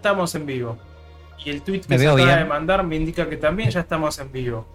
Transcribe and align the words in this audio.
estamos 0.00 0.34
en 0.34 0.46
vivo. 0.46 0.78
Y 1.44 1.50
el 1.50 1.62
tweet 1.62 1.80
que 1.82 1.88
Me 1.90 1.98
se 1.98 2.06
acaba 2.06 2.24
bien. 2.24 2.38
de 2.38 2.44
mandar 2.46 2.82
me 2.84 2.96
indica 2.96 3.28
que 3.28 3.36
también 3.36 3.70
ya 3.70 3.80
estamos 3.80 4.18
en 4.18 4.32
vivo. 4.32 4.66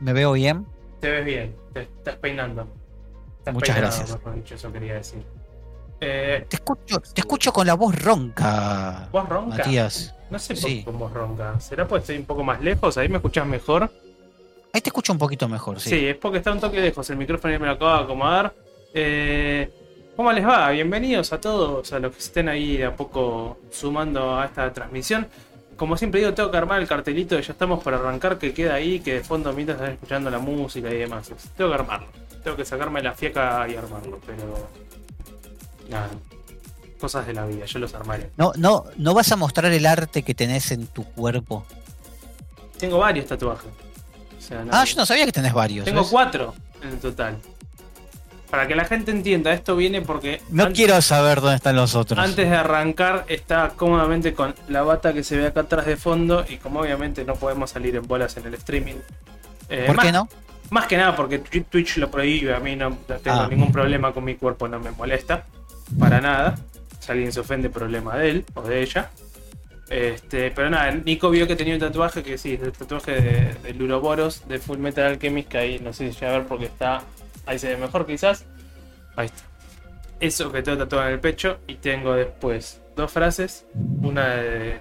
¿Me 0.00 0.12
veo 0.12 0.32
bien? 0.32 0.66
Te 1.00 1.10
ves 1.10 1.24
bien, 1.24 1.54
te 1.72 1.82
estás 1.82 2.16
peinando. 2.16 2.66
Estás 3.38 3.54
Muchas 3.54 3.76
peinado, 3.76 3.96
gracias. 3.96 4.18
mejor 4.18 4.34
dicho, 4.34 4.54
eso 4.54 4.72
quería 4.72 4.94
decir. 4.94 5.22
Eh, 6.00 6.44
Te 6.48 6.56
escucho, 6.56 6.98
te 7.00 7.20
escucho 7.20 7.52
con 7.52 7.66
la 7.66 7.74
voz 7.74 7.94
ronca. 8.02 9.08
¿Vos 9.12 9.28
ronca? 9.28 9.56
Matías. 9.58 10.14
no 10.30 10.38
sé 10.38 10.54
por 10.54 10.62
Sí. 10.62 10.78
qué 10.78 10.84
con 10.84 10.98
voz 10.98 11.12
ronca. 11.12 11.60
¿Será 11.60 11.86
porque 11.86 12.00
estoy 12.00 12.16
un 12.16 12.24
poco 12.24 12.42
más 12.42 12.60
lejos? 12.60 12.98
¿Ahí 12.98 13.08
me 13.08 13.16
escuchás 13.16 13.46
mejor? 13.46 13.90
Ahí 14.72 14.80
te 14.80 14.88
escucho 14.88 15.12
un 15.12 15.18
poquito 15.18 15.48
mejor, 15.48 15.78
Sí, 15.80 15.90
sí. 15.90 16.06
es 16.06 16.16
porque 16.16 16.38
está 16.38 16.52
un 16.52 16.60
toque 16.60 16.80
lejos. 16.80 17.08
El 17.10 17.16
micrófono 17.16 17.52
ya 17.52 17.58
me 17.60 17.66
lo 17.66 17.72
acabo 17.72 17.96
de 17.98 18.04
acomodar. 18.04 18.54
Eh, 18.92 19.70
¿Cómo 20.16 20.32
les 20.32 20.46
va? 20.46 20.70
Bienvenidos 20.70 21.32
a 21.32 21.40
todos, 21.40 21.92
a 21.92 21.98
los 21.98 22.12
que 22.12 22.18
estén 22.18 22.48
ahí 22.48 22.76
de 22.76 22.84
a 22.86 22.94
poco 22.96 23.58
sumando 23.72 24.38
a 24.38 24.44
esta 24.46 24.72
transmisión. 24.72 25.26
Como 25.76 25.96
siempre 25.96 26.20
digo, 26.20 26.32
tengo 26.34 26.52
que 26.52 26.56
armar 26.56 26.80
el 26.80 26.86
cartelito 26.86 27.34
de 27.34 27.42
ya 27.42 27.52
estamos 27.52 27.82
para 27.82 27.96
arrancar 27.96 28.38
que 28.38 28.54
queda 28.54 28.74
ahí, 28.74 29.00
que 29.00 29.14
de 29.14 29.24
fondo 29.24 29.52
mientras 29.52 29.76
están 29.78 29.92
escuchando 29.94 30.30
la 30.30 30.38
música 30.38 30.88
y 30.92 30.98
demás. 30.98 31.30
Tengo 31.56 31.70
que 31.70 31.74
armarlo. 31.74 32.06
Tengo 32.44 32.56
que 32.56 32.64
sacarme 32.64 33.02
la 33.02 33.12
fiaca 33.12 33.66
y 33.68 33.74
armarlo, 33.74 34.20
pero. 34.24 34.68
Nada. 35.88 36.10
Cosas 37.00 37.26
de 37.26 37.34
la 37.34 37.44
vida, 37.46 37.64
yo 37.66 37.80
los 37.80 37.92
armaré. 37.94 38.30
No, 38.36 38.52
no, 38.56 38.84
no 38.96 39.14
vas 39.14 39.32
a 39.32 39.36
mostrar 39.36 39.72
el 39.72 39.84
arte 39.84 40.22
que 40.22 40.34
tenés 40.34 40.70
en 40.70 40.86
tu 40.86 41.02
cuerpo. 41.04 41.66
Tengo 42.78 42.98
varios 42.98 43.26
tatuajes. 43.26 43.68
O 44.38 44.40
sea, 44.40 44.64
no- 44.64 44.70
Ah, 44.72 44.84
yo 44.84 44.94
no 44.96 45.04
sabía 45.06 45.26
que 45.26 45.32
tenés 45.32 45.52
varios. 45.52 45.84
Tengo 45.84 46.02
¿ves? 46.02 46.08
cuatro 46.10 46.54
en 46.82 47.00
total. 47.00 47.36
Para 48.54 48.68
que 48.68 48.76
la 48.76 48.84
gente 48.84 49.10
entienda, 49.10 49.52
esto 49.52 49.74
viene 49.74 50.00
porque. 50.00 50.40
No 50.50 50.62
antes- 50.62 50.76
quiero 50.78 51.02
saber 51.02 51.40
dónde 51.40 51.56
están 51.56 51.74
los 51.74 51.96
otros. 51.96 52.20
Antes 52.24 52.48
de 52.48 52.54
arrancar 52.54 53.24
está 53.26 53.72
cómodamente 53.74 54.32
con 54.32 54.54
la 54.68 54.82
bata 54.82 55.12
que 55.12 55.24
se 55.24 55.36
ve 55.36 55.48
acá 55.48 55.62
atrás 55.62 55.86
de 55.86 55.96
fondo 55.96 56.44
y 56.48 56.58
como 56.58 56.78
obviamente 56.78 57.24
no 57.24 57.34
podemos 57.34 57.70
salir 57.72 57.96
en 57.96 58.06
bolas 58.06 58.36
en 58.36 58.46
el 58.46 58.54
streaming. 58.54 58.94
eh, 59.68 59.82
¿Por 59.88 59.96
más, 59.96 60.06
qué 60.06 60.12
no? 60.12 60.28
Más 60.70 60.86
que 60.86 60.96
nada 60.96 61.16
porque 61.16 61.42
Twi- 61.42 61.64
Twitch 61.68 61.96
lo 61.96 62.08
prohíbe, 62.12 62.54
a 62.54 62.60
mí 62.60 62.76
no 62.76 62.92
tengo 63.24 63.40
Ah. 63.40 63.48
ningún 63.50 63.72
problema 63.72 64.12
con 64.12 64.22
mi 64.22 64.36
cuerpo, 64.36 64.68
no 64.68 64.78
me 64.78 64.92
molesta 64.92 65.46
para 65.98 66.20
nada. 66.20 66.54
Si 67.00 67.10
alguien 67.10 67.32
se 67.32 67.40
ofende, 67.40 67.70
problema 67.70 68.16
de 68.18 68.30
él 68.30 68.44
o 68.54 68.62
de 68.62 68.82
ella. 68.82 69.10
Este, 69.90 70.52
pero 70.52 70.70
nada, 70.70 70.92
Nico 70.92 71.28
vio 71.28 71.48
que 71.48 71.56
tenía 71.56 71.74
un 71.74 71.80
tatuaje 71.80 72.22
que 72.22 72.38
sí, 72.38 72.52
es 72.54 72.62
el 72.62 72.70
tatuaje 72.70 73.20
de, 73.20 73.54
del 73.64 73.82
Uroboros 73.82 74.46
de 74.46 74.60
Full 74.60 74.78
Metal 74.78 75.06
Alchemist, 75.06 75.48
que 75.48 75.58
ahí 75.58 75.80
no 75.80 75.92
sé 75.92 76.12
si 76.12 76.24
a 76.24 76.30
ver 76.30 76.44
porque 76.46 76.66
está. 76.66 77.02
Ahí 77.46 77.58
se 77.58 77.68
ve 77.68 77.76
mejor 77.76 78.06
quizás. 78.06 78.44
Ahí 79.16 79.26
está. 79.26 79.42
Eso 80.20 80.50
que 80.52 80.62
tengo 80.62 80.78
tatuado 80.78 81.08
en 81.08 81.14
el 81.14 81.20
pecho. 81.20 81.58
Y 81.66 81.76
tengo 81.76 82.14
después 82.14 82.80
dos 82.96 83.10
frases. 83.10 83.66
Una 84.02 84.28
de, 84.36 84.80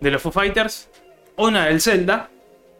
de 0.00 0.10
los 0.10 0.22
Foo 0.22 0.32
Fighters. 0.32 0.88
Una 1.36 1.66
del 1.66 1.80
Zelda, 1.80 2.30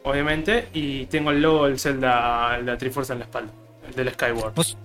obviamente. 0.05 0.69
Y 0.73 1.07
tengo 1.07 1.31
el 1.31 1.43
logo 1.43 1.67
del 1.67 1.79
Zelda, 1.79 2.59
la 2.59 2.79
Trifuerza 2.79 3.13
en 3.13 3.21
la 3.21 3.25
espalda. 3.25 3.53
El 3.89 3.95
del 3.95 4.13
Skyward. 4.13 4.55
Vos, 4.55 4.77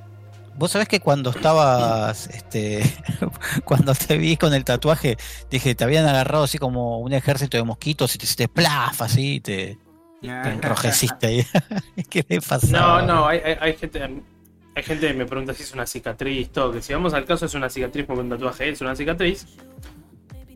vos 0.56 0.72
sabés 0.72 0.88
que 0.88 1.00
cuando 1.00 1.32
estabas, 1.32 2.28
este, 2.28 2.84
cuando 3.66 3.94
te 3.96 4.18
vi 4.18 4.38
con 4.38 4.54
el 4.54 4.64
tatuaje, 4.64 5.18
dije, 5.50 5.76
te 5.76 5.84
habían 5.84 6.06
agarrado 6.08 6.44
así 6.44 6.58
como 6.58 7.00
un 7.00 7.14
ejército 7.14 7.58
de 7.58 7.64
mosquitos 7.64 8.14
y 8.16 8.18
te 8.18 8.26
hiciste 8.26 8.48
plaf 8.48 9.02
así, 9.02 9.36
y 9.36 9.40
te, 9.40 9.78
te 10.22 10.50
enrojeciste 10.50 11.28
ahí. 11.28 11.46
¿Qué 12.10 12.26
me 12.30 12.40
pasó? 12.42 12.68
No, 12.68 13.02
no, 13.02 13.28
hay, 13.28 13.40
hay- 13.40 13.58
hay 13.60 13.74
gente. 13.76 14.02
Hay 14.74 14.84
gente 14.84 15.08
que 15.08 15.14
me 15.14 15.26
pregunta 15.26 15.54
si 15.54 15.64
es 15.64 15.74
una 15.74 15.86
cicatriz, 15.86 16.50
todo. 16.52 16.72
Que 16.72 16.82
si 16.82 16.94
vamos 16.94 17.14
al 17.14 17.26
caso 17.26 17.46
es 17.46 17.54
una 17.56 17.70
cicatriz 17.70 18.06
porque 18.06 18.22
un 18.22 18.30
tatuaje 18.30 18.70
es 18.70 18.80
una 18.82 18.96
cicatriz. 18.96 19.46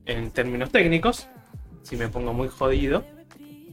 En 0.05 0.31
términos 0.31 0.71
técnicos. 0.71 1.27
Si 1.83 1.97
me 1.97 2.07
pongo 2.07 2.31
muy 2.33 2.47
jodido. 2.47 3.03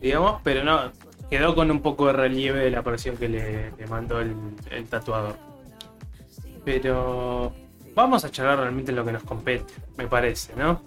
Digamos, 0.01 0.41
pero 0.43 0.65
no. 0.65 0.91
Quedó 1.31 1.55
con 1.55 1.71
un 1.71 1.81
poco 1.81 2.09
de 2.09 2.13
relieve 2.15 2.59
de 2.61 2.71
la 2.71 2.81
operación 2.81 3.17
que 3.17 3.29
le, 3.29 3.71
le 3.73 3.87
mandó 3.87 4.21
el, 4.21 4.35
el 4.71 4.85
tatuador. 4.87 5.37
Pero. 6.65 7.55
Vamos 7.95 8.25
a 8.25 8.31
charlar 8.31 8.59
realmente 8.59 8.91
en 8.91 8.97
lo 8.97 9.05
que 9.05 9.13
nos 9.13 9.23
compete, 9.23 9.71
me 9.99 10.07
parece, 10.09 10.55
¿no? 10.57 10.83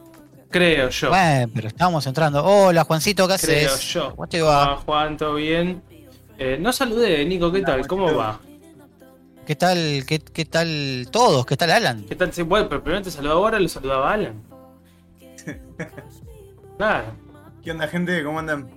Creo 0.50 0.90
yo. 0.90 1.10
Bueno, 1.10 1.52
pero 1.54 1.68
estábamos 1.68 2.06
entrando. 2.08 2.44
Hola, 2.46 2.84
Juancito, 2.86 3.28
¿qué 3.28 3.36
creo 3.38 3.68
haces? 3.74 3.94
yo. 3.94 4.12
¿Cómo 4.16 4.28
te 4.28 4.42
va? 4.42 4.74
Ah, 4.74 4.76
Juan, 4.86 5.18
¿todo 5.18 5.36
bien? 5.36 5.82
Eh, 6.38 6.58
no 6.60 6.72
saludé, 6.72 7.24
Nico, 7.26 7.52
¿qué 7.52 7.62
tal? 7.62 7.88
¿Cómo 7.88 8.14
va? 8.16 8.40
¿Qué 9.46 9.56
tal, 9.56 10.04
qué, 10.08 10.20
qué 10.20 10.46
tal 10.46 11.08
todos? 11.12 11.46
¿Qué 11.46 11.56
tal 11.56 11.72
Alan? 11.72 12.04
¿Qué 12.06 12.16
tal? 12.16 12.34
Sí, 12.34 12.42
bueno, 12.42 12.68
pero 12.68 12.82
primero 12.84 13.04
te 13.04 13.12
saludaba 13.12 13.40
ahora, 13.40 13.60
lo 13.60 13.68
saludaba 13.70 14.14
Alan. 14.14 14.42
Claro, 16.78 17.06
¿Qué 17.64 17.72
onda, 17.72 17.88
gente? 17.88 18.22
¿Cómo 18.24 18.40
andan? 18.40 18.70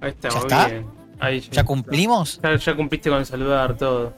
ahí 0.00 0.10
está, 0.10 0.28
¿Ya 0.28 0.34
muy 0.34 0.42
está? 0.44 0.68
bien. 0.68 0.86
Ahí 1.20 1.40
¿Ya 1.50 1.64
cumplimos? 1.64 2.40
ya, 2.42 2.56
ya 2.56 2.76
cumpliste 2.76 3.10
con 3.10 3.26
saludar 3.26 3.76
todo. 3.76 4.12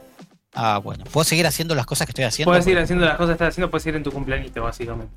Ah, 0.53 0.79
bueno. 0.83 1.03
¿Puedo 1.11 1.23
seguir 1.23 1.47
haciendo 1.47 1.75
las 1.75 1.85
cosas 1.85 2.05
que 2.07 2.11
estoy 2.11 2.25
haciendo? 2.25 2.51
Puedes 2.51 2.67
ir 2.67 2.77
haciendo 2.77 3.05
las 3.05 3.15
cosas 3.15 3.29
que 3.29 3.33
estás 3.33 3.47
haciendo, 3.49 3.71
puedes 3.71 3.85
ir 3.87 3.95
en 3.95 4.03
tu 4.03 4.11
cumpleañito, 4.11 4.61
básicamente. 4.61 5.13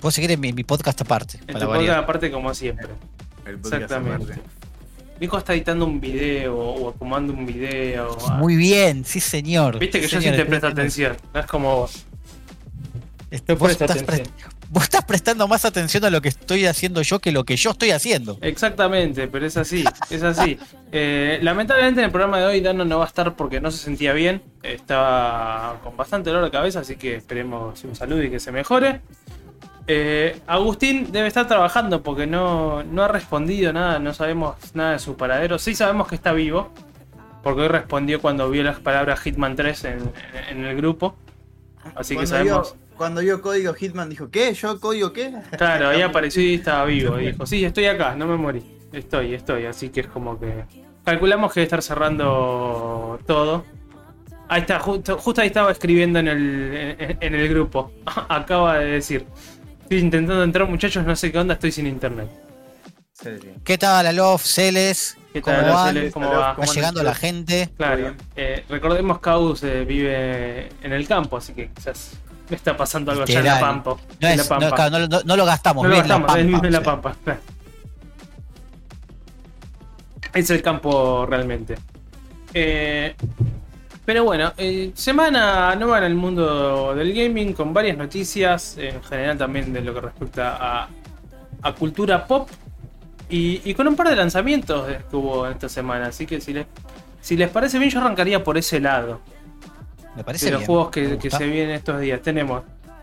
Puedo 0.00 0.10
seguir 0.10 0.30
en 0.32 0.40
mi, 0.40 0.52
mi 0.52 0.64
podcast 0.64 1.00
aparte. 1.00 1.38
En 1.46 1.46
para 1.54 1.60
tu 1.60 1.66
variar. 1.70 1.86
podcast 1.96 2.02
aparte, 2.04 2.30
como 2.30 2.54
siempre. 2.54 2.86
El 3.46 3.56
podcast 3.58 3.82
Exactamente. 3.82 4.32
aparte. 4.32 4.50
Nico 5.20 5.36
está 5.38 5.52
editando 5.52 5.84
un 5.84 6.00
video 6.00 6.58
o 6.58 6.88
acomodando 6.90 7.32
un 7.34 7.44
video. 7.44 8.16
Muy 8.38 8.56
bien, 8.56 9.04
sí, 9.04 9.20
señor. 9.20 9.78
Viste 9.78 10.00
que 10.00 10.06
Sí, 10.08 10.12
yo 10.14 10.18
sí 10.20 10.24
señor, 10.24 10.36
te 10.36 10.42
estoy 10.42 10.50
presto 10.50 10.66
atención. 10.68 11.16
No 11.34 11.40
es 11.40 11.46
como 11.46 11.76
vos. 11.76 12.06
Este, 13.30 13.46
Te 13.46 13.54
vos, 13.54 13.68
presto 13.76 13.84
estás 13.84 14.02
pre- 14.02 14.24
vos 14.70 14.84
estás 14.84 15.04
prestando 15.04 15.46
más 15.46 15.64
atención 15.66 16.04
a 16.04 16.10
lo 16.10 16.22
que 16.22 16.28
estoy 16.30 16.64
haciendo 16.64 17.02
yo 17.02 17.18
que 17.18 17.32
lo 17.32 17.44
que 17.44 17.56
yo 17.56 17.70
estoy 17.72 17.90
haciendo. 17.90 18.38
Exactamente, 18.40 19.28
pero 19.28 19.44
es 19.46 19.56
así, 19.56 19.84
es 20.10 20.22
así. 20.22 20.58
Eh, 20.92 21.38
lamentablemente 21.42 22.00
en 22.00 22.06
el 22.06 22.10
programa 22.10 22.38
de 22.40 22.46
hoy 22.46 22.60
Dano 22.60 22.84
no 22.84 22.98
va 22.98 23.04
a 23.04 23.06
estar 23.06 23.36
porque 23.36 23.60
no 23.60 23.70
se 23.70 23.78
sentía 23.78 24.12
bien, 24.12 24.42
estaba 24.64 25.78
con 25.84 25.96
bastante 25.96 26.30
dolor 26.30 26.44
de 26.46 26.50
cabeza, 26.50 26.80
así 26.80 26.96
que 26.96 27.14
esperemos 27.14 27.84
un 27.84 27.94
saludo 27.94 28.24
y 28.24 28.28
que 28.30 28.40
se 28.40 28.50
mejore. 28.50 29.00
Eh, 29.86 30.40
Agustín 30.48 31.12
debe 31.12 31.28
estar 31.28 31.46
trabajando 31.46 32.02
porque 32.02 32.26
no, 32.26 32.82
no 32.82 33.04
ha 33.04 33.08
respondido 33.08 33.72
nada, 33.72 33.98
no 34.00 34.12
sabemos 34.14 34.56
nada 34.74 34.92
de 34.92 34.98
su 34.98 35.16
paradero. 35.16 35.58
Sí 35.60 35.76
sabemos 35.76 36.08
que 36.08 36.16
está 36.16 36.32
vivo, 36.32 36.70
porque 37.44 37.62
hoy 37.62 37.68
respondió 37.68 38.20
cuando 38.20 38.50
vio 38.50 38.62
las 38.64 38.80
palabras 38.80 39.20
Hitman 39.20 39.54
3 39.54 39.84
en, 39.84 39.92
en- 39.92 40.58
en 40.58 40.64
el 40.64 40.76
grupo. 40.76 41.14
Así 41.94 42.16
que 42.16 42.26
sabemos. 42.26 42.74
vio- 42.74 42.79
cuando 43.00 43.22
vio 43.22 43.40
código 43.40 43.72
Hitman 43.72 44.10
dijo, 44.10 44.30
¿qué? 44.30 44.52
¿Yo 44.52 44.78
código 44.78 45.10
qué? 45.14 45.32
Claro, 45.56 45.88
ahí 45.88 46.02
apareció 46.02 46.42
y 46.42 46.56
estaba 46.56 46.84
vivo. 46.84 47.18
Y 47.18 47.28
dijo, 47.28 47.46
sí, 47.46 47.64
estoy 47.64 47.86
acá, 47.86 48.14
no 48.14 48.26
me 48.26 48.36
morí. 48.36 48.62
Estoy, 48.92 49.32
estoy. 49.32 49.64
Así 49.64 49.88
que 49.88 50.00
es 50.00 50.06
como 50.06 50.38
que. 50.38 50.66
Calculamos 51.02 51.50
que 51.50 51.60
debe 51.60 51.64
estar 51.64 51.82
cerrando 51.82 53.18
todo. 53.26 53.64
Ahí 54.48 54.60
está, 54.60 54.78
justo, 54.80 55.16
justo 55.16 55.40
ahí 55.40 55.46
estaba 55.46 55.72
escribiendo 55.72 56.18
en 56.18 56.28
el, 56.28 56.96
en, 56.98 57.16
en 57.22 57.34
el 57.36 57.48
grupo. 57.48 57.90
Acaba 58.28 58.80
de 58.80 58.90
decir. 58.90 59.24
Estoy 59.80 60.00
intentando 60.00 60.44
entrar, 60.44 60.68
muchachos, 60.68 61.06
no 61.06 61.16
sé 61.16 61.32
qué 61.32 61.38
onda, 61.38 61.54
estoy 61.54 61.72
sin 61.72 61.86
internet. 61.86 62.28
Sí, 63.14 63.30
sí. 63.40 63.48
¿Qué 63.64 63.78
tal, 63.78 64.08
Alof, 64.08 64.44
Celes? 64.44 65.16
¿Qué 65.32 65.40
¿Cómo 65.40 65.56
tal, 65.56 65.70
van? 65.70 65.88
Araceli? 65.88 66.10
¿Cómo 66.10 66.28
va? 66.28 66.38
Va 66.38 66.54
¿Cómo 66.54 66.70
llegando 66.70 67.02
la 67.02 67.14
gente. 67.14 67.70
Claro, 67.78 68.14
eh, 68.36 68.66
recordemos 68.68 69.20
que 69.20 69.30
Agus 69.30 69.62
eh, 69.62 69.86
vive 69.86 70.68
en 70.82 70.92
el 70.92 71.08
campo, 71.08 71.38
así 71.38 71.54
que 71.54 71.70
quizás 71.70 72.20
me 72.50 72.56
está 72.56 72.76
pasando 72.76 73.12
algo 73.12 73.22
allá 73.24 73.38
en 73.38 73.44
la. 73.46 73.60
Pampa. 73.60 73.90
No, 74.20 74.28
en 74.28 74.36
la 74.36 74.42
es- 74.42 74.48
Pampa. 74.48 74.66
no, 74.68 74.74
claro, 74.74 75.22
no, 75.24 75.36
lo 75.36 75.44
gastamos, 75.46 75.82
No 75.84 75.88
lo 75.88 75.94
vive 75.94 76.02
en 76.02 76.08
la 76.08 76.14
Pampa, 76.18 76.38
es 76.40 76.44
en 76.44 76.52
la 76.52 76.58
o 76.58 76.70
sea. 76.70 76.82
pampa. 76.82 77.16
claro. 77.24 77.40
Es 80.34 80.50
el 80.50 80.62
campo 80.62 81.26
realmente. 81.26 81.76
Eh, 82.54 83.14
pero 84.04 84.24
bueno, 84.24 84.52
eh, 84.56 84.92
semana 84.94 85.74
nueva 85.76 85.98
en 85.98 86.04
el 86.04 86.14
mundo 86.14 86.94
del 86.94 87.12
gaming 87.12 87.52
con 87.52 87.72
varias 87.72 87.96
noticias, 87.96 88.76
en 88.78 89.02
general 89.02 89.38
también 89.38 89.72
de 89.72 89.80
lo 89.82 89.94
que 89.94 90.00
respecta 90.00 90.56
a, 90.60 90.88
a 91.62 91.72
cultura 91.74 92.26
pop 92.26 92.48
y, 93.28 93.60
y 93.64 93.74
con 93.74 93.86
un 93.88 93.96
par 93.96 94.08
de 94.08 94.16
lanzamientos 94.16 94.86
que 95.08 95.16
hubo 95.16 95.46
esta 95.48 95.68
semana. 95.68 96.06
Así 96.06 96.26
que 96.26 96.40
si 96.40 96.52
les, 96.52 96.66
si 97.20 97.36
les 97.36 97.48
parece 97.50 97.78
bien, 97.78 97.90
yo 97.90 98.00
arrancaría 98.00 98.42
por 98.42 98.56
ese 98.58 98.80
lado 98.80 99.20
Me 100.16 100.24
parece 100.24 100.46
de 100.46 100.52
los 100.52 100.60
bien, 100.60 100.66
juegos 100.66 100.90
que, 100.90 101.30
se 101.30 101.46
vienen 101.46 101.70
estos 101.70 102.00
días. 102.00 102.20
Tenemos 102.22 102.62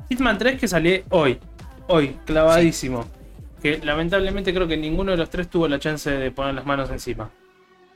Hitman 0.10 0.38
3 0.38 0.60
que 0.60 0.68
salió 0.68 1.02
hoy. 1.10 1.40
Hoy, 1.88 2.18
clavadísimo. 2.26 3.06
Que 3.62 3.80
lamentablemente 3.80 4.54
creo 4.54 4.68
que 4.68 4.78
ninguno 4.78 5.12
de 5.12 5.18
los 5.18 5.30
tres 5.30 5.50
tuvo 5.50 5.68
la 5.68 5.80
chance 5.80 6.12
de 6.12 6.32
poner 6.32 6.54
las 6.54 6.66
manos 6.66 6.90
encima. 6.90 7.30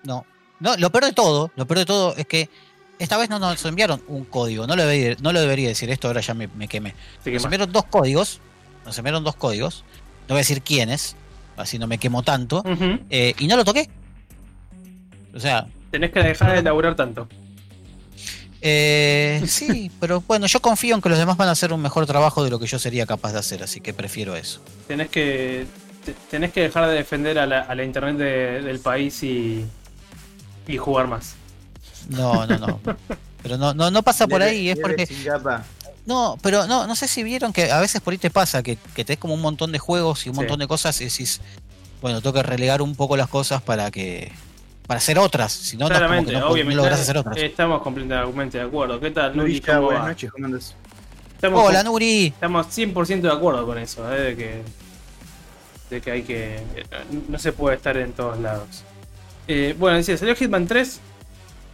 No. 0.03 0.25
no, 0.59 0.75
lo 0.77 0.89
peor 0.89 1.05
de 1.05 1.13
todo, 1.13 1.51
lo 1.55 1.67
peor 1.67 1.79
de 1.79 1.85
todo 1.85 2.15
es 2.15 2.25
que 2.25 2.49
esta 2.97 3.17
vez 3.17 3.29
no 3.29 3.37
nos 3.37 3.63
enviaron 3.65 4.01
un 4.07 4.25
código. 4.25 4.65
No 4.65 4.75
lo 4.75 4.83
debería, 4.83 5.15
no 5.21 5.33
lo 5.33 5.41
debería 5.41 5.67
decir 5.67 5.89
esto, 5.89 6.07
ahora 6.07 6.21
ya 6.21 6.33
me, 6.33 6.47
me 6.47 6.67
quemé. 6.67 6.95
Que 7.23 7.33
Nos 7.33 7.43
enviaron 7.43 7.71
dos 7.71 7.85
códigos. 7.85 8.39
Nos 8.85 8.97
enviaron 8.97 9.23
dos 9.23 9.35
códigos. 9.35 9.83
No 10.27 10.35
voy 10.35 10.37
a 10.37 10.39
decir 10.39 10.61
quiénes, 10.61 11.15
así 11.57 11.77
no 11.77 11.87
me 11.87 11.97
quemo 11.97 12.23
tanto. 12.23 12.63
Eh, 13.09 13.35
y 13.37 13.47
no 13.47 13.57
lo 13.57 13.65
toqué. 13.65 13.89
O 15.33 15.39
sea, 15.39 15.67
Tenés 15.91 16.11
que 16.11 16.23
dejar 16.23 16.55
de 16.55 16.63
laburar 16.63 16.95
tanto. 16.95 17.27
Eh, 18.61 19.43
sí, 19.47 19.91
pero 19.99 20.21
bueno, 20.27 20.45
yo 20.47 20.61
confío 20.61 20.95
en 20.95 21.01
que 21.01 21.09
los 21.09 21.17
demás 21.17 21.35
van 21.37 21.49
a 21.49 21.51
hacer 21.51 21.73
un 21.73 21.81
mejor 21.81 22.05
trabajo 22.05 22.43
de 22.43 22.49
lo 22.51 22.59
que 22.59 22.67
yo 22.67 22.77
sería 22.79 23.05
capaz 23.05 23.33
de 23.33 23.39
hacer, 23.39 23.63
así 23.63 23.81
que 23.81 23.93
prefiero 23.93 24.35
eso. 24.35 24.61
Tenés 24.87 25.09
que, 25.09 25.65
te- 26.05 26.13
tenés 26.29 26.51
que 26.51 26.61
dejar 26.61 26.87
de 26.87 26.95
defender 26.95 27.39
a 27.39 27.45
la, 27.47 27.61
a 27.61 27.73
la 27.75 27.83
internet 27.83 28.17
de- 28.17 28.61
del 28.61 28.79
país 28.79 29.23
y, 29.23 29.65
y 30.67 30.77
jugar 30.77 31.07
más. 31.07 31.33
No, 32.09 32.45
no, 32.45 32.57
no. 32.57 32.79
Pero 33.41 33.57
no, 33.57 33.73
no, 33.73 33.89
no 33.89 34.03
pasa 34.03 34.27
por 34.27 34.41
ahí, 34.43 34.69
es 34.69 34.77
porque. 34.79 35.07
No, 36.05 36.37
pero 36.41 36.65
no, 36.67 36.87
no 36.87 36.95
sé 36.95 37.07
si 37.07 37.23
vieron 37.23 37.53
que 37.53 37.71
a 37.71 37.79
veces 37.79 38.01
por 38.01 38.11
ahí 38.11 38.17
te 38.17 38.29
pasa 38.31 38.61
que, 38.63 38.77
que 38.95 39.05
tenés 39.05 39.19
como 39.19 39.33
un 39.35 39.41
montón 39.41 39.71
de 39.71 39.79
juegos 39.79 40.25
y 40.25 40.29
un 40.29 40.35
Sí. 40.35 40.39
montón 40.41 40.59
de 40.59 40.67
cosas 40.67 40.99
y 41.01 41.05
decís, 41.05 41.41
bueno, 42.01 42.21
tengo 42.21 42.33
que 42.33 42.43
relegar 42.43 42.81
un 42.81 42.95
poco 42.95 43.15
las 43.17 43.27
cosas 43.27 43.61
para 43.61 43.91
que 43.91 44.31
para 44.87 44.97
hacer 44.97 45.17
otras, 45.19 45.51
si 45.51 45.77
no, 45.77 45.87
Claramente, 45.87 46.33
no, 46.33 46.39
no 46.41 46.47
obviamente. 46.49 46.75
lográs 46.77 46.99
hacer 46.99 47.17
otras. 47.17 47.37
Estamos 47.37 47.81
completamente 47.81 48.57
de 48.57 48.63
acuerdo. 48.63 48.99
¿Qué 48.99 49.11
tal, 49.11 49.35
Nuri? 49.37 49.53
Nurilla, 49.53 49.75
¿Cómo 49.75 49.85
buenas 49.85 50.03
va? 50.03 50.07
noches, 50.09 50.31
¿cómo 50.31 50.45
andas? 50.45 50.75
Estamos, 51.35 51.63
Hola, 51.65 51.83
Nuri. 51.83 52.27
estamos 52.27 52.67
100% 52.67 53.21
de 53.21 53.31
acuerdo 53.31 53.65
con 53.65 53.77
eso, 53.77 54.13
¿eh? 54.13 54.19
de 54.21 54.35
que 54.35 54.61
de 55.89 55.99
que 56.01 56.11
hay 56.11 56.23
que 56.23 56.59
no 57.27 57.37
se 57.37 57.51
puede 57.51 57.75
estar 57.75 57.97
en 57.97 58.13
todos 58.13 58.39
lados. 58.39 58.83
Eh, 59.47 59.75
bueno, 59.77 59.97
decía, 59.97 60.17
salió 60.17 60.35
Hitman 60.35 60.65
3, 60.67 60.99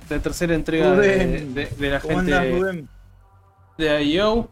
la 0.09 0.19
tercera 0.19 0.55
entrega 0.55 0.91
de, 0.91 0.95
Rubén, 0.95 1.53
de- 1.53 1.65
de 1.67 1.89
la 1.89 1.99
¿Cómo 1.99 2.15
gente 2.17 2.33
andas, 2.35 2.75
de 3.77 4.03
IO. 4.03 4.49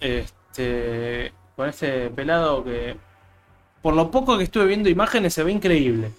Este, 0.00 1.32
con 1.54 1.68
este 1.68 2.10
pelado 2.10 2.62
que 2.62 2.96
por 3.80 3.94
lo 3.94 4.10
poco 4.10 4.36
que 4.36 4.44
estuve 4.44 4.66
viendo 4.66 4.88
imágenes 4.90 5.32
se 5.32 5.42
ve 5.42 5.52
increíble. 5.52 6.10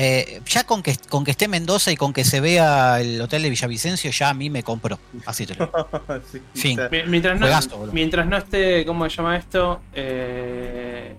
Eh, 0.00 0.40
ya 0.46 0.62
con 0.62 0.80
que, 0.80 0.96
con 1.08 1.24
que 1.24 1.32
esté 1.32 1.48
Mendoza 1.48 1.90
y 1.90 1.96
con 1.96 2.12
que 2.12 2.24
se 2.24 2.38
vea 2.40 3.00
el 3.00 3.20
hotel 3.20 3.42
de 3.42 3.50
Villavicencio, 3.50 4.12
ya 4.12 4.28
a 4.28 4.34
mí 4.34 4.48
me 4.48 4.62
compró. 4.62 4.96
Así 5.26 5.44
te 5.44 5.56
lo 5.56 5.66
digo. 5.66 5.88
Sí, 6.32 6.40
Fin. 6.54 6.78
Mientras 7.08 7.40
no, 7.40 7.48
mientras 7.92 8.24
no 8.28 8.36
esté, 8.36 8.86
¿cómo 8.86 9.10
se 9.10 9.16
llama 9.16 9.36
esto? 9.36 9.80
Eh, 9.92 11.16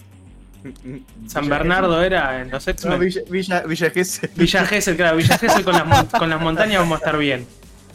San 1.28 1.44
Villa 1.44 1.58
Bernardo 1.58 2.02
era 2.02 2.42
en 2.42 2.52
los 2.52 2.64
Gesell. 2.64 2.90
No. 2.90 2.98
Villa, 2.98 3.22
Villa, 3.30 3.62
Villa 3.64 3.90
Gesell. 3.92 4.30
Villa 4.36 4.66
Gesell, 4.66 4.96
claro, 4.96 5.18
Villa 5.18 5.38
Gesell 5.38 5.64
con 5.66 5.74
las, 5.74 6.06
con 6.06 6.30
las 6.30 6.40
montañas 6.40 6.80
vamos 6.80 6.96
a 6.96 7.00
estar 7.00 7.18
bien. 7.18 7.46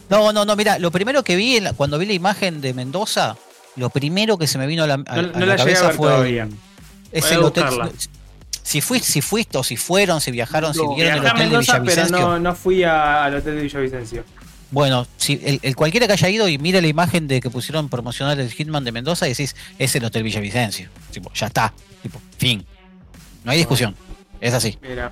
No, 0.09 0.31
no, 0.31 0.45
no, 0.45 0.55
mira, 0.55 0.77
lo 0.77 0.91
primero 0.91 1.23
que 1.23 1.35
vi 1.35 1.59
cuando 1.75 1.97
vi 1.97 2.05
la 2.05 2.13
imagen 2.13 2.61
de 2.61 2.75
Mendoza, 2.75 3.35
lo 3.75 3.89
primero 3.89 4.37
que 4.37 4.45
se 4.45 4.59
me 4.59 4.67
vino 4.67 4.83
a 4.83 4.87
la, 4.87 4.93
a- 4.93 4.97
No, 4.97 5.03
a 5.07 5.15
la 5.15 5.21
la 5.23 5.39
llegué 5.39 5.51
a 5.53 5.57
cabeza 5.57 5.89
fue 5.93 6.09
todavía. 6.09 6.47
es 7.11 7.23
Voy 7.23 7.33
el 7.33 7.43
hotel. 7.43 7.65
Si 8.65 8.81
fuiste, 8.81 9.07
si 9.07 9.21
fuiste 9.21 9.57
o 9.59 9.63
si 9.63 9.77
fueron, 9.77 10.19
si 10.19 10.31
viajaron, 10.31 10.73
si 10.73 10.81
No, 10.81 10.95
vieron 10.95 11.13
el 11.13 11.19
hotel 11.19 11.33
de 11.37 11.39
Mendoza, 11.43 11.73
pero 11.73 11.83
Villavicencio. 11.83 12.17
no, 12.19 12.39
no 12.39 12.55
fui 12.55 12.83
a- 12.83 13.23
al 13.25 13.35
hotel 13.35 13.55
de 13.57 13.61
Villavicencio. 13.61 14.23
Bueno, 14.71 15.05
si 15.17 15.39
el, 15.45 15.59
el 15.61 15.75
cualquiera 15.75 16.07
que 16.07 16.13
haya 16.13 16.29
ido 16.29 16.47
y 16.49 16.57
mire 16.57 16.81
la 16.81 16.87
imagen 16.87 17.27
de 17.27 17.39
que 17.41 17.51
pusieron 17.51 17.87
promocional 17.89 18.39
el 18.39 18.51
Hitman 18.51 18.83
de 18.83 18.91
Mendoza, 18.91 19.27
decís, 19.27 19.55
es 19.77 19.95
el 19.95 20.03
Hotel 20.03 20.23
Villavicencio. 20.23 20.89
Tipo, 21.11 21.31
ya 21.33 21.45
está. 21.47 21.71
Tipo, 22.01 22.19
fin. 22.39 22.65
No 23.43 23.51
hay 23.51 23.59
discusión. 23.59 23.95
Es 24.41 24.53
así. 24.55 24.77
Mira. 24.81 25.11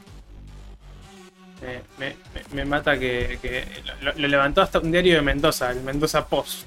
Eh, 1.61 1.81
me, 1.99 2.07
me- 2.09 2.55
me 2.55 2.65
mata 2.65 2.97
que, 2.99 3.37
que 3.41 3.65
lo, 4.01 4.13
lo 4.13 4.27
levantó 4.27 4.61
hasta 4.63 4.79
un 4.79 4.91
diario 4.91 5.15
de 5.15 5.21
Mendoza, 5.21 5.69
el 5.71 5.81
Mendoza 5.81 6.27
Post. 6.27 6.63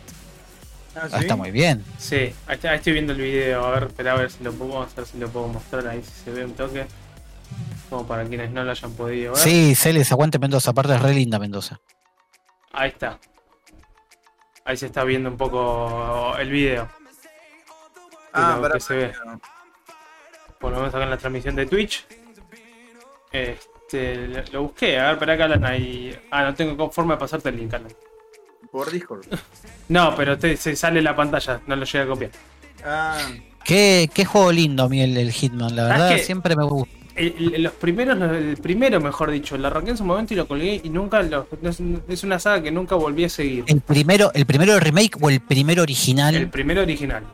Ah, 0.97 1.01
Ah, 1.05 1.09
¿sí? 1.11 1.17
está 1.25 1.37
muy 1.37 1.51
bien. 1.51 1.85
Sí, 1.99 2.17
ahí, 2.47 2.55
está- 2.55 2.71
ahí 2.71 2.77
estoy 2.79 2.95
viendo 2.95 3.13
el 3.13 3.21
video, 3.21 3.65
a 3.67 3.71
ver, 3.73 3.83
espera 3.85 4.13
a 4.13 4.17
ver 4.17 4.31
si 4.31 4.43
lo 4.43 4.53
puedo 4.53 4.83
hacer, 4.83 5.05
si 5.07 5.19
lo 5.19 5.29
puedo 5.29 5.47
mostrar 5.49 5.87
ahí, 5.87 6.03
si 6.03 6.25
se 6.25 6.31
ve 6.31 6.45
un 6.45 6.55
toque. 6.55 6.87
Como 7.91 8.07
para 8.07 8.25
quienes 8.25 8.51
no 8.51 8.65
lo 8.65 8.71
hayan 8.73 8.93
podido 8.95 9.35
ver. 9.35 9.41
Sí, 9.43 9.75
Celes, 9.77 10.11
aguante 10.11 10.39
Mendoza. 10.41 10.71
Aparte 10.73 10.95
es 10.95 11.03
re 11.03 11.15
linda 11.15 11.39
Mendoza. 11.39 11.79
Ahí 12.73 12.89
está. 12.91 13.19
Ahí 14.65 14.77
se 14.77 14.87
está 14.87 15.05
viendo 15.05 15.29
un 15.31 15.37
poco 15.37 16.35
el 16.39 16.51
video. 16.51 16.89
Ah, 18.33 18.55
lo 18.57 18.63
para, 18.63 18.75
que 18.75 18.81
se 18.81 18.95
ve. 18.95 19.13
Por 20.59 20.73
lo 20.73 20.79
menos 20.79 20.95
acá 20.95 21.05
en 21.05 21.11
la 21.11 21.17
transmisión 21.19 21.55
de 21.55 21.67
Twitch. 21.67 22.05
Este, 23.31 24.17
lo, 24.29 24.43
lo 24.53 24.63
busqué, 24.65 24.99
a 24.99 25.11
ver, 25.11 25.19
para 25.19 25.35
acá 25.35 25.45
Alan 25.45 25.65
ahí. 25.65 26.19
Ah, 26.31 26.43
no 26.45 26.55
tengo 26.55 26.91
forma 26.91 27.15
de 27.15 27.21
pasarte 27.21 27.51
el 27.51 27.57
link, 27.59 27.73
Alan. 27.75 27.93
Por 28.77 28.93
Discord. 28.93 29.25
No, 29.89 30.15
pero 30.15 30.37
te, 30.37 30.55
se 30.59 30.77
sale 30.77 31.01
la 31.01 31.17
pantalla, 31.17 31.63
no 31.67 31.77
lo 31.77 31.87
llega 31.87 32.05
a 32.05 32.07
copiar. 32.09 32.31
Ah, 32.85 33.17
Qué, 33.65 34.11
qué 34.13 34.27
juego 34.27 34.53
lindo 34.53 34.83
a 34.85 34.89
mí 34.91 35.01
el, 35.01 35.17
el 35.17 35.33
Hitman, 35.33 35.75
la 35.75 35.89
¿Sabes 35.89 36.03
verdad, 36.11 36.25
siempre 36.25 36.55
me 36.55 36.65
gusta. 36.65 36.95
El, 37.15 37.55
el- 37.55 37.63
los 37.63 37.73
primeros, 37.73 38.21
el 38.21 38.59
primero 38.59 39.01
mejor 39.01 39.31
dicho, 39.31 39.57
lo 39.57 39.69
arranqué 39.69 39.93
en 39.93 39.97
su 39.97 40.05
momento 40.05 40.35
y 40.35 40.37
lo 40.37 40.47
colgué 40.47 40.79
y 40.85 40.91
nunca 40.91 41.23
lo. 41.23 41.49
Es, 41.63 41.79
es 42.07 42.23
una 42.23 42.39
saga 42.39 42.63
que 42.63 42.71
nunca 42.71 42.97
volví 42.97 43.25
a 43.25 43.31
seguir. 43.31 43.65
El 43.67 43.81
primero, 43.81 44.31
el 44.35 44.45
primero 44.45 44.79
remake 44.79 45.17
o 45.23 45.31
el 45.31 45.41
primero 45.41 45.81
original. 45.83 46.35
El 46.35 46.51
primero 46.51 46.83
original. 46.83 47.25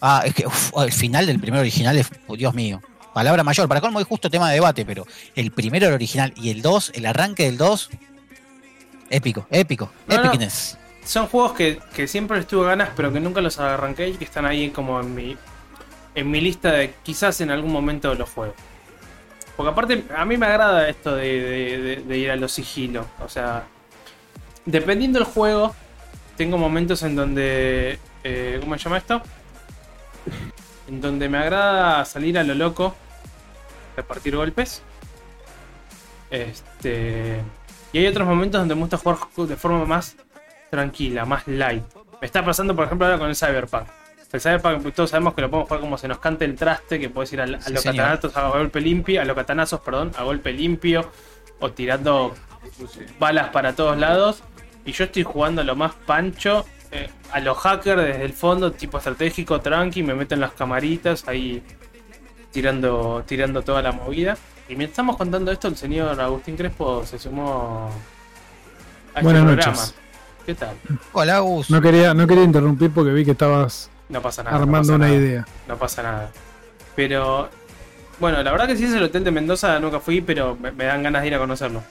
Ah, 0.00 0.22
es 0.24 0.32
que 0.32 0.46
uf, 0.46 0.70
el 0.80 0.92
final 0.92 1.26
del 1.26 1.40
primero 1.40 1.60
original 1.62 1.98
es, 1.98 2.08
oh, 2.28 2.36
Dios 2.36 2.54
mío. 2.54 2.80
Palabra 3.12 3.42
mayor, 3.42 3.66
para 3.66 3.80
colmo 3.80 3.98
es 3.98 4.06
justo 4.06 4.30
tema 4.30 4.48
de 4.48 4.54
debate, 4.54 4.86
pero 4.86 5.04
el 5.34 5.50
primero 5.50 5.88
el 5.88 5.94
original 5.94 6.32
y 6.36 6.50
el 6.50 6.62
2, 6.62 6.92
el 6.94 7.04
arranque 7.06 7.46
del 7.46 7.56
2, 7.58 7.90
épico, 9.10 9.46
épico, 9.50 9.90
No. 10.06 10.30
Son 11.04 11.26
juegos 11.26 11.52
que, 11.52 11.80
que 11.94 12.06
siempre 12.06 12.36
les 12.36 12.46
tuve 12.46 12.66
ganas, 12.66 12.90
pero 12.94 13.10
que 13.12 13.18
nunca 13.20 13.40
los 13.40 13.58
arranqué 13.58 14.08
y 14.08 14.14
que 14.14 14.24
están 14.24 14.44
ahí 14.44 14.70
como 14.70 15.00
en 15.00 15.14
mi, 15.14 15.36
en 16.14 16.30
mi 16.30 16.40
lista 16.40 16.70
de 16.72 16.94
quizás 17.02 17.40
en 17.40 17.50
algún 17.50 17.72
momento 17.72 18.14
los 18.14 18.28
juegos. 18.28 18.54
Porque 19.56 19.72
aparte, 19.72 20.04
a 20.16 20.24
mí 20.24 20.36
me 20.36 20.46
agrada 20.46 20.88
esto 20.88 21.16
de, 21.16 21.40
de- 21.40 21.78
de- 21.78 21.96
de 22.02 22.18
ir 22.18 22.30
a 22.30 22.36
los 22.36 22.52
sigilos. 22.52 23.06
O 23.24 23.28
sea, 23.28 23.64
dependiendo 24.66 25.18
del 25.18 25.26
juego, 25.26 25.74
tengo 26.36 26.58
momentos 26.58 27.02
en 27.02 27.16
donde. 27.16 27.98
eh, 28.22 28.58
¿Cómo 28.60 28.76
se 28.76 28.84
llama 28.84 28.98
esto? 28.98 29.22
En 30.88 31.00
donde 31.00 31.28
me 31.28 31.38
agrada 31.38 32.04
salir 32.04 32.38
a 32.38 32.44
lo 32.44 32.54
loco, 32.54 32.94
repartir 33.96 34.36
golpes. 34.36 34.82
Este. 36.30 37.40
Y 37.92 37.98
hay 37.98 38.06
otros 38.06 38.26
momentos 38.26 38.60
donde 38.60 38.74
me 38.74 38.82
gusta 38.82 38.96
jugar 38.98 39.18
de 39.48 39.56
forma 39.56 39.84
más 39.84 40.16
tranquila, 40.70 41.24
más 41.24 41.46
light. 41.46 41.82
Me 42.20 42.26
está 42.26 42.44
pasando, 42.44 42.74
por 42.76 42.84
ejemplo, 42.86 43.06
ahora 43.06 43.18
con 43.18 43.28
el 43.28 43.36
Cyberpunk. 43.36 43.84
El 44.30 44.40
Cyberpunk 44.40 44.92
todos 44.94 45.10
sabemos 45.10 45.32
que 45.34 45.40
lo 45.40 45.48
podemos 45.50 45.68
jugar 45.68 45.80
como 45.80 45.96
se 45.96 46.06
nos 46.08 46.18
cante 46.18 46.44
el 46.44 46.54
traste, 46.54 47.00
que 47.00 47.08
puedes 47.08 47.32
ir 47.32 47.40
a, 47.40 47.46
Sí, 47.46 47.72
los 47.72 47.82
señor. 47.82 47.96
catanazos 47.96 48.36
a 48.36 48.48
golpe 48.48 48.80
limpio, 48.80 49.22
a 49.22 49.24
los 49.24 49.34
catanazos, 49.34 49.80
perdón, 49.80 50.12
a 50.18 50.24
golpe 50.24 50.52
limpio, 50.52 51.10
o 51.60 51.70
tirando 51.72 52.34
balas 53.18 53.48
para 53.48 53.74
todos 53.74 53.96
lados. 53.96 54.42
Y 54.84 54.92
yo 54.92 55.04
estoy 55.04 55.22
jugando 55.22 55.62
a 55.62 55.64
lo 55.64 55.76
más 55.76 55.94
pancho, 55.94 56.66
eh, 56.90 57.08
a 57.32 57.40
los 57.40 57.56
hackers 57.58 58.02
desde 58.02 58.24
el 58.24 58.32
fondo, 58.34 58.72
tipo 58.72 58.98
estratégico, 58.98 59.60
tranqui, 59.60 60.02
me 60.02 60.14
meto 60.14 60.34
en 60.34 60.40
las 60.40 60.52
camaritas 60.52 61.26
ahí 61.26 61.62
tirando, 62.52 63.22
tirando 63.26 63.62
toda 63.62 63.80
la 63.82 63.92
movida. 63.92 64.36
Y 64.68 64.76
mientras 64.76 64.90
estamos 64.90 65.16
contando 65.16 65.50
esto, 65.50 65.68
el 65.68 65.76
señor 65.76 66.20
Agustín 66.20 66.56
Crespo 66.56 67.04
se 67.06 67.18
sumó 67.18 67.90
a 69.14 69.20
este 69.20 69.22
Buenas 69.22 69.42
programa. 69.44 69.72
noches. 69.72 69.94
¿Qué 70.44 70.54
tal? 70.54 70.76
Hola, 71.12 71.38
Gus. 71.40 71.70
No 71.70 71.80
quería, 71.80 72.14
no 72.14 72.26
quería 72.26 72.44
interrumpir 72.44 72.90
porque 72.90 73.12
vi 73.12 73.24
que 73.24 73.30
estabas 73.32 73.90
No 74.08 74.20
pasa 74.22 74.42
nada. 74.42 74.56
no 74.56 74.62
armando 74.62 74.88
pasa 74.88 74.96
una 74.96 75.06
nada, 75.08 75.18
idea. 75.18 75.46
No 75.66 75.76
pasa 75.76 76.02
nada. 76.02 76.30
Pero, 76.96 77.48
bueno, 78.18 78.42
la 78.42 78.50
verdad 78.50 78.66
que 78.66 78.76
sí 78.76 78.84
es 78.84 78.92
el 78.92 79.02
hotel 79.02 79.24
de 79.24 79.30
Mendoza, 79.30 79.78
nunca 79.80 80.00
fui, 80.00 80.20
pero 80.20 80.56
me, 80.60 80.70
me 80.72 80.84
dan 80.84 81.02
ganas 81.02 81.22
de 81.22 81.28
ir 81.28 81.34
a 81.34 81.38
conocerlo. 81.38 81.82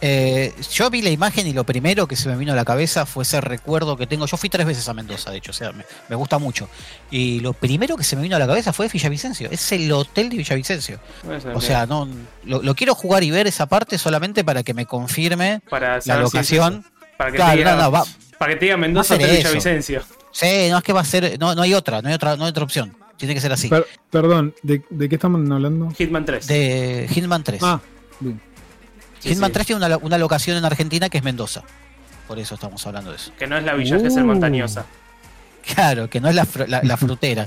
Eh, 0.00 0.54
yo 0.72 0.90
vi 0.90 1.02
la 1.02 1.10
imagen 1.10 1.46
y 1.48 1.52
lo 1.52 1.64
primero 1.64 2.06
que 2.06 2.14
se 2.14 2.28
me 2.28 2.36
vino 2.36 2.52
a 2.52 2.56
la 2.56 2.64
cabeza 2.64 3.04
fue 3.04 3.24
ese 3.24 3.40
recuerdo 3.40 3.96
que 3.96 4.06
tengo. 4.06 4.26
Yo 4.26 4.36
fui 4.36 4.48
tres 4.48 4.64
veces 4.66 4.88
a 4.88 4.94
Mendoza, 4.94 5.30
de 5.32 5.38
hecho, 5.38 5.50
o 5.50 5.54
sea, 5.54 5.72
me, 5.72 5.84
me 6.08 6.14
gusta 6.16 6.38
mucho. 6.38 6.68
Y 7.10 7.40
lo 7.40 7.52
primero 7.52 7.96
que 7.96 8.04
se 8.04 8.14
me 8.14 8.22
vino 8.22 8.36
a 8.36 8.38
la 8.38 8.46
cabeza 8.46 8.72
fue 8.72 8.88
Villavicencio. 8.88 9.48
Es 9.50 9.72
el 9.72 9.90
hotel 9.90 10.28
de 10.30 10.36
Villavicencio. 10.36 11.00
O 11.54 11.60
sea, 11.60 11.86
no 11.86 12.08
lo, 12.44 12.62
lo 12.62 12.74
quiero 12.76 12.94
jugar 12.94 13.24
y 13.24 13.30
ver 13.32 13.46
esa 13.48 13.66
parte 13.66 13.98
solamente 13.98 14.44
para 14.44 14.62
que 14.62 14.72
me 14.74 14.86
confirme 14.86 15.60
para 15.68 15.96
la 15.96 16.00
saber 16.00 16.28
si 16.28 16.36
es 16.38 16.58
locación. 16.60 16.84
para 17.16 17.30
que 17.32 17.36
Claro, 17.36 17.50
te 17.52 17.56
diga, 17.58 17.76
no, 17.76 17.82
no, 17.82 17.90
va- 17.90 18.04
para 18.38 18.52
que 18.52 18.58
te 18.60 18.64
diga 18.66 18.76
Mendoza, 18.76 19.14
Hotel. 19.16 19.36
Villavicencio. 19.38 20.02
Sí, 20.30 20.68
no 20.70 20.78
es 20.78 20.84
que 20.84 20.92
va 20.92 21.00
a 21.00 21.04
ser. 21.04 21.36
No, 21.40 21.54
no 21.56 21.62
hay 21.62 21.74
otra, 21.74 22.00
no 22.02 22.08
hay 22.08 22.14
otra, 22.14 22.36
no 22.36 22.44
hay 22.44 22.50
otra 22.50 22.62
opción. 22.62 22.94
Tiene 23.16 23.34
que 23.34 23.40
ser 23.40 23.50
así. 23.50 23.66
Per- 23.68 23.84
perdón, 24.10 24.54
¿de, 24.62 24.80
de 24.90 25.08
qué 25.08 25.16
estamos 25.16 25.40
hablando? 25.50 25.90
Hitman 25.90 26.24
3. 26.24 26.46
De 26.46 27.08
Hitman 27.12 27.42
3. 27.42 27.60
Ah, 27.64 27.80
bien. 28.20 28.40
Sí, 29.20 29.30
Hitman 29.30 29.48
sí. 29.50 29.54
3 29.54 29.66
tiene 29.66 29.84
una, 29.86 29.96
una 29.98 30.18
locación 30.18 30.56
en 30.56 30.64
Argentina 30.64 31.08
que 31.08 31.18
es 31.18 31.24
Mendoza. 31.24 31.62
Por 32.26 32.38
eso 32.38 32.54
estamos 32.54 32.86
hablando 32.86 33.10
de 33.10 33.16
eso. 33.16 33.32
Que 33.38 33.46
no 33.46 33.56
es 33.56 33.64
la 33.64 33.74
Villa 33.74 33.96
Uh. 33.98 34.20
montañosa. 34.24 34.84
Claro, 35.74 36.08
que 36.08 36.18
no 36.20 36.28
es 36.30 36.34
la, 36.34 36.46
fr- 36.46 36.66
la, 36.66 36.80
la 36.82 36.96
frutera. 36.96 37.46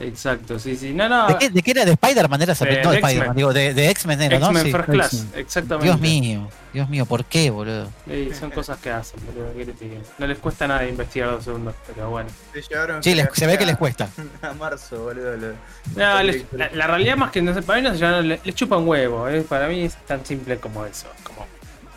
Exacto, 0.00 0.58
sí, 0.58 0.74
sí. 0.76 0.92
No, 0.92 1.08
no. 1.08 1.28
¿De 1.28 1.36
qué, 1.38 1.50
de 1.50 1.62
qué 1.62 1.70
era? 1.70 1.84
¿De 1.84 1.92
Spider-Man 1.92 2.42
era 2.42 2.52
esa? 2.52 2.64
De- 2.64 2.82
no, 2.82 2.90
de 2.90 2.96
de 2.96 3.02
Spider-Man, 3.02 3.36
digo, 3.36 3.52
de, 3.52 3.74
de 3.74 3.90
X-Men 3.90 4.22
era, 4.22 4.38
¿no? 4.40 4.46
X-Men 4.46 4.64
Sí. 4.64 4.72
First 4.72 4.90
Class, 4.90 5.26
exactamente. 5.36 5.84
Dios 5.86 6.00
mío, 6.00 6.48
Dios 6.72 6.88
mío, 6.88 7.06
¿por 7.06 7.24
qué, 7.24 7.50
boludo? 7.50 7.88
Sí, 8.08 8.30
son 8.38 8.50
cosas 8.50 8.78
que 8.78 8.90
hacen, 8.90 9.20
boludo. 9.24 9.52
¿qué 9.56 9.66
te 9.66 9.84
digo? 9.84 10.02
No 10.18 10.26
les 10.26 10.38
cuesta 10.38 10.66
nada 10.66 10.84
investigar 10.84 11.30
dos 11.30 11.44
segundos, 11.44 11.74
pero 11.86 12.10
bueno. 12.10 12.28
se 12.52 12.62
Sí, 13.02 13.14
les- 13.14 13.28
se 13.32 13.46
ve 13.46 13.56
que 13.56 13.66
les 13.66 13.76
cuesta. 13.76 14.08
A 14.42 14.52
marzo, 14.54 15.02
boludo. 15.04 15.36
lo- 15.36 15.54
No, 15.96 16.22
les- 16.24 16.44
la, 16.52 16.70
la 16.72 16.86
realidad 16.88 17.16
más 17.16 17.30
que 17.30 17.40
no 17.40 17.54
sé, 17.54 17.62
para 17.62 17.80
mí 17.80 17.86
no 17.88 17.94
se 17.94 18.00
llama- 18.00 18.20
les, 18.20 18.44
les 18.44 18.54
chupa 18.56 18.76
un 18.76 18.88
huevo, 18.88 19.28
¿eh? 19.28 19.42
para 19.48 19.68
mí 19.68 19.82
es 19.84 19.94
tan 20.06 20.24
simple 20.26 20.58
como 20.58 20.84
eso. 20.86 21.06
Como 21.22 21.46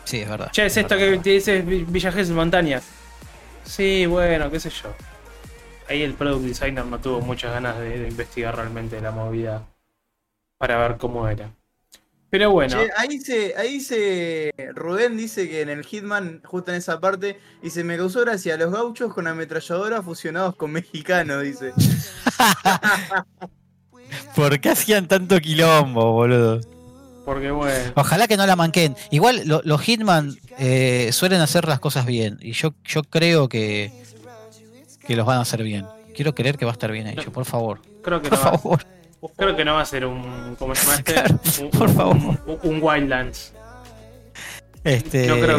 Sí, 0.04 0.20
es 0.20 0.28
verdad. 0.28 0.50
Che, 0.52 0.66
es 0.66 0.76
esto 0.76 0.96
que 0.96 1.18
te 1.18 1.30
dice 1.30 1.62
Vi- 1.62 1.84
Villa 1.88 2.12
Gesell 2.12 2.34
Montañas. 2.34 2.82
Sí, 3.64 4.06
bueno, 4.06 4.50
qué 4.50 4.58
sé 4.60 4.70
yo. 4.70 4.94
Ahí 5.92 6.02
el 6.02 6.14
product 6.14 6.46
designer 6.46 6.86
no 6.86 6.98
tuvo 6.98 7.20
muchas 7.20 7.52
ganas 7.52 7.78
de, 7.78 7.98
de 7.98 8.08
investigar 8.08 8.56
realmente 8.56 8.98
la 9.02 9.10
movida 9.10 9.68
para 10.56 10.78
ver 10.88 10.96
cómo 10.96 11.28
era. 11.28 11.50
Pero 12.30 12.50
bueno, 12.50 12.78
Che, 12.78 12.88
ahí 12.96 13.20
se, 13.20 13.54
ahí 13.58 13.78
se. 13.78 14.54
Rubén 14.74 15.18
dice 15.18 15.50
que 15.50 15.60
en 15.60 15.68
el 15.68 15.84
Hitman, 15.84 16.40
justo 16.46 16.70
en 16.70 16.78
esa 16.78 16.98
parte, 16.98 17.38
dice: 17.62 17.84
Me 17.84 17.98
causó 17.98 18.22
gracia 18.22 18.56
los 18.56 18.72
gauchos 18.72 19.12
con 19.12 19.26
ametralladora 19.26 20.00
fusionados 20.00 20.56
con 20.56 20.72
mexicanos, 20.72 21.42
dice. 21.42 21.74
¿Por 24.34 24.60
qué 24.60 24.70
hacían 24.70 25.08
tanto 25.08 25.38
quilombo, 25.40 26.12
boludo? 26.12 26.60
porque 27.26 27.50
bueno. 27.50 27.92
Ojalá 27.96 28.26
que 28.26 28.38
no 28.38 28.46
la 28.46 28.56
manquen. 28.56 28.96
Igual 29.10 29.42
lo- 29.44 29.60
los 29.64 29.80
Hitman 29.82 30.34
eh, 30.58 31.10
suelen 31.12 31.42
hacer 31.42 31.68
las 31.68 31.80
cosas 31.80 32.06
bien. 32.06 32.38
Y 32.40 32.52
yo, 32.52 32.74
yo 32.84 33.02
creo 33.04 33.48
que, 33.48 33.92
que 35.06 35.16
los 35.16 35.26
van 35.26 35.38
a 35.38 35.42
hacer 35.42 35.62
bien. 35.62 35.86
Quiero 36.14 36.34
creer 36.34 36.56
que 36.58 36.64
va 36.64 36.72
a 36.72 36.74
estar 36.74 36.90
bien 36.92 37.06
hecho, 37.06 37.32
por 37.32 37.44
favor. 37.44 37.80
Creo 38.02 38.20
que 38.20 38.28
Por 38.28 38.38
no 38.38 38.44
va, 38.44 38.58
favor. 38.58 38.86
creo 39.36 39.56
que 39.56 39.64
no 39.64 39.74
va 39.74 39.80
a 39.80 39.84
ser 39.86 40.04
un. 40.06 40.56
¿Cómo 40.58 40.74
se 40.74 40.82
llama 40.84 40.98
este? 40.98 41.12
Claro, 41.14 41.40
Un- 41.62 41.70
por 41.70 41.88
un- 41.88 41.94
favor. 41.94 42.16
Un, 42.16 42.58
un 42.62 42.82
Wildlands. 42.82 43.52
Este, 44.84 45.26
No 45.28 45.34
creo 45.36 45.58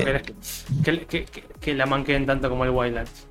que, 0.84 1.06
que, 1.08 1.26
que- 1.60 1.74
la 1.74 1.86
manquen 1.86 2.26
tanto 2.26 2.50
como 2.50 2.66
el 2.66 2.72
Wildlands. 2.72 3.28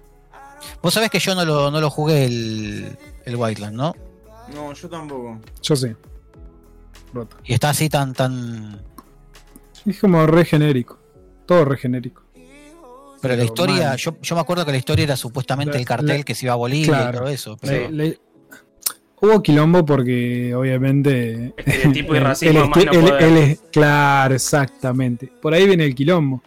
Vos 0.83 0.95
sabés 0.95 1.11
que 1.11 1.19
yo 1.19 1.35
no 1.35 1.45
lo, 1.45 1.71
no 1.71 1.81
lo 1.81 1.91
jugué 1.91 2.25
el, 2.25 2.97
el 3.25 3.37
Wildland, 3.37 3.77
¿no? 3.77 3.95
No, 4.55 4.73
yo 4.73 4.89
tampoco. 4.89 5.39
Yo 5.63 5.77
sí. 5.77 5.89
Rota. 7.13 7.37
Y 7.45 7.53
está 7.55 7.71
así 7.71 7.89
tan, 7.89 8.13
tan. 8.15 8.81
Es 9.85 10.01
como 10.01 10.27
re 10.27 10.45
genérico. 10.45 10.99
Todo 11.47 11.65
re 11.67 11.77
genérico. 11.77 12.22
Pero 13.23 13.37
la 13.37 13.45
historia, 13.45 13.95
yo, 13.97 14.17
yo 14.21 14.35
me 14.35 14.41
acuerdo 14.43 14.67
que 14.67 14.73
la 14.73 14.79
historia 14.79 15.05
era 15.05 15.17
supuestamente 15.17 15.73
La- 15.75 15.79
el 15.79 15.85
cartel 15.87 16.19
la- 16.19 16.23
que 16.25 16.35
se 16.35 16.45
iba 16.47 16.53
a 16.53 16.57
Bolivia 16.57 16.85
y 16.85 16.89
claro. 16.89 17.19
todo 17.21 17.29
eso. 17.29 17.57
Pero, 17.61 17.91
le- 17.91 18.19
hubo 19.21 19.43
quilombo 19.43 19.87
porque 19.87 20.55
obviamente. 20.55 21.55
Estereotipo 21.57 22.15
y 22.15 22.17
el- 22.19 22.25
racismo 22.25 22.61
el 22.65 22.69
más 22.69 22.77
no 22.85 22.93
el- 22.93 23.01
poder. 23.01 23.23
el 23.23 23.37
es- 23.39 23.61
claro, 23.71 24.35
exactamente. 24.35 25.33
Por 25.41 25.55
ahí 25.55 25.67
viene 25.67 25.85
el 25.85 25.95
quilombo. 25.95 26.43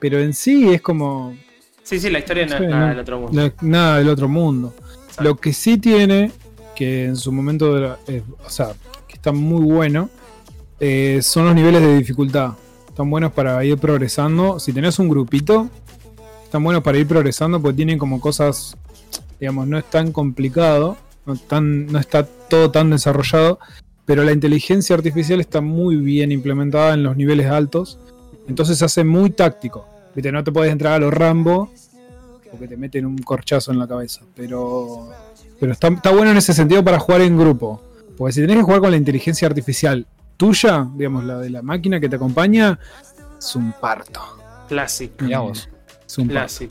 Pero 0.00 0.18
en 0.20 0.32
sí 0.34 0.72
es 0.72 0.80
como. 0.82 1.36
Sí, 1.82 2.00
sí, 2.00 2.10
la 2.10 2.18
historia 2.18 2.46
no 2.46 2.54
es 2.56 2.60
nada 2.62 2.80
no. 2.80 2.88
del 2.88 2.98
otro 2.98 3.20
mundo. 3.20 3.52
Nada 3.60 3.98
del 3.98 4.08
otro 4.08 4.28
mundo. 4.28 4.74
Exacto. 4.78 5.22
Lo 5.22 5.36
que 5.36 5.52
sí 5.52 5.78
tiene, 5.78 6.32
que 6.74 7.04
en 7.04 7.16
su 7.16 7.30
momento, 7.30 7.76
era- 7.78 7.98
eh, 8.08 8.22
o 8.44 8.50
sea, 8.50 8.72
que 9.06 9.14
está 9.14 9.32
muy 9.32 9.62
bueno, 9.64 10.10
eh, 10.80 11.20
son 11.22 11.44
los 11.46 11.54
niveles 11.54 11.80
de 11.82 11.96
dificultad. 11.96 12.52
Están 12.88 13.08
buenos 13.10 13.32
para 13.32 13.62
ir 13.64 13.76
progresando. 13.78 14.58
Si 14.58 14.72
tenés 14.72 14.98
un 14.98 15.08
grupito, 15.08 15.68
están 16.46 16.62
buenos 16.62 16.82
para 16.82 16.96
ir 16.98 17.06
progresando 17.06 17.60
porque 17.60 17.76
tienen 17.76 17.98
como 17.98 18.20
cosas, 18.20 18.76
digamos, 19.38 19.66
no 19.66 19.78
es 19.78 19.84
tan 19.84 20.12
complicado, 20.12 20.96
no, 21.26 21.36
tan, 21.36 21.86
no 21.86 21.98
está 21.98 22.24
todo 22.24 22.70
tan 22.70 22.90
desarrollado, 22.90 23.58
pero 24.04 24.22
la 24.22 24.32
inteligencia 24.32 24.94
artificial 24.94 25.40
está 25.40 25.60
muy 25.60 25.96
bien 25.96 26.30
implementada 26.30 26.94
en 26.94 27.02
los 27.02 27.16
niveles 27.16 27.50
altos. 27.50 27.98
Entonces 28.48 28.78
se 28.78 28.84
hace 28.84 29.02
muy 29.02 29.30
táctico. 29.30 29.86
Viste, 30.14 30.30
no 30.30 30.44
te 30.44 30.52
puedes 30.52 30.70
entrar 30.70 30.94
a 30.94 30.98
los 31.00 31.12
Rambo 31.12 31.70
porque 32.48 32.68
te 32.68 32.76
meten 32.76 33.04
un 33.04 33.18
corchazo 33.18 33.72
en 33.72 33.80
la 33.80 33.88
cabeza. 33.88 34.22
Pero, 34.36 35.10
pero 35.58 35.72
está, 35.72 35.88
está 35.88 36.12
bueno 36.12 36.30
en 36.30 36.36
ese 36.36 36.54
sentido 36.54 36.84
para 36.84 37.00
jugar 37.00 37.22
en 37.22 37.36
grupo. 37.36 37.82
Porque 38.16 38.32
si 38.32 38.40
tenés 38.40 38.58
que 38.58 38.62
jugar 38.62 38.80
con 38.80 38.92
la 38.92 38.96
inteligencia 38.96 39.48
artificial 39.48 40.06
tuya, 40.36 40.88
digamos, 40.94 41.24
la 41.24 41.38
de 41.38 41.50
la 41.50 41.62
máquina 41.62 41.98
que 41.98 42.08
te 42.08 42.14
acompaña, 42.16 42.78
es 43.36 43.56
un 43.56 43.72
parto. 43.72 44.20
Classic. 44.68 45.10
mirá 45.20 45.40
vos. 45.40 45.68
Es 46.06 46.18
un. 46.18 46.28
Classic. 46.28 46.70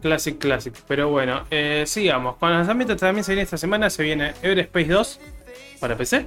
Classic, 0.00 0.36
classic. 0.38 0.74
Pero 0.88 1.10
bueno, 1.10 1.42
eh, 1.50 1.84
sigamos. 1.86 2.36
Con 2.36 2.50
lanzamientos 2.50 2.96
también 2.98 3.24
se 3.24 3.32
viene 3.32 3.42
esta 3.42 3.56
semana. 3.56 3.88
Se 3.88 4.02
viene 4.02 4.32
Everspace 4.42 4.86
2 4.88 5.20
para 5.80 5.96
PC. 5.96 6.26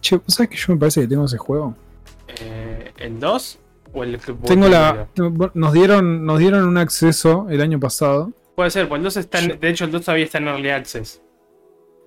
Che, 0.00 0.16
¿vos 0.16 0.24
¿sabes 0.28 0.50
que 0.50 0.56
yo 0.56 0.72
me 0.74 0.78
parece 0.78 1.00
que 1.00 1.08
tengo 1.08 1.24
ese 1.24 1.38
juego? 1.38 1.74
Eh, 2.40 2.92
¿El 2.98 3.18
2 3.18 3.58
o 3.92 4.04
el 4.04 4.18
que 4.18 4.32
Tengo 4.32 4.68
la. 4.68 5.08
Nos 5.54 5.72
dieron, 5.72 6.24
nos 6.24 6.38
dieron 6.38 6.64
un 6.66 6.78
acceso 6.78 7.46
el 7.50 7.60
año 7.60 7.80
pasado. 7.80 8.32
Puede 8.54 8.70
ser, 8.70 8.88
pues 8.88 8.98
el 8.98 9.04
2 9.04 9.16
está 9.16 9.38
en- 9.40 9.58
De 9.58 9.68
hecho, 9.68 9.84
el 9.84 9.90
2 9.90 10.02
todavía 10.04 10.24
está 10.26 10.38
en 10.38 10.48
Early 10.48 10.70
Access. 10.70 11.20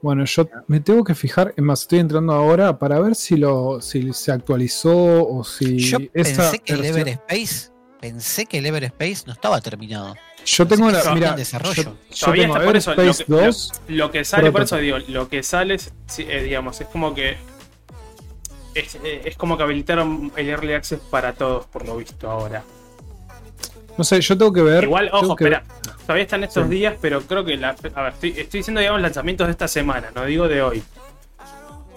Bueno, 0.02 0.24
yo 0.26 0.48
me 0.68 0.80
tengo 0.80 1.04
que 1.04 1.16
fijar, 1.16 1.54
es 1.58 1.64
más, 1.64 1.82
estoy 1.82 2.00
entrando 2.00 2.32
ahora 2.32 2.78
para 2.78 3.00
ver 3.00 3.16
si 3.16 3.36
lo 3.36 3.82
si 3.82 4.14
se 4.14 4.32
actualizó 4.32 5.28
o 5.28 5.44
si 5.44 5.80
Yo 5.80 5.98
esa 6.14 6.52
pensé 6.52 6.60
que 6.60 6.74
el 6.74 6.86
Everspace. 6.86 7.72
Pensé 8.12 8.46
que 8.46 8.60
el 8.60 8.66
Everspace 8.66 9.24
no 9.26 9.34
estaba 9.34 9.60
terminado. 9.60 10.16
Yo 10.46 10.66
tengo 10.66 10.90
la, 10.90 11.14
mira, 11.14 11.30
en 11.32 11.36
desarrollo. 11.36 11.76
yo, 11.84 11.84
yo 12.10 12.18
Todavía 12.22 12.44
tengo 12.44 12.56
está 12.56 12.66
por 12.66 12.78
eso, 12.78 12.96
lo 12.96 13.02
Everspace 13.02 13.26
que- 13.26 13.46
2. 13.46 13.72
Lo 13.90 14.12
que 14.12 14.24
sale, 14.24 14.52
por 14.52 14.62
eso 14.62 14.78
digo, 14.78 14.98
lo 15.10 15.28
que 15.28 15.44
sale 15.44 15.74
es, 15.74 15.92
eh, 16.20 16.44
digamos, 16.44 16.80
es 16.80 16.88
como 16.88 17.14
que. 17.14 17.36
Es, 18.74 18.96
eh, 19.04 19.24
es 19.26 19.36
como 19.36 19.58
que 19.58 19.64
habilitaron 19.64 20.32
el 20.38 20.48
Early 20.50 20.74
Access 20.74 21.00
para 21.10 21.34
todos, 21.34 21.66
por 21.66 21.86
lo 21.86 21.98
visto 21.98 22.30
ahora. 22.32 22.64
No 23.98 24.04
sé, 24.04 24.22
yo 24.22 24.38
tengo 24.38 24.54
que 24.54 24.62
ver. 24.62 24.84
Igual, 24.84 25.10
ojo, 25.12 25.34
espera. 25.38 25.64
Todavía 26.04 26.24
están 26.24 26.44
estos 26.46 26.64
Sí. 26.66 26.70
días, 26.70 26.96
pero 27.02 27.22
creo 27.24 27.44
que 27.44 27.58
la. 27.58 27.76
A 27.96 28.02
ver, 28.04 28.14
estoy, 28.14 28.30
estoy 28.38 28.60
diciendo, 28.60 28.80
digamos, 28.80 29.02
lanzamientos 29.02 29.48
de 29.48 29.52
esta 29.52 29.68
semana, 29.68 30.12
no 30.16 30.24
digo 30.26 30.48
de 30.48 30.62
hoy. 30.62 30.82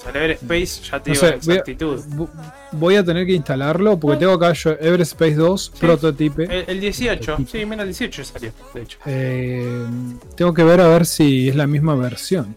Sea, 0.02 0.11
el 0.12 0.16
Everspace, 0.30 0.83
ya 0.90 1.02
te 1.02 1.11
No 1.11 1.14
digo 1.14 1.26
sé, 1.26 1.30
la 1.33 1.37
voy 1.37 1.54
a- 1.54 1.59
exactitud. 1.59 2.00
vo- 2.16 2.28
Voy 2.73 2.95
a 2.97 3.04
tener 3.04 3.26
que 3.26 3.33
instalarlo 3.35 3.99
porque 4.00 4.16
tengo 4.19 4.33
acá 4.33 4.52
yo 4.54 4.71
Everspace 4.80 5.35
2 5.35 5.73
Sí. 5.75 5.80
prototype. 5.80 6.45
El, 6.45 6.64
el 6.69 6.80
18, 6.80 7.37
sí, 7.47 7.66
menos 7.66 7.83
el 7.85 7.88
18 7.90 8.25
salió, 8.25 8.52
de 8.73 8.83
hecho. 8.83 8.99
Eh, 9.04 9.85
tengo 10.37 10.54
que 10.54 10.64
ver 10.64 10.80
a 10.80 10.88
ver 10.88 11.04
si 11.04 11.49
es 11.49 11.57
la 11.57 11.66
misma 11.66 11.95
versión. 11.97 12.54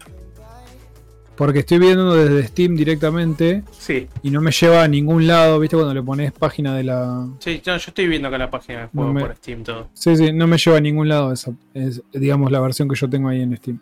Porque 1.36 1.58
estoy 1.58 1.78
viendo 1.80 2.14
desde 2.14 2.46
Steam 2.46 2.76
directamente 2.76 3.64
Sí, 3.76 4.06
y 4.22 4.30
no 4.30 4.40
me 4.40 4.52
lleva 4.52 4.84
a 4.84 4.88
ningún 4.88 5.26
lado, 5.26 5.58
¿viste? 5.58 5.74
Cuando 5.76 5.92
le 5.92 6.00
pones 6.00 6.30
página 6.30 6.76
de 6.76 6.84
la. 6.84 7.26
sí, 7.40 7.60
no, 7.66 7.76
yo 7.76 7.84
estoy 7.88 8.06
viendo 8.06 8.28
acá 8.28 8.38
la 8.38 8.48
página 8.50 8.78
del 8.82 8.88
juego 8.90 9.08
No 9.08 9.14
me- 9.14 9.20
por 9.22 9.34
Steam 9.36 9.64
todo. 9.64 9.88
Sí, 9.94 10.14
sí, 10.16 10.32
no 10.32 10.46
me 10.46 10.56
lleva 10.58 10.76
a 10.76 10.80
ningún 10.80 11.08
lado 11.08 11.32
esa. 11.32 11.50
Es, 11.74 12.00
digamos, 12.12 12.52
la 12.52 12.60
versión 12.60 12.88
que 12.88 12.94
yo 12.94 13.10
tengo 13.10 13.28
ahí 13.30 13.42
en 13.42 13.56
Steam. 13.56 13.80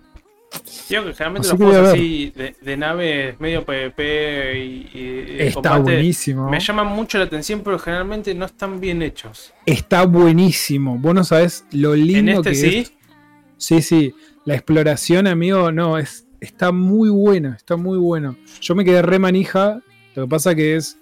Digo 0.88 1.04
que 1.04 1.14
generalmente 1.14 1.48
Así 1.48 1.56
los 1.56 1.70
juegos 1.70 1.88
así 1.88 2.32
de, 2.36 2.54
de 2.60 2.76
naves 2.76 3.40
medio 3.40 3.64
PvP 3.64 4.58
y, 4.58 5.36
Está 5.38 5.70
combate 5.70 5.80
buenísimo. 5.82 6.50
me 6.50 6.60
llaman 6.60 6.88
mucho 6.88 7.18
la 7.18 7.24
atención, 7.24 7.62
pero 7.62 7.78
generalmente 7.78 8.34
no 8.34 8.44
están 8.44 8.80
bien 8.80 9.02
hechos. 9.02 9.52
Está 9.64 10.04
buenísimo. 10.04 10.98
Vos 10.98 11.14
no 11.14 11.24
sabés 11.24 11.64
lo 11.72 11.94
lindo 11.94 12.18
En 12.32 12.38
este 12.38 12.50
que 12.50 12.56
sí, 12.56 12.78
es. 12.78 12.92
Sí, 13.56 13.82
sí. 13.82 14.14
La 14.44 14.54
exploración, 14.54 15.26
amigo, 15.26 15.72
no, 15.72 15.98
es, 15.98 16.26
está 16.40 16.72
muy 16.72 17.08
buena, 17.08 17.54
está 17.56 17.76
muy 17.76 17.96
bueno. 17.98 18.36
Yo 18.60 18.74
me 18.74 18.84
quedé 18.84 19.00
re 19.02 19.18
manija. 19.18 19.80
Lo 20.14 20.24
que 20.24 20.28
pasa 20.28 20.54
que 20.54 20.76
es. 20.76 20.98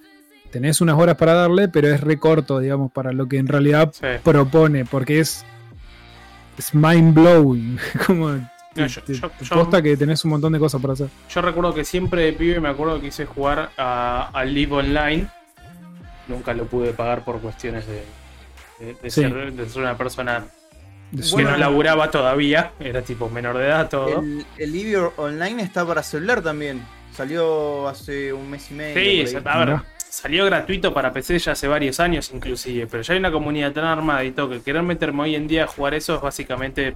Tenés 0.50 0.80
unas 0.80 0.98
horas 0.98 1.16
para 1.16 1.34
darle, 1.34 1.68
pero 1.68 1.88
es 1.88 2.00
re 2.00 2.18
corto, 2.18 2.58
digamos, 2.58 2.90
para 2.90 3.12
lo 3.12 3.28
que 3.28 3.38
en 3.38 3.46
realidad 3.46 3.92
sí. 3.92 4.06
propone, 4.22 4.84
porque 4.84 5.20
es. 5.20 5.44
Es 6.58 6.74
mind 6.74 7.14
blowing. 7.14 7.78
Como. 8.06 8.38
No, 8.76 8.86
yo- 8.86 9.02
te- 9.02 9.14
yo- 9.14 9.28
te 9.30 9.44
yo- 9.44 9.54
posta 9.56 9.82
que 9.82 9.96
tenés 9.96 10.24
un 10.24 10.30
montón 10.32 10.52
de 10.52 10.58
cosas 10.58 10.80
para 10.80 10.92
hacer. 10.94 11.08
Yo 11.28 11.42
recuerdo 11.42 11.74
que 11.74 11.84
siempre 11.84 12.22
de 12.22 12.32
pibe 12.32 12.60
me 12.60 12.68
acuerdo 12.68 12.96
que 13.00 13.06
quise 13.06 13.26
jugar 13.26 13.70
a, 13.76 14.30
a 14.32 14.44
Live 14.44 14.72
Online. 14.74 15.26
Nunca 16.28 16.54
lo 16.54 16.66
pude 16.66 16.92
pagar 16.92 17.24
por 17.24 17.40
cuestiones 17.40 17.86
de, 17.86 18.04
de- 18.78 18.94
de 18.94 19.10
Sí. 19.10 19.22
ser, 19.22 19.52
de 19.52 19.68
ser 19.68 19.82
una 19.82 19.96
persona 19.96 20.44
De 21.10 21.22
que 21.22 21.28
Bueno, 21.32 21.50
no 21.50 21.56
laburaba 21.56 22.10
todavía. 22.10 22.70
Era 22.78 23.02
tipo 23.02 23.28
menor 23.28 23.58
de 23.58 23.66
edad 23.66 23.88
todo. 23.88 24.20
El, 24.20 24.46
el 24.56 24.72
Livio 24.72 25.12
Online 25.16 25.62
está 25.62 25.84
para 25.84 26.02
celular 26.04 26.40
también. 26.40 26.80
Salió 27.12 27.88
hace 27.88 28.32
un 28.32 28.48
mes 28.48 28.70
y 28.70 28.74
medio. 28.74 29.26
Sí, 29.26 29.36
a 29.44 29.64
ver, 29.64 29.80
salió 29.98 30.44
gratuito 30.46 30.94
para 30.94 31.12
PC 31.12 31.38
ya 31.40 31.52
hace 31.52 31.66
varios 31.66 31.98
años 31.98 32.30
inclusive, 32.32 32.86
pero 32.86 33.02
ya 33.02 33.14
hay 33.14 33.18
una 33.18 33.32
comunidad 33.32 33.72
tan 33.72 33.84
armada 33.84 34.22
y 34.24 34.30
todo 34.30 34.48
que 34.50 34.62
querer 34.62 34.82
meterme 34.84 35.22
hoy 35.24 35.34
en 35.34 35.48
día 35.48 35.64
a 35.64 35.66
jugar 35.66 35.94
eso 35.94 36.14
es 36.16 36.20
básicamente 36.22 36.94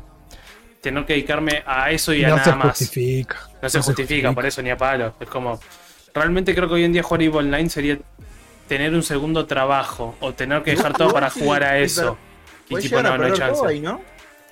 tener 0.84 1.04
que 1.04 1.14
dedicarme 1.14 1.62
a 1.66 1.90
eso 1.90 2.12
y 2.14 2.24
a 2.24 2.28
no 2.28 2.38
se 2.38 2.50
nada 2.50 2.56
más. 2.56 2.78
justifica. 2.78 3.48
No 3.60 3.68
se 3.68 3.80
justifica, 3.80 4.32
por 4.32 4.46
eso 4.46 4.62
ni 4.62 4.70
a 4.70 4.76
palo. 4.76 5.14
Es 5.18 5.28
como. 5.28 5.58
Realmente 6.14 6.54
creo 6.54 6.68
que 6.68 6.74
hoy 6.74 6.84
en 6.84 6.92
día 6.92 7.02
jugar 7.02 7.22
EVE 7.22 7.38
Online 7.38 7.68
sería 7.68 7.98
tener 8.68 8.94
un 8.94 9.02
segundo 9.02 9.46
trabajo 9.46 10.14
o 10.20 10.32
tener 10.32 10.62
que 10.62 10.70
dejar 10.72 10.92
todo 10.96 11.12
para 11.12 11.28
jugar 11.30 11.64
a 11.64 11.78
eso. 11.78 12.16
Y 12.68 12.76
tipo, 12.76 13.02
no, 13.02 13.18
no 13.18 13.24
hay 13.26 13.32
chance. 13.32 13.66
ahí, 13.66 13.80
¿no? 13.80 14.00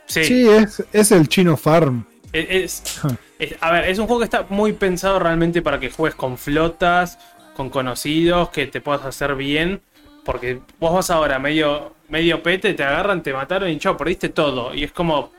Sí, 0.06 0.24
Sí, 0.24 0.48
es, 0.48 0.82
es 0.92 1.12
el 1.12 1.28
chino 1.28 1.56
farm. 1.56 2.04
es, 2.32 2.46
es- 2.50 3.00
es- 3.38 3.56
a 3.60 3.70
ver, 3.70 3.84
es 3.88 3.98
un 3.98 4.06
juego 4.06 4.20
que 4.20 4.24
está 4.24 4.44
muy 4.48 4.72
pensado 4.72 5.18
realmente 5.18 5.62
para 5.62 5.78
que 5.78 5.90
juegues 5.90 6.14
con 6.16 6.36
flotas, 6.36 7.18
con 7.56 7.70
conocidos, 7.70 8.50
que 8.50 8.66
te 8.66 8.80
puedas 8.80 9.04
hacer 9.04 9.34
bien. 9.36 9.80
Porque 10.24 10.60
vos 10.78 10.92
vas 10.94 11.10
ahora 11.10 11.38
medio, 11.38 11.94
medio 12.08 12.42
pete, 12.42 12.74
te 12.74 12.84
agarran, 12.84 13.22
te 13.22 13.32
mataron 13.32 13.68
y 13.70 13.78
chao, 13.78 13.96
perdiste 13.96 14.28
todo. 14.28 14.74
Y 14.74 14.84
es 14.84 14.92
como. 14.92 15.32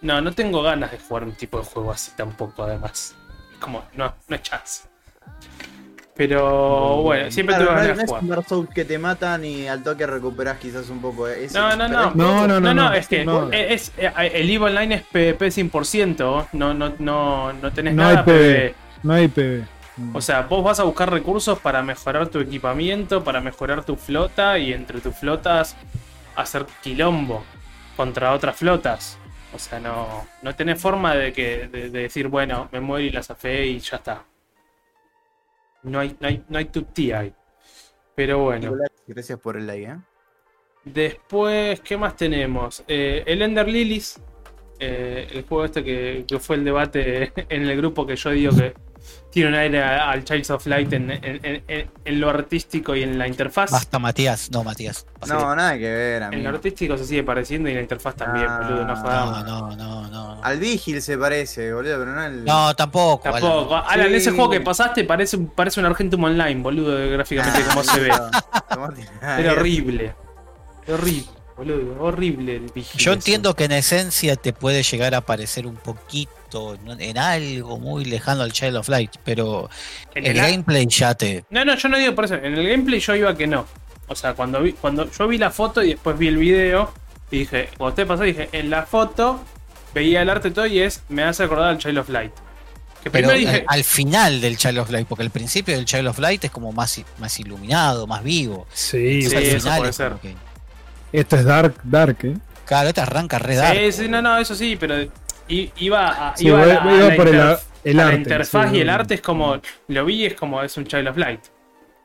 No, 0.00 0.20
no 0.20 0.32
tengo 0.32 0.62
ganas 0.62 0.90
de 0.92 0.98
jugar 0.98 1.24
un 1.24 1.32
tipo 1.32 1.58
de 1.58 1.64
juego 1.64 1.90
así 1.90 2.12
tampoco, 2.16 2.62
además. 2.62 3.14
Es 3.52 3.58
como, 3.58 3.84
no, 3.94 4.06
no 4.28 4.36
hay 4.36 4.42
chance. 4.42 4.84
Pero 6.14 7.02
bueno, 7.02 7.30
siempre 7.30 7.54
Claro, 7.56 7.72
no, 7.74 7.80
es- 7.80 7.90
a 7.90 7.94
no 7.94 8.00
es 8.02 8.06
jugar. 8.08 8.22
un 8.24 8.28
Dark 8.28 8.48
Souls 8.48 8.70
que 8.74 8.84
te 8.84 8.98
matan 8.98 9.44
y 9.44 9.68
al 9.68 9.84
toque 9.84 10.04
recuperás 10.04 10.58
quizás 10.58 10.88
un 10.90 11.00
poco. 11.00 11.28
eh, 11.28 11.44
ese- 11.44 11.56
No, 11.56 11.76
no, 11.76 11.88
no. 11.88 12.08
es- 12.08 12.14
No, 12.16 12.46
no, 12.48 12.60
no, 12.60 12.74
no. 12.74 12.92
es 12.92 13.06
que 13.06 13.24
no. 13.24 13.50
es, 13.52 13.92
es- 13.96 14.10
el 14.16 14.50
EVE 14.50 14.64
Online 14.64 14.94
es 14.96 15.02
PvP 15.02 15.50
100%. 15.52 16.48
No, 16.54 16.74
no, 16.74 16.92
no, 16.98 17.52
no 17.52 17.72
tenés 17.72 17.94
No 17.94 18.02
nada 18.02 18.18
hay 18.20 18.24
PvP. 18.24 18.34
PvE. 18.58 18.74
No 19.04 19.12
hay 19.14 19.28
PV. 19.28 19.64
O 20.12 20.20
sea, 20.20 20.42
vos 20.42 20.62
vas 20.64 20.78
a 20.80 20.84
buscar 20.84 21.10
recursos 21.10 21.58
para 21.60 21.82
mejorar 21.82 22.26
tu 22.28 22.40
equipamiento, 22.40 23.22
para 23.22 23.40
mejorar 23.40 23.84
tu 23.84 23.94
flota 23.96 24.58
y 24.58 24.72
entre 24.72 25.00
tus 25.00 25.14
flotas 25.16 25.76
hacer 26.36 26.66
quilombo 26.82 27.44
contra 27.96 28.32
otras 28.32 28.56
flotas. 28.56 29.18
O 29.54 29.58
sea, 29.58 29.80
no, 29.80 30.26
no 30.42 30.54
tenés 30.54 30.80
forma 30.80 31.14
de, 31.14 31.32
que, 31.32 31.68
de, 31.68 31.90
de 31.90 32.00
decir, 32.02 32.28
bueno, 32.28 32.68
me 32.72 32.80
muero 32.80 33.04
y 33.06 33.10
la 33.10 33.22
zafé 33.22 33.66
y 33.66 33.78
ya 33.78 33.96
está. 33.96 34.24
No 35.82 36.00
hay, 36.00 36.16
no 36.20 36.28
hay, 36.28 36.44
no 36.48 36.58
hay 36.58 36.66
tutí 36.66 37.12
ahí. 37.12 37.32
Pero 38.14 38.38
bueno. 38.40 38.74
Gracias 39.06 39.38
por 39.40 39.56
el 39.56 39.66
like, 39.66 39.84
¿eh? 39.90 39.96
Después, 40.84 41.80
¿qué 41.80 41.96
más 41.96 42.16
tenemos? 42.16 42.84
Eh, 42.88 43.22
el 43.26 43.42
Ender 43.42 43.68
Lilies. 43.68 44.20
eh, 44.80 45.28
el 45.32 45.42
juego 45.44 45.64
este 45.64 45.82
que, 45.84 46.24
que 46.28 46.38
fue 46.38 46.56
el 46.56 46.64
debate 46.64 47.32
en 47.48 47.62
el 47.68 47.76
grupo 47.76 48.06
que 48.06 48.16
yo 48.16 48.30
digo 48.30 48.52
que 48.56 48.74
tiene 49.38 49.50
un 49.50 49.54
aire 49.56 49.82
al 49.82 50.24
Childs 50.24 50.50
of 50.50 50.66
Light 50.66 50.92
en, 50.92 51.10
en- 51.10 51.20
en- 51.44 51.62
en- 51.68 51.90
en 52.04 52.20
lo 52.20 52.28
artístico 52.30 52.94
y 52.96 53.02
en 53.02 53.18
la 53.18 53.26
interfaz. 53.28 53.70
Basta, 53.70 53.98
Matías. 53.98 54.50
No, 54.50 54.64
Matías. 54.64 55.06
No, 55.26 55.54
nada 55.54 55.74
que 55.78 55.90
ver, 55.90 56.14
En 56.22 56.30
lo 56.30 56.36
amigo. 56.36 56.48
artístico 56.50 56.96
se 56.98 57.04
sigue 57.04 57.22
pareciendo 57.22 57.68
y 57.68 57.74
la 57.74 57.80
interfaz 57.80 58.16
también, 58.16 58.46
Ah, 58.48 58.60
boludo, 58.62 58.84
no 58.84 58.94
no, 58.94 59.00
jodamos. 59.00 59.44
no, 59.44 59.76
no, 59.76 59.76
no. 59.76 60.08
no. 60.36 60.44
Al 60.44 60.58
Vigil 60.58 61.00
se 61.02 61.16
parece, 61.18 61.72
boludo, 61.72 61.98
pero 61.98 62.12
no 62.14 62.20
al. 62.20 62.44
No, 62.44 62.74
tampoco. 62.74 63.30
Tampoco. 63.30 63.76
Alan. 63.76 63.90
Alan, 63.90 64.08
Sí. 64.08 64.14
ese 64.16 64.30
juego 64.32 64.50
que 64.50 64.60
pasaste 64.60 65.04
parece, 65.04 65.36
un- 65.36 65.48
parece 65.48 65.80
un 65.80 65.86
Argentum 65.86 66.24
Online, 66.24 66.60
boludo, 66.62 67.10
gráficamente 67.10 67.62
como 67.62 67.82
se 67.84 68.00
ve. 68.00 68.08
Era 69.22 69.52
horrible. 69.52 70.14
Horrible, 70.88 71.26
boludo, 71.56 72.02
horrible 72.02 72.56
el 72.56 72.70
Vigil 72.74 72.98
Yo 73.00 73.12
entiendo 73.12 73.54
que 73.54 73.64
en 73.64 73.72
esencia 73.72 74.36
te 74.36 74.52
puede 74.52 74.82
llegar 74.82 75.14
a 75.14 75.20
parecer 75.20 75.66
un 75.66 75.76
poquito 75.76 76.32
en 76.52 77.18
algo 77.18 77.78
muy 77.78 78.04
lejano 78.04 78.42
al 78.42 78.52
Child 78.52 78.76
of 78.76 78.88
Light, 78.88 79.12
pero 79.24 79.68
En 80.14 80.26
el 80.26 80.36
el- 80.36 80.42
gameplay 80.42 80.86
ya 80.86 81.14
te. 81.14 81.44
No, 81.50 81.64
no, 81.64 81.76
yo 81.76 81.88
no 81.88 81.98
digo 81.98 82.14
por 82.14 82.24
eso. 82.24 82.34
En 82.34 82.54
el 82.54 82.68
gameplay 82.68 83.00
yo 83.00 83.14
iba 83.14 83.36
que 83.36 83.46
no. 83.46 83.66
O 84.08 84.14
sea, 84.14 84.34
cuando 84.34 84.62
vi, 84.62 84.72
cuando 84.72 85.10
yo 85.10 85.28
vi 85.28 85.36
la 85.38 85.50
foto 85.50 85.82
y 85.82 85.90
después 85.90 86.16
vi 86.18 86.28
el 86.28 86.38
video, 86.38 86.92
y 87.30 87.40
dije, 87.40 87.68
cuando 87.76 87.88
usted 87.92 88.06
pasó, 88.06 88.22
dije, 88.22 88.48
en 88.52 88.70
la 88.70 88.84
foto 88.86 89.44
veía 89.94 90.22
el 90.22 90.30
arte 90.30 90.50
todo 90.50 90.66
y 90.66 90.80
es, 90.80 91.02
me 91.08 91.22
hace 91.24 91.42
acordar 91.44 91.68
al 91.68 91.78
Child 91.78 91.98
of 91.98 92.08
Light. 92.08 92.32
Que 93.02 93.10
Pero 93.10 93.28
primero 93.28 93.38
dije, 93.52 93.64
al, 93.68 93.78
al 93.78 93.84
final 93.84 94.40
del 94.40 94.56
Child 94.56 94.78
of 94.78 94.90
Light, 94.90 95.06
porque 95.06 95.22
el 95.24 95.30
principio 95.30 95.76
del 95.76 95.84
Child 95.84 96.08
of 96.08 96.18
Light 96.18 96.44
es 96.44 96.50
como 96.50 96.72
más, 96.72 97.00
más 97.18 97.38
iluminado, 97.38 98.06
más 98.06 98.24
vivo. 98.24 98.66
Sí, 98.72 99.22
Sí, 99.22 99.36
al 99.36 99.42
eso 99.42 99.68
puede 99.76 99.90
es 99.90 99.96
ser. 99.96 100.08
como 100.08 100.20
que- 100.22 100.34
esto 101.12 101.36
es 101.36 101.44
Dark, 101.44 101.74
Dark, 101.84 102.16
¿eh? 102.24 102.36
Claro, 102.64 102.88
este 102.88 103.00
arranca 103.00 103.38
re 103.38 103.56
dark. 103.56 103.78
sí, 103.78 103.92
sí, 103.92 104.08
no, 104.08 104.20
no, 104.20 104.36
eso 104.38 104.54
sí, 104.54 104.76
pero 104.76 104.96
i- 105.48 105.72
iba 105.78 106.30
a, 106.30 106.36
Sí, 106.36 106.46
iba 106.46 106.60
a 106.62 106.66
iba- 106.66 106.74
la, 106.74 106.82
a 106.82 106.96
iba 106.96 107.08
la 107.08 107.16
por 107.16 107.28
el 107.28 107.34
interf- 107.34 107.50
ar- 107.52 107.60
el 107.84 107.98
a 107.98 108.02
la 108.02 108.08
arte, 108.08 108.18
interfaz 108.18 108.70
sí, 108.70 108.76
y 108.76 108.80
el 108.80 108.90
arte 108.90 109.14
es 109.14 109.20
como, 109.22 109.60
lo 109.88 110.04
vi 110.04 110.26
es 110.26 110.34
como 110.34 110.62
es 110.62 110.76
un 110.76 110.84
Child 110.86 111.08
of 111.08 111.16
Light. 111.16 111.40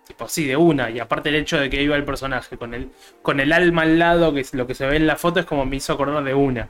Tipo, 0.07 0.27
sí, 0.27 0.45
de 0.45 0.57
una. 0.57 0.89
Y 0.89 0.99
aparte 0.99 1.29
el 1.29 1.35
hecho 1.35 1.57
de 1.59 1.69
que 1.69 1.81
iba 1.81 1.95
el 1.95 2.03
personaje 2.03 2.57
con 2.57 2.73
el, 2.73 2.89
con 3.21 3.39
el 3.39 3.53
alma 3.53 3.83
al 3.83 3.97
lado, 3.99 4.33
que 4.33 4.41
es 4.41 4.53
lo 4.53 4.67
que 4.67 4.75
se 4.75 4.85
ve 4.85 4.97
en 4.97 5.07
la 5.07 5.15
foto, 5.15 5.39
es 5.39 5.45
como 5.45 5.65
me 5.65 5.77
hizo 5.77 5.93
acordar 5.93 6.23
de 6.23 6.33
una. 6.33 6.69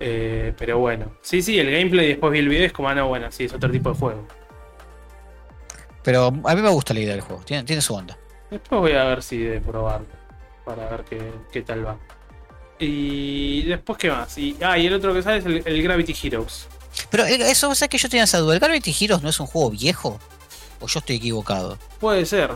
Eh, 0.00 0.52
pero 0.58 0.78
bueno. 0.78 1.12
Sí, 1.22 1.40
sí, 1.40 1.60
el 1.60 1.70
gameplay 1.70 2.08
después 2.08 2.32
vi 2.32 2.40
el 2.40 2.48
video 2.48 2.62
y 2.62 2.66
es 2.66 2.72
como, 2.72 2.88
ah, 2.88 2.94
no, 2.96 3.06
bueno, 3.06 3.30
sí, 3.30 3.44
es 3.44 3.52
otro 3.54 3.70
tipo 3.70 3.90
de 3.90 3.94
juego. 3.96 4.26
Pero 6.02 6.32
a 6.44 6.54
mí 6.56 6.62
me 6.62 6.68
gusta 6.70 6.92
la 6.94 7.00
idea 7.00 7.12
del 7.12 7.20
juego, 7.20 7.42
tiene, 7.44 7.62
tiene 7.62 7.80
su 7.80 7.94
onda. 7.94 8.18
Después 8.50 8.80
voy 8.80 8.92
a 8.92 9.04
ver 9.04 9.22
si 9.22 9.38
de 9.38 9.60
probarlo. 9.60 10.06
Para 10.64 10.88
ver 10.90 11.04
qué, 11.04 11.32
qué 11.52 11.62
tal 11.62 11.86
va. 11.86 11.96
Y 12.84 13.62
después, 13.62 13.98
¿qué 13.98 14.10
más? 14.10 14.36
Y, 14.38 14.56
ah, 14.62 14.76
y 14.76 14.86
el 14.86 14.94
otro 14.94 15.14
que 15.14 15.22
sale 15.22 15.38
es 15.38 15.46
el, 15.46 15.62
el 15.64 15.82
Gravity 15.82 16.14
Heroes. 16.22 16.66
Pero 17.10 17.24
eh, 17.24 17.50
eso, 17.50 17.70
o 17.70 17.74
sea 17.74 17.88
que 17.88 17.96
yo 17.98 18.08
tenía 18.08 18.24
esa 18.24 18.38
duda. 18.38 18.54
¿El 18.54 18.60
Gravity 18.60 18.94
Heroes 19.04 19.22
no 19.22 19.28
es 19.30 19.38
un 19.40 19.46
juego 19.46 19.70
viejo? 19.70 20.18
¿O 20.80 20.86
yo 20.88 20.98
estoy 20.98 21.16
equivocado? 21.16 21.78
Puede 22.00 22.26
ser. 22.26 22.50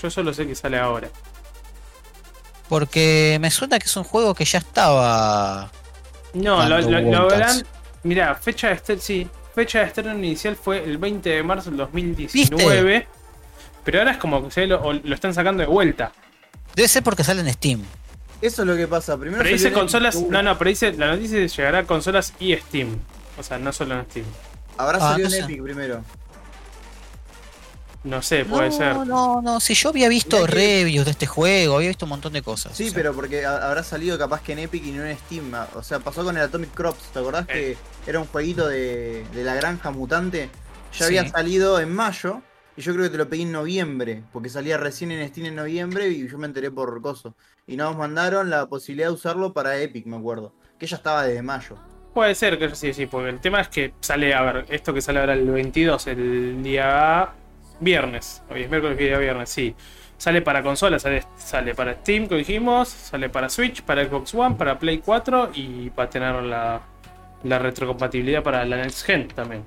Yo 0.00 0.10
solo 0.10 0.32
sé 0.32 0.46
que 0.46 0.54
sale 0.54 0.78
ahora. 0.78 1.08
Porque 2.68 3.38
me 3.40 3.50
suena 3.50 3.78
que 3.78 3.86
es 3.86 3.96
un 3.96 4.04
juego 4.04 4.34
que 4.34 4.44
ya 4.44 4.58
estaba. 4.58 5.70
No, 6.34 6.68
lo, 6.68 6.80
lo- 6.80 7.26
verán. 7.28 7.64
Mirá, 8.02 8.34
fecha 8.34 8.68
de 8.68 8.74
estreno, 8.74 9.00
sí, 9.02 9.28
fecha 9.54 9.80
de 9.80 9.86
estreno 9.86 10.14
inicial 10.14 10.54
fue 10.56 10.82
el 10.84 10.98
20 10.98 11.28
de 11.28 11.42
marzo 11.42 11.70
del 11.70 11.78
2019. 11.78 13.06
Pero 13.84 13.98
ahora 14.00 14.12
es 14.12 14.18
como 14.18 14.44
que 14.44 14.50
se 14.52 14.66
lo, 14.66 14.92
lo 14.92 15.14
están 15.14 15.32
sacando 15.34 15.60
de 15.62 15.66
vuelta. 15.68 16.12
Debe 16.74 16.88
ser 16.88 17.02
porque 17.02 17.24
sale 17.24 17.40
en 17.40 17.52
Steam. 17.52 17.82
Eso 18.40 18.62
es 18.62 18.68
lo 18.68 18.76
que 18.76 18.86
pasa. 18.86 19.16
Primero 19.16 19.42
Pero 19.42 19.52
dice 19.54 19.72
consolas. 19.72 20.14
No, 20.16 20.42
no, 20.42 20.58
pero 20.58 20.68
dice. 20.70 20.92
La 20.92 21.08
noticia 21.14 21.38
dice 21.38 21.56
llegará 21.56 21.78
a 21.80 21.84
consolas 21.86 22.34
y 22.38 22.54
Steam. 22.56 22.98
O 23.38 23.42
sea, 23.42 23.58
no 23.58 23.72
solo 23.72 23.98
en 23.98 24.04
Steam. 24.06 24.26
Habrá 24.76 24.98
Ah, 24.98 25.12
salido 25.12 25.28
no 25.30 25.34
en 25.34 25.40
sé. 25.40 25.46
Epic 25.46 25.62
primero. 25.62 26.02
No 28.04 28.22
sé, 28.22 28.44
puede 28.44 28.68
no, 28.70 28.76
ser. 28.76 28.96
no, 29.06 29.42
no. 29.42 29.58
Si 29.58 29.74
yo 29.74 29.88
había 29.88 30.08
visto 30.08 30.44
que- 30.44 30.52
reviews 30.52 31.04
de 31.06 31.10
este 31.10 31.26
juego, 31.26 31.76
había 31.76 31.88
visto 31.88 32.04
un 32.04 32.10
montón 32.10 32.32
de 32.34 32.42
cosas. 32.42 32.76
Sí, 32.76 32.84
o 32.84 32.86
sea, 32.86 32.94
pero 32.94 33.14
porque 33.14 33.44
ha- 33.44 33.66
habrá 33.66 33.82
salido 33.82 34.16
capaz 34.16 34.42
que 34.42 34.52
en 34.52 34.60
Epic 34.60 34.84
y 34.86 34.92
no 34.92 35.04
en 35.04 35.18
Steam. 35.18 35.52
ah, 35.54 35.66
O 35.74 35.82
sea, 35.82 35.98
pasó 35.98 36.22
con 36.22 36.36
el 36.36 36.42
Atomic 36.44 36.72
Crops. 36.72 37.10
¿Te 37.12 37.18
acordás 37.18 37.46
que 37.46 37.76
era 38.06 38.20
un 38.20 38.26
jueguito 38.26 38.68
de, 38.68 39.24
de 39.34 39.42
la 39.44 39.54
granja 39.56 39.90
mutante? 39.90 40.50
Ya 40.92 40.98
Sí. 40.98 41.04
había 41.04 41.28
salido 41.28 41.80
en 41.80 41.92
mayo. 41.92 42.42
Y 42.76 42.82
yo 42.82 42.92
creo 42.92 43.04
que 43.06 43.10
te 43.10 43.16
lo 43.16 43.28
pedí 43.28 43.42
en 43.42 43.50
noviembre. 43.52 44.22
Porque 44.32 44.50
salía 44.50 44.76
recién 44.76 45.10
en 45.10 45.26
Steam 45.28 45.46
en 45.46 45.56
noviembre 45.56 46.08
y 46.08 46.28
yo 46.28 46.38
me 46.38 46.46
enteré 46.46 46.70
por 46.70 47.00
coso. 47.02 47.34
Y 47.66 47.76
nos 47.76 47.96
mandaron 47.96 48.48
la 48.48 48.66
posibilidad 48.66 49.08
de 49.08 49.14
usarlo 49.14 49.52
para 49.52 49.76
Epic, 49.78 50.06
me 50.06 50.16
acuerdo. 50.16 50.52
Que 50.78 50.86
ya 50.86 50.96
estaba 50.96 51.24
desde 51.24 51.42
mayo. 51.42 51.76
Puede 52.14 52.34
ser 52.34 52.58
que 52.58 52.74
sí, 52.74 52.94
sí, 52.94 53.06
porque 53.06 53.28
el 53.30 53.40
tema 53.40 53.60
es 53.60 53.68
que 53.68 53.92
sale, 54.00 54.32
a 54.34 54.40
ver, 54.42 54.66
esto 54.68 54.94
que 54.94 55.02
sale 55.02 55.20
ahora 55.20 55.34
el 55.34 55.50
22, 55.50 56.06
el 56.06 56.62
día 56.62 57.30
viernes, 57.80 58.42
hoy 58.48 58.62
es 58.62 58.70
miércoles, 58.70 58.96
día 58.96 59.18
viernes, 59.18 59.50
sí. 59.50 59.74
Sale 60.16 60.40
para 60.40 60.62
consolas, 60.62 61.02
sale, 61.02 61.24
sale 61.36 61.74
para 61.74 61.94
Steam, 61.96 62.26
como 62.26 62.38
dijimos, 62.38 62.88
sale 62.88 63.28
para 63.28 63.50
Switch, 63.50 63.82
para 63.82 64.02
Xbox 64.08 64.32
One, 64.34 64.54
para 64.54 64.78
Play 64.78 65.02
4 65.04 65.50
y 65.54 65.90
va 65.90 66.04
a 66.04 66.10
tener 66.10 66.42
la, 66.42 66.80
la 67.42 67.58
retrocompatibilidad 67.58 68.42
para 68.42 68.64
la 68.64 68.76
Next 68.76 69.04
Gen 69.04 69.28
también. 69.28 69.62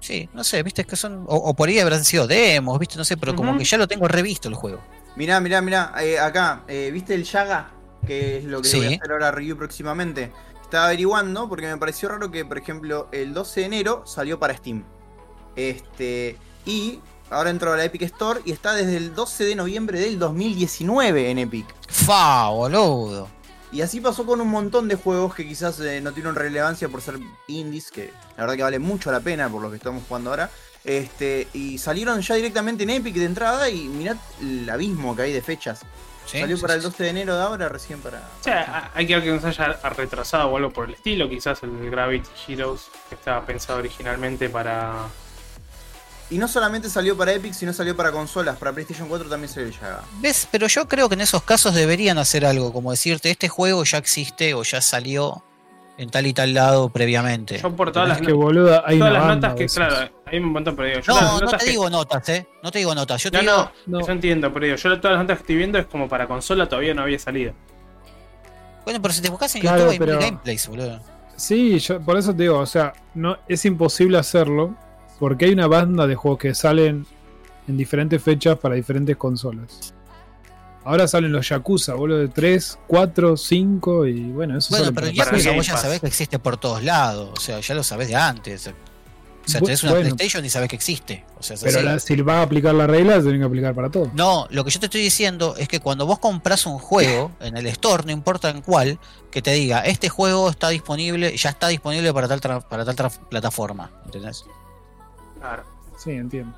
Sí, 0.00 0.28
no 0.34 0.44
sé, 0.44 0.62
viste, 0.62 0.82
es 0.82 0.88
que 0.88 0.96
son. 0.96 1.24
O, 1.26 1.36
o 1.36 1.54
por 1.54 1.70
ahí 1.70 1.78
habrán 1.78 2.04
sido 2.04 2.26
demos, 2.26 2.78
viste, 2.78 2.98
no 2.98 3.04
sé, 3.04 3.16
pero 3.16 3.34
como 3.34 3.56
que 3.56 3.64
ya 3.64 3.78
lo 3.78 3.88
tengo 3.88 4.06
revisto 4.08 4.48
el 4.48 4.54
juego. 4.54 4.82
Mirá, 5.16 5.40
mirá, 5.40 5.60
mirá. 5.60 5.92
eh, 6.00 6.18
acá, 6.18 6.62
eh, 6.68 6.90
¿viste 6.92 7.14
el 7.14 7.24
Yaga? 7.24 7.70
Que 8.06 8.38
es 8.38 8.44
lo 8.44 8.60
que 8.62 8.68
Sí. 8.68 8.76
voy 8.78 8.86
a 8.86 8.96
hacer 8.98 9.12
ahora 9.12 9.30
review 9.30 9.56
próximamente. 9.56 10.32
Estaba 10.62 10.86
averiguando 10.86 11.48
porque 11.48 11.66
me 11.66 11.76
pareció 11.78 12.08
raro 12.08 12.30
que, 12.30 12.44
por 12.44 12.58
ejemplo, 12.58 13.08
el 13.12 13.32
12 13.34 13.60
de 13.60 13.66
enero 13.66 14.02
salió 14.06 14.38
para 14.38 14.56
Steam. 14.56 14.84
Este. 15.54 16.36
Y 16.64 17.00
ahora 17.30 17.50
entró 17.50 17.72
a 17.72 17.76
la 17.76 17.84
Epic 17.84 18.02
Store 18.02 18.40
y 18.44 18.52
está 18.52 18.74
desde 18.74 18.96
el 18.96 19.14
12 19.14 19.44
de 19.44 19.54
noviembre 19.56 19.98
del 20.00 20.18
2019 20.18 21.30
en 21.30 21.38
Epic. 21.38 21.66
Fa, 21.88 22.48
boludo. 22.50 23.28
Y 23.72 23.80
así 23.80 24.00
pasó 24.00 24.24
con 24.24 24.40
un 24.40 24.48
montón 24.48 24.86
de 24.88 24.94
juegos 24.94 25.34
que 25.34 25.46
quizás 25.46 25.80
eh, 25.80 26.00
no 26.00 26.12
tienen 26.12 26.34
relevancia 26.34 26.88
por 26.88 27.02
ser 27.02 27.18
indies, 27.48 27.90
que 27.90 28.12
la 28.36 28.42
verdad 28.44 28.56
que 28.56 28.62
vale 28.62 28.78
mucho 28.78 29.10
la 29.10 29.20
pena 29.20 29.48
por 29.48 29.60
lo 29.60 29.70
que 29.70 29.76
estamos 29.76 30.02
jugando 30.08 30.30
ahora. 30.30 30.50
Este, 30.86 31.48
y 31.52 31.78
salieron 31.78 32.20
ya 32.20 32.36
directamente 32.36 32.84
en 32.84 32.90
Epic 32.90 33.16
de 33.16 33.24
entrada 33.24 33.68
y 33.68 33.88
mirad 33.88 34.16
el 34.40 34.70
abismo 34.70 35.16
que 35.16 35.22
hay 35.22 35.32
de 35.32 35.42
fechas. 35.42 35.80
Sí, 36.26 36.40
Salió 36.40 36.56
sí, 36.56 36.62
para 36.62 36.74
el 36.74 36.82
12 36.82 37.02
de 37.02 37.10
enero 37.10 37.36
de 37.36 37.42
ahora, 37.42 37.68
recién 37.68 38.00
para. 38.00 38.18
O 38.18 38.44
sea, 38.44 38.90
hay 38.94 39.06
que 39.06 39.16
ver 39.16 39.24
que 39.24 39.30
nos 39.32 39.44
haya 39.44 39.78
retrasado 39.96 40.48
o 40.48 40.56
algo 40.56 40.70
por 40.70 40.88
el 40.88 40.94
estilo, 40.94 41.28
quizás 41.28 41.62
el 41.64 41.90
Gravity 41.90 42.28
Heroes, 42.46 42.82
que 43.08 43.16
estaba 43.16 43.44
pensado 43.44 43.80
originalmente 43.80 44.48
para... 44.48 45.06
Y 46.30 46.38
no 46.38 46.48
solamente 46.48 46.88
salió 46.88 47.16
para 47.16 47.32
Epic, 47.32 47.52
sino 47.52 47.72
salió 47.72 47.96
para 47.96 48.10
consolas. 48.10 48.56
Para 48.56 48.72
PlayStation 48.72 49.08
4 49.08 49.28
también 49.28 49.48
salió 49.48 49.70
Yaga. 49.70 50.02
¿Ves? 50.20 50.48
Pero 50.50 50.66
yo 50.66 50.88
creo 50.88 51.08
que 51.08 51.14
en 51.14 51.20
esos 51.20 51.42
casos 51.42 51.74
deberían 51.74 52.18
hacer 52.18 52.44
algo, 52.44 52.72
como 52.72 52.90
decirte, 52.90 53.30
este 53.30 53.48
juego 53.48 53.84
ya 53.84 53.98
existe 53.98 54.54
o 54.54 54.64
ya 54.64 54.80
salió 54.80 55.44
en 55.98 56.10
tal 56.10 56.26
y 56.26 56.32
tal 56.32 56.54
lado 56.54 56.88
previamente. 56.88 57.58
Yo 57.58 57.74
por 57.74 57.92
todas 57.92 58.08
las, 58.08 58.20
que 58.20 58.32
boludo, 58.32 58.84
hay 58.84 58.98
todas 58.98 59.12
las 59.12 59.22
banda 59.22 59.48
notas 59.48 59.58
que, 59.58 59.66
claro, 59.72 60.10
hay 60.26 60.38
un 60.38 60.52
montón, 60.52 60.74
pero 60.74 60.88
digo, 60.88 61.00
yo 61.00 61.12
No, 61.20 61.40
no 61.40 61.50
te 61.50 61.64
que- 61.64 61.70
digo 61.70 61.88
notas, 61.88 62.28
¿eh? 62.28 62.46
No 62.62 62.70
te 62.72 62.78
digo 62.80 62.94
notas. 62.94 63.22
Yo 63.22 63.30
te 63.30 63.36
No, 63.38 63.42
digo. 63.42 63.70
no, 63.86 63.98
No. 64.00 64.06
Yo 64.06 64.12
entiendo, 64.12 64.52
pero 64.52 64.66
digo, 64.66 64.76
yo 64.76 65.00
todas 65.00 65.16
las 65.16 65.22
notas 65.24 65.38
que 65.38 65.42
estoy 65.42 65.56
viendo 65.56 65.78
es 65.78 65.86
como 65.86 66.08
para 66.08 66.26
consola 66.26 66.68
todavía 66.68 66.94
no 66.94 67.02
había 67.02 67.18
salido. 67.18 67.52
Bueno, 68.84 69.00
pero 69.02 69.14
si 69.14 69.20
te 69.22 69.30
buscas 69.30 69.54
en 69.54 69.60
Claro, 69.62 69.78
YouTube 69.78 69.92
hay 69.92 69.98
pero- 69.98 70.18
gameplays, 70.18 70.68
boludo. 70.68 71.00
Sí, 71.36 71.78
yo, 71.78 72.00
por 72.00 72.16
eso 72.16 72.34
te 72.34 72.42
digo, 72.44 72.58
o 72.58 72.66
sea, 72.66 72.92
no 73.14 73.38
es 73.46 73.64
imposible 73.64 74.18
hacerlo 74.18 74.74
porque 75.18 75.44
hay 75.46 75.52
una 75.52 75.66
banda 75.66 76.06
de 76.06 76.14
juegos 76.14 76.38
que 76.40 76.54
salen 76.54 77.06
en 77.68 77.76
diferentes 77.76 78.22
fechas 78.22 78.58
para 78.58 78.74
diferentes 78.74 79.16
consolas. 79.16 79.92
Ahora 80.84 81.08
salen 81.08 81.32
los 81.32 81.48
Yakuza, 81.48 81.94
boludo, 81.94 82.18
de 82.18 82.28
3, 82.28 82.78
4, 82.86 83.36
5 83.36 84.06
y 84.06 84.20
bueno, 84.30 84.56
eso 84.56 84.68
Bueno, 84.70 84.84
sale 84.86 84.94
pero 84.94 85.06
para- 85.06 85.12
ya 85.12 85.24
para 85.42 85.56
vos 85.56 85.66
ya 85.66 85.76
sabés 85.76 86.00
que 86.00 86.06
existe 86.06 86.38
por 86.38 86.56
todos 86.56 86.82
lados. 86.84 87.30
O 87.36 87.40
sea, 87.40 87.58
ya 87.60 87.74
lo 87.74 87.82
sabés 87.82 88.08
de 88.08 88.14
antes. 88.14 88.70
O 89.46 89.48
sea, 89.50 89.60
tenés 89.60 89.82
una 89.84 89.92
bueno. 89.92 90.06
PlayStation 90.16 90.44
y 90.44 90.50
sabes 90.50 90.68
que 90.68 90.76
existe. 90.76 91.24
O 91.38 91.42
sea, 91.42 91.56
Pero 91.62 91.80
la- 91.82 91.98
si 92.00 92.16
va 92.22 92.38
a 92.40 92.42
aplicar 92.42 92.74
la 92.74 92.86
regla, 92.86 93.14
se 93.16 93.22
tiene 93.22 93.38
que 93.38 93.44
aplicar 93.44 93.74
para 93.74 93.90
todo. 93.90 94.10
No, 94.14 94.46
lo 94.50 94.64
que 94.64 94.70
yo 94.70 94.80
te 94.80 94.86
estoy 94.86 95.00
diciendo 95.02 95.54
es 95.56 95.68
que 95.68 95.78
cuando 95.80 96.04
vos 96.04 96.18
compras 96.18 96.66
un 96.66 96.78
juego 96.78 97.30
en 97.40 97.56
el 97.56 97.66
store, 97.68 98.04
no 98.06 98.10
importa 98.12 98.50
en 98.50 98.60
cuál, 98.62 98.98
que 99.30 99.42
te 99.42 99.52
diga, 99.52 99.80
este 99.80 100.08
juego 100.08 100.50
está 100.50 100.68
disponible, 100.70 101.36
ya 101.36 101.50
está 101.50 101.68
disponible 101.68 102.12
para 102.12 102.26
tal, 102.28 102.40
para 102.62 102.84
tal 102.84 103.10
plataforma. 103.30 103.90
¿Entendés? 104.06 104.44
Claro. 105.38 105.64
Sí, 105.96 106.10
entiendo. 106.10 106.56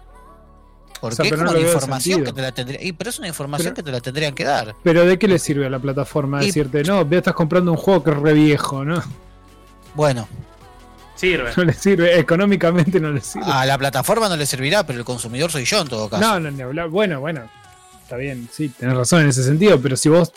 Porque 1.01 1.13
O 1.13 1.17
sea, 1.17 1.27
es 1.27 1.33
como 1.33 1.53
no 1.53 1.61
información 1.61 2.25
que 2.25 2.33
te 2.33 2.43
la 2.43 2.51
tendría. 2.53 2.83
y, 2.83 2.93
pero 2.93 3.11
es 3.11 3.19
una 3.21 3.29
información 3.29 3.67
Pero- 3.73 3.77
que 3.77 3.83
te 3.85 3.93
la 3.93 4.01
tendrían 4.01 4.35
que 4.35 4.43
dar. 4.45 4.75
Pero 4.83 5.05
¿de 5.05 5.17
qué 5.19 5.29
le 5.29 5.39
sirve 5.39 5.67
a 5.67 5.71
la 5.71 5.79
plataforma 5.79 6.43
Y- 6.43 6.47
decirte, 6.47 6.83
no, 6.83 7.05
ve, 7.05 7.19
estás 7.19 7.35
comprando 7.35 7.71
un 7.71 7.77
juego 7.77 8.03
que 8.03 8.11
es 8.11 8.17
re 8.17 8.33
viejo, 8.33 8.85
¿no? 8.85 9.01
Bueno, 9.95 10.27
Sirve. 11.19 11.51
No 11.57 11.65
le 11.65 11.73
sirve, 11.73 12.19
económicamente 12.19 13.01
no 13.01 13.11
le 13.11 13.21
sirve. 13.21 13.47
a 13.51 13.67
la 13.67 13.77
plataforma 13.77 14.29
no 14.29 14.37
le 14.37 14.47
servirá, 14.47 14.85
pero 14.87 14.99
el 15.01 15.05
consumidor 15.05 15.51
soy 15.51 15.65
yo 15.65 15.81
en 15.81 15.89
todo 15.89 16.09
caso. 16.09 16.23
no, 16.23 16.39
no, 16.41 16.51
ni 16.51 16.63
hablar. 16.63 16.89
Bueno, 16.89 17.21
bueno. 17.21 17.49
Está 18.03 18.17
bien, 18.17 18.49
sí, 18.53 18.69
tenés 18.71 18.97
razón 18.97 19.23
en 19.23 19.29
ese 19.29 19.43
sentido, 19.45 19.79
pero 19.81 19.97
si 19.97 20.09
vos, 20.09 20.33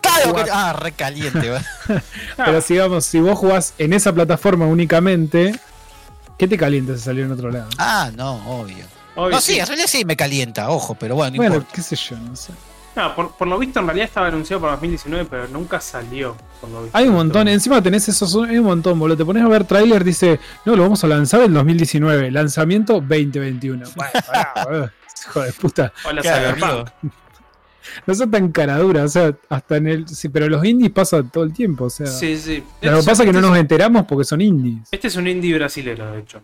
Claro, 0.00 0.30
Jugás- 0.30 0.44
que- 0.46 0.50
ah, 0.52 0.72
re 0.72 0.92
caliente. 0.92 1.50
va. 1.50 1.62
pero 2.36 2.60
si 2.62 2.74
digamos, 2.74 3.04
si 3.04 3.20
vos 3.20 3.38
jugás 3.38 3.74
en 3.78 3.92
esa 3.92 4.12
plataforma 4.12 4.66
únicamente, 4.66 5.58
¿qué 6.38 6.48
te 6.48 6.56
calienta 6.58 6.94
si 6.96 7.00
salió 7.02 7.24
en 7.26 7.32
otro 7.32 7.50
lado? 7.50 7.68
ah, 7.78 8.10
no, 8.16 8.60
obvio. 8.60 8.84
Obvio, 9.14 9.30
No, 9.36 9.40
sí, 9.40 9.52
sí. 9.54 9.58
en 9.60 9.66
realidad 9.66 9.86
sí 9.88 10.04
me 10.04 10.16
calienta, 10.16 10.70
ojo, 10.70 10.94
pero 10.96 11.14
bueno, 11.14 11.30
no 11.32 11.36
bueno, 11.36 11.54
importa. 11.56 11.74
qué 11.76 11.82
sé 11.82 11.96
yo, 11.96 12.16
no 12.18 12.34
sé. 12.34 12.52
No, 12.96 13.14
por, 13.14 13.32
por 13.32 13.48
lo 13.48 13.58
visto 13.58 13.80
en 13.80 13.86
realidad 13.86 14.06
estaba 14.06 14.28
anunciado 14.28 14.60
para 14.60 14.72
2019, 14.74 15.26
pero 15.28 15.48
nunca 15.48 15.80
salió. 15.80 16.36
por 16.60 16.70
lo 16.70 16.82
visto. 16.82 16.96
Hay 16.96 17.08
un 17.08 17.14
montón, 17.14 17.48
encima 17.48 17.82
tenés 17.82 18.08
esos, 18.08 18.34
hay 18.36 18.58
un 18.58 18.66
montón, 18.66 18.98
boludo. 18.98 19.16
Te 19.16 19.24
pones 19.24 19.42
a 19.42 19.48
ver 19.48 19.64
trailer, 19.64 20.04
dice, 20.04 20.38
no, 20.64 20.76
lo 20.76 20.82
vamos 20.82 21.02
a 21.02 21.08
lanzar 21.08 21.42
en 21.42 21.54
2019, 21.54 22.30
lanzamiento 22.30 22.94
2021. 22.94 23.84
Bueno, 23.96 24.12
pará, 24.26 24.52
boludo. 24.64 24.90
Hijo 25.26 25.40
de 25.40 25.52
puta. 25.52 25.92
Hola, 26.04 26.22
Cyberpunk. 26.22 26.90
No 28.06 28.14
son 28.14 28.30
tan 28.30 28.50
caradura, 28.50 29.04
o 29.04 29.08
sea, 29.08 29.36
hasta 29.48 29.76
en 29.76 29.86
el. 29.86 30.08
Sí, 30.08 30.28
pero 30.28 30.48
los 30.48 30.64
indies 30.64 30.90
pasan 30.90 31.30
todo 31.30 31.44
el 31.44 31.52
tiempo, 31.52 31.84
o 31.84 31.90
sea. 31.90 32.06
Sí, 32.06 32.36
sí. 32.36 32.62
Lo 32.80 33.00
que 33.00 33.04
pasa 33.04 33.22
es 33.22 33.26
que 33.26 33.32
no 33.32 33.40
nos 33.40 33.56
enteramos 33.56 34.06
porque 34.06 34.24
son 34.24 34.40
indies. 34.40 34.88
Este 34.90 35.08
es 35.08 35.16
un 35.16 35.26
indie 35.28 35.54
brasilero, 35.54 36.10
de 36.10 36.20
hecho. 36.20 36.42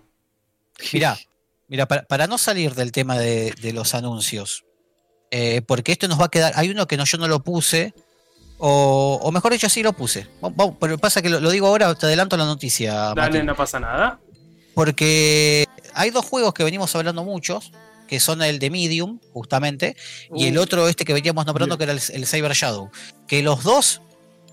Mirá, 0.92 1.16
mira, 1.68 1.86
para, 1.86 2.02
para 2.02 2.26
no 2.26 2.38
salir 2.38 2.74
del 2.74 2.92
tema 2.92 3.18
de, 3.18 3.54
de 3.60 3.72
los 3.72 3.94
anuncios, 3.94 4.64
eh, 5.30 5.62
porque 5.66 5.92
esto 5.92 6.08
nos 6.08 6.20
va 6.20 6.26
a 6.26 6.28
quedar. 6.30 6.52
Hay 6.56 6.70
uno 6.70 6.86
que 6.86 6.96
no, 6.96 7.04
yo 7.04 7.18
no 7.18 7.28
lo 7.28 7.42
puse, 7.42 7.94
o, 8.58 9.18
o 9.22 9.32
mejor 9.32 9.52
dicho, 9.52 9.68
sí 9.68 9.82
lo 9.82 9.92
puse. 9.92 10.26
Pero 10.80 10.98
pasa 10.98 11.22
que 11.22 11.28
lo, 11.30 11.40
lo 11.40 11.50
digo 11.50 11.66
ahora, 11.66 11.94
te 11.94 12.06
adelanto 12.06 12.36
la 12.36 12.44
noticia, 12.44 13.14
Dale, 13.14 13.38
Mati. 13.38 13.42
no 13.46 13.54
pasa 13.56 13.80
nada. 13.80 14.18
porque 14.74 15.66
hay 15.94 16.10
dos 16.10 16.24
juegos 16.24 16.54
que 16.54 16.64
venimos 16.64 16.94
hablando 16.94 17.24
muchos, 17.24 17.72
que 18.08 18.20
son 18.20 18.42
el 18.42 18.58
de 18.58 18.70
Medium, 18.70 19.18
justamente, 19.32 19.96
y 20.34 20.46
el 20.46 20.58
Uh. 20.58 20.62
otro 20.62 20.88
este 20.88 21.04
que 21.04 21.12
veníamos 21.12 21.46
nombrando, 21.46 21.78
que 21.78 21.84
era 21.84 21.92
el, 21.92 22.00
el 22.12 22.26
Cyber 22.26 22.52
Shadow. 22.52 22.90
Que 23.28 23.42
los 23.42 23.62
dos, 23.62 24.02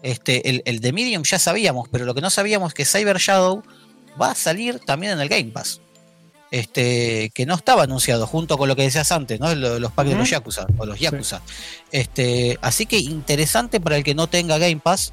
este, 0.03 0.47
el, 0.49 0.61
el 0.65 0.79
de 0.79 0.93
Medium 0.93 1.23
ya 1.23 1.39
sabíamos, 1.39 1.89
pero 1.89 2.05
lo 2.05 2.13
que 2.13 2.21
no 2.21 2.29
sabíamos 2.29 2.69
es 2.69 2.73
que 2.75 2.85
Cyber 2.85 3.17
Shadow 3.17 3.63
va 4.21 4.31
a 4.31 4.35
salir 4.35 4.79
también 4.79 5.13
en 5.13 5.19
el 5.21 5.29
Game 5.29 5.45
Pass. 5.51 5.81
Este, 6.49 7.29
que 7.33 7.45
no 7.45 7.55
estaba 7.55 7.83
anunciado, 7.83 8.25
junto 8.25 8.57
con 8.57 8.69
lo 8.69 8.75
que 8.75 8.83
decías 8.83 9.11
antes, 9.11 9.39
¿no? 9.39 9.53
Lo- 9.53 9.79
Los 9.79 9.91
packs 9.91 10.09
de 10.09 10.15
los. 10.15 10.29
Yakuza, 10.29 10.65
o 10.77 10.85
los 10.85 10.97
Yakuza. 10.99 11.41
Este, 11.91 12.57
así 12.61 12.85
que 12.85 12.97
interesante 12.99 13.79
para 13.81 13.97
el 13.97 14.03
que 14.03 14.15
no 14.15 14.27
tenga 14.27 14.57
Game 14.57 14.79
Pass. 14.83 15.11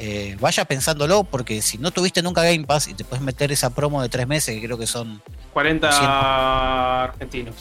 eh, 0.00 0.36
vaya 0.38 0.64
pensándolo, 0.64 1.24
porque 1.24 1.60
si 1.60 1.76
no 1.78 1.90
tuviste 1.90 2.22
nunca 2.22 2.44
Game 2.44 2.64
Pass 2.64 2.86
y 2.86 2.94
te 2.94 3.02
puedes 3.02 3.20
meter 3.24 3.50
esa 3.50 3.70
promo 3.70 4.00
de 4.00 4.08
tres 4.08 4.28
meses, 4.28 4.54
que 4.54 4.64
creo 4.64 4.78
que 4.78 4.86
son 4.86 5.20
40 5.52 7.02
argentinos. 7.04 7.54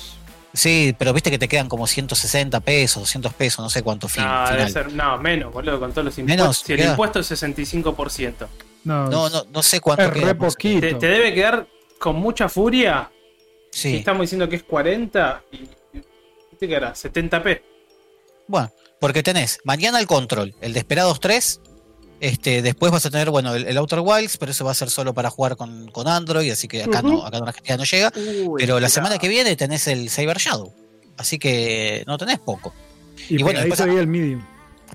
Sí, 0.54 0.96
pero 0.98 1.14
viste 1.14 1.30
que 1.32 1.38
te 1.40 1.48
quedan 1.48 1.68
como 1.68 1.88
160 1.88 2.60
pesos, 2.62 3.02
200 3.04 3.34
pesos, 3.34 3.60
no 3.64 3.70
sé 3.70 3.82
cuánto 3.84 4.08
fin, 4.08 4.24
No, 4.24 4.46
debe 4.46 4.68
final. 4.68 4.72
ser, 4.72 4.94
no, 4.94 5.18
menos, 5.18 5.52
boludo, 5.52 5.80
con 5.80 5.92
todos 5.92 6.06
los 6.06 6.18
impuestos. 6.18 6.44
Menos, 6.44 6.58
si 6.60 6.74
el 6.74 6.80
queda. 6.80 6.90
impuesto 6.92 7.20
es 7.20 7.32
65%. 7.32 8.48
No, 8.86 9.10
No, 9.10 9.30
no, 9.30 9.44
no 9.52 9.64
sé 9.64 9.80
cuánto 9.82 10.04
es 10.04 10.12
queda, 10.12 10.34
re 10.34 10.34
no 10.36 10.50
sé. 10.50 10.56
poquito. 10.56 10.80
Te, 10.82 10.94
te 10.96 11.08
debe 11.08 11.34
quedar 11.34 11.68
con 11.98 12.16
mucha 12.18 12.50
furia. 12.50 13.12
Si 13.72 13.92
Sí. 13.92 13.96
estamos 13.98 14.22
diciendo 14.22 14.48
que 14.50 14.56
es 14.58 14.64
40 14.64 15.44
y. 15.52 15.68
¿Qué 16.60 16.68
quedará? 16.68 16.94
70p. 16.96 17.62
Bueno, 18.48 18.72
porque 19.00 19.22
tenés 19.24 19.60
mañana 19.64 20.00
el 20.00 20.08
Control, 20.08 20.56
el 20.62 20.74
Desperados 20.74 21.20
3. 21.20 21.62
Este, 22.20 22.64
después 22.64 22.92
vas 22.92 23.06
a 23.06 23.12
tener, 23.12 23.30
bueno, 23.30 23.54
el, 23.54 23.68
el 23.68 23.78
Outer 23.78 24.00
Wilds, 24.00 24.38
pero 24.38 24.52
eso 24.52 24.66
va 24.66 24.72
a 24.72 24.74
ser 24.74 24.90
solo 24.90 25.14
para 25.14 25.30
jugar 25.30 25.56
con, 25.56 25.92
con 25.92 26.08
Android, 26.08 26.50
así 26.52 26.68
que 26.68 26.82
acá 26.82 27.04
no, 27.04 27.24
acá 27.24 27.38
en 27.38 27.48
Argentina 27.48 27.78
no 27.78 27.84
llega. 27.84 28.12
Pero 28.58 28.80
la 28.80 28.90
semana 28.90 29.20
que 29.20 29.28
viene 29.28 29.56
tenés 29.56 29.88
el 29.88 30.10
Cyber 30.10 30.38
Shadow. 30.40 30.74
Así 31.18 31.38
que 31.38 32.04
no 32.08 32.18
tenés 32.18 32.40
poco. 32.40 32.74
y, 33.30 33.40
y 33.40 33.44
bueno, 33.44 33.60
ahí 33.60 33.66
después- 33.66 33.78
todavía 33.78 34.00
el 34.02 34.08
medium. 34.08 34.44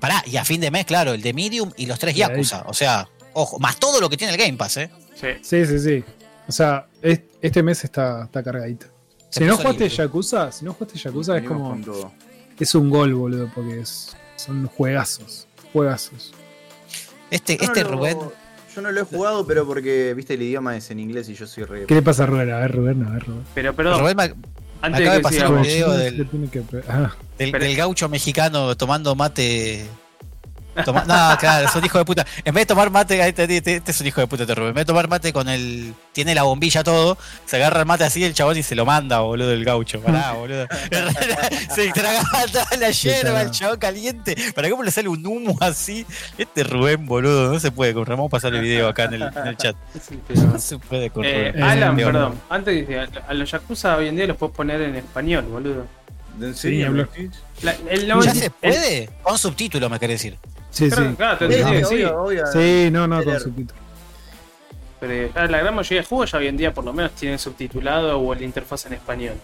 Pará, 0.00 0.24
y 0.26 0.36
a 0.36 0.44
fin 0.44 0.60
de 0.60 0.70
mes, 0.72 0.84
claro, 0.84 1.12
el 1.12 1.22
de 1.22 1.32
Medium 1.32 1.70
y 1.76 1.86
los 1.86 1.98
tres 2.00 2.16
Y 2.16 2.22
ahí- 2.22 2.30
Yakuza. 2.30 2.64
O 2.66 2.74
sea, 2.74 3.08
ojo, 3.34 3.60
más 3.60 3.76
todo 3.78 4.00
lo 4.00 4.08
que 4.10 4.16
tiene 4.16 4.32
el 4.32 4.38
Game 4.40 4.54
Pass, 4.58 4.78
¿eh? 4.78 4.90
Sí. 5.14 5.28
Sí, 5.42 5.64
sí, 5.66 5.78
sí. 5.78 6.04
O 6.48 6.52
sea, 6.52 6.86
es- 7.00 7.20
este 7.40 7.62
mes 7.62 7.84
está, 7.84 8.24
está 8.24 8.42
cargadito. 8.42 8.86
Si 9.30 9.44
no 9.44 9.56
jugaste 9.56 9.84
lindo. 9.88 9.96
Yakuza, 9.96 10.52
si 10.52 10.64
no 10.64 10.72
jugaste 10.74 10.98
Yakuza 10.98 11.38
es 11.38 11.44
como. 11.44 11.80
Es 12.58 12.74
un 12.74 12.90
gol, 12.90 13.14
boludo, 13.14 13.50
porque 13.54 13.80
es, 13.80 14.14
son 14.36 14.66
juegazos. 14.66 15.46
Juegazos. 15.72 16.32
Este, 17.30 17.56
no 17.56 17.64
este 17.64 17.84
Rubén. 17.84 18.18
Yo 18.74 18.82
no 18.82 18.90
lo 18.92 19.00
he 19.00 19.04
jugado, 19.04 19.46
pero 19.46 19.66
porque, 19.66 20.12
viste, 20.14 20.34
el 20.34 20.42
idioma 20.42 20.76
es 20.76 20.90
en 20.90 21.00
inglés 21.00 21.28
y 21.28 21.34
yo 21.34 21.46
soy 21.46 21.64
re. 21.64 21.86
¿Qué 21.86 21.94
le 21.94 22.02
pasa 22.02 22.22
a 22.24 22.26
Rubén? 22.26 22.50
A 22.50 22.58
ver, 22.60 22.72
Rubén, 22.72 23.04
a 23.06 23.10
ver, 23.10 23.24
Rubén. 23.26 23.44
Pero, 23.54 23.74
perdón, 23.74 24.00
Rubén 24.00 24.16
me- 24.16 24.34
antes 24.82 25.00
acaba 25.00 25.16
de 25.16 25.20
pasar 25.22 25.52
un 25.52 25.62
video 25.62 25.92
del- 25.92 26.28
que- 26.50 26.62
ah, 26.88 27.14
del 27.38 27.76
gaucho 27.76 28.08
mexicano 28.08 28.76
tomando 28.76 29.14
mate. 29.14 29.86
Toma- 30.84 31.04
no, 31.04 31.36
claro, 31.38 31.68
es 31.68 31.74
un 31.76 31.84
hijo 31.84 31.98
de 31.98 32.04
puta. 32.04 32.26
En 32.44 32.54
vez 32.54 32.62
de 32.62 32.66
tomar 32.66 32.90
mate, 32.90 33.20
este, 33.28 33.44
este- 33.56 33.76
este 33.76 33.90
es 33.90 34.00
un 34.00 34.06
hijo 34.06 34.20
de 34.20 34.26
puta, 34.26 34.46
te 34.46 34.54
Rubén. 34.54 34.68
En 34.70 34.74
vez 34.74 34.82
de 34.82 34.86
tomar 34.86 35.08
mate 35.08 35.32
con 35.32 35.48
el. 35.48 35.94
Tiene 36.12 36.34
la 36.34 36.42
bombilla 36.44 36.82
todo, 36.84 37.16
se 37.46 37.56
agarra 37.56 37.80
el 37.80 37.86
mate 37.86 38.04
así 38.04 38.22
el 38.24 38.34
chabón 38.34 38.56
y 38.58 38.62
se 38.62 38.74
lo 38.74 38.84
manda, 38.86 39.20
boludo, 39.20 39.50
el 39.52 39.64
gaucho. 39.64 40.00
Pará, 40.00 40.32
boludo. 40.38 40.66
se 41.74 41.90
traga 41.92 42.22
toda 42.50 42.66
la 42.78 42.90
yerba, 42.90 43.42
el 43.42 43.50
chabón 43.50 43.78
caliente. 43.78 44.36
¿Para 44.54 44.68
cómo 44.70 44.82
le 44.82 44.90
sale 44.90 45.08
un 45.08 45.26
humo 45.26 45.56
así? 45.60 46.06
Este 46.38 46.64
Rubén, 46.64 47.06
boludo, 47.06 47.52
no 47.52 47.60
se 47.60 47.70
puede. 47.70 47.94
Con 47.94 48.06
Ramón 48.06 48.28
pasar 48.30 48.54
el 48.54 48.60
video 48.62 48.88
acá 48.88 49.04
en 49.04 49.14
el, 49.14 49.22
en 49.22 49.46
el 49.46 49.56
chat. 49.56 49.76
No 50.34 50.58
se 50.58 50.78
puede 50.78 51.10
con 51.10 51.24
Eh. 51.24 51.52
Alan, 51.62 51.98
Eh, 51.98 52.04
perdón. 52.04 52.40
Antes 52.50 52.86
que 52.86 52.98
a, 52.98 53.08
a 53.28 53.34
los 53.34 53.50
Yakuza 53.50 53.96
hoy 53.96 54.08
en 54.08 54.16
día 54.16 54.26
los 54.26 54.36
puedes 54.36 54.54
poner 54.54 54.80
en 54.82 54.96
español, 54.96 55.44
boludo. 55.44 55.86
¿En 56.40 56.54
Sí, 56.54 56.60
serio? 56.82 57.06
el 57.90 58.06
¿Ya 58.06 58.14
90 58.14 58.34
se 58.34 58.46
el- 58.46 58.50
puede? 58.52 59.10
Con 59.22 59.38
subtítulos, 59.38 59.90
me 59.90 59.98
querés 59.98 60.16
decir. 60.22 60.38
Sí, 60.72 60.88
Claro, 60.90 61.10
sí. 61.10 61.16
claro, 61.16 61.38
te 61.38 61.48
Sí, 61.48 61.60
entendí, 61.60 61.84
sí. 61.84 62.04
obvio. 62.04 62.46
Sí, 62.52 62.88
no, 62.90 63.06
no, 63.06 63.22
con 63.22 63.38
subtítulos. 63.40 63.82
Pero 64.98 65.32
ya 65.34 65.46
la 65.46 65.58
gran 65.58 65.74
mayoría 65.74 66.00
de 66.00 66.06
juegos 66.06 66.30
ya 66.32 66.38
hoy 66.38 66.46
en 66.48 66.56
día 66.56 66.72
por 66.74 66.84
lo 66.84 66.92
menos 66.92 67.12
tienen 67.12 67.38
subtitulado 67.38 68.18
o 68.20 68.34
la 68.34 68.42
interfaz 68.42 68.86
en 68.86 68.94
español. 68.94 69.34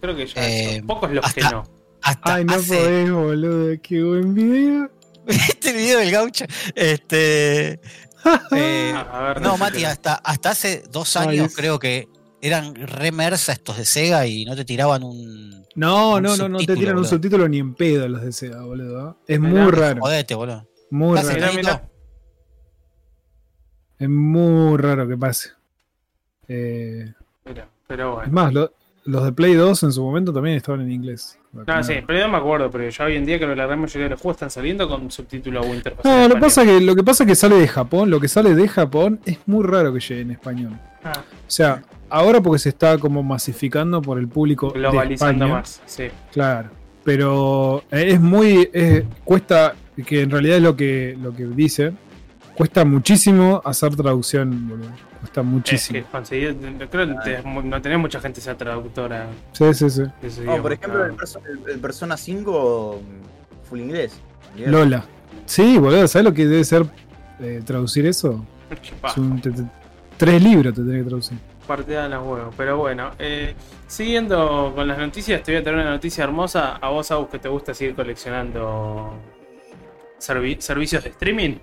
Creo 0.00 0.16
que 0.16 0.26
ya 0.26 0.46
Eh, 0.46 0.76
son 0.78 0.86
pocos 0.86 1.10
los 1.10 1.32
que 1.32 1.40
no. 1.42 1.64
Hasta 2.02 2.34
Ay, 2.34 2.44
no 2.44 2.54
hace- 2.54 2.76
podés, 2.76 3.10
boludo. 3.10 3.76
Qué 3.82 4.02
buen 4.02 4.34
video. 4.34 4.90
este 5.26 5.72
video 5.72 5.98
del 6.00 6.10
gaucho. 6.10 6.44
Este. 6.74 7.80
eh, 8.52 8.94
A 9.10 9.20
ver, 9.28 9.40
no, 9.42 9.52
sé 9.52 9.58
Mati, 9.58 9.84
hasta, 9.84 10.14
hasta 10.14 10.50
hace 10.50 10.82
dos 10.90 11.16
Ay, 11.16 11.28
años 11.38 11.48
es- 11.50 11.56
creo 11.56 11.78
que 11.78 12.08
eran 12.46 12.74
remersa 12.74 13.52
estos 13.52 13.76
de 13.78 13.84
Sega 13.84 14.26
y 14.26 14.44
no 14.44 14.54
te 14.54 14.64
tiraban 14.64 15.02
un. 15.02 15.64
No, 15.76 16.16
Un 16.16 16.22
no, 16.22 16.36
no, 16.36 16.48
no 16.48 16.58
te 16.58 16.74
tiran 16.76 16.96
un 16.98 17.04
subtítulo 17.04 17.48
ni 17.48 17.58
en 17.58 17.74
pedo 17.74 18.06
los 18.08 18.22
de 18.22 18.32
Sega, 18.32 18.62
boludo. 18.62 19.18
Es 19.26 19.40
Mirá, 19.40 19.62
muy 19.64 19.72
raro. 19.72 20.00
Jodete, 20.02 20.34
boludo. 20.34 20.66
Muy 20.90 21.16
raro. 21.16 21.28
Mirá, 21.28 21.46
Tanito. 21.48 21.56
mirá. 21.62 21.88
Es 23.98 24.08
muy 24.08 24.76
raro 24.78 25.08
que 25.08 25.16
pase. 25.16 25.50
Eh, 26.48 27.12
Mira, 27.44 27.68
pero 27.86 28.10
es 28.10 28.14
bueno. 28.16 28.32
más, 28.32 28.52
lo- 28.52 28.72
los 29.04 29.24
de 29.24 29.32
Play 29.32 29.54
2 29.54 29.82
en 29.84 29.92
su 29.92 30.02
momento 30.02 30.32
también 30.32 30.56
estaban 30.56 30.80
en 30.82 30.90
inglés. 30.92 31.38
No, 31.66 31.82
sí, 31.84 31.94
pero 32.06 32.18
yo 32.20 32.28
me 32.28 32.36
acuerdo, 32.36 32.70
pero 32.70 32.88
ya 32.88 33.04
hoy 33.04 33.16
en 33.16 33.24
día 33.24 33.36
creo 33.38 33.50
que 33.50 33.56
la 33.56 33.66
gran 33.66 33.78
mayoría 33.80 34.04
de 34.04 34.10
los 34.10 34.20
juegos 34.20 34.36
están 34.36 34.50
saliendo 34.50 34.88
con 34.88 35.10
subtítulo 35.10 35.62
en 35.62 35.68
No, 35.68 35.74
lo, 35.74 35.78
español. 35.90 36.40
pasa 36.40 36.64
que, 36.64 36.80
lo 36.80 36.94
que 36.96 37.04
pasa 37.04 37.24
es 37.24 37.28
que 37.28 37.34
sale 37.36 37.56
de 37.56 37.68
Japón. 37.68 38.10
Lo 38.10 38.20
que 38.20 38.28
sale 38.28 38.54
de 38.54 38.68
Japón 38.68 39.20
es 39.24 39.38
muy 39.46 39.64
raro 39.64 39.92
que 39.94 40.00
llegue 40.00 40.20
en 40.22 40.30
español. 40.32 40.72
Ah, 41.04 41.12
O 41.16 41.50
sea, 41.50 41.82
ahora 42.10 42.40
porque 42.40 42.58
se 42.58 42.70
está 42.70 42.98
como 42.98 43.22
masificando 43.22 44.02
por 44.02 44.18
el 44.18 44.26
público 44.28 44.70
de 44.72 44.80
globalizando 44.80 45.44
España. 45.44 45.54
más, 45.60 45.82
sí. 45.86 46.04
Claro. 46.32 46.70
Pero 47.04 47.84
es 47.90 48.20
muy. 48.20 48.68
es- 48.72 49.04
cuesta. 49.24 49.74
Que 50.06 50.22
en 50.22 50.30
realidad 50.30 50.56
es 50.56 50.62
lo 50.64 50.74
que, 50.74 51.16
lo 51.22 51.32
que 51.36 51.44
dice. 51.44 51.92
Cuesta 52.56 52.84
muchísimo 52.84 53.60
hacer 53.64 53.96
traducción, 53.96 54.68
boludo. 54.68 54.88
Cuesta 55.20 55.40
Es 55.40 55.46
muchísimo. 55.46 55.98
que 55.98 56.04
conseguir, 56.04 56.56
creo 56.90 57.08
que 57.08 57.14
te- 57.24 57.42
no 57.42 57.82
tenés 57.82 57.98
mucha 57.98 58.20
gente 58.20 58.36
que 58.36 58.40
sea 58.44 58.56
traductora. 58.56 59.26
Sí, 59.52 59.72
sí, 59.74 59.90
sí. 59.90 60.02
No, 60.44 60.62
por 60.62 60.72
ejemplo, 60.72 61.04
el, 61.04 61.12
Perso- 61.16 61.40
el- 61.46 61.70
el 61.72 61.80
Persona 61.80 62.16
5 62.16 63.00
mm, 63.02 63.66
full 63.68 63.80
inglés. 63.80 64.20
Lola. 64.66 65.04
Sí, 65.46 65.78
boludo. 65.78 66.06
¿Sabes 66.06 66.24
lo 66.26 66.32
que 66.32 66.46
debe 66.46 66.62
ser 66.64 66.86
eh, 67.40 67.60
traducir 67.64 68.06
eso? 68.06 68.44
Es 68.70 69.16
un, 69.16 69.40
te- 69.40 69.50
te- 69.50 69.64
Tres 70.16 70.40
libros 70.40 70.72
te 70.74 70.82
tenés 70.82 71.02
que 71.02 71.08
traducir. 71.08 71.38
Partida 71.66 72.04
de 72.04 72.08
los 72.10 72.24
huevos. 72.24 72.54
Pero 72.56 72.76
bueno, 72.76 73.10
eh, 73.18 73.54
siguiendo 73.88 74.72
con 74.76 74.86
las 74.86 74.96
noticias, 74.98 75.42
te 75.42 75.50
voy 75.50 75.60
a 75.60 75.64
traer 75.64 75.78
una 75.80 75.90
noticia 75.90 76.22
hermosa. 76.22 76.76
A 76.76 76.90
vos, 76.90 77.10
Agus, 77.10 77.28
que 77.30 77.38
te 77.40 77.48
gusta 77.48 77.74
seguir 77.74 77.96
coleccionando 77.96 79.12
servi- 80.20 80.60
servicios 80.60 81.02
de 81.02 81.10
streaming. 81.10 81.56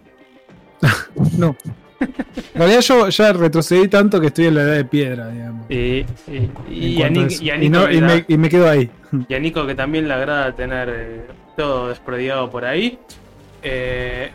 No. 1.37 1.55
En 1.99 2.09
realidad 2.55 2.81
yo 2.81 3.09
ya 3.09 3.31
retrocedí 3.33 3.87
tanto 3.87 4.19
que 4.19 4.27
estoy 4.27 4.47
en 4.47 4.55
la 4.55 4.61
edad 4.63 4.75
de 4.75 4.85
piedra, 4.85 5.27
digamos. 5.29 5.69
Y, 5.69 6.01
a 6.01 6.05
cuanto 6.97 7.19
a 7.19 7.23
Nick- 7.23 7.31
eso. 7.31 7.43
y 7.43 7.49
a 7.51 7.55
Y 7.55 7.59
Nico 7.59 7.77
no- 7.79 7.91
y 7.91 8.01
me, 8.01 8.25
y 8.27 8.37
me 8.37 8.49
quedo 8.49 8.69
ahí. 8.69 8.89
y 9.27 9.33
a 9.35 9.39
Nico 9.39 9.67
que 9.67 9.75
también 9.75 10.07
le 10.07 10.13
agrada 10.15 10.51
tener 10.55 10.89
eh, 10.91 11.21
todo 11.55 11.89
desprodigado 11.89 12.49
por 12.49 12.65
ahí. 12.65 12.97
Eh, 13.61 14.31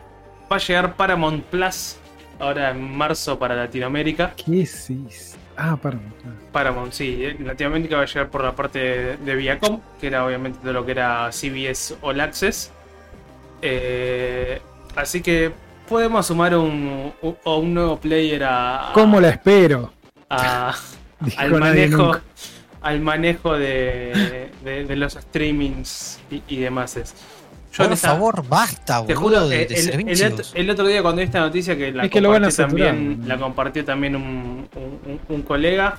va 0.51 0.57
a 0.57 0.59
llegar 0.61 0.95
Paramount 0.95 1.43
Plus 1.47 1.97
ahora 2.39 2.71
en 2.71 2.97
marzo 2.97 3.37
para 3.39 3.57
Latinoamérica. 3.57 4.33
¿Qué 4.37 4.63
es 4.63 4.89
eso? 4.91 5.37
Ah, 5.57 5.77
perdón. 5.81 6.03
Paramount, 6.53 6.93
sí, 6.93 7.25
en 7.25 7.47
Latinoamérica 7.47 7.97
va 7.97 8.03
a 8.03 8.07
llegar 8.07 8.29
por 8.29 8.45
la 8.45 8.55
parte 8.55 8.79
de, 8.79 9.17
de 9.17 9.35
Viacom, 9.35 9.81
que 10.01 10.07
era 10.07 10.25
obviamente 10.25 10.59
todo 10.63 10.73
lo 10.73 10.85
que 10.87 10.93
era 10.93 11.31
CBS 11.33 11.97
All 12.03 12.21
Access. 12.21 12.71
Eh, 13.63 14.61
así 14.95 15.21
que 15.23 15.51
podemos 15.89 16.27
sumar 16.27 16.57
un, 16.57 17.13
un, 17.23 17.37
un 17.45 17.75
nuevo 17.75 17.99
player 17.99 18.45
a, 18.45 18.91
¿Cómo 18.95 19.21
la 19.21 19.31
espero? 19.31 19.93
a- 20.31 20.75
al 21.37 21.51
manejo 21.59 22.13
al 22.83 23.01
manejo 23.01 23.55
de, 23.57 24.51
de- 24.63 24.85
de 24.85 24.97
los 24.97 25.15
streamings 25.15 26.21
y, 26.31 26.43
y 26.47 26.57
demás. 26.59 26.95
Yo 27.73 27.85
Por 27.85 27.93
esta- 27.93 28.09
favor, 28.11 28.47
basta, 28.49 29.05
te 29.05 29.15
boludo, 29.15 29.41
juro, 29.41 29.49
de, 29.49 29.63
el, 29.65 30.05
de 30.07 30.13
el- 30.13 30.33
otro, 30.33 30.45
el 30.55 30.71
otro 30.71 30.87
día 30.87 31.03
cuando 31.03 31.19
vi 31.21 31.25
esta 31.25 31.41
noticia 31.41 31.77
que 31.77 31.91
la 31.93 32.05
Es 32.05 32.11
que 32.11 32.21
lo 32.21 32.31
van 32.31 32.45
a 32.45 32.49
también, 32.51 33.23
la 33.27 33.39
compartió 33.39 33.85
también 33.85 34.15
un, 34.17 34.69
un- 34.77 35.01
un- 35.13 35.21
un 35.29 35.43
colega, 35.43 35.99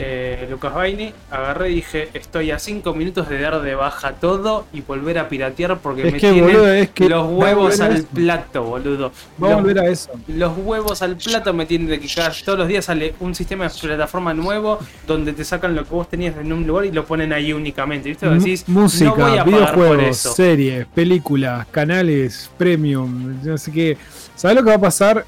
eh, 0.00 0.46
Lucas 0.50 0.72
Baini, 0.74 1.12
agarré 1.30 1.70
y 1.70 1.74
dije, 1.76 2.08
estoy 2.14 2.50
a 2.52 2.58
5 2.58 2.94
minutos 2.94 3.28
de 3.28 3.40
dar 3.40 3.60
de 3.60 3.74
baja 3.74 4.12
todo 4.12 4.66
y 4.72 4.80
volver 4.80 5.18
a 5.18 5.28
piratear 5.28 5.78
porque 5.78 6.06
Es 6.06 6.12
me 6.12 6.18
que, 6.20 6.30
tienen 6.30 6.44
boludo, 6.44 6.68
es 6.72 6.90
que 6.90 7.08
los 7.08 7.26
huevos 7.28 7.80
al 7.80 8.02
plato, 8.04 8.62
boludo. 8.62 9.12
Va 9.42 9.52
a 9.52 9.56
volver 9.56 9.78
a 9.80 9.86
eso. 9.88 10.10
los 10.28 10.56
huevos 10.56 11.02
al 11.02 11.16
plato 11.16 11.52
me 11.52 11.66
tienen 11.66 11.88
de 11.88 11.98
que 12.00 12.06
cada- 12.08 12.32
todos 12.44 12.58
los 12.58 12.68
días 12.68 12.84
sale 12.84 13.14
un 13.20 13.34
sistema 13.34 13.68
de 13.68 13.70
plataforma 13.80 14.32
nuevo 14.34 14.78
donde 15.06 15.32
te 15.32 15.44
sacan 15.44 15.74
lo 15.74 15.84
que 15.84 15.90
vos 15.90 16.08
tenías 16.08 16.36
en 16.36 16.52
un 16.52 16.66
lugar 16.66 16.84
y 16.84 16.92
lo 16.92 17.04
ponen 17.04 17.32
ahí 17.32 17.52
únicamente, 17.52 18.08
¿viste? 18.08 18.28
Decís, 18.28 18.68
Música, 18.68 19.10
no 19.16 19.16
voy 19.28 19.38
a 19.38 19.44
videojuegos, 19.44 20.16
series, 20.18 20.86
películas, 20.86 21.66
canales, 21.70 22.50
premium, 22.56 23.36
no 23.42 23.58
sé 23.58 23.72
qué. 23.72 23.96
¿Sabes 24.36 24.56
lo 24.56 24.62
que 24.62 24.70
va 24.70 24.76
a 24.76 24.80
pasar? 24.80 25.24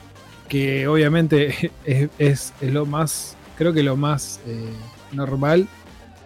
Que 0.48 0.87
obviamente 0.88 1.70
es, 1.85 2.09
es- 2.18 2.52
es 2.61 2.72
lo 2.72 2.87
más, 2.87 3.37
creo 3.61 3.75
que 3.75 3.83
lo 3.83 3.94
más 3.94 4.40
eh, 4.46 4.73
normal 5.12 5.68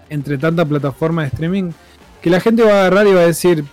entre 0.09 0.39
tanta 0.39 0.65
plataforma 0.65 1.23
de 1.23 1.29
streaming, 1.29 1.73
que 2.23 2.31
la 2.31 2.39
gente 2.39 2.63
va 2.63 2.75
a 2.75 2.81
agarrar 2.83 3.09
y 3.09 3.13
va 3.13 3.23
a 3.23 3.27
decir, 3.27 3.65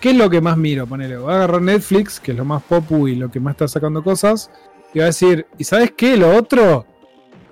¿qué 0.00 0.10
es 0.10 0.16
lo 0.16 0.28
que 0.28 0.40
más 0.40 0.56
miro? 0.56 0.88
Ponele, 0.88 1.16
va 1.16 1.34
a 1.34 1.36
agarrar 1.36 1.62
Netflix, 1.62 2.18
que 2.18 2.32
es 2.32 2.36
lo 2.36 2.44
más 2.44 2.64
popu 2.64 3.06
y 3.06 3.14
lo 3.14 3.30
que 3.30 3.38
más 3.38 3.52
está 3.52 3.68
sacando 3.68 4.02
cosas, 4.02 4.50
y 4.92 4.98
va 4.98 5.04
a 5.04 5.06
decir, 5.06 5.46
¿y 5.56 5.62
sabes 5.62 5.92
qué? 5.96 6.16
Lo 6.16 6.34
otro, 6.34 6.84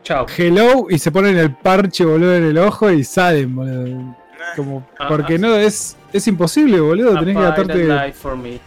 Chao. 0.03 0.27
hello, 0.37 0.87
y 0.91 0.99
se 0.99 1.13
ponen 1.13 1.39
el 1.39 1.55
parche, 1.55 2.05
boludo, 2.05 2.35
en 2.35 2.47
el 2.47 2.59
ojo 2.59 2.91
y 2.91 3.05
salen, 3.05 3.55
boludo. 3.55 4.17
Como, 4.57 4.85
Ah, 4.99 5.07
porque 5.09 5.37
ah. 5.37 5.39
no, 5.39 5.55
es, 5.55 5.97
es 6.13 6.27
imposible, 6.27 6.81
boludo. 6.81 7.17
Tenés 7.17 7.37
que 7.37 7.45
A 7.45 7.55
pilot 7.55 7.69
gastarte. 7.69 8.07
life 8.07 8.19
for 8.19 8.37
me. 8.37 8.59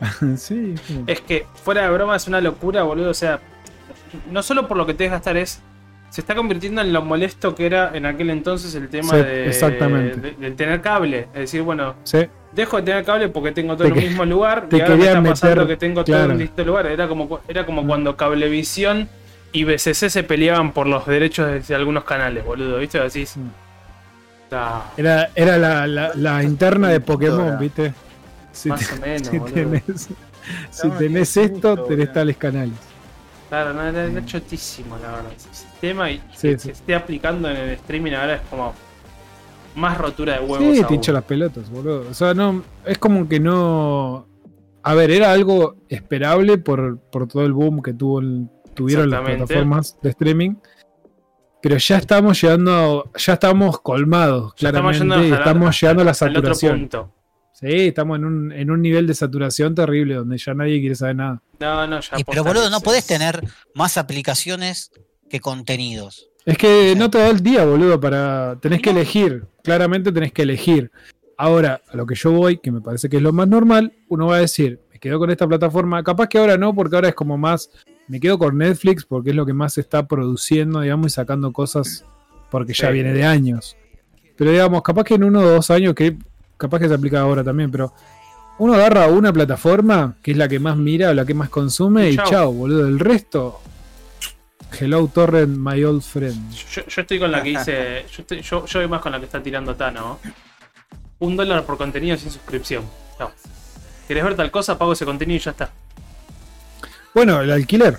sí, 0.36 0.74
Es 1.06 1.20
que, 1.20 1.46
fuera 1.62 1.82
de 1.82 1.90
broma, 1.90 2.16
es 2.16 2.26
una 2.26 2.40
locura, 2.40 2.82
boludo. 2.82 3.10
O 3.10 3.14
sea, 3.14 3.38
no 4.32 4.42
solo 4.42 4.66
por 4.66 4.76
lo 4.76 4.84
que 4.84 4.94
te 4.94 5.04
que 5.04 5.10
gastar 5.10 5.36
es. 5.36 5.60
Se 6.10 6.22
está 6.22 6.34
convirtiendo 6.34 6.80
en 6.80 6.92
lo 6.92 7.02
molesto 7.02 7.54
que 7.54 7.66
era 7.66 7.90
en 7.94 8.06
aquel 8.06 8.30
entonces 8.30 8.74
el 8.74 8.88
tema 8.88 9.10
Sí, 9.10 9.16
de, 9.18 9.46
exactamente. 9.48 10.18
de- 10.20 10.32
del 10.32 10.56
tener 10.56 10.80
cable. 10.80 11.28
Es 11.34 11.40
decir, 11.40 11.62
bueno, 11.62 11.96
sí. 12.04 12.26
dejo 12.52 12.78
de 12.78 12.82
tener 12.84 13.04
cable 13.04 13.28
porque 13.28 13.52
tengo 13.52 13.74
todo 13.76 13.84
Te 13.84 13.88
en 13.88 13.92
un 13.94 14.00
que- 14.00 14.08
mismo 14.08 14.24
lugar 14.24 14.68
te 14.68 14.78
y 14.78 14.80
ahora 14.80 14.96
me 14.96 15.30
está 15.30 15.48
pasando 15.48 15.66
que 15.66 15.76
tengo 15.76 16.04
todo 16.04 16.24
en 16.30 16.38
distintos 16.38 16.66
lugares. 16.66 16.92
Era 16.92 17.08
como, 17.08 17.40
era 17.46 17.66
como 17.66 17.86
cuando 17.86 18.16
Cablevisión 18.16 19.08
y 19.52 19.64
BCC 19.64 20.08
se 20.10 20.22
peleaban 20.24 20.72
por 20.72 20.86
los 20.86 21.06
derechos 21.06 21.46
de, 21.46 21.60
de 21.60 21.74
algunos 21.74 22.04
canales, 22.04 22.44
boludo. 22.44 22.78
¿Viste? 22.78 22.98
Decís. 23.00 23.36
Mm. 23.36 23.48
"Ah, 24.52 24.84
Era, 24.96 25.28
era 25.34 25.58
la, 25.58 25.86
la, 25.86 26.12
la 26.14 26.42
interna 26.42 26.88
de 26.88 27.00
Pokémon. 27.00 27.58
¿viste? 27.58 27.92
Si, 28.52 28.70
más 28.70 28.88
te- 28.88 28.94
o 28.96 29.00
menos, 29.00 29.26
si 29.30 29.38
boludo. 29.38 29.54
tenés, 29.54 30.08
si 30.70 30.90
tenés 30.90 31.36
en 31.36 31.44
el 31.44 31.50
esto, 31.54 31.84
tenés 31.84 32.12
tales 32.14 32.36
canales. 32.38 32.72
Claro, 33.48 33.72
no, 33.72 33.82
era, 33.82 34.04
era 34.04 34.24
chotísimo, 34.26 34.96
la 35.02 35.10
verdad. 35.12 35.32
Ese 35.34 35.48
sistema 35.54 36.10
y 36.10 36.18
Sí, 36.34 36.48
que 36.48 36.58
sí. 36.58 36.66
se 36.66 36.70
esté 36.72 36.94
aplicando 36.94 37.48
en 37.48 37.56
el 37.56 37.70
streaming 37.70 38.12
ahora 38.12 38.34
es 38.36 38.40
como 38.50 38.74
más 39.74 39.96
rotura 39.96 40.34
de 40.34 40.40
huevos. 40.40 40.76
Sí, 40.76 40.84
te 40.84 40.94
hincha 40.94 41.12
las 41.12 41.24
pelotas, 41.24 41.70
boludo. 41.70 42.06
O 42.10 42.14
sea, 42.14 42.34
no. 42.34 42.62
Es 42.84 42.98
como 42.98 43.26
que 43.28 43.40
no. 43.40 44.26
A 44.82 44.94
ver, 44.94 45.10
era 45.10 45.32
algo 45.32 45.76
esperable 45.88 46.58
por, 46.58 46.98
por 46.98 47.26
todo 47.26 47.44
el 47.44 47.52
boom 47.52 47.82
que 47.82 47.92
tuvo 47.94 48.20
el- 48.20 48.48
tuvieron 48.74 49.10
las 49.10 49.22
plataformas 49.22 49.96
de 50.02 50.10
streaming. 50.10 50.54
Pero 51.62 51.76
ya 51.78 51.96
estamos 51.96 52.40
llegando. 52.40 53.10
Ya 53.16 53.32
estamos 53.32 53.80
colmados, 53.80 54.54
Ya 54.56 54.68
estamos 54.68 54.92
claramente. 54.96 55.16
yendo 55.16 55.28
y 55.28 55.32
a 55.32 55.38
estamos 55.42 55.80
llegando 55.80 56.02
a 56.02 56.04
la 56.04 56.10
Al 56.10 56.16
otro 56.16 56.54
saturación. 56.54 56.78
punto. 56.80 57.12
Sí, 57.60 57.66
estamos 57.88 58.18
en 58.18 58.24
un, 58.24 58.52
en 58.52 58.70
un 58.70 58.80
nivel 58.80 59.06
de 59.08 59.14
saturación 59.14 59.74
terrible 59.74 60.14
donde 60.14 60.38
ya 60.38 60.54
nadie 60.54 60.78
quiere 60.78 60.94
saber 60.94 61.16
nada. 61.16 61.42
No, 61.58 61.86
no, 61.88 61.98
ya. 62.00 62.18
Y, 62.18 62.24
pero 62.24 62.44
boludo, 62.44 62.70
no 62.70 62.80
podés 62.80 63.04
tener 63.06 63.42
más 63.74 63.96
aplicaciones 63.98 64.92
que 65.28 65.40
contenidos. 65.40 66.30
Es 66.46 66.56
que 66.56 66.94
no 66.96 67.10
te 67.10 67.18
da 67.18 67.28
el 67.30 67.40
día, 67.42 67.64
boludo, 67.64 67.98
para. 68.00 68.56
Tenés 68.60 68.80
que 68.80 68.90
elegir. 68.90 69.44
Claramente 69.64 70.12
tenés 70.12 70.32
que 70.32 70.42
elegir. 70.42 70.90
Ahora, 71.36 71.82
a 71.92 71.96
lo 71.96 72.06
que 72.06 72.14
yo 72.14 72.30
voy, 72.32 72.58
que 72.58 72.70
me 72.70 72.80
parece 72.80 73.08
que 73.08 73.16
es 73.16 73.22
lo 73.22 73.32
más 73.32 73.48
normal, 73.48 73.92
uno 74.08 74.26
va 74.28 74.36
a 74.36 74.40
decir, 74.40 74.80
me 74.92 74.98
quedo 75.00 75.18
con 75.18 75.30
esta 75.30 75.46
plataforma. 75.48 76.02
Capaz 76.04 76.28
que 76.28 76.38
ahora 76.38 76.56
no, 76.56 76.74
porque 76.74 76.94
ahora 76.94 77.08
es 77.08 77.14
como 77.14 77.36
más. 77.36 77.70
Me 78.06 78.20
quedo 78.20 78.38
con 78.38 78.56
Netflix 78.56 79.04
porque 79.04 79.30
es 79.30 79.36
lo 79.36 79.44
que 79.44 79.52
más 79.52 79.74
se 79.74 79.80
está 79.80 80.06
produciendo, 80.06 80.80
digamos, 80.80 81.08
y 81.08 81.14
sacando 81.14 81.52
cosas 81.52 82.04
porque 82.50 82.72
ya 82.72 82.86
Sí. 82.86 82.92
viene 82.94 83.12
de 83.12 83.24
años. 83.24 83.76
Pero 84.36 84.52
digamos, 84.52 84.80
capaz 84.82 85.04
que 85.04 85.14
en 85.14 85.24
uno 85.24 85.40
o 85.40 85.48
dos 85.48 85.70
años, 85.70 85.94
que 85.94 86.16
capaz 86.58 86.80
que 86.80 86.88
se 86.88 86.94
aplica 86.94 87.20
ahora 87.20 87.42
también, 87.42 87.70
pero 87.70 87.94
uno 88.58 88.74
agarra 88.74 89.06
una 89.06 89.32
plataforma 89.32 90.16
que 90.22 90.32
es 90.32 90.36
la 90.36 90.48
que 90.48 90.58
más 90.58 90.76
mira 90.76 91.10
o 91.10 91.14
la 91.14 91.24
que 91.24 91.32
más 91.34 91.48
consume 91.48 92.10
Y 92.10 92.14
y 92.14 92.16
chao, 92.16 92.52
boludo. 92.52 92.86
El 92.86 92.98
resto. 92.98 93.60
Hello 94.78 95.06
Torrent, 95.12 95.56
my 95.56 95.82
old 95.84 96.02
friend. 96.02 96.52
Yo, 96.52 96.82
yo 96.86 97.00
estoy 97.00 97.18
con 97.18 97.30
la 97.32 97.42
que 97.42 97.50
hice. 97.50 98.04
Yo, 98.12 98.22
estoy- 98.22 98.42
yo, 98.42 98.66
yo 98.66 98.80
voy 98.80 98.88
más 98.88 99.00
con 99.00 99.12
la 99.12 99.18
que 99.18 99.24
está 99.24 99.42
tirando 99.42 99.74
Tano. 99.74 100.18
Un 101.20 101.36
dólar 101.36 101.64
por 101.64 101.78
contenido 101.78 102.16
sin 102.18 102.30
suscripción. 102.30 102.84
Chao. 103.16 103.30
¿Querés 104.06 104.24
ver 104.24 104.34
tal 104.36 104.50
cosa? 104.50 104.76
Pago 104.76 104.92
ese 104.92 105.04
contenido 105.06 105.36
y 105.36 105.40
ya 105.40 105.52
está. 105.52 105.70
Bueno, 107.14 107.40
el 107.40 107.50
alquiler, 107.50 107.98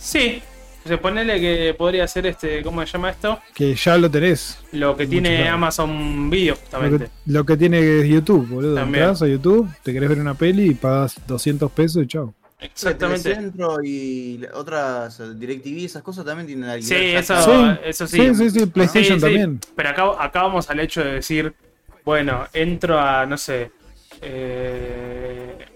Sí. 0.00 0.40
O 0.88 0.90
sea, 0.90 1.02
ponele 1.02 1.38
que 1.38 1.74
podría 1.74 2.08
ser 2.08 2.24
este. 2.26 2.62
¿Cómo 2.62 2.80
se 2.80 2.86
llama 2.92 3.10
esto? 3.10 3.38
que 3.54 3.74
ya 3.74 3.98
lo 3.98 4.10
tenés. 4.10 4.58
Lo 4.72 4.96
que 4.96 5.06
tiene. 5.06 5.46
Amazon 5.46 6.30
Video, 6.30 6.54
Lo 6.54 6.60
justamente. 6.62 7.04
que, 7.04 7.10
lo 7.32 7.44
que 7.44 7.56
tiene 7.58 8.08
YouTube, 8.08 8.48
boludo. 8.48 8.74
También. 8.74 9.04
Entras 9.04 9.20
a 9.20 9.26
YouTube, 9.28 9.68
te 9.82 9.92
querés 9.92 10.08
ver 10.08 10.18
una 10.18 10.32
peli 10.32 10.70
y 10.70 10.74
pagas 10.74 11.16
200 11.26 11.70
pesos 11.72 12.02
y 12.04 12.06
chao. 12.06 12.32
Exactamente. 12.58 13.34
Centro 13.34 13.76
y 13.84 14.40
otras 14.54 15.20
eh, 15.20 15.34
DirecTV, 15.34 15.84
esas 15.84 16.02
cosas 16.02 16.24
también 16.24 16.46
tienen 16.46 16.70
alquiler. 16.70 16.98
Sí, 16.98 17.04
eso, 17.16 17.34
está. 17.38 17.80
eso 17.84 18.06
sí. 18.06 18.16
Sí, 18.16 18.34
sí, 18.34 18.50
sí, 18.50 18.66
PlayStation 18.66 19.20
Sí, 19.20 19.26
sí, 19.26 19.32
también. 19.34 19.60
Pero 19.76 19.88
acá, 19.90 20.04
acá 20.24 20.42
vamos 20.44 20.70
al 20.70 20.80
hecho 20.80 21.04
de 21.04 21.12
decir, 21.16 21.52
bueno, 22.02 22.46
entro 22.54 22.98
a, 22.98 23.26
no 23.26 23.36
sé, 23.36 23.70
eh, 24.22 25.66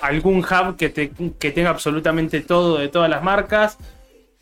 algún 0.00 0.38
hub 0.38 0.76
que, 0.76 0.88
te- 0.88 1.12
que 1.38 1.50
tenga 1.50 1.70
absolutamente 1.70 2.40
todo 2.40 2.78
de 2.78 2.88
todas 2.88 3.08
las 3.10 3.22
marcas 3.22 3.78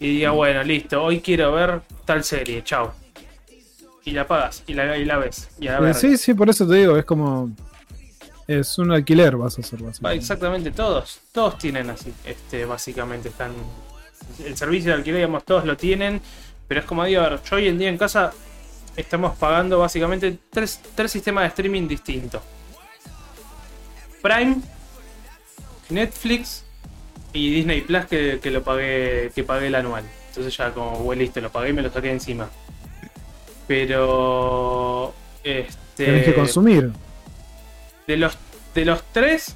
y 0.03 0.17
diga, 0.17 0.33
bueno, 0.33 0.65
listo, 0.65 1.01
hoy 1.01 1.21
quiero 1.21 1.53
ver 1.53 1.81
tal 2.05 2.25
serie, 2.25 2.65
chao. 2.65 2.93
Y 4.05 4.11
la 4.11 4.27
pagas, 4.27 4.65
y 4.67 4.75
la, 4.75 4.99
y 4.99 5.05
la 5.05 5.17
ves. 5.17 5.49
Y 5.61 5.69
a 5.69 5.79
Eh, 5.79 5.95
sí, 5.95 6.17
sí, 6.17 6.35
por 6.35 6.51
eso 6.51 6.67
te 6.67 6.75
digo, 6.75 6.97
es 6.97 7.05
como. 7.05 7.53
Es 8.49 8.79
un 8.79 8.91
alquiler, 8.91 9.37
vas 9.37 9.59
a 9.59 9.61
hacer 9.61 9.81
básicamente. 9.81 10.21
Exactamente, 10.21 10.73
todos, 10.73 11.21
todos 11.31 11.57
tienen 11.57 11.89
así, 11.89 12.13
este, 12.25 12.65
básicamente 12.65 13.29
están. 13.29 13.53
El 14.45 14.57
servicio 14.57 14.91
de 14.91 14.97
alquiler, 14.97 15.19
digamos, 15.19 15.45
todos 15.45 15.65
lo 15.65 15.77
tienen, 15.77 16.21
pero 16.67 16.81
es 16.81 16.87
como 16.87 17.05
digo, 17.05 17.23
a 17.23 17.29
ver, 17.29 17.41
yo 17.49 17.55
hoy 17.55 17.69
en 17.69 17.79
día 17.79 17.89
en 17.89 17.97
casa 17.97 18.33
estamos 18.97 19.39
pagando 19.39 19.79
básicamente 19.79 20.37
tres, 20.51 20.81
tres 20.97 21.13
sistemas 21.13 21.43
de 21.45 21.49
streaming 21.49 21.87
distintos. 21.87 22.43
Prime, 24.21 24.57
Netflix 25.91 26.65
y 27.33 27.55
Disney 27.55 27.81
Plus 27.83 28.05
que, 28.07 28.41
que 28.43 28.51
lo 28.51 28.63
pagué, 28.63 29.31
que 29.35 29.45
pagué 29.45 29.69
el 29.69 29.75
anual. 29.75 30.05
Entonces 30.29 30.57
ya 30.57 30.73
como, 30.73 30.99
bueno, 30.99 31.23
listo, 31.23 31.41
lo 31.41 31.51
pagué 31.51 31.71
y 31.71 31.73
me 31.73 31.83
lo 31.83 31.91
saqué 31.91 32.11
encima. 32.11 32.49
Pero 33.67 35.15
este 35.45 36.05
Tenés 36.05 36.25
que 36.25 36.35
consumir. 36.35 36.91
de 38.07 38.17
los 38.17 38.37
de 38.75 38.85
los 38.85 39.03
tres, 39.13 39.55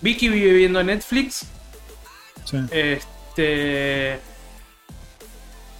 Vicky 0.00 0.28
vive 0.28 0.52
viendo 0.52 0.82
Netflix. 0.82 1.46
Sí. 2.44 2.58
este. 2.70 4.18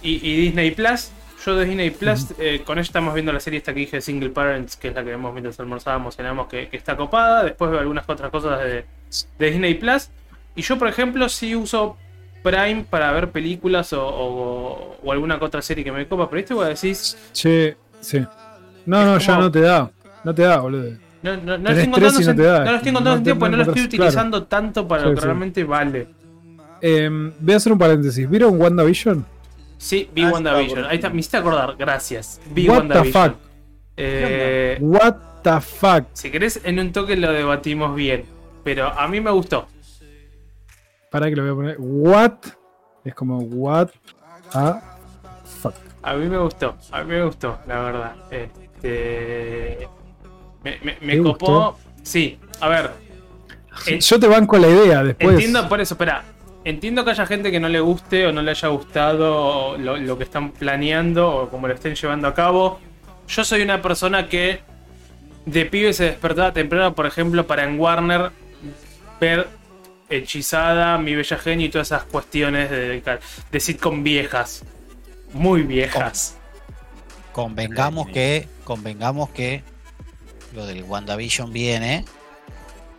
Y, 0.01 0.15
y 0.29 0.35
Disney 0.45 0.71
Plus. 0.71 1.11
Yo 1.45 1.57
de 1.57 1.65
Disney 1.65 1.89
Plus, 1.89 2.27
eh, 2.39 2.61
con 2.65 2.77
ella 2.77 2.85
estamos 2.85 3.13
viendo 3.13 3.33
la 3.33 3.39
serie 3.41 3.57
esta 3.57 3.73
que 3.73 3.81
dije 3.81 3.99
Single 3.99 4.29
Parents, 4.29 4.77
que 4.77 4.87
es 4.87 4.95
la 4.95 5.03
que 5.03 5.09
vemos 5.09 5.33
mientras 5.33 5.59
almorzábamos, 5.59 6.15
cenamos, 6.15 6.47
que, 6.47 6.69
que 6.69 6.77
está 6.77 6.95
copada. 6.95 7.43
Después 7.43 7.69
veo 7.69 7.81
algunas 7.81 8.07
otras 8.07 8.31
cosas 8.31 8.61
de, 8.61 8.85
de 9.39 9.51
Disney 9.51 9.73
Plus. 9.73 10.07
Y 10.55 10.61
yo, 10.61 10.77
por 10.77 10.87
ejemplo, 10.87 11.27
sí 11.29 11.55
uso 11.55 11.97
Prime 12.43 12.85
para 12.89 13.11
ver 13.11 13.31
películas 13.31 13.93
o, 13.93 14.05
o- 14.05 14.97
o 15.03 15.11
alguna 15.11 15.37
otra 15.41 15.61
serie 15.61 15.83
que 15.83 15.91
me 15.91 16.07
copa. 16.07 16.29
Pero 16.29 16.39
este 16.41 16.53
vos 16.53 16.67
decís, 16.67 17.17
Che, 17.33 17.77
sí. 18.01 18.19
No, 18.85 19.05
no, 19.05 19.17
ya 19.17 19.37
no 19.37 19.49
te 19.51 19.61
da. 19.61 19.89
No 20.23 20.35
te 20.35 20.41
da, 20.43 20.57
boludo. 20.59 20.91
no, 21.21 21.37
no, 21.37 21.57
no 21.57 21.69
estoy 21.69 21.85
encontrando, 21.85 22.19
no 22.19 22.35
te 22.35 22.43
da. 22.43 22.59
no 22.65 22.71
lo 22.71 22.77
estoy 22.77 22.89
encontrando 22.89 23.17
sentido 23.17 23.39
porque 23.39 23.51
no 23.51 23.57
lo 23.57 23.63
estoy 23.63 23.75
claro. 23.87 23.87
utilizando 23.87 24.43
tanto 24.43 24.87
para 24.87 25.03
Sí, 25.03 25.07
lo 25.09 25.15
que 25.15 25.21
sí. 25.21 25.25
realmente 25.25 25.63
vale. 25.63 26.07
Eh, 26.81 27.09
voy 27.39 27.53
a 27.53 27.57
hacer 27.57 27.71
un 27.71 27.79
paréntesis. 27.79 28.29
¿Vieron 28.29 28.59
WandaVision? 28.61 29.25
Sí, 29.77 30.09
vi 30.13 30.23
Ah, 30.23 30.31
WandaVision. 30.31 30.79
está 30.79 30.89
Ahí 30.89 30.95
está, 30.97 31.09
me 31.09 31.19
hiciste 31.19 31.37
acordar, 31.37 31.75
gracias. 31.77 32.41
Vi 32.51 32.67
What 32.67 32.75
the 32.75 32.87
WandaVision. 32.89 33.31
fuck? 33.31 33.37
Eh, 33.95 34.77
What 34.81 35.15
the 35.43 35.61
fuck? 35.61 36.05
si 36.13 36.29
querés, 36.31 36.59
en 36.63 36.79
un 36.79 36.91
toque 36.91 37.15
lo 37.15 37.31
debatimos 37.31 37.95
bien. 37.95 38.25
Pero 38.63 38.87
a 38.87 39.07
mí 39.07 39.19
me 39.21 39.31
gustó. 39.31 39.67
Para 41.13 41.29
que 41.29 41.35
lo 41.35 41.43
voy 41.43 41.51
a 41.51 41.55
poner. 41.55 41.75
What? 41.79 42.33
Es 43.05 43.13
como 43.13 43.37
what 43.37 43.89
a 44.53 44.81
fuck. 45.61 45.75
A 46.01 46.13
mí 46.15 46.27
me 46.27 46.39
gustó. 46.39 46.75
A 46.91 47.03
mí 47.03 47.11
me 47.13 47.23
gustó, 47.23 47.59
la 47.67 47.79
verdad. 47.81 48.15
Este. 48.31 49.87
Me, 50.63 50.79
me- 50.83 50.97
me 51.01 51.13
¿Te 51.17 51.21
copó. 51.21 51.45
gustó? 51.45 51.77
Sí, 52.01 52.39
a 52.59 52.67
ver. 52.67 52.89
En- 53.85 53.99
Yo 53.99 54.19
te 54.19 54.27
banco 54.27 54.57
la 54.57 54.67
idea 54.69 55.03
después. 55.03 55.33
Entiendo, 55.35 55.69
por 55.69 55.79
eso, 55.81 55.93
espera. 55.93 56.23
Entiendo 56.65 57.05
que 57.05 57.11
haya 57.11 57.27
gente 57.27 57.51
que 57.51 57.59
no 57.59 57.69
le 57.69 57.79
guste 57.79 58.25
o 58.25 58.31
no 58.31 58.41
le 58.41 58.49
haya 58.49 58.67
gustado 58.69 59.77
lo, 59.77 59.97
lo 59.97 60.17
que 60.17 60.23
están 60.23 60.49
planeando 60.51 61.29
o 61.29 61.49
como 61.49 61.67
lo 61.67 61.75
estén 61.75 61.93
llevando 61.93 62.27
a 62.27 62.33
cabo. 62.33 62.79
Yo 63.27 63.43
soy 63.45 63.61
una 63.61 63.83
persona 63.83 64.27
que 64.29 64.61
de 65.45 65.65
pibe 65.65 65.93
se 65.93 66.05
despertaba 66.05 66.53
temprano, 66.53 66.95
por 66.95 67.05
ejemplo, 67.05 67.45
para 67.45 67.65
en 67.65 67.79
Warner 67.79 68.31
ver 69.19 69.47
Hechizada, 70.09 70.97
Mi 70.97 71.15
Bella 71.15 71.37
Genio 71.37 71.67
y 71.67 71.69
todas 71.69 71.87
esas 71.87 72.03
cuestiones 72.03 72.69
de, 72.69 73.01
de 73.51 73.59
sitcom 73.59 74.03
viejas. 74.03 74.63
Muy 75.33 75.63
viejas. 75.63 76.37
Convengamos 77.31 78.07
que, 78.09 78.47
convengamos 78.63 79.29
que 79.29 79.63
lo 80.53 80.65
del 80.67 80.83
WandaVision 80.83 81.51
viene 81.51 82.05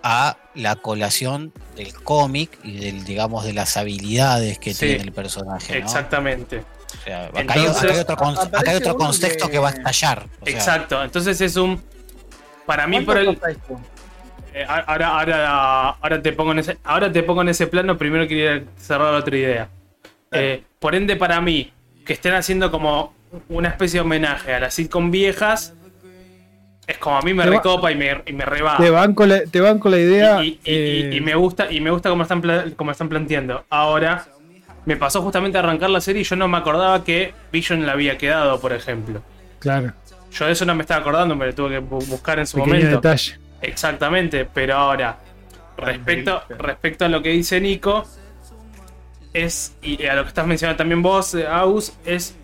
a 0.02 0.36
la 0.54 0.76
colación 0.76 1.52
del 1.76 1.94
cómic 1.94 2.58
y 2.64 2.78
del, 2.78 3.04
digamos, 3.04 3.44
de 3.44 3.52
las 3.52 3.76
habilidades 3.76 4.58
que 4.58 4.74
Sí, 4.74 4.86
tiene 4.86 5.04
el 5.04 5.12
personaje. 5.12 5.72
¿no? 5.78 5.84
Exacamente. 5.84 6.58
O 7.00 7.04
sea, 7.04 7.26
acá, 7.26 7.38
hay, 7.54 7.60
Entonces, 7.60 7.84
acá 7.84 7.92
hay 7.94 7.98
otro, 8.00 8.14
acá 8.14 8.28
hay 8.28 8.46
aparece 8.46 8.76
otro 8.76 8.94
uno 8.96 9.06
contexto 9.06 9.46
que- 9.46 9.52
que... 9.52 9.58
va 9.58 9.68
a 9.68 9.72
estallar. 9.72 10.26
o 10.40 10.44
sea, 10.46 10.54
Exacto. 10.54 11.02
Entonces 11.04 11.40
es 11.40 11.56
un. 11.56 11.82
Para 12.66 12.86
mí, 12.86 13.00
por 13.02 13.22
¿Cuánto 13.22 13.46
el. 13.46 13.52
esto? 13.52 13.80
Eh, 14.54 14.64
ahora, 14.68 15.08
ahora, 15.18 15.88
ahora 16.00 16.22
te 16.22 16.32
pongo 16.32 16.52
en 16.52 16.60
ese, 16.60 16.78
ahora 16.84 17.10
te 17.10 17.22
pongo 17.24 17.42
en 17.42 17.48
ese 17.48 17.66
plano. 17.66 17.98
Primero 17.98 18.26
quería 18.28 18.62
cerrar 18.76 19.12
otra 19.14 19.36
idea. 19.36 19.68
Eh, 20.30 20.62
por 20.78 20.94
ende, 20.94 21.16
para 21.16 21.40
mí, 21.40 21.72
que 22.06 22.12
estén 22.12 22.34
haciendo 22.34 22.70
como 22.70 23.12
una 23.48 23.68
especie 23.68 23.98
de 23.98 24.02
homenaje 24.02 24.54
a 24.54 24.60
las 24.60 24.74
sitcom 24.74 25.10
viejas, 25.10 25.74
es 26.86 26.98
como 26.98 27.16
a 27.18 27.22
mí 27.22 27.34
me 27.34 27.42
Te 27.44 27.50
recopa 27.50 27.90
y 27.90 27.96
me, 27.96 28.22
y 28.26 28.32
me 28.32 28.44
reba. 28.44 28.76
Te 28.76 28.90
banco 28.90 29.26
la, 29.26 29.42
te 29.44 29.60
banco 29.60 29.88
la 29.88 29.98
idea. 29.98 30.44
Y, 30.44 30.60
eh, 30.64 31.10
y 31.14 31.20
me 31.20 31.34
gusta, 31.34 31.70
y 31.72 31.80
me 31.80 31.90
gusta 31.90 32.10
cómo 32.10 32.22
están, 32.22 32.42
cómo 32.76 32.90
están 32.92 33.08
planteando. 33.08 33.64
Ahora, 33.70 34.24
me 34.84 34.96
pasó 34.96 35.20
justamente 35.22 35.56
a 35.58 35.62
arrancar 35.62 35.90
la 35.90 36.00
serie 36.00 36.20
y 36.22 36.24
yo 36.24 36.36
no 36.36 36.46
me 36.46 36.58
acordaba 36.58 37.02
que 37.02 37.32
Vision 37.50 37.86
la 37.86 37.92
había 37.92 38.18
quedado, 38.18 38.60
por 38.60 38.72
ejemplo. 38.72 39.20
Claro. 39.58 39.94
Yo 40.30 40.46
de 40.46 40.52
eso 40.52 40.64
no 40.64 40.74
me 40.74 40.82
estaba 40.82 41.00
acordando, 41.00 41.34
me 41.34 41.46
lo 41.46 41.54
tuve 41.54 41.70
que 41.70 41.80
bu- 41.82 42.06
buscar 42.06 42.38
en 42.38 42.46
su 42.46 42.58
Pequeño 42.58 42.74
momento. 42.76 42.96
detalle. 42.96 43.38
Exactamente, 43.64 44.44
pero 44.52 44.74
ahora, 44.76 45.18
respecto, 45.76 46.42
respecto 46.58 47.04
a 47.04 47.08
lo 47.08 47.22
que 47.22 47.30
dice 47.30 47.60
Nico, 47.60 48.04
es, 49.32 49.76
y 49.82 50.04
a 50.06 50.14
lo 50.14 50.22
que 50.22 50.28
estás 50.28 50.46
mencionando 50.46 50.78
también 50.78 51.02
vos, 51.02 51.34
eh, 51.34 51.46
Aus, 51.46 51.92
es 52.04 52.36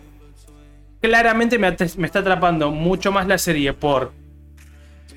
claramente 1.01 1.57
me, 1.57 1.75
me 1.97 2.05
está 2.05 2.19
atrapando 2.19 2.71
mucho 2.71 3.11
más 3.11 3.27
la 3.27 3.37
serie 3.37 3.73
por 3.73 4.11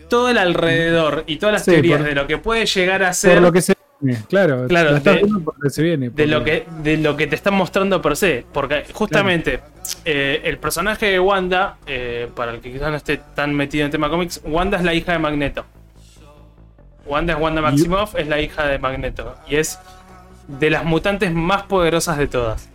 todo 0.08 0.28
el 0.30 0.38
alrededor 0.38 1.24
y 1.26 1.36
todas 1.36 1.54
las 1.54 1.64
Sí, 1.64 1.72
teorías 1.72 1.98
por- 1.98 2.06
de 2.08 2.14
lo 2.14 2.26
que 2.26 2.38
puede 2.38 2.66
llegar 2.66 3.02
a 3.02 3.12
ser, 3.12 3.34
Por 3.34 3.42
lo 3.42 3.52
que 3.52 3.62
se 3.62 3.74
viene. 4.00 4.18
Claro, 4.28 4.66
Claro, 4.68 5.00
de- 5.00 5.20
lo 5.22 5.52
que 5.62 5.70
se 5.70 5.82
viene. 5.82 6.10
de 6.10 6.26
lo 6.26 6.38
porque- 6.38 6.64
que 6.82 6.90
de 6.90 6.96
lo 6.98 7.16
que 7.16 7.26
te 7.26 7.34
están 7.34 7.54
mostrando 7.54 8.00
per 8.00 8.16
se, 8.16 8.44
porque 8.52 8.84
justamente 8.92 9.60
eh, 10.04 10.40
el 10.44 10.58
personaje 10.58 11.06
de 11.06 11.18
Wanda, 11.20 11.76
eh, 11.86 12.28
para 12.34 12.52
el 12.52 12.60
que 12.60 12.72
quizás 12.72 12.90
no 12.90 12.96
esté 12.96 13.18
tan 13.34 13.54
metido 13.54 13.84
en 13.84 13.90
tema 13.90 14.08
cómics, 14.08 14.40
Wanda 14.44 14.78
es 14.78 14.84
la 14.84 14.94
hija 14.94 15.12
de 15.12 15.18
Magneto. 15.18 15.64
Wanda 17.06 17.34
es 17.34 17.38
Wanda 17.40 17.60
Maximoff, 17.62 18.14
es 18.16 18.26
la 18.28 18.40
hija 18.40 18.66
de 18.66 18.78
Magneto. 18.78 19.34
Y 19.48 19.56
es 19.56 19.78
de 20.48 20.70
las 20.70 20.84
mutantes 20.84 21.32
más 21.32 21.62
poderosas 21.64 22.18
de 22.18 22.26
todas. 22.26 22.68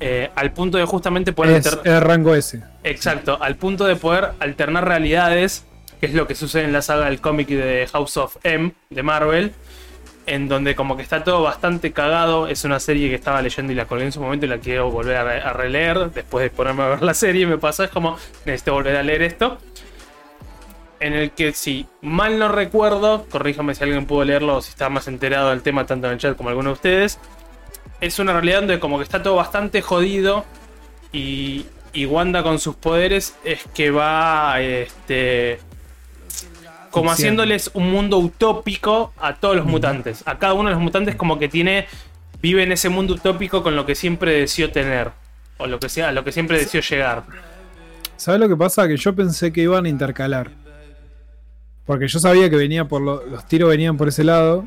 Eh, 0.00 0.30
al 0.34 0.52
punto 0.52 0.76
de 0.78 0.84
justamente 0.84 1.32
poder 1.32 1.56
Es 1.58 1.78
el 1.84 2.00
rango 2.00 2.34
ese. 2.34 2.62
Exacto, 2.82 3.38
al 3.40 3.56
punto 3.56 3.84
de 3.86 3.96
poder 3.96 4.32
alternar 4.40 4.86
realidades, 4.86 5.64
que 6.00 6.06
es 6.06 6.14
lo 6.14 6.26
que 6.26 6.34
sucede 6.34 6.64
en 6.64 6.72
la 6.72 6.82
saga 6.82 7.06
del 7.06 7.20
cómic 7.20 7.48
de 7.48 7.88
House 7.92 8.16
of 8.16 8.36
M 8.42 8.72
de 8.90 9.02
Marvel, 9.02 9.52
en 10.26 10.48
donde 10.48 10.74
como 10.74 10.96
que 10.96 11.02
está 11.02 11.22
todo 11.22 11.42
bastante 11.42 11.92
cagado. 11.92 12.48
Es 12.48 12.64
una 12.64 12.80
serie 12.80 13.08
que 13.08 13.14
estaba 13.14 13.40
leyendo 13.40 13.72
y 13.72 13.76
la 13.76 13.86
colgué 13.86 14.04
en 14.04 14.12
su 14.12 14.20
momento 14.20 14.46
y 14.46 14.48
la 14.48 14.58
quiero 14.58 14.90
volver 14.90 15.16
a, 15.16 15.24
re- 15.24 15.40
a 15.42 15.52
releer 15.52 16.10
después 16.10 16.42
de 16.42 16.50
ponerme 16.50 16.82
a 16.82 16.88
ver 16.88 17.02
la 17.02 17.14
serie. 17.14 17.46
Me 17.46 17.58
pasa, 17.58 17.84
es 17.84 17.90
como 17.90 18.16
necesito 18.44 18.72
volver 18.72 18.96
a 18.96 19.02
leer 19.02 19.22
esto. 19.22 19.58
En 21.04 21.12
el 21.12 21.32
que, 21.32 21.52
si 21.52 21.86
mal 22.00 22.38
no 22.38 22.48
recuerdo, 22.48 23.26
corríjame 23.30 23.74
si 23.74 23.84
alguien 23.84 24.06
pudo 24.06 24.24
leerlo 24.24 24.56
o 24.56 24.62
si 24.62 24.70
está 24.70 24.88
más 24.88 25.06
enterado 25.06 25.50
del 25.50 25.60
tema, 25.60 25.84
tanto 25.84 26.06
en 26.06 26.14
el 26.14 26.18
chat 26.18 26.34
como 26.34 26.48
alguno 26.48 26.70
de 26.70 26.72
ustedes. 26.72 27.18
Es 28.00 28.18
una 28.18 28.32
realidad 28.32 28.60
donde 28.60 28.80
como 28.80 28.96
que 28.96 29.02
está 29.02 29.22
todo 29.22 29.36
bastante 29.36 29.82
jodido 29.82 30.46
y, 31.12 31.66
y 31.92 32.06
Wanda 32.06 32.42
con 32.42 32.58
sus 32.58 32.76
poderes 32.76 33.36
es 33.44 33.66
que 33.74 33.90
va 33.90 34.58
este 34.62 35.58
como 36.90 37.10
haciéndoles 37.10 37.70
un 37.74 37.90
mundo 37.90 38.16
utópico 38.16 39.12
a 39.20 39.34
todos 39.34 39.56
los 39.56 39.66
mutantes. 39.66 40.22
A 40.24 40.38
cada 40.38 40.54
uno 40.54 40.70
de 40.70 40.74
los 40.76 40.82
mutantes 40.82 41.16
como 41.16 41.38
que 41.38 41.50
tiene 41.50 41.86
vive 42.40 42.62
en 42.62 42.72
ese 42.72 42.88
mundo 42.88 43.12
utópico 43.12 43.62
con 43.62 43.76
lo 43.76 43.84
que 43.84 43.94
siempre 43.94 44.40
deseó 44.40 44.72
tener 44.72 45.10
o 45.58 45.66
lo 45.66 45.78
que 45.78 45.90
sea, 45.90 46.12
lo 46.12 46.24
que 46.24 46.32
siempre 46.32 46.56
deseó 46.56 46.80
llegar. 46.80 47.24
¿Sabes 48.16 48.40
lo 48.40 48.48
que 48.48 48.56
pasa? 48.56 48.88
Que 48.88 48.96
yo 48.96 49.14
pensé 49.14 49.52
que 49.52 49.60
iban 49.60 49.84
a 49.84 49.88
intercalar. 49.90 50.63
Porque 51.86 52.08
yo 52.08 52.18
sabía 52.18 52.48
que 52.50 52.56
venía 52.56 52.86
por 52.86 53.02
lo- 53.02 53.24
los 53.26 53.46
tiros 53.46 53.68
venían 53.68 53.96
por 53.96 54.08
ese 54.08 54.24
lado. 54.24 54.66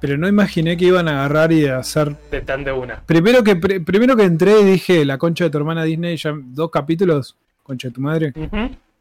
Pero 0.00 0.16
no 0.16 0.28
imaginé 0.28 0.76
que 0.76 0.84
iban 0.84 1.08
a 1.08 1.18
agarrar 1.24 1.50
y 1.50 1.66
a 1.66 1.78
hacer. 1.78 2.16
De 2.30 2.40
tan 2.40 2.62
de 2.62 2.70
una. 2.70 3.02
Primero 3.04 3.42
que, 3.42 3.56
pri- 3.56 3.80
primero 3.80 4.14
que 4.16 4.22
entré 4.22 4.60
y 4.60 4.64
dije, 4.64 5.04
la 5.04 5.18
concha 5.18 5.42
de 5.44 5.50
tu 5.50 5.58
hermana 5.58 5.82
Disney, 5.82 6.16
ya 6.16 6.32
dos 6.36 6.70
capítulos, 6.70 7.36
concha 7.64 7.88
de 7.88 7.94
tu 7.94 8.00
madre. 8.00 8.32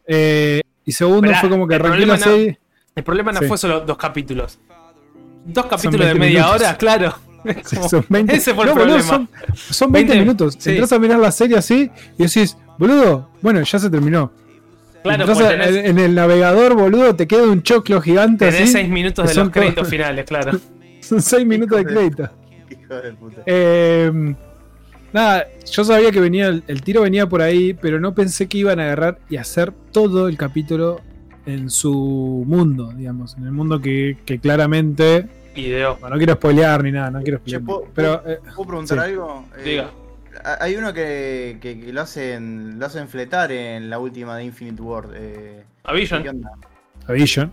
Eh, 0.07 0.61
y 0.85 0.91
segundo 0.91 1.31
fue 1.39 1.49
como 1.49 1.67
que 1.67 1.75
arranqué 1.75 2.05
la 2.05 2.17
no- 2.17 2.23
serie. 2.23 2.59
El 2.95 3.03
problema 3.03 3.31
no 3.31 3.39
Sí. 3.41 3.45
fue 3.45 3.57
solo 3.59 3.81
dos 3.81 3.95
capítulos. 3.97 4.57
Dos 5.45 5.67
capítulos 5.67 5.99
de 5.99 6.13
20 6.13 6.19
media 6.19 6.39
minutos. 6.45 6.61
hora, 6.61 6.77
claro. 6.77 7.13
Como- 7.75 7.89
son 7.89 8.05
20, 8.09 8.35
Ese 8.35 8.55
fue 8.55 8.63
el 8.63 8.69
No, 8.73 8.75
boludo, 8.81 8.99
son, 9.01 9.29
son 9.53 9.91
20, 9.91 10.13
20, 10.13 10.25
minutos. 10.25 10.55
sí. 10.57 10.71
Entras 10.71 10.91
a 10.93 10.97
mirar 10.99 11.19
la 11.19 11.31
serie 11.31 11.57
así 11.57 11.91
y 12.17 12.23
decís, 12.23 12.57
boludo, 12.79 13.29
bueno, 13.43 13.61
ya 13.61 13.77
se 13.77 13.89
terminó. 13.91 14.31
Claro, 15.15 15.35
tenés, 15.35 15.75
en 15.85 15.99
el 15.99 16.15
navegador, 16.15 16.75
boludo, 16.75 17.15
te 17.15 17.27
queda 17.27 17.43
un 17.43 17.61
choclo 17.63 18.01
gigante 18.01 18.45
tenés 18.45 18.61
así. 18.63 18.71
seis 18.73 18.89
minutos 18.89 19.27
de 19.27 19.33
son 19.33 19.43
los 19.45 19.53
créditos 19.53 19.75
todos- 19.75 19.89
finales, 19.89 20.25
claro. 20.25 20.59
Son 21.01 21.21
6 21.21 21.45
minutos 21.45 21.77
de 21.77 21.85
crédito. 21.85 22.29
Hijo 22.69 22.95
de 22.95 23.13
puta. 23.13 23.41
Eh, 23.45 24.35
nada, 25.13 25.47
yo 25.71 25.83
sabía 25.85 26.11
que 26.11 26.19
venía 26.19 26.47
el, 26.47 26.63
el 26.67 26.81
tiro 26.81 27.01
venía 27.03 27.27
por 27.29 27.41
ahí, 27.41 27.73
pero 27.73 27.99
no 27.99 28.13
pensé 28.13 28.47
que 28.47 28.57
iban 28.57 28.79
a 28.79 28.83
agarrar 28.83 29.19
y 29.29 29.37
hacer 29.37 29.71
todo 29.91 30.27
el 30.27 30.35
capítulo 30.37 30.99
en 31.45 31.69
su 31.69 32.43
mundo, 32.45 32.91
digamos, 32.95 33.37
en 33.37 33.45
el 33.45 33.51
mundo 33.53 33.79
que, 33.81 34.17
que 34.25 34.39
claramente. 34.39 35.27
Video. 35.55 35.95
bueno, 35.99 36.15
no 36.15 36.19
quiero 36.19 36.33
spoilear 36.33 36.83
ni 36.83 36.91
nada, 36.91 37.09
no 37.09 37.21
quiero 37.21 37.37
Che, 37.45 37.57
spoilear. 37.57 37.63
¿puedo- 37.63 37.87
pero 37.95 38.21
eh, 38.29 38.39
¿Puedo 38.55 38.67
preguntar 38.67 38.97
Sí. 38.99 39.03
algo? 39.05 39.45
Eh, 39.57 39.63
Diga. 39.63 39.89
Ha- 40.51 40.57
Hay 40.63 40.75
uno 40.75 40.93
que, 40.93 41.57
que- 41.61 41.79
que 41.79 41.93
lo 41.93 42.01
hacen 42.01 42.79
lo 42.79 42.85
hacen 42.85 43.07
fletar 43.07 43.51
en 43.51 43.89
la 43.89 43.99
última 43.99 44.35
de 44.37 44.43
Infinite 44.43 44.81
World. 44.81 45.13
Eh, 45.15 45.63
A 45.83 45.93
Vision. 45.93 46.23
¿Qué 46.23 46.29
onda? 46.29 46.51
a 47.07 47.11
Vision 47.13 47.51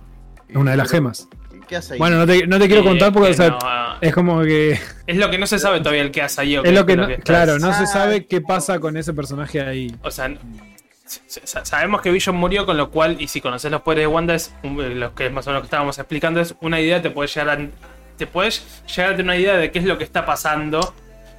es 0.48 0.56
una 0.56 0.72
de 0.72 0.76
las 0.76 0.90
gemas. 0.90 1.28
¿Qué 1.68 1.76
hace 1.76 1.94
ahí? 1.94 1.98
Bueno, 1.98 2.16
no 2.18 2.26
te, 2.26 2.46
no 2.46 2.58
te 2.58 2.66
quiero 2.66 2.82
Eh, 2.82 2.86
contar 2.86 3.12
porque 3.12 3.28
eh, 3.28 3.32
o 3.32 3.34
sea, 3.34 3.48
no, 3.50 3.58
ah, 3.62 3.98
es 4.00 4.12
como 4.14 4.42
que. 4.42 4.78
es 5.06 5.16
lo 5.16 5.30
que 5.30 5.38
no 5.38 5.46
se 5.46 5.58
sabe 5.58 5.78
todavía 5.78 6.02
el 6.02 6.10
que 6.10 6.22
hace 6.22 6.40
ahí. 6.42 6.56
o 6.56 6.62
Es 6.64 6.72
lo 6.72 6.84
que 6.84 6.96
no, 6.96 7.06
que 7.06 7.16
claro, 7.18 7.58
no 7.58 7.72
se 7.72 7.84
Ah. 7.84 7.86
sabe 7.86 8.26
qué 8.26 8.40
pasa 8.40 8.78
con 8.80 8.96
ese 8.96 9.12
personaje 9.14 9.60
ahí. 9.62 9.94
O 10.02 10.10
sea, 10.10 10.34
sa- 11.06 11.20
sa- 11.44 11.64
sabemos 11.64 12.02
que 12.02 12.10
Vision 12.10 12.36
murió, 12.36 12.66
con 12.66 12.76
lo 12.76 12.90
cual, 12.90 13.16
y 13.20 13.28
si 13.28 13.40
conoces 13.40 13.70
los 13.70 13.80
poderes 13.82 14.02
de 14.02 14.06
Wanda, 14.08 14.34
es 14.34 14.54
un- 14.62 14.80
eh, 14.82 14.94
lo 14.94 15.14
que 15.14 15.26
es 15.26 15.32
más 15.32 15.46
o 15.46 15.50
menos 15.50 15.58
lo 15.58 15.62
que 15.62 15.66
estábamos 15.66 15.98
explicando, 15.98 16.40
es 16.40 16.54
una 16.60 16.80
idea, 16.80 17.00
te 17.00 17.10
puedes 17.10 17.34
llegar 17.34 17.58
a. 17.60 17.68
Te 18.18 18.26
puedes 18.26 18.64
llegar 18.86 19.14
a 19.14 19.16
tener 19.16 19.24
una 19.24 19.36
idea 19.36 19.56
de 19.56 19.70
qué 19.72 19.78
es 19.80 19.84
lo 19.86 19.96
que 19.98 20.04
está 20.04 20.24
pasando 20.26 20.94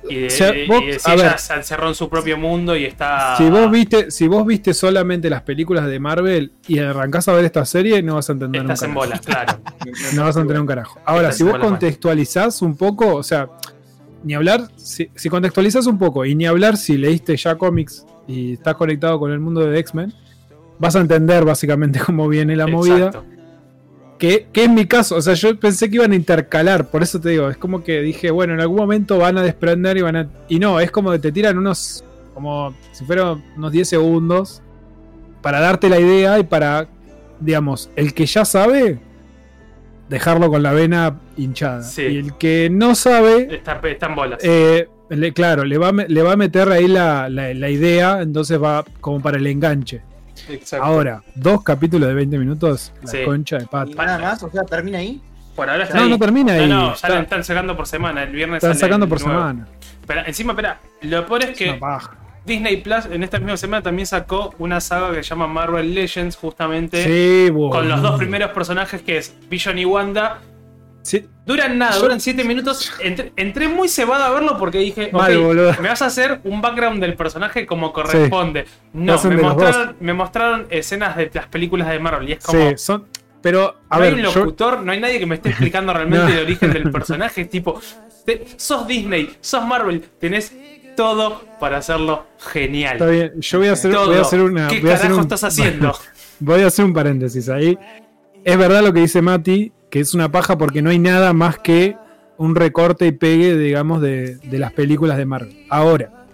Y, 0.10 0.16
de- 0.16 0.28
O 0.28 0.30
sea, 0.30 0.54
vos- 0.68 0.82
y 0.84 0.86
de- 0.88 0.96
a 0.96 1.00
si 1.00 1.12
ella 1.12 1.24
ver. 1.30 1.40
se 1.40 1.54
encerró 1.54 1.88
en 1.88 1.96
su 1.96 2.10
propio 2.10 2.38
mundo 2.38 2.76
y 2.76 2.86
está. 2.86 3.36
Si 3.38 3.50
vos 3.50 3.70
viste, 3.72 4.12
si 4.12 4.28
vos 4.28 4.46
viste 4.46 4.74
solamente 4.74 5.30
las 5.30 5.42
películas 5.42 5.88
de 5.88 6.00
Marvel 6.00 6.52
y 6.68 6.80
arrancás 6.80 7.28
a 7.28 7.34
ver 7.34 7.46
esta 7.46 7.66
serie, 7.66 8.02
no 8.04 8.16
vas 8.16 8.30
a 8.30 8.34
entender 8.34 8.62
un 8.62 8.72
Estás 8.72 8.88
en 8.88 8.94
carajo. 8.96 9.10
bola, 9.10 9.20
claro. 9.20 9.60
No 10.16 10.24
vas 10.24 10.36
a 10.38 10.40
entender 10.42 10.62
un 10.62 10.68
carajo. 10.68 11.00
Ahora, 11.06 11.24
Estás 11.30 11.38
si 11.38 11.44
vos 11.44 11.54
mal. 11.54 11.62
contextualizás 11.62 12.62
un 12.62 12.76
poco, 12.78 13.16
o 13.16 13.24
sea, 13.24 13.50
ni 14.24 14.34
hablar, 14.34 14.68
si, 14.76 15.10
si 15.16 15.30
contextualizás 15.30 15.86
un 15.88 15.98
poco 15.98 16.26
y 16.26 16.36
ni 16.36 16.46
hablar 16.46 16.78
si 16.78 16.98
leíste 16.98 17.36
ya 17.38 17.56
cómics 17.56 18.06
y 18.28 18.54
estás 18.54 18.76
conectado 18.76 19.20
con 19.20 19.32
el 19.32 19.40
mundo 19.40 19.62
de 19.62 19.80
X-Men, 19.80 20.14
vas 20.80 20.96
a 20.96 21.00
entender 21.02 21.46
básicamente 21.46 22.00
cómo 22.06 22.28
viene 22.28 22.56
la 22.56 22.68
movida. 22.68 23.12
Que, 24.18 24.48
que 24.54 24.64
en 24.64 24.74
mi 24.76 24.86
caso, 24.86 25.16
o 25.18 25.22
sea, 25.22 25.34
yo 25.34 25.60
pensé 25.60 25.90
que 25.90 25.96
iban 25.98 26.14
a 26.14 26.16
intercalar, 26.16 26.90
por 26.90 27.04
eso 27.04 27.20
te 27.20 27.30
digo, 27.30 27.50
es 27.50 27.58
como 27.58 27.84
que 27.84 28.02
dije, 28.02 28.32
bueno, 28.32 28.54
en 28.54 28.62
algún 28.62 28.78
momento 28.78 29.18
van 29.18 29.38
a 29.38 29.44
desprender 29.44 29.98
y 29.98 30.02
van 30.02 30.16
a. 30.16 30.30
Y 30.48 30.58
no, 30.60 30.80
es 30.80 30.90
como 30.90 31.12
que 31.12 31.20
te 31.20 31.32
tiran 31.34 31.58
unos. 31.58 32.04
como 32.34 32.74
si 32.94 33.04
fueran 33.06 33.44
unos 33.58 33.72
10 33.74 33.90
segundos 33.90 34.62
para 35.42 35.60
darte 35.60 35.90
la 35.90 36.00
idea 36.00 36.40
y 36.40 36.44
para, 36.44 36.88
digamos, 37.42 37.90
el 37.98 38.14
que 38.14 38.26
ya 38.26 38.46
sabe, 38.46 39.00
dejarlo 40.10 40.50
con 40.50 40.64
la 40.64 40.72
vena 40.72 41.20
hinchada. 41.38 41.84
Sí. 41.84 42.04
Y 42.04 42.18
el 42.18 42.34
que 42.38 42.70
no 42.72 42.96
sabe, 42.96 43.54
Está, 43.54 43.80
está 43.84 44.06
en 44.08 44.16
bolas. 44.16 44.40
eh, 44.44 44.88
le- 45.10 45.34
claro, 45.34 45.66
le 45.66 45.78
va, 45.78 45.92
le 45.92 46.22
va 46.24 46.34
a 46.34 46.38
meter 46.38 46.70
ahí 46.70 46.88
la, 46.88 47.28
la- 47.30 47.54
la 47.54 47.70
idea, 47.70 48.22
entonces 48.22 48.62
va 48.62 48.84
como 49.02 49.22
para 49.22 49.38
el 49.38 49.46
enganche. 49.48 50.02
Exacto. 50.50 50.86
Ahora, 50.86 51.22
dos 51.36 51.64
capítulos 51.64 52.08
de 52.10 52.16
20 52.16 52.38
minutos, 52.38 52.92
la 53.04 53.12
Sí. 53.12 53.18
concha 53.26 53.58
de 53.58 53.66
pata. 53.68 53.92
Nada 54.06 54.20
más, 54.20 54.44
o 54.44 54.52
sea, 54.52 54.64
termina 54.64 55.00
ahí. 55.00 55.22
Por 55.56 55.70
ahora 55.70 55.84
está 55.84 55.96
No, 55.98 56.04
ahí. 56.04 56.10
no 56.10 56.20
termina 56.20 56.54
ahí. 56.54 56.68
No, 56.68 56.80
no, 56.82 56.94
Está- 56.94 57.08
salen- 57.08 57.24
están 57.24 57.44
sacando 57.44 57.78
por 57.78 57.88
semana. 57.88 58.24
El 58.24 58.32
viernes 58.34 58.58
Están 58.58 58.72
sale 58.76 58.80
sacando 58.82 59.06
el 59.06 59.10
por 59.10 59.22
nuevo. 59.22 59.40
semana. 59.40 59.68
Pero 60.06 60.22
encima, 60.26 60.52
espera, 60.54 60.80
lo 61.02 61.26
peor 61.26 61.44
es 61.44 61.50
Es 61.52 61.58
que. 61.58 61.80
Disney 62.46 62.78
Plus 62.78 63.06
en 63.06 63.24
esta 63.24 63.40
misma 63.40 63.58
semana 63.58 63.82
también 63.82 64.06
sacó 64.06 64.54
una 64.60 64.80
saga 64.80 65.10
que 65.14 65.24
se 65.24 65.30
llama 65.30 65.48
Marvel 65.48 65.96
Legends, 65.96 66.36
justamente 66.36 67.04
Sí, 67.04 67.52
con 67.52 67.90
los 67.90 68.02
dos 68.04 68.18
primeros 68.20 68.52
personajes 68.52 69.02
que 69.02 69.18
es 69.18 69.34
Vision 69.50 69.80
y 69.80 69.86
Wanda. 69.86 70.42
Sí, 71.06 71.24
Duran 71.46 71.78
nada, 71.78 71.98
duran 72.00 72.20
7 72.20 72.44
minutos. 72.44 72.92
Entré, 73.00 73.32
entré 73.36 73.68
muy 73.68 73.88
cebado 73.88 74.24
a 74.24 74.32
verlo 74.32 74.58
porque 74.58 74.80
dije, 74.80 75.12
Mal, 75.14 75.38
ok, 75.38 75.44
boludo. 75.44 75.76
me 75.80 75.90
vas 75.90 76.02
a 76.02 76.08
hacer 76.08 76.42
un 76.46 76.62
background 76.62 77.00
del 77.00 77.14
personaje 77.16 77.68
como 77.68 77.94
corresponde. 77.94 78.66
No, 78.92 79.22
me 79.24 79.38
mostraron, 79.38 79.96
me 80.00 80.14
mostraron 80.14 80.66
escenas 80.72 81.16
de 81.16 81.30
las 81.32 81.46
películas 81.46 81.90
de 81.90 82.00
Marvel 82.00 82.28
y 82.30 82.32
es 82.32 82.44
como... 82.44 82.60
sí, 82.70 82.74
son. 82.78 83.06
Pero, 83.44 83.76
a 83.88 83.98
no 83.98 84.02
ver, 84.02 84.14
hay 84.16 84.20
un 84.22 84.26
yo- 84.32 84.40
locutor, 84.40 84.82
no 84.82 84.92
hay 84.92 85.00
nadie 85.00 85.20
que 85.20 85.28
me 85.28 85.36
esté 85.36 85.50
explicando 85.50 85.94
realmente 85.94 86.26
No. 86.26 86.32
el 86.34 86.40
origen 86.46 86.74
del 86.74 86.92
personaje. 86.92 87.42
Es 87.42 87.50
tipo, 87.52 87.80
te- 88.26 88.44
sos 88.58 88.88
Disney, 88.88 89.38
sos 89.42 89.64
Marvel, 89.64 90.02
tenés 90.20 90.52
todo 90.98 91.44
para 91.60 91.78
hacerlo 91.78 92.26
genial. 92.52 92.94
está 92.94 93.06
bien. 93.06 93.34
Yo 93.40 93.60
voy 93.60 93.68
a 93.68 93.74
hacer, 93.74 93.94
voy 93.96 94.16
a 94.18 94.22
hacer 94.22 94.42
una. 94.42 94.68
¿Qué 94.68 94.80
voy 94.80 94.90
a 94.90 94.94
hacer 94.94 95.04
carajo 95.04 95.18
un- 95.20 95.24
estás 95.26 95.44
haciendo? 95.44 95.96
Voy 96.40 96.62
a 96.64 96.68
hacer 96.68 96.84
un 96.84 96.94
paréntesis 96.94 97.48
ahí. 97.48 97.78
Es 98.44 98.58
verdad 98.58 98.82
lo 98.84 98.92
que 98.92 99.02
dice 99.02 99.22
Mati, 99.22 99.72
que 99.96 100.02
es 100.02 100.14
una 100.14 100.30
paja 100.30 100.58
porque 100.58 100.82
no 100.82 100.90
hay 100.90 101.00
nada 101.00 101.32
más 101.32 101.58
que 101.58 101.96
un 102.36 102.54
recorte 102.54 103.08
y 103.08 103.14
pegue, 103.14 103.56
digamos, 103.56 104.02
de, 104.02 104.36
de 104.36 104.60
las 104.60 104.74
películas 104.74 105.16
de 105.16 105.26
Marvel. 105.26 105.66
Ahora, 105.70 106.26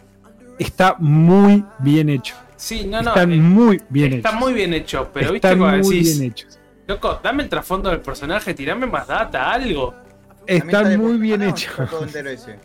está 0.58 0.96
muy 0.98 1.64
bien 1.78 2.10
hecho. 2.10 2.34
Sí, 2.56 2.88
no, 2.88 3.04
no. 3.04 3.10
Están 3.10 3.32
eh, 3.32 3.38
muy 3.38 3.80
bien 3.90 4.14
está 4.14 4.30
hechos. 4.30 4.42
muy 4.42 4.54
bien 4.54 4.74
hecho, 4.74 5.12
pero 5.14 5.36
Están 5.36 5.52
viste 5.52 5.58
cuando 5.60 5.84
muy 5.88 5.96
decís, 5.96 6.18
bien 6.20 6.32
hechos. 6.32 6.60
loco, 6.88 7.20
dame 7.22 7.44
el 7.44 7.50
trasfondo 7.50 7.92
del 7.92 8.00
personaje, 8.00 8.56
tirame 8.56 8.88
más 8.88 9.06
data, 9.06 9.52
algo. 9.52 9.94
¿También 10.40 10.66
Están 10.66 10.84
sale 10.86 10.98
muy 10.98 11.18
bien 11.18 11.44
hechos. 11.44 11.72
está? 12.08 12.52
¿eh? 12.52 12.58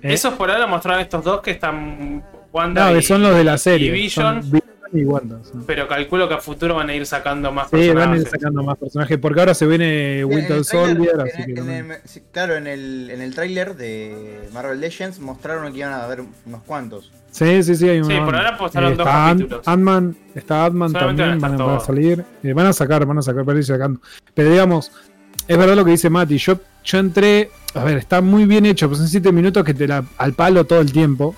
Esos 0.00 0.32
por 0.32 0.50
ahora 0.50 0.66
mostraron 0.66 1.02
estos 1.02 1.22
dos 1.24 1.42
que 1.42 1.50
están 1.50 2.24
Wanda 2.54 2.86
No, 2.86 2.92
y, 2.92 2.94
que 2.94 3.02
son 3.02 3.20
los 3.20 3.36
de 3.36 3.44
la 3.44 3.58
serie. 3.58 3.88
y 3.88 3.90
Vision, 3.90 4.42
son 4.42 4.50
Vision 4.50 4.67
y 4.92 5.04
Wanda. 5.04 5.40
son. 5.44 5.64
pero 5.66 5.86
calculo 5.88 6.28
que 6.28 6.34
a 6.34 6.38
futuro 6.38 6.74
van 6.74 6.88
a 6.90 6.94
ir 6.94 7.04
sacando 7.06 7.52
más 7.52 7.68
Sí, 7.70 7.76
van 7.76 7.86
a 7.86 7.90
ir 7.90 7.94
personajes. 8.22 8.30
sacando 8.30 8.62
más 8.62 8.78
personajes. 8.78 9.18
Porque 9.18 9.40
ahora 9.40 9.54
se 9.54 9.66
viene 9.66 10.20
En 10.20 10.24
Winter 10.26 10.64
Soldier, 10.64 11.20
así 11.20 11.44
que. 11.44 11.60
en 11.60 11.68
el- 11.70 11.96
claro, 12.32 12.56
en 12.56 12.66
el, 12.66 13.10
en 13.10 13.20
el 13.20 13.34
tráiler 13.34 13.76
de 13.76 14.48
Marvel 14.52 14.80
Legends 14.80 15.18
mostraron 15.20 15.72
que 15.72 15.78
iban 15.80 15.92
a 15.92 16.04
haber 16.04 16.22
unos 16.46 16.62
cuantos. 16.62 17.10
Sí, 17.30 17.62
sí, 17.62 17.74
sí, 17.76 17.88
hay 17.88 18.02
Sí, 18.02 18.08
por 18.24 18.34
ahora 18.34 18.56
postaron 18.56 18.96
dos 18.96 19.06
está 19.06 19.26
Ant- 19.30 19.38
capítulos. 19.38 19.68
Ant-Man, 19.68 20.16
está 20.34 20.64
Ant-Man 20.64 20.92
también, 20.92 21.38
van 21.40 21.52
a 21.52 21.56
van 21.56 21.60
a, 21.60 21.64
van 21.64 21.76
a 21.76 21.80
salir. 21.80 22.24
Eh, 22.42 22.52
van 22.54 22.66
a 22.66 22.72
sacar, 22.72 23.04
van 23.04 23.18
a 23.18 23.22
sacar, 23.22 23.44
para 23.44 23.58
ir 23.58 23.64
sacando. 23.64 24.00
Pero 24.34 24.50
digamos, 24.50 24.90
es 25.46 25.58
verdad 25.58 25.76
lo 25.76 25.84
que 25.84 25.90
dice 25.92 26.08
Mati. 26.08 26.38
Yo, 26.38 26.58
yo 26.84 26.98
entré, 26.98 27.50
a 27.74 27.84
ver, 27.84 27.98
está 27.98 28.22
muy 28.22 28.46
bien 28.46 28.64
hecho, 28.64 28.88
pues 28.88 29.00
en 29.00 29.08
7 29.08 29.30
minutos 29.30 29.62
que 29.62 29.74
te 29.74 29.86
la 29.86 30.04
al 30.16 30.32
palo 30.32 30.64
todo 30.64 30.80
el 30.80 30.90
tiempo. 30.90 31.34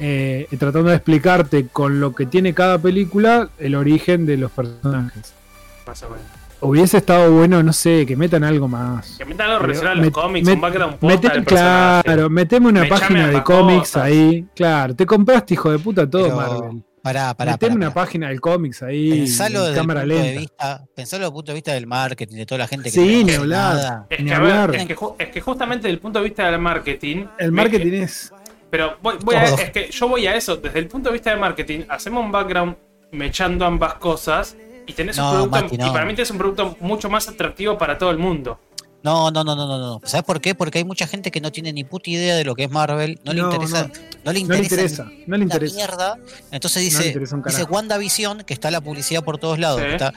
Eh, 0.00 0.46
tratando 0.58 0.90
de 0.90 0.96
explicarte 0.96 1.66
con 1.66 2.00
lo 2.00 2.14
que 2.14 2.26
tiene 2.26 2.54
cada 2.54 2.78
película 2.78 3.48
el 3.58 3.74
origen 3.74 4.26
de 4.26 4.36
los 4.36 4.50
personajes. 4.50 5.34
Más 5.86 6.02
o 6.02 6.10
menos. 6.10 6.24
Hubiese 6.60 6.96
estado 6.96 7.30
bueno, 7.32 7.62
no 7.62 7.72
sé, 7.72 8.04
que 8.04 8.16
metan 8.16 8.42
algo 8.42 8.66
más. 8.66 9.14
Que 9.16 9.24
metan 9.24 9.48
algo 9.50 9.60
relacionado 9.60 9.92
a 9.92 9.96
los 9.98 10.06
met- 10.08 10.12
cómics, 10.12 10.48
met- 10.48 10.54
un 10.54 10.60
background 10.60 10.94
posta 10.96 11.16
Mete- 11.16 11.32
del 11.34 11.44
personaje. 11.44 12.02
claro, 12.04 12.30
meteme 12.30 12.68
una 12.68 12.80
Me 12.82 12.88
página 12.88 13.28
de 13.28 13.42
cómics 13.44 13.80
cosas. 13.92 14.02
ahí. 14.02 14.46
Claro, 14.56 14.94
te 14.96 15.06
compraste, 15.06 15.54
hijo 15.54 15.70
de 15.70 15.78
puta, 15.78 16.08
todo 16.10 16.24
Pero- 16.24 16.36
Marvel. 16.36 16.82
Pará, 17.00 17.32
pará, 17.32 17.52
Meteme 17.52 17.70
pará, 17.74 17.76
una 17.86 17.94
pará. 17.94 18.06
página 18.06 18.28
de 18.28 18.38
cómics 18.40 18.82
ahí. 18.82 19.10
Pensalo 19.20 19.46
en 19.48 19.54
desde 19.66 19.68
el 19.70 19.76
cámara 19.76 20.00
punto 20.00 20.16
de 20.16 20.36
vista, 20.38 20.84
pensalo 20.96 21.20
desde 21.20 21.26
el 21.28 21.32
punto 21.32 21.52
de 21.52 21.54
vista 21.54 21.72
del 21.74 21.86
marketing, 21.86 22.36
de 22.36 22.46
toda 22.46 22.58
la 22.58 22.66
gente 22.66 22.84
que 22.84 22.90
Sí, 22.90 23.24
ni 23.24 23.32
hablar. 23.34 24.06
Es 24.74 24.84
que, 24.86 24.96
es, 25.18 25.44
justamente 25.44 25.82
desde 25.84 25.94
el 25.94 26.00
punto 26.00 26.18
de 26.18 26.24
vista 26.24 26.50
del 26.50 26.60
marketing. 26.60 27.24
El 27.38 27.52
me- 27.52 27.62
marketing 27.62 27.92
es. 28.02 28.32
Pero 28.70 28.96
voy, 29.02 29.16
voy 29.22 29.34
a- 29.36 29.44
es 29.44 29.70
que 29.70 29.90
yo 29.90 30.08
voy 30.08 30.26
a 30.26 30.34
eso. 30.36 30.56
Desde 30.56 30.78
el 30.78 30.88
punto 30.88 31.08
de 31.08 31.14
vista 31.14 31.30
de 31.30 31.36
marketing, 31.36 31.80
hacemos 31.88 32.24
un 32.24 32.30
background 32.32 32.76
mechando 33.12 33.64
ambas 33.64 33.94
cosas 33.94 34.56
y 34.86 34.92
tenés 34.92 35.16
No, 35.16 35.24
un 35.44 35.50
producto. 35.50 35.76
Mati, 35.76 35.88
Y 35.88 35.90
para 35.92 36.04
mí 36.04 36.14
tenés 36.14 36.30
un 36.30 36.38
producto 36.38 36.76
mucho 36.80 37.08
más 37.08 37.28
atractivo 37.28 37.78
para 37.78 37.96
todo 37.96 38.10
el 38.10 38.18
mundo. 38.18 38.58
No, 39.02 39.30
no, 39.30 39.44
no, 39.44 39.54
no, 39.54 39.66
no, 39.66 39.78
no. 39.78 40.00
¿Sabes 40.04 40.24
por 40.24 40.40
qué? 40.40 40.54
Porque 40.56 40.78
hay 40.78 40.84
mucha 40.84 41.06
gente 41.06 41.30
que 41.30 41.40
no 41.40 41.52
tiene 41.52 41.72
ni 41.72 41.84
puta 41.84 42.10
idea 42.10 42.34
de 42.36 42.44
lo 42.44 42.54
que 42.56 42.64
es 42.64 42.70
Marvel, 42.70 43.20
no 43.24 43.32
le 43.32 43.40
interesa, 43.42 43.82
no. 43.84 43.88
no, 43.88 43.94
le 43.94 44.24
No 44.24 44.32
le 44.32 44.40
interesa, 44.40 44.74
interesa. 44.74 45.04
le 45.26 45.38
interesa. 45.44 45.76
mierda. 45.76 46.18
Entonces 46.50 46.82
No 46.82 46.98
le 46.98 47.04
dice, 47.04 47.08
interesa 47.08 47.36
dice. 47.46 47.64
WandaVision, 47.64 48.42
que 48.42 48.52
está 48.54 48.70
la 48.72 48.80
publicidad 48.80 49.22
por 49.22 49.38
todos 49.38 49.58
lados, 49.60 49.80
Sí. 49.80 49.86
que 49.86 49.92
está 49.92 50.12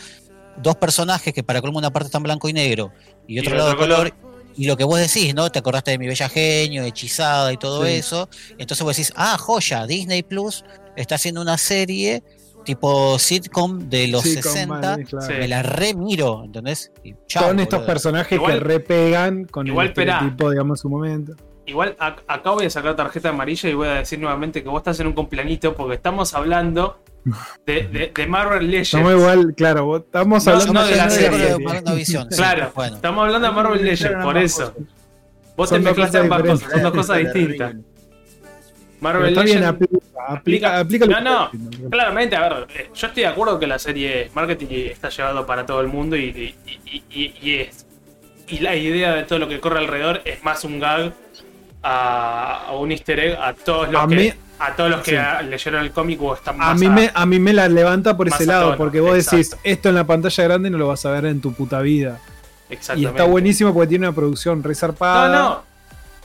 dos 0.58 0.76
personajes 0.78 1.32
que 1.34 1.43
para 1.43 1.62
colmo 1.62 1.78
una 1.78 1.91
parte 1.91 2.08
están 2.08 2.24
blanco 2.24 2.49
y 2.49 2.54
negro 2.54 2.91
y 3.28 3.39
otro 3.39 3.54
Y 3.54 3.58
lado 3.58 3.70
de 3.70 3.76
otro 3.76 3.88
color. 3.88 4.14
Y 4.56 4.66
lo 4.68 4.76
que 4.78 4.84
vos 4.84 4.99
decís, 4.99 5.34
¿no? 5.34 5.49
Te 5.49 5.60
acordaste 5.60 5.91
de 5.91 5.97
mi 5.97 6.08
bella 6.08 6.28
genio, 6.30 6.84
hechizada 6.84 7.52
y 7.54 7.58
todo 7.58 7.86
Sí. 7.86 7.93
eso. 7.93 8.30
Entonces 8.58 8.84
vos 8.84 8.95
decís, 8.95 9.14
ah, 9.16 9.38
joya, 9.38 9.86
Disney 9.88 10.24
Plus 10.24 10.64
está 10.95 11.16
haciendo 11.16 11.41
una 11.41 11.58
serie 11.58 12.24
tipo 12.66 13.18
sitcom 13.18 13.89
de 13.89 14.08
los 14.08 14.22
Sí, 14.24 14.36
con 14.36 14.43
60. 14.43 14.76
Marvel, 14.89 15.08
claro. 15.08 15.26
Sí. 15.26 15.34
Me 15.34 15.47
la 15.47 15.64
remiro, 15.64 16.43
¿entendés? 16.43 16.91
Y 17.04 17.16
chau, 17.28 17.47
Son 17.47 17.60
estos 17.60 17.80
boludo. 17.80 17.88
personajes 17.88 18.34
Igual- 18.34 18.54
que 18.54 18.60
repegan 18.60 19.45
con 19.45 19.66
igual, 19.68 19.93
el 19.95 20.30
tipo, 20.30 20.49
digamos, 20.52 20.78
en 20.80 20.82
su 20.82 20.89
momento. 20.89 21.34
Igual 21.66 21.95
ac- 21.97 22.22
acá 22.28 22.52
voy 22.52 22.66
a 22.66 22.70
sacar 22.70 22.95
tarjeta 22.95 23.30
amarilla 23.30 23.70
y 23.70 23.74
voy 23.74 23.88
a 23.88 23.93
decir 23.93 24.20
nuevamente 24.20 24.62
que 24.62 24.70
vos 24.70 24.80
estás 24.82 24.99
en 24.99 25.08
un 25.08 25.14
complanito 25.14 25.76
porque 25.76 25.95
estamos 25.95 26.34
hablando 26.34 27.02
de, 27.65 27.74
de- 27.88 28.11
de 28.15 28.28
Marvel 28.28 28.65
Legends. 28.69 28.93
Estamos 28.93 29.13
igual, 29.13 29.53
claro, 29.55 29.86
vos- 29.86 30.01
estamos 30.01 30.45
No, 30.45 30.51
hablando 30.51 30.74
no 30.74 30.86
de 30.88 30.95
la 30.95 31.09
serie. 31.09 31.47
que 31.47 31.55
WandaVision, 31.65 32.32
sí, 32.32 32.38
Claro, 32.38 32.72
bueno. 32.76 32.95
estamos 32.95 33.26
hablando 33.26 33.47
de 33.47 33.53
Marvel 33.53 33.86
Legends, 33.86 34.24
por 34.24 34.38
eso. 34.38 34.74
Vos 35.55 35.69
te 35.69 35.76
Son 35.76 35.84
mezclaste 35.84 36.17
ambas 36.17 36.41
cosas, 36.43 36.72
son 36.72 36.82
dos 36.84 36.91
cosas 36.93 37.17
distintas. 37.19 37.76
Marvel 38.99 39.30
está 39.30 39.41
bien, 39.43 39.59
Legends. 39.61 39.76
aplica, 39.82 39.99
aplica, 40.28 40.80
aplica 40.80 41.05
No, 41.22 41.49
que 41.51 41.57
no, 41.57 41.89
claramente, 41.89 42.36
a 42.36 42.41
ver, 42.49 42.67
eh, 42.76 42.89
yo 42.93 43.07
estoy 43.07 43.24
de 43.24 43.28
acuerdo 43.30 43.59
que 43.59 43.65
la 43.67 43.80
serie 43.80 44.24
es 44.26 44.36
marketing 44.36 44.67
y 44.69 44.82
está 44.88 45.09
llevado 45.09 45.45
para 45.45 45.65
todo 45.65 45.82
el 45.82 45.88
mundo 45.88 46.15
y, 46.15 46.26
y- 46.26 46.55
y- 46.86 47.03
y- 47.09 47.34
y 47.41 47.55
es. 47.61 47.86
Y 48.47 48.59
la 48.59 48.76
idea 48.76 49.13
de 49.15 49.24
todo 49.24 49.39
lo 49.39 49.47
que 49.47 49.59
corre 49.59 49.80
alrededor 49.80 50.22
es 50.26 50.43
más 50.43 50.63
un 50.65 50.80
gag 50.80 51.13
a, 51.82 52.65
a 52.67 52.72
un 52.74 52.91
easter 52.91 53.19
egg 53.19 53.38
a 53.41 53.53
todos 53.53 53.91
los 53.91 54.03
A 54.03 54.07
que, 54.07 54.15
mí- 54.15 54.34
a 54.62 54.76
todos 54.76 54.89
los 54.89 55.01
que 55.01 55.12
sí. 55.18 55.45
leyeron 55.47 55.82
el 55.84 55.91
cómic 55.91 56.22
o 56.22 56.34
están 56.36 56.55
A 56.55 56.57
más 56.68 56.80
mí, 56.80 56.86
a- 56.86 56.89
me, 56.89 57.12
a 57.14 57.26
mí 57.26 57.39
me 57.39 57.53
la 57.53 57.68
levanta 57.68 58.16
por 58.16 58.28
ese 58.28 58.45
lado, 58.45 58.66
tono, 58.66 58.78
porque 58.78 58.99
vos 58.99 59.16
decís, 59.16 59.55
esto 59.64 59.89
en 59.89 59.95
la 59.95 60.05
pantalla 60.05 60.43
grande 60.43 60.70
no 60.70 60.78
lo 60.78 60.88
vas 60.88 61.05
a 61.05 61.12
ver 61.12 61.26
en 61.26 61.41
tu 61.41 61.53
puta 61.53 61.82
vida. 61.82 62.20
Y 62.95 63.05
está 63.05 63.24
buenísimo 63.26 63.74
porque 63.74 63.88
tiene 63.89 64.07
una 64.07 64.16
producción 64.16 64.62
No, 64.62 64.68
resarpada. 64.68 65.30
no. 65.38 65.64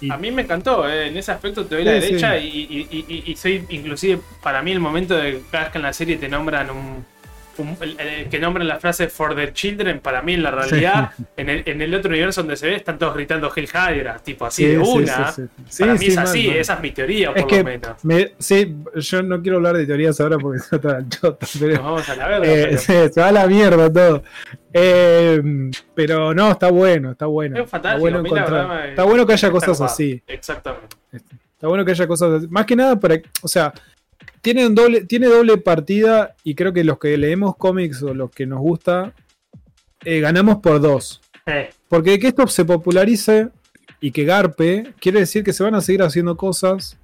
Y- 0.01 0.11
A 0.11 0.17
mí 0.19 0.31
me 0.31 0.43
encantó, 0.43 0.87
eh, 0.89 1.09
en 1.09 1.17
ese 1.17 1.33
aspecto 1.33 1.65
te 1.65 1.75
doy 1.77 1.85
Sí, 1.85 1.89
la 1.89 1.93
derecha 1.95 2.37
y, 2.39 2.47
y- 2.47 2.89
y- 2.91 3.05
y- 3.27 3.33
y 3.33 3.37
soy 3.37 3.65
inclusive 3.71 4.21
para 4.43 4.61
mí 4.61 4.71
el 4.73 4.79
momento 4.81 5.15
de 5.17 5.43
cada 5.51 5.65
vez 5.65 5.73
que 5.73 5.79
en 5.79 5.83
la 5.83 5.93
serie 5.95 6.17
te 6.19 6.29
nombran 6.29 6.71
un, 6.71 7.05
que 8.31 8.39
nombran 8.39 8.67
la 8.69 8.79
frase 8.79 9.09
for 9.09 9.35
the 9.35 9.53
children, 9.53 10.01
para 10.01 10.23
mí 10.23 10.35
en 10.35 10.43
la 10.43 10.51
realidad, 10.51 11.11
en, 11.37 11.49
el, 11.49 11.63
en 11.67 11.81
el 11.83 11.95
otro 11.95 12.11
universo 12.11 12.43
donde 12.43 12.57
se 12.57 12.67
ve, 12.67 12.77
están 12.77 12.99
todos 12.99 13.15
gritando 13.15 13.51
Hill 13.55 13.69
Hydra, 13.73 14.19
tipo 14.19 14.47
así 14.47 14.65
Sí, 14.65 14.69
de 14.71 14.79
una. 14.79 15.33
sí, 15.33 15.43
sí. 15.43 15.49
Sí, 15.69 15.83
Para 15.83 15.95
mí 15.95 16.07
es 16.07 16.19
así, 16.19 16.49
esa 16.51 16.75
es 16.75 16.81
mi 16.81 16.91
teoría, 16.93 17.33
Es 17.35 17.43
por 17.43 17.51
que 17.51 17.59
lo 17.59 17.65
menos. 17.65 18.05
me- 18.05 18.33
sí, 18.39 18.77
yo 18.95 19.23
no 19.23 19.41
quiero 19.43 19.57
hablar 19.59 19.77
de 19.77 19.87
teorías 19.87 20.21
ahora 20.21 20.39
porque 20.39 20.59
se 20.61 20.79
trata 20.79 21.09
chota, 21.09 21.47
Nos 21.61 21.79
vamos 21.83 22.09
a 22.09 22.17
la 22.17 22.29
verga, 22.29 22.47
eh, 22.47 22.67
pero- 22.69 22.79
se, 22.79 23.09
se 23.13 23.21
va 23.21 23.29
a 23.29 23.33
la 23.33 23.47
mierda 23.47 23.93
todo. 23.93 24.23
Eh, 24.79 25.71
pero 25.95 26.35
no, 26.35 26.51
está 26.51 26.71
bueno, 26.71 27.13
está 27.13 27.27
bueno. 27.27 27.57
es 27.59 27.73
Está 27.73 27.97
bueno, 27.97 28.21
encontrar- 28.21 28.89
está 28.91 29.05
bueno 29.05 29.27
que 29.27 29.33
haya 29.33 29.51
cosas 29.51 29.81
así. 29.81 30.23
Exactamente. 30.27 30.97
Está 31.13 31.69
bueno 31.69 31.85
que 31.85 31.93
haya 31.93 32.07
cosas. 32.07 32.31
así. 32.33 32.47
Más 32.51 32.67
que 32.67 32.77
nada 32.77 33.01
para. 33.01 33.17
O 33.43 33.49
sea, 33.49 33.73
tiene, 34.47 34.65
un 34.65 34.77
doble, 34.77 35.01
tiene 35.07 35.27
doble 35.27 35.57
partida 35.57 36.37
y 36.45 36.55
creo 36.55 36.73
que 36.73 36.85
los 36.85 37.01
que 37.01 37.17
leemos 37.17 37.57
cómics 37.57 38.01
o 38.05 38.15
los 38.15 38.31
que 38.31 38.47
nos 38.47 38.61
gusta, 38.61 39.13
eh, 40.05 40.21
ganamos 40.21 40.59
por 40.59 40.81
dos. 40.81 41.21
Eh, 41.47 41.71
Porque 41.89 42.21
que 42.21 42.29
esto 42.29 42.47
se 42.47 42.65
popularice 42.65 43.49
y 44.01 44.13
que 44.13 44.25
garpe, 44.25 44.95
quiere 45.01 45.19
decir 45.19 45.43
que 45.43 45.53
se 45.53 45.65
van 45.65 45.75
a 45.75 45.81
seguir 45.81 46.03
haciendo 46.03 46.37
cosas. 46.37 46.97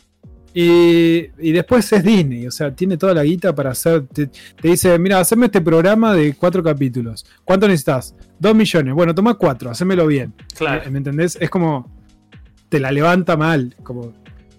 Y, 0.54 1.30
y 1.36 1.50
después 1.50 1.92
es 1.92 2.04
Disney, 2.04 2.46
o 2.46 2.52
sea, 2.52 2.72
tiene 2.72 2.96
toda 2.96 3.12
la 3.12 3.24
guita 3.24 3.52
para 3.52 3.70
hacer. 3.70 4.06
Te, 4.06 4.28
te 4.28 4.68
dice, 4.68 4.96
mira, 5.00 5.18
haceme 5.18 5.46
este 5.46 5.60
programa 5.60 6.14
de 6.14 6.34
cuatro 6.34 6.62
capítulos. 6.62 7.26
¿Cuánto 7.44 7.66
necesitas? 7.66 8.14
Dos 8.38 8.54
millones. 8.54 8.94
Bueno, 8.94 9.16
toma 9.16 9.34
cuatro, 9.34 9.68
hacémelo 9.68 10.06
bien. 10.06 10.32
claro. 10.56 10.88
¿Me 10.92 10.98
entendés? 10.98 11.36
Es 11.40 11.50
como. 11.50 11.90
Te 12.68 12.78
la 12.78 12.92
levanta 12.92 13.36
mal. 13.36 13.74
Como. 13.82 14.12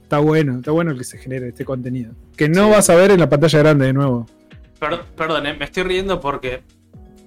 Está 0.03 0.19
bueno, 0.19 0.57
está 0.57 0.71
bueno 0.71 0.95
que 0.95 1.03
se 1.03 1.17
genere 1.17 1.49
este 1.49 1.65
contenido. 1.65 2.13
Que 2.37 2.47
no 2.49 2.65
Sí. 2.65 2.71
vas 2.71 2.89
a 2.89 2.95
ver 2.95 3.11
en 3.11 3.19
la 3.19 3.29
pantalla 3.29 3.59
grande 3.59 3.85
de 3.87 3.93
nuevo. 3.93 4.27
Per- 4.79 5.01
perdón, 5.15 5.47
eh, 5.47 5.55
me 5.57 5.65
estoy 5.65 5.83
riendo 5.83 6.19
porque 6.19 6.61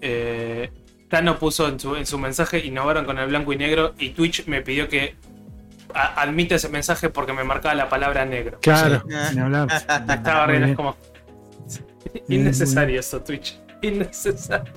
eh, 0.01 0.71
Tano 1.09 1.39
puso 1.39 1.69
en 1.69 1.81
su, 1.81 1.97
en 1.97 2.05
su 2.07 2.19
mensaje 2.19 2.65
innovaron 2.65 3.05
con 3.07 3.19
el 3.19 3.29
blanco 3.29 3.53
y 3.53 3.57
negro 3.57 3.95
y 3.99 4.11
Twitch 4.11 4.47
me 4.47 4.61
pidió 4.63 4.89
que 4.89 5.15
a- 5.95 6.21
admita 6.21 6.57
ese 6.57 6.69
mensaje 6.69 7.09
porque 7.11 7.33
me 7.33 7.45
marcaba 7.45 7.75
la 7.75 7.89
palabra 7.89 8.25
negro. 8.25 8.59
Claro, 8.61 9.03
Sí. 9.09 9.15
sin 9.31 9.39
hablar. 9.41 9.69
Estaba 10.09 10.53
es 10.55 10.77
como. 10.77 10.97
Innecesario 12.29 13.01
eso, 13.01 13.21
Twitch. 13.23 13.59
Innecesario. 13.83 14.73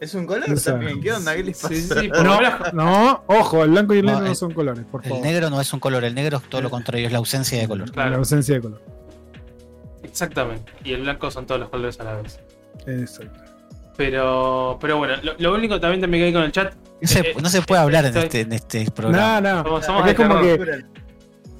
¿Es 0.00 0.14
un 0.14 0.26
color 0.26 0.48
No 0.48 0.54
también? 0.56 1.00
¿Qué 1.00 1.12
onda? 1.12 1.34
¿Qué 1.36 1.44
les 1.44 1.60
pasa? 1.60 1.74
Sí, 1.74 1.80
sí, 2.00 2.08
No, 2.08 2.40
no, 2.72 3.22
ojo, 3.26 3.62
el 3.64 3.70
blanco 3.70 3.94
y 3.94 3.98
el 3.98 4.06
No, 4.06 4.12
negro 4.12 4.24
no 4.24 4.30
el- 4.30 4.36
son 4.36 4.52
colores, 4.52 4.84
por 4.90 5.02
El 5.04 5.10
favor. 5.10 5.24
negro 5.24 5.50
no 5.50 5.60
es 5.60 5.72
un 5.72 5.80
color, 5.80 6.04
el 6.04 6.14
negro 6.14 6.38
es 6.38 6.48
todo 6.48 6.62
lo 6.62 6.70
contrario, 6.70 7.06
es 7.06 7.12
la 7.12 7.18
ausencia 7.18 7.60
de 7.60 7.68
color. 7.68 7.90
Claro. 7.92 8.10
La 8.10 8.16
ausencia 8.16 8.54
de 8.54 8.60
color. 8.62 8.80
Exactamente. 10.02 10.72
Y 10.84 10.92
el 10.92 11.02
blanco 11.02 11.30
son 11.30 11.46
todos 11.46 11.60
los 11.60 11.68
colores 11.68 12.00
a 12.00 12.04
la 12.04 12.14
vez. 12.16 12.40
Exacto. 12.86 13.40
Pero, 13.96 14.78
pero 14.80 14.96
bueno, 14.96 15.14
lo, 15.22 15.34
lo 15.38 15.54
único 15.54 15.78
también 15.78 16.00
también 16.00 16.22
que 16.22 16.26
hay 16.28 16.32
con 16.32 16.42
el 16.42 16.52
chat. 16.52 16.74
No 17.02 17.08
se, 17.08 17.20
Eh, 17.20 17.34
no 17.42 17.48
se 17.50 17.60
puede 17.62 17.82
hablar 17.82 18.06
en 18.06 18.16
estoy- 18.16 18.24
este, 18.24 18.40
en 18.40 18.52
este 18.52 18.90
programa. 18.90 19.40
No, 19.40 19.56
no. 19.56 19.62
Somos, 19.64 19.84
somos 19.86 20.08
es 20.08 20.14
como 20.14 20.40
que 20.40 20.84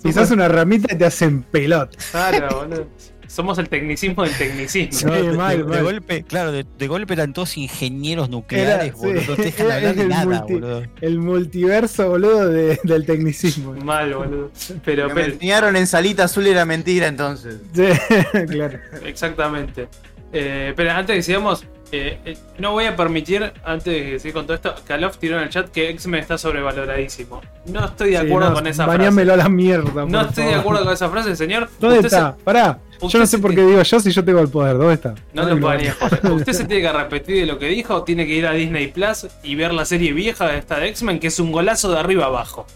quizás 0.02 0.30
una 0.30 0.48
ramita 0.48 0.94
y 0.94 0.98
te 0.98 1.04
hacen 1.04 1.42
pelota. 1.42 1.96
Claro, 2.10 2.60
boludo. 2.60 2.86
Somos 3.30 3.58
el 3.58 3.68
tecnicismo 3.68 4.24
del 4.24 4.36
tecnicismo. 4.36 4.98
Sí, 4.98 5.04
No, 5.06 5.12
de, 5.12 5.32
mal, 5.36 5.64
de- 5.66 5.76
de 5.76 5.82
golpe, 5.82 6.24
claro, 6.24 6.50
de, 6.50 6.66
de 6.78 6.86
golpe 6.88 7.14
eran 7.14 7.32
todos 7.32 7.56
ingenieros 7.56 8.28
nucleares, 8.28 8.74
Era- 8.74 8.84
sí, 8.86 8.90
boludo. 9.06 9.22
No 9.28 9.36
te 9.36 9.42
dejan 9.42 9.70
hablar 9.70 9.94
de 9.94 10.02
el 10.02 10.08
nada, 10.08 10.24
multi- 10.40 10.52
boludo. 10.54 10.82
El 11.00 11.18
multiverso, 11.18 12.08
boludo, 12.08 12.48
de- 12.48 12.80
del 12.82 13.06
tecnicismo. 13.06 13.72
Mal, 13.74 14.12
boludo. 14.14 14.50
Pero, 14.84 15.08
me 15.08 15.14
pero- 15.14 15.32
enseñaron 15.34 15.76
en 15.76 15.86
salita 15.86 16.24
azul 16.24 16.46
era 16.48 16.64
mentira 16.64 17.06
entonces. 17.06 17.58
Sí, 17.72 17.84
claro. 18.48 18.78
exactamente. 19.06 19.86
Eh, 20.32 20.72
pero 20.76 20.90
antes 20.90 21.14
que 21.16 21.22
sigamos, 21.22 21.64
eh, 21.92 22.18
eh, 22.24 22.38
no 22.58 22.72
voy 22.72 22.84
a 22.86 22.94
permitir, 22.96 23.52
antes 23.64 23.84
de 23.92 24.18
seguir 24.18 24.34
con 24.34 24.44
todo 24.46 24.54
esto, 24.54 24.74
que 24.86 24.92
Alof 24.92 25.18
tiró 25.18 25.36
en 25.38 25.44
el 25.44 25.48
chat 25.48 25.68
que 25.70 25.90
X-Men 25.90 26.20
está 26.20 26.38
sobrevaloradísimo. 26.38 27.40
No 27.66 27.84
estoy 27.84 28.10
de 28.12 28.20
Sí, 28.20 28.26
acuerdo 28.26 28.48
no, 28.50 28.54
con 28.54 28.66
esa 28.66 28.84
frase. 28.84 28.98
a 28.98 29.36
la 29.36 29.48
mierda. 29.48 30.06
No 30.06 30.20
estoy 30.22 30.44
de 30.46 30.54
acuerdo 30.54 30.84
con 30.84 30.92
esa 30.92 31.08
frase, 31.08 31.34
señor. 31.36 31.68
¿Dónde 31.80 31.98
Usted 31.98 32.10
se- 32.10 32.16
está? 32.16 32.36
Pará. 32.44 32.78
Yo 33.02 33.18
no 33.18 33.26
sé 33.26 33.38
por 33.38 33.50
qué 33.50 33.56
tiene- 33.56 33.70
digo 33.70 33.82
yo 33.82 34.00
si 34.00 34.10
yo 34.10 34.24
tengo 34.24 34.40
el 34.40 34.48
poder. 34.48 34.76
¿Dónde 34.76 34.94
está? 34.94 35.14
No 35.32 35.42
Ay, 35.46 35.54
lo 35.54 35.60
podría. 35.60 35.96
Usted 36.34 36.52
se 36.52 36.64
tiene 36.66 36.82
que 36.82 36.92
repetir 36.92 37.36
de 37.40 37.46
lo 37.46 37.58
que 37.58 37.66
dijo, 37.68 38.02
tiene 38.04 38.26
que 38.26 38.34
ir 38.34 38.46
a 38.46 38.52
Disney 38.52 38.88
Plus 38.88 39.26
y 39.42 39.54
ver 39.54 39.72
la 39.72 39.84
serie 39.86 40.12
vieja 40.12 40.46
de 40.48 40.58
esta 40.58 40.78
de 40.78 40.88
X-Men, 40.88 41.18
que 41.18 41.28
es 41.28 41.38
un 41.40 41.50
golazo 41.50 41.90
de 41.90 41.98
arriba 41.98 42.26
abajo. 42.26 42.66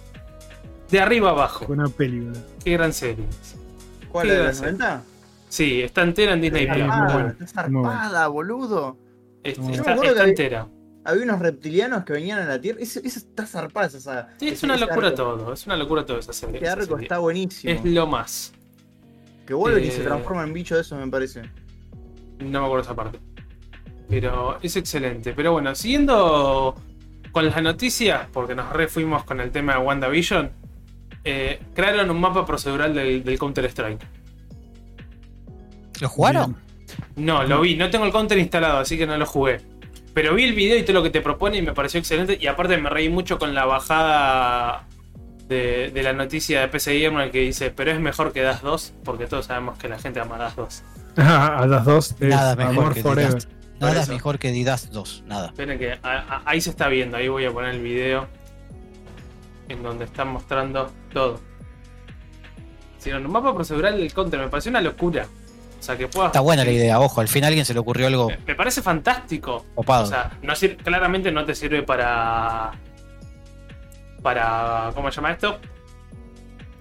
De 0.91 1.01
arriba 1.01 1.31
abajo. 1.31 1.67
Una 1.69 1.89
película. 1.89 2.39
Qué 2.65 2.73
gran 2.73 2.93
serie. 2.93 3.25
¿Cuál 4.11 4.29
era 4.31 4.39
la 4.39 4.45
gracias. 4.45 4.63
90? 4.63 5.03
Sí, 5.49 5.83
está 5.83 6.03
entera 6.03 6.33
en 6.33 6.41
Disney 6.41 6.67
Plus. 6.67 6.87
Ah, 6.91 7.27
está 7.41 7.47
zarpada, 7.47 8.27
boludo. 8.29 8.97
Este, 9.45 9.61
Muy 9.61 9.75
está, 9.75 10.25
entera. 10.25 10.67
Había 11.05 11.25
unos 11.25 11.39
reptilianos 11.39 12.03
que 12.05 12.15
venían 12.15 12.39
a 12.41 12.47
la 12.47 12.59
Tierra. 12.61 12.81
Eso, 12.81 12.99
eso 13.05 13.19
está 13.19 13.47
zarpada 13.47 13.87
esa 13.89 14.01
saga. 14.01 14.35
Sí, 14.41 14.49
es 14.49 14.63
una 14.63 14.77
locura 14.77 15.09
arco- 15.09 15.15
todo. 15.17 15.53
Es 15.53 15.67
una 15.67 15.77
locura 15.77 16.07
todo 16.07 16.19
esa 16.19 16.33
serie. 16.33 16.57
Ese 16.57 16.65
esa 16.65 16.73
arco 16.73 16.85
serie. 16.87 17.03
está 17.03 17.19
buenísimo. 17.19 17.73
Es 17.73 17.85
lo 17.85 18.07
más. 18.07 18.53
Que 19.47 19.53
vuelve 19.53 19.85
y 19.85 19.89
Eh, 19.89 19.91
se 19.91 20.03
transforma 20.03 20.43
en 20.45 20.53
bicho 20.55 20.75
de 20.75 20.81
eso, 20.81 20.97
me 20.97 21.07
parece. 21.09 21.43
No 22.39 22.61
me 22.61 22.67
acuerdo 22.67 22.81
esa 22.81 22.97
parte. 22.97 23.21
Pero 24.09 24.59
es 24.63 24.77
excelente. 24.77 25.35
Pero 25.35 25.53
bueno, 25.53 25.75
siguiendo 25.75 26.75
con 27.33 27.45
las 27.45 27.63
noticias, 27.63 28.27
porque 28.33 28.55
nos 28.55 28.73
refuimos 28.73 29.25
con 29.25 29.41
el 29.41 29.51
tema 29.51 29.75
de 29.75 29.81
WandaVision, 29.81 30.51
eh, 31.25 31.61
crearon 31.75 32.09
un 32.11 32.19
mapa 32.21 32.47
procedural 32.47 32.95
del, 32.95 33.23
del 33.23 33.39
Counter-Strike. 33.39 34.01
¿Lo 36.01 36.09
jugaron? 36.09 36.57
No, 37.17 37.43
lo 37.45 37.61
vi, 37.61 37.77
no 37.77 37.91
tengo 37.91 38.05
el 38.07 38.13
Counter 38.13 38.39
instalado, 38.39 38.79
así 38.79 38.97
que 38.99 39.07
no 39.07 39.17
lo 39.17 39.27
jugué. 39.27 39.61
Pero 40.15 40.35
vi 40.35 40.45
el 40.45 40.55
video 40.55 40.79
y 40.79 40.83
todo 40.83 40.95
lo 40.95 41.03
que 41.03 41.11
te 41.11 41.21
propone 41.21 41.57
y 41.59 41.63
me 41.63 41.73
pareció 41.73 41.99
excelente. 41.99 42.39
Y 42.41 42.47
aparte 42.47 42.77
me 42.79 42.89
reí 42.91 43.09
mucho 43.09 43.39
con 43.39 43.55
la 43.55 43.65
bajada 43.65 44.87
de, 45.49 45.91
de 45.93 46.03
la 46.03 46.13
noticia 46.13 46.61
de 46.61 46.69
PC 46.69 47.01
Gamer 47.01 47.31
que 47.31 47.41
dice, 47.41 47.71
pero 47.71 47.91
es 47.91 48.01
mejor 48.01 48.33
que 48.33 48.41
Das 48.43 48.63
2, 48.63 48.95
porque 49.05 49.27
todos 49.27 49.47
sabemos 49.47 49.77
que 49.79 49.89
la 49.89 49.99
gente 49.99 50.21
ama 50.21 50.39
Das 50.39 50.55
2. 50.57 50.83
a 51.17 51.67
las 51.67 51.85
dos 51.85 52.13
es 52.21 52.29
Nada 52.29 52.57
mejor 52.57 52.73
Amor 52.77 52.95
que 52.95 53.03
Forever. 53.03 53.29
Didast. 53.35 53.51
Nada 53.81 54.03
eso. 54.03 54.13
mejor 54.13 54.39
que 54.39 54.51
Didas 54.53 54.91
2, 54.93 55.25
nada. 55.27 55.49
Esperen 55.49 55.79
que 55.79 55.93
a- 55.93 55.99
a- 56.03 56.43
ahí 56.47 56.61
se 56.61 56.71
está 56.71 56.89
viendo, 56.89 57.17
ahí 57.17 57.29
voy 57.29 57.45
a 57.45 57.51
poner 57.53 57.75
el 57.75 57.83
video 57.83 58.27
en 59.69 59.83
donde 59.83 60.05
están 60.05 60.29
mostrando 60.29 60.93
todo. 61.13 61.41
Hicieron 62.99 63.27
un 63.27 63.33
mapa 63.33 63.55
procedural 63.55 63.97
del 63.99 64.13
Counter, 64.13 64.41
me 64.41 64.49
pareció 64.49 64.71
una 64.71 64.81
locura. 64.81 65.27
O 65.85 65.87
sea, 65.87 65.99
que 65.99 66.09
puedas... 66.09 66.29
Está 66.31 66.41
buena 66.41 66.65
la 66.65 66.71
idea, 66.71 66.99
ojo, 66.99 67.21
al 67.21 67.29
final 67.29 67.45
a 67.45 67.49
alguien 67.49 67.67
se 67.67 67.75
le 67.75 67.81
ocurrió 67.81 68.07
algo 68.07 68.29
Me, 68.29 68.39
me 68.47 68.55
parece 68.55 68.81
fantástico. 68.81 69.67
copado. 69.75 70.05
O 70.05 70.07
sea, 70.07 70.31
no 70.41 70.55
sir- 70.55 70.79
claramente 70.79 71.31
no 71.31 71.45
te 71.45 71.55
sirve 71.55 71.83
para. 71.83 72.73
Para. 74.23 74.91
¿Cómo 74.95 75.11
se 75.11 75.17
llama 75.17 75.33
esto? 75.33 75.59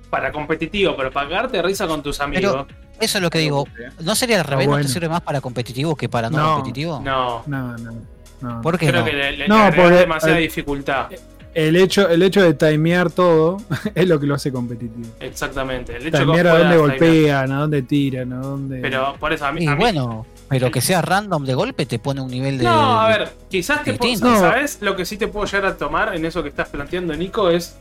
Para 0.09 0.31
competitivo, 0.31 0.95
pero 0.95 1.11
para 1.11 1.27
cagarte 1.27 1.61
risa 1.61 1.85
con 1.85 2.01
tus 2.01 2.21
amigos. 2.21 2.65
Eso 2.97 3.17
es 3.17 3.21
lo 3.21 3.29
que 3.29 3.39
digo. 3.39 3.67
¿No 3.99 4.15
sería 4.15 4.39
al 4.39 4.45
revés? 4.45 4.67
¿No 4.67 4.71
bueno. 4.71 4.85
te 4.85 4.91
sirve 4.93 5.09
más 5.09 5.19
para 5.21 5.41
competitivo 5.41 5.97
que 5.97 6.07
para 6.07 6.29
no, 6.29 6.37
No. 6.37 6.53
competitivo? 6.55 7.01
No, 7.03 7.43
No, 7.45 7.77
no, 7.77 7.91
no. 8.39 8.61
¿Por 8.61 8.77
qué 8.79 8.87
creo 8.87 9.01
no? 9.01 9.05
que 9.05 9.11
le, 9.13 9.31
le- 9.33 9.47
No, 9.49 9.69
le 9.69 9.89
demasiada 9.89 10.37
eh, 10.37 10.43
dificultad. 10.43 11.07
El 11.53 11.75
hecho, 11.75 12.09
el 12.09 12.23
hecho 12.23 12.41
de 12.41 12.53
timear 12.55 13.11
todo 13.11 13.57
es 13.95 14.07
lo 14.07 14.19
que 14.19 14.25
lo 14.25 14.35
hace 14.35 14.51
competitivo. 14.51 15.07
Exactamente. 15.19 15.95
El 15.97 16.07
hecho 16.07 16.17
Timear 16.19 16.47
a 16.47 16.57
dónde 16.59 16.77
golpean, 16.77 17.51
a 17.51 17.59
dónde 17.59 17.81
tiran, 17.83 18.33
a 18.33 18.37
dónde. 18.37 18.79
Pero 18.81 19.15
por 19.19 19.31
eso 19.33 19.45
a 19.45 19.51
mí. 19.51 19.63
Y 19.63 19.67
a 19.67 19.71
mí- 19.75 19.77
bueno, 19.77 20.25
pero 20.49 20.71
que 20.71 20.81
sea 20.81 21.01
random 21.01 21.45
de 21.45 21.53
golpe 21.53 21.85
te 21.85 21.99
pone 21.99 22.21
un 22.21 22.31
nivel 22.31 22.57
de. 22.57 22.63
No, 22.63 22.99
a 22.99 23.07
ver, 23.07 23.29
quizás 23.49 23.83
te 23.83 23.93
puedo. 23.93 24.39
¿Sabes? 24.39 24.79
Lo 24.81 24.95
que 24.95 25.05
sí 25.05 25.17
te 25.17 25.27
puedo 25.27 25.45
llegar 25.45 25.65
a 25.65 25.77
tomar 25.77 26.15
en 26.15 26.25
eso 26.25 26.41
que 26.41 26.49
estás 26.49 26.69
planteando, 26.69 27.15
Nico, 27.15 27.49
es 27.49 27.77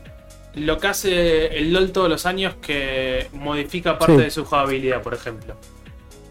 lo 0.55 0.77
que 0.77 0.87
hace 0.87 1.57
el 1.57 1.73
LOL 1.73 1.91
todos 1.91 2.09
los 2.09 2.27
años 2.27 2.53
que 2.61 3.27
modifica 3.33 3.97
parte 3.97 4.17
Sí. 4.17 4.21
de 4.23 4.29
su 4.29 4.45
jugabilidad, 4.45 5.01
por 5.01 5.15
ejemplo. 5.15 5.55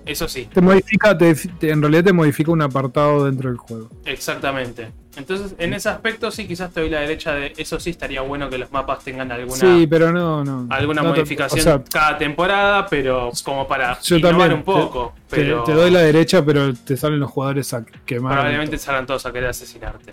Eso 0.05 0.26
sí. 0.28 0.48
Te 0.53 0.61
modifica, 0.61 1.16
te- 1.16 1.34
te- 1.34 1.70
en 1.70 1.80
realidad 1.80 2.05
te 2.05 2.12
modifica 2.12 2.50
un 2.50 2.61
apartado 2.62 3.24
dentro 3.26 3.48
del 3.48 3.59
juego. 3.59 3.88
Exactamente. 4.05 4.88
Entonces, 5.16 5.55
en 5.59 5.74
ese 5.74 5.90
aspecto 5.90 6.30
sí, 6.30 6.46
quizás 6.48 6.72
te 6.72 6.80
doy 6.80 6.88
la 6.90 7.00
derecha 7.00 7.34
de 7.34 7.53
eso 7.57 7.78
sí 7.78 7.90
estaría 7.90 8.22
bueno 8.22 8.48
que 8.50 8.57
los 8.59 8.72
mapas 8.72 9.05
tengan 9.05 9.30
alguna, 9.30 9.57
Sí, 9.61 9.86
pero 9.88 10.11
no, 10.11 10.42
no. 10.42 10.66
alguna 10.70 11.03
No 11.03 11.11
modificación 11.11 11.61
o 11.61 11.62
sea, 11.62 11.84
cada 11.84 12.16
temporada, 12.18 12.86
pero 12.86 13.30
como 13.44 13.68
para 13.68 14.00
Yo 14.00 14.16
innovar 14.16 14.38
también, 14.38 14.59
un 14.59 14.64
poco. 14.64 15.14
te, 15.28 15.36
pero 15.36 15.64
te 15.64 15.72
doy 15.72 15.90
la 15.90 16.00
derecha, 16.00 16.44
pero 16.44 16.72
te 16.74 16.96
salen 16.96 17.20
los 17.20 17.30
jugadores 17.30 17.72
a 17.74 17.84
quemar. 18.07 18.32
probablemente 18.32 18.78
salgan 18.78 19.07
todos 19.07 19.24
a 19.26 19.32
querer 19.32 19.50
asesinarte. 19.50 20.12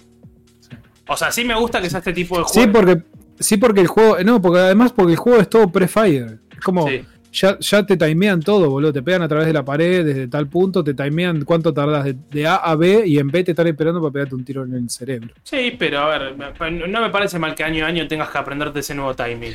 O 1.07 1.17
sea, 1.17 1.31
sí 1.31 1.43
me 1.45 1.55
gusta 1.55 1.81
que 1.81 1.89
sea 1.89 1.99
este 1.99 2.13
tipo 2.13 2.37
de 2.37 2.43
Sí, 2.49 2.59
juego. 2.65 2.73
porque, 2.73 3.03
sí, 3.39 3.57
porque 3.57 3.81
el 3.81 3.87
juego. 3.87 4.17
No, 4.23 4.39
porque 4.41 4.59
además 4.59 4.91
porque 4.93 5.13
el 5.13 5.17
juego 5.17 5.39
es 5.39 5.49
todo 5.49 5.71
pre-fire. 5.71 6.39
Es 6.51 6.59
como. 6.59 6.87
Sí, 6.87 7.03
Ya, 7.32 7.57
ya 7.59 7.86
te 7.86 7.95
timean 7.95 8.39
todo, 8.41 8.69
boludo. 8.69 8.91
Te 8.93 9.03
pegan 9.03 9.21
a 9.21 9.27
través 9.27 9.45
de 9.47 9.53
la 9.53 9.63
pared 9.63 10.03
desde 10.05 10.27
tal 10.27 10.47
punto, 10.47 10.84
te 10.84 10.93
timean 10.93 11.43
cuánto 11.45 11.73
tardas 11.73 12.05
de, 12.05 12.15
de 12.32 12.47
A 12.47 12.55
a 12.55 12.75
B 12.75 13.03
y 13.05 13.19
en 13.19 13.27
B 13.27 13.43
te 13.43 13.51
están 13.51 13.67
esperando 13.67 14.01
para 14.01 14.11
pegarte 14.11 14.36
un 14.36 14.43
tiro 14.43 14.63
en 14.63 14.73
el 14.73 14.89
cerebro. 14.89 15.30
sí, 15.43 15.75
pero 15.77 15.99
a 15.99 16.17
ver, 16.17 16.36
no 16.88 17.01
me 17.01 17.09
parece 17.09 17.38
mal 17.38 17.53
que 17.55 17.63
año 17.63 17.86
a 17.86 17.88
año 17.89 18.07
tengas 18.07 18.30
que 18.30 18.38
aprenderte 18.38 18.80
ese 18.80 18.95
nuevo 18.95 19.15
timing. 19.15 19.53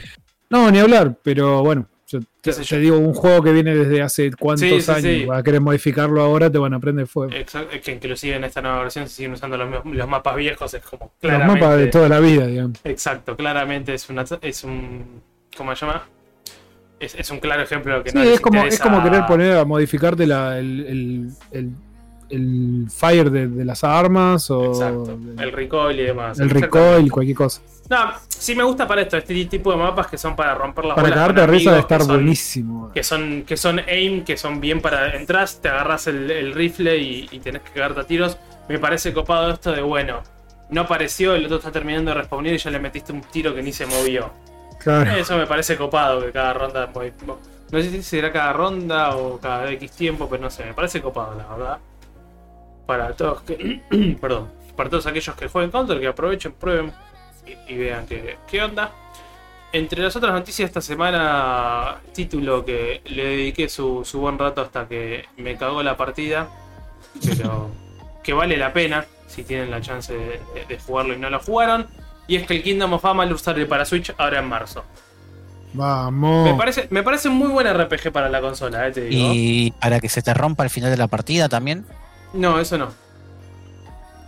No, 0.51 0.71
ni 0.71 0.79
hablar, 0.79 1.17
pero 1.23 1.63
bueno. 1.65 1.89
yo 2.07 2.21
¿Qué 2.43 2.53
te, 2.53 2.63
yo? 2.63 2.79
digo, 2.79 2.99
un 2.99 3.13
juego 3.15 3.43
que 3.43 3.51
viene 3.53 3.75
desde 3.75 4.03
hace 4.03 4.31
cuántos 4.39 4.69
Sí, 4.69 4.81
sí, 4.81 4.91
años, 4.93 5.03
sí. 5.03 5.25
vas 5.25 5.41
a 5.41 5.43
querer 5.43 5.61
modificarlo 5.61 6.21
ahora, 6.23 6.49
te 6.51 6.59
van 6.59 6.75
a 6.75 6.79
prender 6.79 7.09
fuego. 7.09 7.33
Exacto, 7.35 7.75
que 7.83 7.91
inclusive 7.93 8.37
en 8.37 8.45
esta 8.45 8.63
nueva 8.63 8.83
versión 8.83 9.09
se 9.09 9.17
siguen 9.17 9.33
usando 9.33 9.57
los, 9.57 9.85
los 9.85 10.09
mapas 10.09 10.37
viejos, 10.37 10.73
es 10.75 10.83
como 10.83 11.07
Los 11.07 11.13
claramente. 11.19 11.61
mapas 11.61 11.79
de 11.79 11.87
toda 11.89 12.09
la 12.09 12.21
vida, 12.21 12.47
digamos. 12.47 12.79
Exacto, 12.85 13.37
claramente 13.37 13.95
es 13.95 14.09
una 14.11 14.25
es 14.43 14.63
un 14.63 15.23
¿cómo 15.57 15.75
se 15.75 15.87
llama? 15.87 16.07
Es, 17.05 17.15
es 17.15 17.31
un 17.31 17.39
claro 17.41 17.63
ejemplo 17.63 17.93
de 17.93 17.99
lo 17.99 18.05
que 18.05 18.11
Sí, 18.11 18.17
no 18.19 18.23
es 18.25 18.41
como, 18.41 18.59
es 18.65 18.75
interesa- 18.75 18.83
como 18.83 19.03
querer 19.03 19.27
poner 19.27 19.57
a 19.59 19.65
modificarte 19.65 20.27
la, 20.27 20.59
el, 20.59 20.81
el- 20.87 21.29
el- 21.53 21.71
el 22.31 22.87
fire 22.91 23.31
de, 23.31 23.47
de 23.49 23.65
las 23.65 23.85
armas 23.85 24.51
o 24.51 24.73
Exacto. 24.73 25.19
El 25.39 25.53
recoil 25.53 26.01
y 26.01 26.03
demás. 26.05 26.41
el 26.41 26.49
recoil, 26.51 27.11
cualquier 27.13 27.37
cosa. 27.37 27.61
No, 27.91 27.99
sí 28.29 28.55
me 28.57 28.63
gusta 28.65 28.89
para 28.89 29.03
esto, 29.03 29.19
este 29.19 29.45
tipo 29.45 29.71
de 29.71 29.77
mapas 29.77 30.07
que 30.07 30.17
son 30.17 30.35
para 30.35 30.55
romper 30.55 30.87
las 30.87 30.95
Para 30.95 31.09
bolas 31.09 31.19
cagarte 31.19 31.41
con 31.43 31.51
risa 31.51 31.71
de 31.71 31.77
que 31.77 31.81
estar 31.83 32.01
son- 32.03 32.09
buenísimo. 32.17 32.91
Que 32.93 33.03
son, 33.05 33.45
que 33.47 33.57
son 33.59 33.79
aim, 33.81 34.25
que 34.25 34.37
son 34.39 34.59
bien 34.61 34.81
para. 34.81 35.15
Entras, 35.15 35.61
te 35.61 35.69
agarras 35.69 36.07
el, 36.07 36.31
el 36.31 36.55
rifle 36.55 36.97
y, 36.97 37.29
y 37.31 37.39
tenés 37.41 37.61
que 37.63 37.73
cagarte 37.73 38.01
a 38.01 38.05
tiros. 38.05 38.39
Me 38.71 38.79
parece 38.79 39.13
copado 39.13 39.53
esto 39.53 39.71
de 39.73 39.83
bueno. 39.83 40.23
No 40.71 40.81
apareció, 40.81 41.35
el 41.35 41.45
otro 41.45 41.59
está 41.59 41.71
terminando 41.71 42.11
de 42.11 42.17
respawnar 42.17 42.55
y 42.55 42.59
ya 42.59 42.71
le 42.71 42.81
metiste 42.81 43.13
un 43.13 43.21
tiro 43.21 43.55
que 43.55 43.63
ni 43.63 43.71
se 43.73 43.85
movió. 43.85 44.31
Eso 45.19 45.37
me 45.37 45.47
parece 45.47 45.77
copado 45.77 46.21
que 46.25 46.33
cada 46.33 46.53
ronda. 46.55 46.91
mo- 47.27 47.39
No 47.71 47.81
sé 47.81 47.91
si 47.91 48.03
será 48.03 48.31
cada 48.33 48.53
ronda 48.53 49.17
o 49.17 49.39
cada 49.41 49.71
X 49.73 49.93
tiempo, 49.93 50.29
pero 50.29 50.43
no 50.43 50.51
sé, 50.51 50.65
me 50.65 50.75
parece 50.75 51.01
copado, 51.03 51.35
la 51.37 51.47
verdad. 51.47 51.79
Para 52.87 53.13
todos 53.15 53.43
que. 53.43 53.81
perdón. 54.21 54.51
Para 54.77 54.91
todos 54.91 55.07
aquellos 55.07 55.35
que 55.37 55.49
jueguen 55.49 55.71
Counter, 55.71 56.01
que 56.01 56.09
aprovechen, 56.09 56.53
prueben 56.53 56.93
y, 57.69 57.77
vean 57.77 58.07
qué, 58.07 58.39
qué 58.51 58.63
onda. 58.63 58.91
Entre 59.73 60.03
las 60.03 60.15
otras 60.17 60.33
noticias 60.33 60.69
esta 60.69 60.81
semana, 60.81 61.97
título 62.13 62.65
que 62.65 63.01
le 63.07 63.25
dediqué 63.25 63.69
su, 63.69 64.05
su 64.05 64.21
buen 64.21 64.39
rato 64.39 64.61
hasta 64.63 64.87
que 64.89 65.27
me 65.37 65.57
cagó 65.57 65.83
la 65.83 65.97
partida, 65.97 66.49
pero 67.25 67.71
que 68.23 68.33
vale 68.33 68.57
la 68.57 68.73
pena 68.73 69.05
si 69.27 69.43
tienen 69.45 69.71
la 69.71 69.81
chance 69.81 70.13
de 70.15 70.79
jugarlo 70.79 71.15
y 71.15 71.19
no 71.19 71.31
lo 71.31 71.41
jugaron. 71.41 71.87
Y 72.27 72.37
es 72.37 72.47
que 72.47 72.57
el 72.57 72.63
Kingdom 72.63 72.93
of 72.95 73.05
Amalur 73.05 73.39
sale 73.39 73.67
para 73.67 73.85
Switch 73.85 74.13
ahora 74.17 74.39
en 74.39 74.47
marzo. 74.49 74.85
Vamos. 75.75 76.45
Me 76.51 76.55
parece, 76.57 76.87
me 76.91 77.03
parece 77.03 77.29
un 77.29 77.37
muy 77.37 77.49
buen 77.49 77.67
RPG 77.67 78.13
para 78.13 78.29
la 78.29 78.41
consola, 78.41 78.87
eh, 78.87 78.93
te 78.93 79.01
digo. 79.07 79.31
Y 79.35 79.73
para 79.81 80.01
que 80.01 80.09
se 80.09 80.23
te 80.23 80.33
rompa 80.33 80.63
al 80.63 80.71
final 80.71 80.91
de 80.91 80.97
la 80.97 81.09
partida 81.09 81.49
también. 81.49 81.85
No, 82.33 82.59
eso 82.61 82.79
no. 82.79 82.89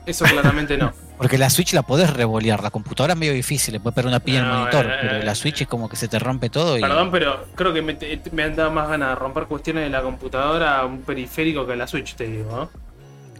Eso 0.06 0.24
claramente 0.24 0.76
no. 0.76 0.92
Porque 1.18 1.38
la 1.38 1.48
Switch 1.48 1.72
la 1.72 1.82
podés 1.82 2.12
revolear, 2.12 2.62
la 2.62 2.70
computadora 2.70 3.14
es 3.14 3.18
medio 3.18 3.32
difícil, 3.32 3.72
le 3.72 3.80
puede 3.80 3.94
perder 3.94 4.08
una 4.10 4.20
pilla 4.20 4.40
en 4.40 4.44
el 4.44 4.50
No, 4.52 4.58
monitor, 4.60 4.84
eh, 4.86 4.88
eh, 4.92 4.98
pero 5.00 5.22
la 5.24 5.34
Switch 5.34 5.62
es 5.62 5.66
como 5.68 5.88
que 5.88 5.96
se 5.96 6.08
te 6.08 6.18
rompe 6.18 6.50
todo 6.50 6.76
y 6.76 6.82
Perdón, 6.82 7.10
pero 7.10 7.46
creo 7.54 7.72
que 7.72 7.80
me, 7.80 7.94
te- 7.94 8.20
me 8.32 8.42
han 8.42 8.54
dado 8.54 8.70
más 8.70 8.86
ganas 8.88 9.08
de 9.10 9.14
romper 9.14 9.44
cuestiones 9.46 9.84
de 9.84 9.90
la 9.90 10.02
computadora 10.02 10.78
a 10.80 10.84
un 10.84 11.00
periférico 11.02 11.66
que 11.66 11.74
la 11.74 11.86
Switch, 11.86 12.14
te 12.16 12.24
digo. 12.26 12.50
¿no? 12.50 12.85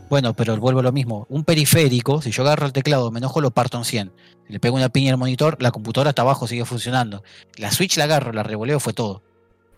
Bueno, 0.09 0.35
pero 0.35 0.57
vuelvo 0.57 0.81
a 0.81 0.83
lo 0.83 0.93
mismo. 0.93 1.27
Un 1.31 1.45
periférico, 1.45 2.23
si 2.23 2.31
yo 2.31 2.43
agarro 2.43 2.67
el 2.67 2.73
teclado, 2.73 3.11
me 3.11 3.19
enojo, 3.19 3.41
lo 3.41 3.51
parto 3.51 3.79
en 3.79 3.85
100. 3.85 4.13
Le 4.49 4.61
pego 4.61 4.77
una 4.77 4.89
piña 4.89 5.13
al 5.13 5.19
monitor, 5.19 5.57
la 5.61 5.71
computadora 5.73 6.11
está 6.11 6.23
abajo, 6.23 6.47
sigue 6.47 6.65
funcionando. 6.65 7.23
La 7.57 7.71
Switch 7.73 7.97
la 7.97 8.05
agarro, 8.05 8.33
la 8.33 8.43
revoleo, 8.43 8.79
fue 8.81 8.93
todo. 8.93 9.23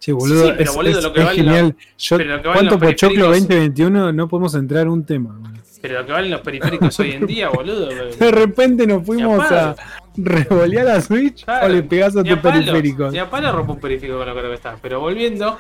Sí, 0.01 0.13
boludo, 0.13 0.47
Sí, 0.47 0.53
pero 0.57 0.71
es, 0.71 0.77
boludo, 0.77 0.99
es- 0.99 1.05
lo 1.05 1.13
que 1.13 1.21
es 1.21 1.27
vale 1.27 1.43
genial. 1.43 1.77
Yo, 1.99 2.17
pero 2.19 2.37
lo 2.37 2.43
que 2.43 2.49
¿Cuánto 2.53 2.79
Pochoclo 2.79 3.31
periféricos- 3.33 3.41
2021? 3.49 4.13
No 4.13 4.29
podemos 4.29 4.55
entrar 4.55 4.83
en 4.83 4.89
un 4.91 5.05
tema. 5.05 5.41
Pero 5.81 6.01
lo 6.01 6.07
que 6.07 6.13
valen 6.13 6.31
los 6.33 6.41
periféricos 6.41 6.99
hoy 7.01 7.13
en 7.13 7.27
día, 7.27 7.49
boludo. 7.49 7.89
De 8.19 8.31
repente 8.31 8.87
nos 8.87 9.05
fuimos 9.07 9.41
a 9.51 9.75
revolear 10.17 10.87
la 10.87 11.01
Switch 11.01 11.45
Claro, 11.45 11.67
o 11.67 11.69
le 11.69 11.83
pegás 11.85 12.17
a 12.17 12.23
tu 12.25 12.37
palo, 12.41 12.55
periférico. 12.61 13.11
ni 13.11 13.19
a 13.19 13.31
palo 13.31 13.53
rompo 13.53 13.73
un 13.75 13.81
periférico 13.81 14.19
con 14.19 14.27
lo 14.29 14.35
que 14.35 14.55
está. 14.55 14.77
Pero 14.83 15.01
volviendo 15.01 15.57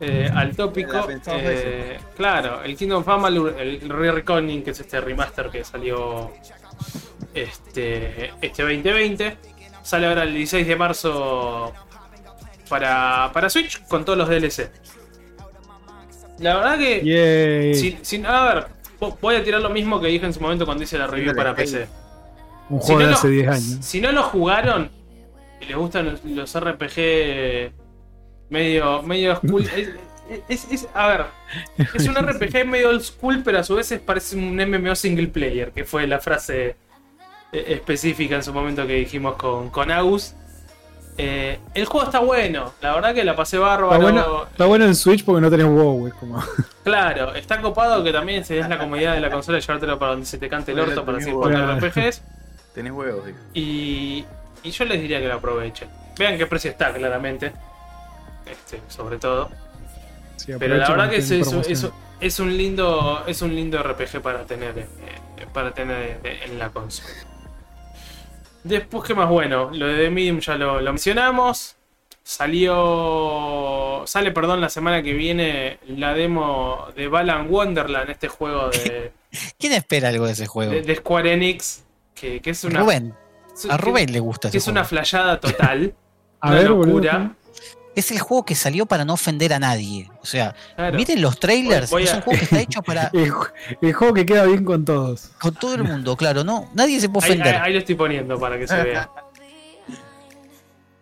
eh, 0.00 0.30
al 0.34 0.56
tópico, 0.56 1.06
eh, 1.28 1.98
claro, 2.16 2.62
el 2.62 2.76
Kingdom 2.76 3.00
of 3.02 3.08
Amalur, 3.08 3.54
el 3.58 3.88
Re-Reckoning, 3.88 4.62
que 4.62 4.70
es 4.70 4.80
este 4.80 5.00
remaster 5.00 5.50
que 5.50 5.62
salió 5.64 6.30
este, 7.34 8.32
este 8.40 8.62
2020, 8.62 9.36
sale 9.82 10.06
ahora 10.06 10.22
el 10.24 10.34
16 10.34 10.66
de 10.66 10.76
marzo 10.76 11.72
para, 12.68 13.30
para 13.32 13.50
Switch 13.50 13.82
con 13.88 14.04
todos 14.04 14.18
los 14.18 14.28
DLC. 14.28 14.70
La 16.38 16.56
verdad 16.56 16.78
que, 16.78 17.00
sin, 17.74 18.04
sin- 18.04 18.26
a 18.26 18.54
ver, 18.54 18.66
vo- 18.98 19.16
voy 19.20 19.36
a 19.36 19.44
tirar 19.44 19.60
lo 19.60 19.68
mismo 19.70 20.00
que 20.00 20.06
dije 20.08 20.24
en 20.24 20.32
su 20.32 20.40
momento 20.40 20.64
cuando 20.64 20.82
hice 20.84 20.96
la 20.96 21.06
review 21.06 21.34
para 21.34 21.54
PC. 21.54 21.86
un 22.70 22.80
Si 22.80 22.86
juego 22.86 23.00
no 23.00 23.06
de 23.06 23.10
lo- 23.12 23.16
hace 23.18 23.28
10 23.28 23.48
años. 23.48 23.78
Si 23.84 24.00
no 24.00 24.12
lo 24.12 24.22
jugaron 24.22 24.90
y 25.60 25.66
les 25.66 25.76
gustan 25.76 26.06
los, 26.12 26.24
los 26.24 26.58
RPG 26.58 27.72
medio, 28.50 29.02
medio 29.02 29.36
school, 29.36 29.62
es, 29.76 29.88
es- 30.48 30.72
es- 30.72 30.88
a 30.94 31.06
ver, 31.08 31.24
es 31.94 32.06
un 32.06 32.14
RPG 32.14 32.64
medio 32.66 32.90
old 32.90 33.02
school, 33.02 33.42
pero 33.44 33.58
a 33.60 33.64
su 33.64 33.74
vez 33.76 33.90
es- 33.92 34.00
parece 34.00 34.36
un 34.36 34.56
MMO 34.56 34.94
single 34.94 35.28
player, 35.28 35.72
que 35.72 35.84
fue 35.84 36.06
la 36.06 36.18
frase 36.20 36.76
eh, 37.52 37.64
específica 37.68 38.36
en 38.36 38.42
su 38.42 38.52
momento 38.52 38.86
que 38.86 38.94
dijimos 38.94 39.36
con, 39.36 39.70
con 39.70 39.90
Agus. 39.90 40.34
Eh, 41.18 41.58
el 41.74 41.84
juego 41.84 42.06
está 42.06 42.20
bueno, 42.20 42.72
la 42.80 42.94
verdad 42.94 43.14
que 43.14 43.24
la 43.24 43.36
pasé 43.36 43.58
bárbaro. 43.58 43.92
Está 43.92 44.02
bueno, 44.02 44.44
está 44.50 44.64
bueno 44.66 44.84
en 44.86 44.94
Switch 44.94 45.22
porque 45.24 45.40
no 45.42 45.50
tenés 45.50 45.66
WoW, 45.66 46.06
es 46.06 46.14
como. 46.14 46.42
Claro, 46.82 47.34
está 47.34 47.60
copado 47.60 48.02
que 48.02 48.10
también 48.10 48.42
se 48.42 48.54
des 48.54 48.66
la 48.66 48.78
comodidad 48.78 49.12
de 49.14 49.20
la 49.20 49.30
consola 49.30 49.58
y 49.58 49.60
llevártelo 49.60 49.98
para 49.98 50.12
donde 50.12 50.24
se 50.26 50.38
te 50.38 50.48
cante 50.48 50.70
el 50.72 50.78
Bueno, 50.78 50.92
orto 50.92 51.04
para 51.04 51.18
seguir 51.18 51.34
jugando 51.34 51.76
RPGs. 51.76 52.22
Tenés 52.74 52.92
huevos, 52.92 53.26
digo. 53.26 53.38
Y, 53.52 54.24
y 54.62 54.70
yo 54.70 54.84
les 54.86 54.98
diría 55.02 55.20
que 55.20 55.28
lo 55.28 55.34
aprovechen. 55.34 55.88
Vean 56.18 56.38
qué 56.38 56.46
precio 56.46 56.70
está, 56.70 56.90
claramente. 56.94 57.52
Este, 58.50 58.80
sobre 58.88 59.18
todo. 59.18 59.50
Sí, 60.36 60.52
Pero 60.58 60.76
la 60.76 60.88
verdad 60.88 61.10
que 61.10 61.16
es, 61.16 61.30
un 62.38 62.56
lindo. 62.56 63.24
Es 63.26 63.42
un 63.42 63.54
lindo 63.54 63.82
RPG 63.82 64.20
para 64.22 64.44
tener 64.44 64.78
eh, 64.78 65.46
para 65.52 65.72
tener 65.72 66.20
en 66.24 66.58
la 66.58 66.70
consola. 66.70 67.10
Después, 68.64 69.04
¿qué 69.04 69.14
más 69.14 69.28
bueno? 69.28 69.70
Lo 69.72 69.86
de 69.86 70.04
The 70.04 70.10
Medium 70.10 70.40
ya 70.40 70.56
lo, 70.56 70.80
lo 70.80 70.92
mencionamos. 70.92 71.76
Salió. 72.22 74.02
Sale, 74.06 74.32
perdón, 74.32 74.60
la 74.60 74.68
semana 74.68 75.02
que 75.02 75.12
viene 75.12 75.78
la 75.86 76.14
demo 76.14 76.88
de 76.94 77.08
Balan 77.08 77.50
Wonderland, 77.50 78.10
este 78.10 78.28
juego 78.28 78.70
de, 78.70 79.12
¿Quién 79.58 79.72
espera 79.72 80.08
algo 80.08 80.26
de 80.26 80.32
ese 80.32 80.46
juego? 80.46 80.72
de, 80.72 80.82
de 80.82 80.96
Square 80.96 81.32
Enix. 81.32 81.84
Que, 82.14 82.40
que 82.40 82.50
es 82.50 82.64
una. 82.64 82.80
Rubén. 82.80 83.14
A 83.68 83.76
Rubén 83.76 84.12
le 84.12 84.20
gusta 84.20 84.50
Que 84.50 84.58
ese 84.58 84.70
es 84.70 84.72
una 84.72 84.84
flayada 84.84 85.38
total. 85.40 85.94
A 86.42 86.48
una 86.48 86.58
ver, 86.58 86.72
boludo. 86.72 87.34
Es 87.96 88.10
el 88.12 88.20
juego 88.20 88.44
que 88.44 88.54
salió 88.54 88.86
para 88.86 89.04
no 89.04 89.14
ofender 89.14 89.52
a 89.52 89.58
nadie. 89.58 90.08
O 90.22 90.26
sea, 90.26 90.54
Claro. 90.76 90.96
miren 90.96 91.20
los 91.20 91.38
trailers. 91.40 91.90
Voy- 91.90 92.02
voy 92.02 92.08
es 92.08 92.14
a- 92.14 92.16
un 92.18 92.22
juego 92.22 92.38
que 92.38 92.44
está 92.44 92.60
hecho 92.60 92.82
para 92.82 93.08
El, 93.12 93.32
ju- 93.32 93.50
el 93.82 93.92
juego 93.92 94.14
que 94.14 94.24
queda 94.26 94.44
bien 94.44 94.64
con 94.64 94.84
todos. 94.84 95.30
con 95.40 95.54
todo 95.54 95.74
el 95.74 95.82
mundo, 95.84 96.16
claro, 96.16 96.44
no, 96.44 96.70
nadie 96.74 97.00
se 97.00 97.08
puede 97.08 97.26
ofender. 97.26 97.54
ahí- 97.56 97.60
ahí 97.64 97.72
lo 97.72 97.78
estoy 97.80 97.96
poniendo 97.96 98.38
para 98.38 98.58
que 98.58 98.66
se 98.68 98.82
vea. 98.82 99.10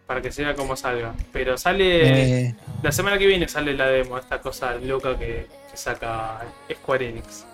Para 0.07 0.23
que 0.23 0.33
se 0.33 0.43
vea 0.43 0.55
cómo 0.55 0.75
salga. 0.75 1.15
Pero 1.33 1.59
sale. 1.59 2.47
Eh, 2.47 2.55
La 2.83 2.93
semana 2.93 3.19
que 3.19 3.27
viene 3.27 3.47
sale 3.47 3.75
la 3.75 3.87
demo, 3.89 4.17
esta 4.17 4.41
cosa 4.41 4.75
loca 4.77 5.19
que, 5.19 5.47
que 5.71 5.77
saca 5.77 6.41
Square 6.73 7.11
Enix. 7.11 7.45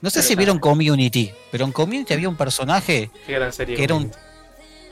no 0.00 0.08
sé 0.10 0.20
pero 0.20 0.28
si 0.28 0.36
vieron 0.36 0.58
Community, 0.60 1.32
pero 1.50 1.64
en 1.64 1.72
Community 1.72 2.14
había 2.14 2.28
un 2.28 2.36
personaje 2.36 3.10
Qué 3.26 3.32
gran 3.32 3.52
serie. 3.52 3.74
Que 3.76 3.82
era 3.82 3.94
un- 3.96 4.12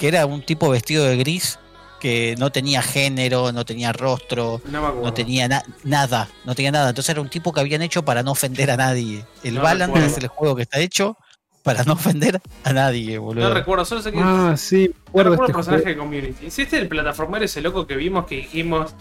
que 0.01 0.09
era 0.09 0.27
un 0.27 0.45
tipo 0.45 0.69
vestido 0.69 1.05
de 1.05 1.17
gris 1.17 1.61
que 2.01 2.35
no 2.39 2.51
tenía 2.53 2.83
género, 2.83 3.53
no 3.53 3.65
tenía 3.65 3.93
rostro, 3.93 4.61
No 4.71 4.93
no 5.03 5.13
tenía 5.15 5.49
na- 5.49 5.65
nada, 5.85 6.29
no 6.45 6.55
tenía 6.55 6.71
nada. 6.73 6.91
Entonces 6.91 7.11
era 7.11 7.21
un 7.21 7.29
tipo 7.31 7.53
que 7.53 7.61
habían 7.61 7.83
hecho 7.83 8.05
para 8.05 8.23
no 8.23 8.33
ofender 8.33 8.71
a 8.71 8.77
nadie. 8.77 9.25
El 9.43 9.55
No 9.55 9.63
Balan 9.63 9.89
recuerdo. 9.89 10.07
es 10.09 10.19
el 10.19 10.29
juego 10.29 10.57
que 10.57 10.63
está 10.63 10.79
hecho 10.79 11.17
para 11.63 11.83
no 11.85 11.95
ofender 11.95 12.41
a 12.65 12.73
nadie, 12.73 13.19
boludo. 13.19 13.49
No 13.49 13.55
recuerdo, 13.55 13.85
solo 13.85 14.03
sé 14.03 14.13
que. 14.13 14.21
Ah, 14.23 14.55
sí, 14.57 14.91
no 15.13 15.23
recuerdo 15.23 15.33
este 15.45 15.51
el 15.53 15.57
personaje 15.57 15.83
juego. 15.83 15.89
de 15.89 15.97
Community. 16.23 16.47
Es 16.47 16.73
el 16.73 16.89
plataformero 16.89 17.45
ese 17.45 17.61
loco 17.61 17.87
que 17.87 17.97
vimos 17.97 18.27
que 18.27 18.37
dijimos. 18.37 18.95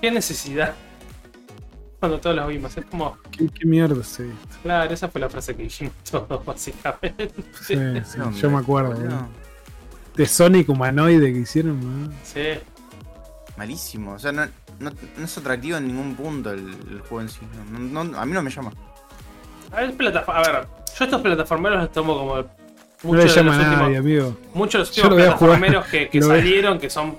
¿Qué 0.00 0.10
necesidad? 0.10 0.74
Cuando 2.00 2.18
todos 2.20 2.34
lo 2.36 2.46
vimos. 2.48 2.76
Es 2.76 2.84
como. 2.86 3.16
¿Qué, 3.30 3.46
qué 3.48 3.64
mierda, 3.66 4.02
sí. 4.04 4.24
Claro, 4.62 4.92
esa 4.92 5.08
fue 5.08 5.20
la 5.20 5.28
frase 5.30 5.54
que 5.56 5.62
dijimos 5.64 5.94
todos, 6.10 6.44
básicamente. 6.44 7.30
Sí, 7.66 7.74
sí, 8.04 8.18
yo 8.40 8.50
me 8.50 8.58
acuerdo. 8.58 8.94
Boludo. 8.94 9.28
De 10.16 10.26
Sonic 10.26 10.68
humanoide 10.68 11.32
que 11.32 11.38
hicieron, 11.40 11.80
boludo. 11.80 12.12
Sí. 12.22 12.40
Malísimo. 13.56 14.12
O 14.12 14.18
sea, 14.18 14.32
no, 14.32 14.44
no, 14.80 14.90
no 15.16 15.24
es 15.24 15.38
atractivo 15.38 15.76
en 15.78 15.86
ningún 15.88 16.14
punto 16.14 16.50
el, 16.52 16.60
el 16.90 17.00
juego 17.00 17.20
en 17.22 17.28
sí. 17.28 17.40
No, 17.70 17.78
no- 17.78 18.04
no- 18.04 18.18
a 18.18 18.26
mí 18.26 18.32
no 18.32 18.42
me 18.42 18.50
llama. 18.50 18.72
A 19.70 19.76
ver, 19.80 19.94
plataforma- 19.96 20.40
a 20.42 20.52
ver, 20.52 20.66
yo 20.98 21.04
estos 21.04 21.20
plataformeros 21.22 21.82
los 21.82 21.92
tomo 21.92 22.16
como. 22.18 22.36
No 22.36 22.46
Muchos 23.04 23.24
le 23.36 23.42
de 23.42 23.42
los 23.42 23.54
a 23.56 23.58
nadie, 23.58 23.98
últimos, 23.98 23.98
amigo. 23.98 24.38
muchos 24.54 24.72
de 24.72 24.78
los 24.78 24.90
Yo 24.96 25.02
últimos 25.04 25.24
plataformeros 25.24 25.86
que, 25.86 26.08
que 26.08 26.22
salieron, 26.22 26.78
que 26.78 26.88
son. 26.90 27.16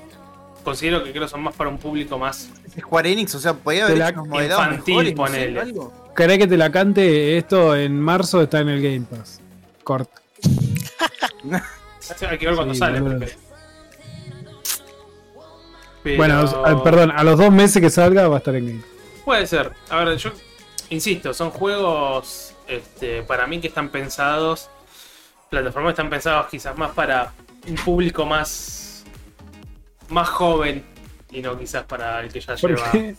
Considero 0.63 1.03
que 1.03 1.11
creo 1.11 1.27
son 1.27 1.41
más 1.43 1.53
para 1.55 1.69
un 1.69 1.77
público 1.77 2.17
más. 2.17 2.49
Square 2.79 3.11
Enix, 3.11 3.35
o 3.35 3.39
sea, 3.39 3.53
podía 3.53 3.85
haber 3.85 4.01
hecho 4.01 4.23
modelados 4.25 4.65
infantil, 4.67 4.95
mejores, 5.15 5.53
no 5.53 5.61
algo. 5.61 5.93
¿Querés 6.15 6.37
que 6.37 6.47
te 6.47 6.55
la 6.57 6.71
cante? 6.71 7.37
Esto 7.37 7.75
en 7.75 7.99
marzo 7.99 8.41
está 8.41 8.61
en 8.61 8.69
el 8.69 8.81
Game 8.81 9.01
Pass. 9.01 9.41
Corta. 9.83 10.21
Hay 12.21 12.37
que 12.37 12.45
ver 12.47 12.55
cuándo 12.55 12.73
Sí, 12.73 12.79
sale. 12.79 13.01
porque- 13.01 13.35
Pero- 16.03 16.17
Bueno, 16.17 16.83
perdón, 16.83 17.11
a 17.15 17.23
los 17.23 17.37
dos 17.39 17.51
meses 17.51 17.81
que 17.81 17.89
salga 17.89 18.27
va 18.27 18.35
a 18.35 18.37
estar 18.39 18.55
en 18.55 18.65
Game. 18.67 18.81
Puede 19.23 19.47
ser. 19.47 19.71
A 19.89 20.03
ver, 20.03 20.17
yo 20.17 20.31
insisto, 20.89 21.33
son 21.33 21.49
juegos 21.49 22.53
este, 22.67 23.23
para 23.23 23.47
mí 23.47 23.59
que 23.61 23.67
están 23.69 23.89
pensados. 23.89 24.69
Plataformas 25.49 25.91
están 25.91 26.09
pensados 26.09 26.47
quizás 26.47 26.77
más 26.77 26.91
para 26.91 27.31
un 27.67 27.75
público 27.75 28.25
más. 28.25 29.05
más 30.09 30.27
joven. 30.29 30.83
Y 31.31 31.41
no 31.41 31.57
quizás 31.57 31.83
para 31.85 32.19
el 32.21 32.31
que 32.31 32.39
ya 32.41 32.55
¿Por 32.57 32.69
lleva. 32.75 32.91
qué, 32.91 33.15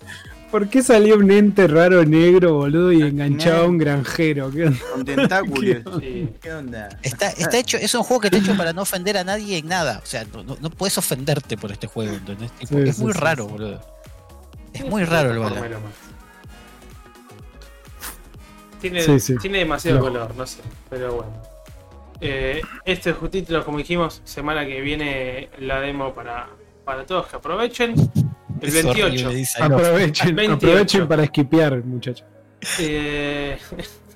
¿Por 0.51 0.69
qué 0.69 0.83
salió 0.83 1.17
un 1.17 1.31
ente 1.33 1.67
raro 1.67 2.05
negro, 2.05 2.55
boludo, 2.55 2.93
y 2.93 3.03
Al 3.03 3.09
enganchaba 3.09 3.61
a 3.61 3.65
un 3.65 3.77
granjero? 3.77 4.51
¿Qué 4.53 4.67
onda? 4.67 4.79
Con 4.93 5.05
tentáculos. 5.05 5.83
Sí. 6.01 6.29
¿Qué 6.41 6.53
onda? 6.53 6.89
Está, 7.03 7.31
está 7.31 7.59
hecho, 7.59 7.77
es 7.77 7.93
un 7.95 8.05
juego 8.05 8.21
que 8.21 8.27
está 8.29 8.39
hecho 8.39 8.57
para 8.57 8.73
no 8.73 8.83
ofender 8.83 9.17
a 9.17 9.25
nadie 9.25 9.59
en 9.59 9.67
nada. 9.67 10.01
O 10.03 10.07
sea, 10.07 10.25
no, 10.33 10.45
no- 10.45 10.57
no 10.61 10.71
puedes 10.71 10.97
ofenderte 10.97 11.57
por 11.57 11.73
este 11.73 11.89
juego, 11.89 12.15
¿entendés? 12.15 12.53
Sí, 12.63 12.77
es 12.79 12.97
sí, 12.97 13.03
muy 13.03 13.13
sí, 13.13 13.19
raro, 13.19 13.47
sí. 13.47 13.51
boludo. 13.53 13.81
Es 14.73 14.85
muy 14.89 15.05
raro 15.05 15.33
el 15.33 15.39
más. 15.41 15.53
Tiene, 18.81 19.01
Sí, 19.03 19.19
sí. 19.19 19.37
tiene 19.39 19.59
demasiado 19.59 19.99
No. 19.99 20.05
color, 20.05 20.35
no 20.37 20.47
sé, 20.47 20.61
pero 20.91 21.15
bueno. 21.15 21.33
Eh, 22.21 22.61
este 22.85 23.13
título, 23.15 23.65
como 23.65 23.79
dijimos, 23.79 24.21
semana 24.25 24.67
que 24.67 24.81
viene 24.81 25.49
la 25.59 25.81
demo 25.81 26.15
para, 26.15 26.49
para 26.85 27.05
todos 27.07 27.27
que 27.27 27.37
aprovechen. 27.37 27.95
El 28.61 28.69
Es 28.69 28.75
28. 28.85 29.07
horrible, 29.07 29.35
dice 29.35 29.63
ahí. 29.63 29.67
Aprovechen, 29.73 30.37
28. 30.37 30.53
aprovechen 30.55 31.09
para 31.09 31.25
esquipear, 31.25 31.85
muchachos. 31.85 32.27
Eh, 32.79 33.59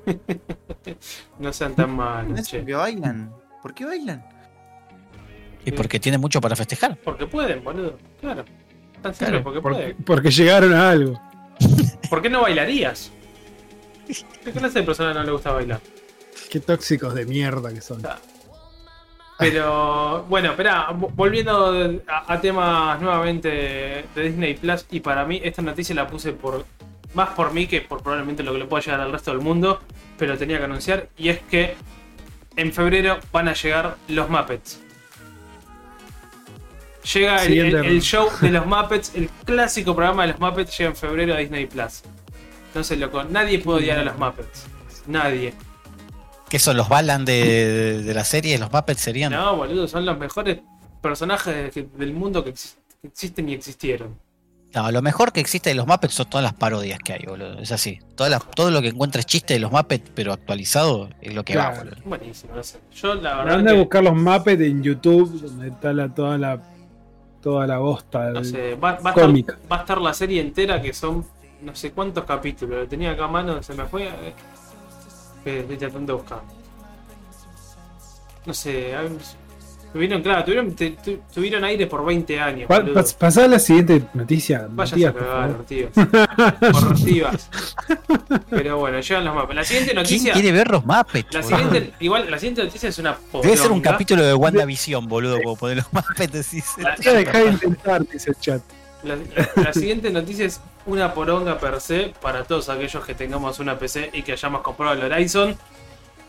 no 1.38 1.52
sean 1.52 1.74
tan 1.74 1.90
malos, 1.90 2.30
¿No 2.32 2.36
es 2.38 2.48
che. 2.48 2.58
porque 2.58 2.74
bailan? 2.74 3.32
¿Por 3.62 3.74
qué 3.74 3.84
bailan? 3.84 4.24
Y 5.64 5.72
porque 5.72 6.00
tiene 6.00 6.16
mucho 6.18 6.40
para 6.40 6.56
festejar. 6.56 6.96
Porque 6.98 7.26
pueden, 7.26 7.62
boludo. 7.62 7.98
Claro. 8.20 8.44
Tan 9.02 9.12
simple, 9.14 9.26
Claro, 9.28 9.44
porque 9.44 9.60
Porque, 9.60 9.78
pueden. 9.78 9.96
porque 10.04 10.30
llegaron 10.30 10.72
a 10.72 10.90
algo. 10.90 11.20
¿Por 12.10 12.22
qué 12.22 12.30
no 12.30 12.42
bailarías? 12.42 13.10
¿Qué 14.44 14.52
clase 14.52 14.78
de 14.80 14.84
persona 14.86 15.12
no 15.12 15.22
le 15.24 15.32
gusta 15.32 15.52
bailar? 15.52 15.80
Qué 16.50 16.60
tóxicos 16.60 17.14
de 17.14 17.26
mierda 17.26 17.72
que 17.74 17.80
son. 17.82 18.00
Pero 19.38 20.24
bueno, 20.28 20.50
espera, 20.50 20.88
vo- 20.90 21.10
volviendo 21.14 22.00
a, 22.08 22.32
a 22.32 22.40
temas 22.40 23.00
nuevamente 23.00 23.48
de 24.14 24.22
Disney 24.22 24.54
Plus, 24.54 24.86
y 24.90 25.00
para 25.00 25.24
mí 25.24 25.40
esta 25.44 25.62
noticia 25.62 25.94
la 25.94 26.06
puse 26.08 26.32
por 26.32 26.64
más 27.14 27.30
por 27.30 27.52
mí 27.52 27.66
que 27.66 27.80
por 27.80 28.02
probablemente 28.02 28.42
lo 28.42 28.52
que 28.52 28.58
le 28.58 28.64
pueda 28.66 28.82
llegar 28.82 29.00
al 29.00 29.12
resto 29.12 29.30
del 29.30 29.40
mundo, 29.40 29.80
pero 30.18 30.36
tenía 30.36 30.58
que 30.58 30.64
anunciar, 30.64 31.08
y 31.16 31.28
es 31.30 31.38
que 31.40 31.74
en 32.56 32.72
febrero 32.72 33.18
van 33.32 33.48
a 33.48 33.54
llegar 33.54 33.96
los 34.08 34.28
Muppets. 34.28 34.80
Llega 37.14 37.42
el, 37.44 38.02
show 38.02 38.28
de 38.40 38.50
los 38.50 38.66
Muppets, 38.66 39.14
el 39.14 39.30
clásico 39.44 39.94
programa 39.94 40.22
de 40.26 40.32
los 40.32 40.40
Muppets 40.40 40.76
llega 40.76 40.90
en 40.90 40.96
febrero 40.96 41.34
a 41.34 41.38
Disney 41.38 41.66
Plus. 41.66 42.02
Entonces, 42.66 42.98
loco, 42.98 43.24
nadie 43.24 43.60
puede 43.60 43.78
odiar 43.78 43.98
a 44.00 44.04
los 44.04 44.18
Muppets. 44.18 44.66
Nadie. 45.06 45.54
¿Qué 46.48 46.58
son 46.58 46.76
los 46.76 46.88
Balan 46.88 47.24
de, 47.24 48.02
de, 48.02 48.14
la 48.14 48.24
serie? 48.24 48.58
¿Los 48.58 48.72
Muppets 48.72 49.00
serían? 49.00 49.32
No, 49.32 49.56
boludo, 49.56 49.86
son 49.88 50.04
los 50.06 50.18
mejores 50.18 50.58
personajes 51.02 51.72
del 51.96 52.12
mundo 52.12 52.42
que 52.44 52.52
exis- 52.54 52.76
que 53.02 53.08
existen 53.08 53.48
y 53.48 53.54
existieron. 53.54 54.18
No, 54.74 54.90
lo 54.92 55.00
mejor 55.00 55.32
que 55.32 55.40
existe 55.40 55.70
de 55.70 55.74
los 55.74 55.86
Muppets 55.86 56.12
son 56.14 56.28
todas 56.28 56.44
las 56.44 56.52
parodias 56.52 56.98
que 56.98 57.14
hay, 57.14 57.24
boludo. 57.26 57.58
Es 57.58 57.72
así. 57.72 57.98
Todas 58.16 58.30
las- 58.30 58.50
todo 58.50 58.70
lo 58.70 58.82
que 58.82 58.88
encuentres 58.88 59.24
chiste 59.26 59.54
de 59.54 59.60
los 59.60 59.70
Muppets, 59.72 60.10
pero 60.14 60.32
actualizado, 60.32 61.08
es 61.20 61.34
lo 61.34 61.44
que 61.44 61.56
va, 61.56 61.70
Claro. 61.72 61.84
boludo. 61.90 62.02
Buenísimo, 62.04 62.54
no 62.54 62.62
sé. 62.62 62.78
Yo 62.94 63.14
la 63.14 63.36
verdad 63.36 63.54
Anda 63.60 63.72
a 63.72 63.74
buscar 63.74 64.02
los 64.02 64.14
Muppets 64.14 64.62
en 64.62 64.82
YouTube, 64.82 65.40
donde 65.40 65.68
está 65.68 65.92
la, 65.92 66.08
toda 66.14 66.36
la 66.38 66.60
toda 67.40 67.66
la 67.68 67.78
bosta. 67.78 68.30
no 68.30 68.42
sé, 68.44 68.74
va, 68.74 68.98
va 68.98 69.10
a 69.10 69.14
cómica. 69.14 69.54
estar, 69.54 69.72
va 69.72 69.76
a 69.76 69.80
estar 69.80 69.98
la 70.00 70.12
serie 70.12 70.40
entera 70.40 70.82
que 70.82 70.92
son 70.92 71.24
no 71.62 71.74
sé 71.74 71.92
cuántos 71.92 72.24
capítulos. 72.24 72.80
Lo 72.80 72.88
tenía 72.88 73.12
acá 73.12 73.24
a 73.24 73.28
mano, 73.28 73.62
se 73.62 73.74
me 73.74 73.84
fue. 73.84 74.10
Que 75.44 75.60
Estoy 75.60 75.76
tratando 75.76 76.12
de 76.14 76.18
buscar. 76.22 76.40
No 78.46 78.54
sé, 78.54 78.94
tuvieron, 79.92 80.22
claro, 80.22 80.44
tuvieron, 80.44 80.74
te- 80.74 80.90
tu- 80.92 81.18
tuvieron 81.34 81.64
aire 81.64 81.86
por 81.86 82.04
20 82.04 82.40
años. 82.40 82.68
Pas- 82.68 83.14
pasá 83.14 83.44
a 83.44 83.48
la 83.48 83.58
siguiente 83.58 84.04
noticia, 84.14 84.68
Matías, 84.70 85.10
a 85.10 85.12
por 85.12 85.22
cagar, 85.26 85.50
ortivas. 85.50 85.92
Correctivas. 86.72 87.50
Pero 88.50 88.78
bueno, 88.78 89.00
llegan 89.00 89.24
los 89.24 89.34
mapas. 89.34 89.54
La 89.56 89.64
siguiente 89.64 89.90
¿Quién 89.92 90.02
noticia. 90.02 90.32
quiere 90.32 90.52
ver 90.52 90.70
los 90.70 90.84
Muppets? 90.86 91.34
La 91.34 91.42
siguiente, 91.42 91.92
igual, 92.00 92.30
la 92.30 92.38
siguiente 92.38 92.64
noticia 92.64 92.88
es 92.88 92.98
una 92.98 93.18
Debe 93.42 93.56
ser 93.56 93.70
un 93.72 93.80
capítulo 93.80 94.24
de 94.24 94.34
WandaVision, 94.34 95.06
boludo, 95.08 95.40
como 95.42 95.56
poner 95.56 95.78
los 95.78 95.92
Muppets. 95.92 96.32
decís. 96.32 96.64
La- 96.78 96.96
Ya 96.96 97.12
dejá 97.14 97.38
de 97.40 97.50
intentar, 97.50 98.06
dice 98.06 98.30
el 98.30 98.36
chat. 98.38 98.62
La, 99.04 99.72
siguiente 99.72 100.10
noticia 100.10 100.44
es 100.46 100.60
una 100.86 101.14
poronga 101.14 101.58
per 101.58 101.80
se 101.80 102.12
para 102.20 102.42
todos 102.44 102.68
aquellos 102.68 103.04
que 103.04 103.14
tengamos 103.14 103.58
una 103.60 103.78
PC 103.78 104.10
y 104.12 104.22
que 104.22 104.32
hayamos 104.32 104.62
comprado 104.62 104.94
el 104.94 105.02
Horizon. 105.12 105.56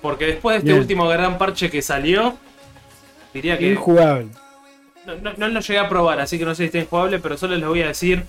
Porque 0.02 0.28
después 0.28 0.54
de 0.54 0.58
este 0.60 0.70
Bien. 0.70 0.80
último 0.82 1.08
gran 1.08 1.38
parche 1.38 1.70
que 1.70 1.82
salió, 1.82 2.38
diría 3.34 3.58
que 3.58 3.72
Injugable. 3.72 4.28
no, 5.06 5.16
no- 5.16 5.34
no 5.36 5.48
lo 5.50 5.60
llegué 5.60 5.80
a 5.80 5.90
probar, 5.90 6.20
así 6.22 6.38
que 6.40 6.46
no 6.46 6.56
sé 6.56 6.64
si 6.64 6.66
está 6.68 6.78
injugable, 6.78 7.20
pero 7.20 7.36
solo 7.38 7.56
les 7.58 7.68
voy 7.68 7.82
a 7.82 7.88
decir, 7.88 8.24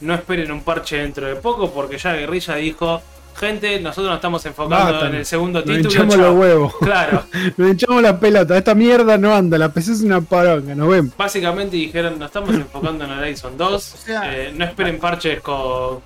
no 0.00 0.12
esperen 0.14 0.50
un 0.52 0.62
parche 0.62 0.98
dentro 0.98 1.26
de 1.26 1.36
poco, 1.36 1.70
porque 1.72 1.96
ya 1.96 2.12
Guerrilla 2.14 2.56
dijo, 2.56 3.00
gente, 3.36 3.80
nosotros 3.80 4.06
nos 4.08 4.16
estamos 4.16 4.44
enfocando 4.46 4.92
Basta, 4.92 5.08
en 5.08 5.14
el 5.16 5.26
segundo 5.26 5.60
Nos 5.60 5.66
título. 5.68 5.88
hinchamos 5.90 6.14
chao". 6.16 6.24
los 6.24 6.34
huevos. 6.40 6.74
Claro, 6.80 7.24
Nos 7.56 7.70
hinchamos 7.70 8.02
la 8.02 8.18
pelota. 8.20 8.56
Esta 8.56 8.74
mierda 8.74 9.18
no 9.18 9.34
anda. 9.34 9.58
La 9.58 9.68
PC 9.70 9.92
es 9.92 10.00
una 10.02 10.20
paronga. 10.20 10.74
Nos 10.74 10.88
vemos. 10.88 11.16
básicamente 11.16 11.76
dijeron, 11.76 12.18
nos 12.18 12.26
estamos 12.26 12.50
enfocando 12.54 13.04
en 13.04 13.10
Horizon 13.10 13.56
2, 13.56 13.94
O 13.94 13.96
sea- 13.98 14.32
eh, 14.36 14.52
no 14.54 14.64
esperen 14.64 14.98
parches 14.98 15.40
con... 15.40 16.00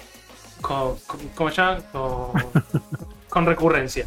con, 0.61 0.97
con 1.07 1.20
¿Cómo 1.35 1.51
se 1.51 1.57
llama? 1.57 1.79
Con, 1.93 2.33
con 3.29 3.47
recurrencia. 3.47 4.07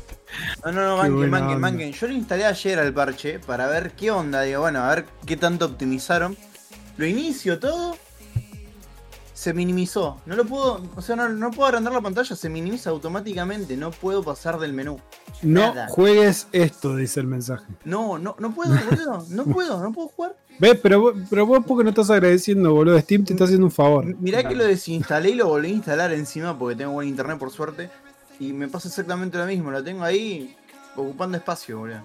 No, 0.66 0.72
no, 0.72 0.82
no, 0.82 0.98
banquen, 0.98 1.34
onda. 1.34 1.58
banquen. 1.58 1.92
Yo 1.94 2.08
lo 2.08 2.14
instalé 2.14 2.46
ayer 2.46 2.80
al 2.80 2.94
parche 2.94 3.40
para 3.40 3.68
ver 3.68 3.92
qué 3.92 4.12
onda. 4.12 4.42
Digo, 4.44 4.62
bueno, 4.62 4.80
a 4.84 4.96
ver 4.96 5.06
qué 5.26 5.38
tanto 5.38 5.66
optimizaron. 5.66 6.36
Lo 6.98 7.06
inicio 7.06 7.60
todo. 7.60 7.98
Se 9.42 9.56
minimizó. 9.56 10.22
No 10.28 10.36
lo 10.36 10.46
puedo. 10.46 10.84
O 10.96 11.02
sea, 11.02 11.16
no, 11.16 11.28
no 11.28 11.50
puedo 11.50 11.66
agrandar 11.66 11.92
la 11.94 12.00
pantalla. 12.02 12.36
Se 12.36 12.48
minimiza 12.48 12.92
automáticamente. 12.92 13.76
No 13.76 13.90
puedo 13.90 14.22
pasar 14.22 14.60
del 14.60 14.72
menú. 14.72 15.00
No 15.42 15.62
Nada. 15.62 15.88
juegues 15.90 16.46
esto, 16.52 16.96
dice 16.96 17.22
el 17.22 17.26
mensaje. 17.26 17.66
No, 17.84 18.20
no, 18.20 18.36
no 18.38 18.54
puedo, 18.54 18.72
boludo. 18.88 19.26
No 19.30 19.46
puedo, 19.52 19.82
no 19.82 19.92
puedo 19.94 20.10
jugar. 20.10 20.36
¿Ves? 20.60 20.78
Pero, 20.84 21.02
vos- 21.02 21.16
pero 21.28 21.48
vos 21.48 21.64
porque 21.68 21.84
no 21.84 21.90
estás 21.90 22.12
agradeciendo, 22.12 22.72
boludo. 22.72 23.00
Steam 23.00 23.26
te 23.26 23.34
está 23.34 23.46
haciendo 23.46 23.66
un 23.66 23.72
favor. 23.72 24.06
Mirá 24.20 24.48
que 24.48 24.54
lo 24.54 24.64
desinstalé 24.64 25.32
y 25.32 25.34
lo 25.34 25.48
volví 25.48 25.70
a 25.70 25.74
instalar 25.74 26.14
encima 26.14 26.56
porque 26.60 26.76
tengo 26.76 26.92
buen 26.92 27.08
internet 27.08 27.40
por 27.40 27.50
suerte. 27.50 27.90
Y 28.40 28.54
me 28.54 28.68
pasa 28.68 28.90
exactamente 28.90 29.40
lo 29.40 29.48
mismo. 29.48 29.72
Lo 29.72 29.84
tengo 29.84 30.04
ahí 30.04 30.56
ocupando 30.96 31.36
espacio, 31.38 31.80
boludo. 31.80 32.02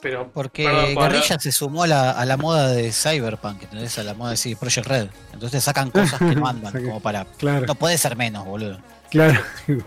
Pero, 0.00 0.30
Porque 0.32 0.64
perdón, 0.64 0.94
Guerrilla 0.94 1.38
se 1.40 1.50
sumó 1.50 1.82
a 1.82 1.86
la, 1.88 2.10
a 2.12 2.24
la 2.24 2.36
moda 2.36 2.68
de 2.68 2.92
Cyberpunk, 2.92 3.64
¿entendés? 3.64 3.98
A 3.98 4.04
la 4.04 4.14
moda 4.14 4.30
de 4.30 4.36
sí, 4.36 4.54
Project 4.54 4.86
Red. 4.86 5.08
Entonces 5.32 5.64
sacan 5.64 5.90
cosas 5.90 6.18
que 6.20 6.34
no 6.36 6.46
andan, 6.46 6.72
Saqué. 6.72 6.84
como 6.84 7.00
para. 7.00 7.24
Claro, 7.24 7.66
No 7.66 7.74
puede 7.74 7.98
ser 7.98 8.14
menos, 8.16 8.44
boludo. 8.46 8.78
claro. 9.10 9.40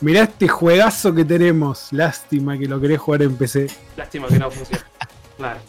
Mirá 0.00 0.22
este 0.22 0.46
juegazo 0.46 1.12
que 1.14 1.24
tenemos. 1.24 1.88
Lástima 1.92 2.56
que 2.56 2.66
lo 2.66 2.80
querés 2.80 2.98
jugar 3.00 3.22
en 3.22 3.36
PC. 3.36 3.66
Lástima 3.96 4.28
que 4.28 4.38
no 4.38 4.50
funciona. 4.50 4.84
Claro. 5.36 5.60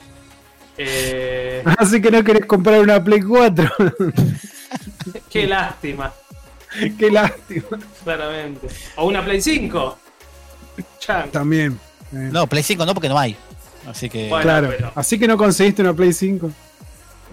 Eh, 0.77 1.63
Así 1.77 1.99
que 2.01 2.11
no 2.11 2.23
querés 2.23 2.45
comprar 2.45 2.79
una 2.79 3.03
Play 3.03 3.21
4. 3.21 3.69
qué 5.29 5.47
lástima, 5.47 6.13
Qué 6.97 7.09
lástima. 7.11 7.65
claramente. 8.03 8.67
O 8.97 9.07
una 9.07 9.23
Play 9.25 9.41
5. 9.41 9.97
Chan. 10.99 11.31
También. 11.31 11.79
Eh, 12.13 12.29
No, 12.31 12.47
Play 12.47 12.63
5 12.63 12.85
no, 12.85 12.93
porque 12.93 13.09
no 13.09 13.17
hay. 13.19 13.35
Así 13.87 14.09
que. 14.09 14.29
Bueno. 14.29 14.43
claro. 14.43 14.67
pero- 14.75 14.91
Así 14.95 15.17
que 15.19 15.27
no 15.27 15.37
conseguiste 15.37 15.81
una 15.81 15.93
Play 15.93 16.13
5. 16.13 16.49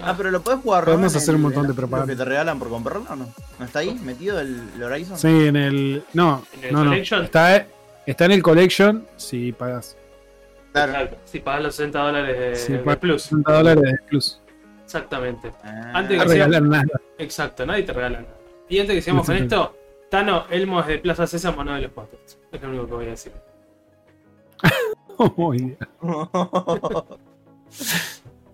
Ah, 0.03 0.14
pero 0.16 0.31
lo 0.31 0.43
podés 0.43 0.61
jugar. 0.61 0.85
Podemos 0.85 1.14
hacer 1.16 1.35
un 1.35 1.41
montón 1.43 1.62
de 1.62 1.68
lo 1.70 1.74
propaganda. 1.74 2.12
que 2.12 2.16
te 2.16 2.24
regalan 2.24 2.59
por 2.59 2.68
comprarlo 2.68 3.07
o 3.09 3.16
no? 3.16 3.29
¿No 3.59 3.64
está 3.64 3.79
ahí 3.79 3.95
metido 4.05 4.39
el, 4.41 4.68
el 4.77 4.83
Horizon? 4.83 5.18
Sí, 5.18 5.47
en 5.47 5.57
el. 5.57 6.05
No, 6.12 6.45
¿En 6.59 6.64
el 6.64 6.72
no, 6.74 6.85
no. 6.85 6.91
Collection? 6.91 7.24
Está, 7.24 7.66
está 8.05 8.24
en 8.27 8.33
el 8.33 8.43
Collection 8.43 9.07
si 9.16 9.53
pagas. 9.53 9.97
Claro. 10.72 11.16
Si 11.24 11.41
pagas 11.41 11.62
los 11.62 11.74
60 11.77 11.99
dólares 11.99 12.39
de, 12.39 12.57
Si 12.57 12.72
de 12.74 12.79
pagas 12.81 12.99
Plus. 12.99 13.22
60 13.22 13.53
dólares 13.53 13.83
de 13.83 13.99
Plus. 14.09 14.41
Exactamente. 14.85 15.53
Ah, 15.64 15.93
Antes 15.95 16.18
No 16.18 16.22
que 16.24 16.29
sea- 16.29 16.45
regalar 16.47 16.62
nada. 16.62 17.01
Exacto, 17.18 17.64
nadie 17.64 17.83
te 17.83 17.93
regala 17.95 18.20
nada. 18.20 18.35
Y 18.68 18.79
antes 18.79 18.95
que 18.97 19.01
sigamos 19.03 19.24
con 19.27 19.37
esto, 19.37 19.74
Tano, 20.11 20.45
Elmo 20.51 20.81
es 20.81 20.87
de 20.89 20.99
Plaza 20.99 21.27
Sésamo, 21.27 21.64
no 21.64 21.74
de 21.74 21.81
los 21.83 21.97
Muppets. 21.97 22.39
Es 22.53 22.61
lo 22.62 22.68
único 22.68 22.87
que 22.87 22.93
voy 22.95 23.07
a 23.07 23.11
decir. 23.11 23.33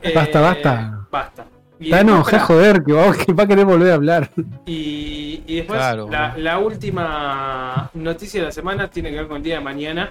Eh, 0.03 0.13
Basta, 0.15 0.41
basta. 0.41 1.07
Basta. 1.11 1.47
Y 1.79 1.91
Tano, 1.91 2.23
ja, 2.25 2.41
joder, 2.41 2.83
que 2.85 2.93
va, 2.93 3.17
que 3.17 3.33
va 3.33 3.45
a 3.45 3.47
querer 3.47 3.65
volver 3.65 3.93
a 3.93 3.95
hablar. 3.95 4.31
Y, 4.67 5.43
y 5.47 5.57
después, 5.57 5.79
Claro, 5.79 6.09
la, 6.37 6.59
última 6.59 7.91
noticia 7.95 8.41
de 8.41 8.47
la 8.47 8.53
semana 8.53 8.89
tiene 8.91 9.11
que 9.11 9.17
ver 9.17 9.29
con 9.29 9.39
el 9.39 9.43
día 9.43 9.57
de 9.57 9.61
mañana. 9.61 10.11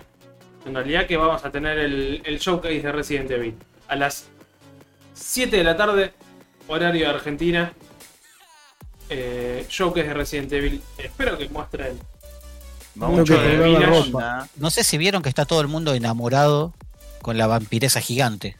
En 0.65 0.75
realidad 0.75 1.07
que 1.07 1.17
vamos 1.17 1.43
a 1.43 1.51
tener 1.51 1.77
el, 1.77 2.21
el 2.23 2.39
showcase 2.39 2.81
de 2.81 2.91
Resident 2.91 3.31
Evil. 3.31 3.55
A 3.87 3.95
las 3.95 4.29
7 5.13 5.57
de 5.57 5.63
la 5.63 5.75
tarde, 5.75 6.13
horario 6.67 7.07
de 7.07 7.13
Argentina. 7.13 7.73
Eh, 9.09 9.65
showcase 9.67 10.07
de 10.07 10.13
Resident 10.13 10.51
Evil. 10.53 10.81
Espero 10.97 11.37
que 11.37 11.49
muestren 11.49 11.99
mucho 12.95 13.33
de 13.39 13.79
ropa. 13.85 14.47
No 14.57 14.69
sé 14.69 14.83
si 14.83 14.97
vieron 14.97 15.21
que 15.21 15.29
está 15.29 15.45
todo 15.45 15.61
el 15.61 15.67
mundo 15.67 15.93
enamorado 15.93 16.73
con 17.21 17.37
la 17.37 17.47
vampiresa 17.47 18.01
gigante 18.01 18.57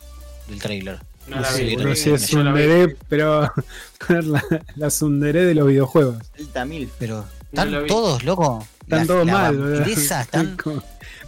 del 0.48 0.60
trailer. 0.60 1.00
No 1.28 1.40
la 1.40 1.48
Sí, 1.52 1.64
vi. 1.66 1.76
no 1.76 1.96
sé 1.96 2.14
es 2.16 2.96
pero 3.08 3.42
la, 4.10 4.44
la 4.76 4.90
Sundere 4.90 5.46
de 5.46 5.54
los 5.56 5.68
videojuegos. 5.68 6.18
Delta 6.38 6.66
Mil. 6.66 6.90
Pero 6.98 7.26
están 7.52 7.72
lo 7.72 7.86
todos, 7.86 8.24
loco. 8.24 8.66
Están 8.82 9.00
La- 9.00 9.06
todos 9.06 9.26
la 9.26 9.34
mal, 9.34 9.58
vampiresa, 9.58 10.22
están. 10.24 10.58
como, 10.58 10.82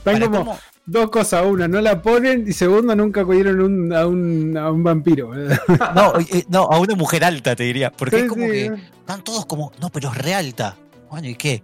para 0.04 0.20
como 0.20 0.38
cómo- 0.40 0.60
dos 0.86 1.10
cosas. 1.12 1.46
Una, 1.46 1.68
no 1.68 1.80
la 1.80 2.02
ponen. 2.02 2.46
Y 2.48 2.54
segundo, 2.54 2.96
nunca 2.96 3.24
cogieron 3.24 3.62
un, 3.62 3.94
a, 3.94 4.06
un, 4.08 4.58
a 4.58 4.72
un 4.72 4.84
vampiro. 4.84 5.32
No, 5.96 6.14
eh, 6.20 6.44
no, 6.50 6.64
a 6.64 6.80
una 6.80 6.96
mujer 6.96 7.24
alta 7.24 7.56
te 7.56 7.64
diría. 7.64 7.92
Porque 7.92 8.22
es 8.22 8.28
como 8.30 8.46
sí, 8.46 8.52
que 8.52 8.66
están 9.00 9.24
todos 9.24 9.46
como, 9.46 9.72
no, 9.80 9.90
pero 9.90 10.12
es 10.12 10.18
re 10.18 10.34
alta. 10.34 10.76
Bueno, 11.10 11.28
¿y 11.30 11.36
qué? 11.36 11.62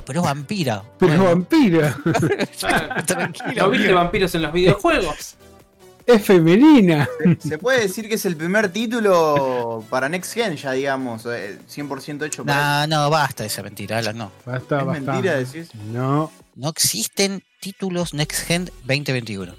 No, 0.00 0.04
pero 0.06 0.20
es 0.20 0.24
vampira. 0.26 0.82
Pero 0.98 1.12
Bueno, 1.12 1.24
vampira. 1.26 1.96
Ah, 2.62 3.02
tranquilo. 3.06 3.52
¿No 3.64 3.70
viste 3.70 3.92
vampiros 3.92 4.34
en 4.34 4.42
los 4.42 4.52
videojuegos? 4.52 5.34
Es 6.06 6.24
femenina. 6.24 7.08
Se, 7.40 7.48
se 7.50 7.58
puede 7.58 7.80
decir 7.82 8.08
que 8.08 8.14
es 8.14 8.24
el 8.24 8.34
primer 8.36 8.70
título 8.70 9.84
para 9.90 10.08
Next 10.08 10.32
Gen, 10.34 10.56
ya 10.56 10.72
digamos, 10.72 11.24
eh, 11.26 11.58
100% 11.72 12.24
hecho 12.26 12.44
para 12.44 12.86
No, 12.86 13.04
no, 13.04 13.10
basta 13.10 13.44
esa 13.44 13.62
mentira, 13.62 13.98
Alan, 13.98 14.16
no. 14.16 14.32
Basta, 14.44 14.80
¿Es 14.80 14.86
basta. 14.86 15.12
mentira, 15.12 15.36
decís? 15.36 15.68
No. 15.92 16.32
No 16.56 16.68
existen 16.70 17.42
títulos 17.60 18.12
Next 18.14 18.44
Gen 18.46 18.64
2021. 18.86 19.54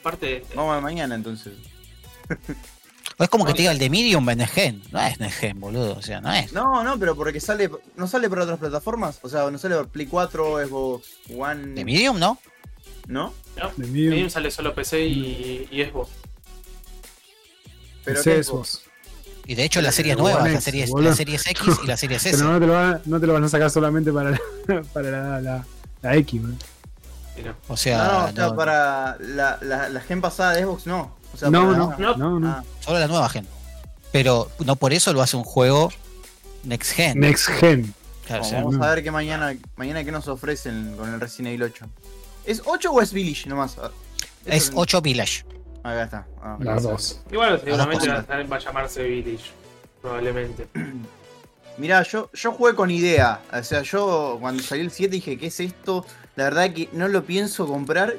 Aparte, 0.00 0.44
Vamos 0.54 0.76
a 0.76 0.80
mañana 0.80 1.14
entonces. 1.14 1.52
O 3.16 3.22
es 3.24 3.30
como 3.30 3.44
que 3.44 3.52
te 3.52 3.58
diga 3.62 3.70
el 3.72 3.78
de 3.78 3.88
Medium 3.90 4.28
es 4.30 4.36
Next 4.36 4.54
Gen. 4.54 4.82
No 4.90 5.00
es 5.00 5.20
Next 5.20 5.38
Gen, 5.38 5.60
boludo. 5.60 5.96
O 5.96 6.02
sea, 6.02 6.20
no 6.20 6.32
es. 6.32 6.52
No, 6.52 6.82
no, 6.82 6.98
pero 6.98 7.14
porque 7.14 7.40
sale. 7.40 7.70
¿No 7.96 8.06
sale 8.08 8.28
para 8.28 8.42
otras 8.42 8.58
plataformas? 8.58 9.18
O 9.22 9.28
sea, 9.28 9.48
no 9.50 9.58
sale 9.58 9.76
para 9.76 9.86
Play 9.88 10.06
4, 10.06 10.66
Xbox 10.66 11.08
One. 11.36 11.74
De 11.74 11.84
Medium, 11.84 12.18
¿no? 12.18 12.38
¿No? 13.06 13.32
¿no? 13.56 13.70
De 13.76 13.86
Medium. 13.86 14.10
Medium 14.10 14.30
sale 14.30 14.50
solo 14.50 14.74
PC 14.74 15.00
y, 15.06 15.68
y 15.70 15.84
Xbox. 15.84 16.10
Pero 18.04 18.22
¿qué 18.22 18.42
Xbox? 18.42 18.82
Y 19.46 19.54
de 19.54 19.64
hecho 19.64 19.80
One 19.80 19.88
nuevas, 20.16 20.44
X, 20.46 20.54
las 20.54 20.64
series, 20.64 20.90
boludo. 20.90 21.08
las 21.10 21.16
series 21.18 21.46
X 21.46 21.66
y 21.82 21.86
las 21.86 22.00
series 22.00 22.26
S. 22.26 22.36
Pero 22.38 22.50
no 22.52 22.58
te, 22.60 22.66
lo 22.66 22.72
van, 22.72 22.94
a- 22.94 23.00
no 23.04 23.20
te 23.20 23.26
lo 23.26 23.32
van 23.34 23.44
a 23.44 23.48
sacar 23.48 23.70
solamente 23.70 24.12
para 24.12 24.30
la, 24.30 24.40
para 24.92 25.10
la, 25.10 25.40
la, 25.40 25.66
la 26.02 26.16
X, 26.16 26.40
no. 26.42 26.56
O 27.68 27.70
No, 27.70 27.76
sea, 27.76 27.98
no, 28.04 28.24
o 28.26 28.32
sea, 28.32 28.46
no, 28.48 28.56
para 28.56 29.16
la, 29.20 29.58
la, 29.60 29.88
la 29.88 30.00
gen 30.00 30.20
pasada 30.20 30.52
de 30.52 30.62
Xbox 30.62 30.86
no. 30.86 31.14
O 31.34 31.36
sea, 31.36 31.50
No, 31.50 31.72
no, 31.72 31.94
no. 31.98 32.16
no, 32.16 32.40
no. 32.40 32.48
Ah, 32.48 32.64
solo 32.80 32.98
la 32.98 33.06
nueva 33.08 33.28
gen. 33.28 33.46
Pero 34.12 34.50
no 34.64 34.76
por 34.76 34.92
eso 34.92 35.12
lo 35.12 35.20
hace 35.22 35.36
un 35.36 35.44
juego 35.44 35.90
Next 36.62 36.92
Gen. 36.92 37.18
Next 37.20 37.48
Gen. 37.48 37.92
Claro, 38.26 38.42
o 38.42 38.44
vamos, 38.44 38.48
sea, 38.48 38.58
vamos 38.60 38.78
no. 38.78 38.84
a 38.84 38.94
ver 38.94 39.04
qué 39.04 39.10
mañana, 39.10 39.54
mañana 39.76 40.02
qué 40.04 40.10
nos 40.12 40.28
ofrecen 40.28 40.96
con 40.96 41.12
el 41.12 41.20
Resident 41.20 41.48
Evil 41.48 41.64
8. 41.64 41.86
¿Es 42.46 42.62
8 42.64 42.90
o 42.92 43.02
es 43.02 43.12
Village 43.12 43.48
nomás? 43.48 43.76
Ah, 43.78 43.90
es 44.46 44.68
eso- 44.68 44.72
8 44.76 45.02
Village. 45.02 45.44
Acá 45.82 46.04
está. 46.04 46.26
Ah, 46.42 46.56
Las 46.60 46.82
dos. 46.84 47.20
Igual 47.30 47.60
seguramente 47.62 48.06
cosas. 48.08 48.26
va 48.30 48.34
a, 48.36 48.42
va 48.44 48.56
a 48.56 48.58
llamarse 48.60 49.02
Village. 49.02 49.50
Probablemente. 50.00 50.68
Mirá, 51.76 52.02
yo, 52.04 52.30
yo 52.32 52.52
jugué 52.52 52.74
con 52.74 52.90
idea. 52.90 53.40
O 53.52 53.62
sea, 53.62 53.82
yo 53.82 54.38
cuando 54.40 54.62
salió 54.62 54.84
el 54.84 54.90
7 54.92 55.10
dije, 55.10 55.36
¿qué 55.36 55.48
es 55.48 55.58
esto? 55.60 56.06
La 56.36 56.44
verdad 56.44 56.72
que 56.72 56.88
no 56.92 57.08
lo 57.08 57.24
pienso 57.24 57.66
comprar. 57.66 58.14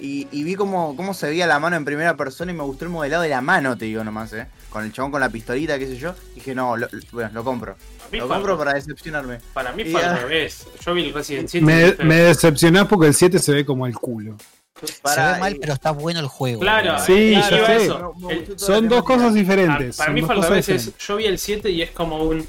Y, 0.00 0.26
y 0.32 0.44
vi 0.44 0.54
cómo, 0.54 0.96
cómo 0.96 1.12
se 1.12 1.28
veía 1.28 1.46
la 1.46 1.58
mano 1.58 1.76
en 1.76 1.84
primera 1.84 2.16
persona 2.16 2.52
y 2.52 2.54
me 2.54 2.62
gustó 2.62 2.86
el 2.86 2.90
modelado 2.90 3.22
de 3.22 3.28
la 3.28 3.42
mano, 3.42 3.76
te 3.76 3.84
digo 3.84 4.02
nomás, 4.02 4.32
¿eh? 4.32 4.46
Con 4.70 4.82
el 4.84 4.92
chabón 4.92 5.10
con 5.10 5.20
la 5.20 5.28
pistolita, 5.28 5.78
qué 5.78 5.86
sé 5.86 5.96
yo. 5.96 6.14
Dije, 6.34 6.54
no, 6.54 6.76
lo- 6.76 6.88
lo- 6.90 7.00
bueno, 7.12 7.30
lo 7.34 7.44
compro. 7.44 7.76
Mí 8.10 8.18
Lo 8.18 8.26
fue- 8.26 8.36
compro 8.36 8.56
para 8.58 8.72
decepcionarme. 8.74 9.40
Para 9.52 9.72
mí 9.72 9.82
Y 9.82 9.92
fue 9.92 10.02
al 10.02 10.16
ya. 10.16 10.22
revés. 10.22 10.66
Yo 10.84 10.94
vi 10.94 11.04
el 11.08 11.12
Resident 11.14 11.48
7 11.48 11.62
y 11.62 11.66
Me, 11.66 11.94
me 12.04 12.14
decepcionás 12.16 12.86
porque 12.86 13.08
el 13.08 13.14
7 13.14 13.38
se 13.38 13.52
ve 13.52 13.64
como 13.66 13.86
el 13.86 13.94
culo. 13.94 14.36
Se 14.82 15.20
ve 15.20 15.38
mal, 15.38 15.56
pero 15.60 15.74
está 15.74 15.90
bueno 15.90 16.20
el 16.20 16.26
juego. 16.28 16.60
Claro, 16.60 16.92
boludo. 16.92 17.04
Sí, 17.04 17.12
eh, 17.12 17.42
ya 17.50 17.56
iba 17.58 17.66
a 17.66 17.70
sé. 17.78 17.84
eso. 17.84 17.98
No, 17.98 18.14
me 18.26 18.32
El- 18.32 18.38
gustó 18.38 18.54
toda 18.56 18.66
Son 18.66 18.74
la 18.84 18.88
dos 18.88 18.88
temática. 19.04 19.14
cosas 19.14 19.30
Ah, 19.30 19.34
diferentes. 19.34 19.96
para 19.98 20.06
son 20.08 20.14
mí 20.14 20.20
dos 20.22 20.26
fue 20.26 20.34
al 20.34 20.38
cosas 20.38 20.50
revés. 20.50 20.66
diferentes. 20.66 20.94
es- 21.02 21.06
yo 21.06 21.16
vi 21.16 21.24
el 21.26 21.38
7 21.38 21.70
y 21.70 21.82
es 21.82 21.90
como 21.90 22.22
un. 22.24 22.46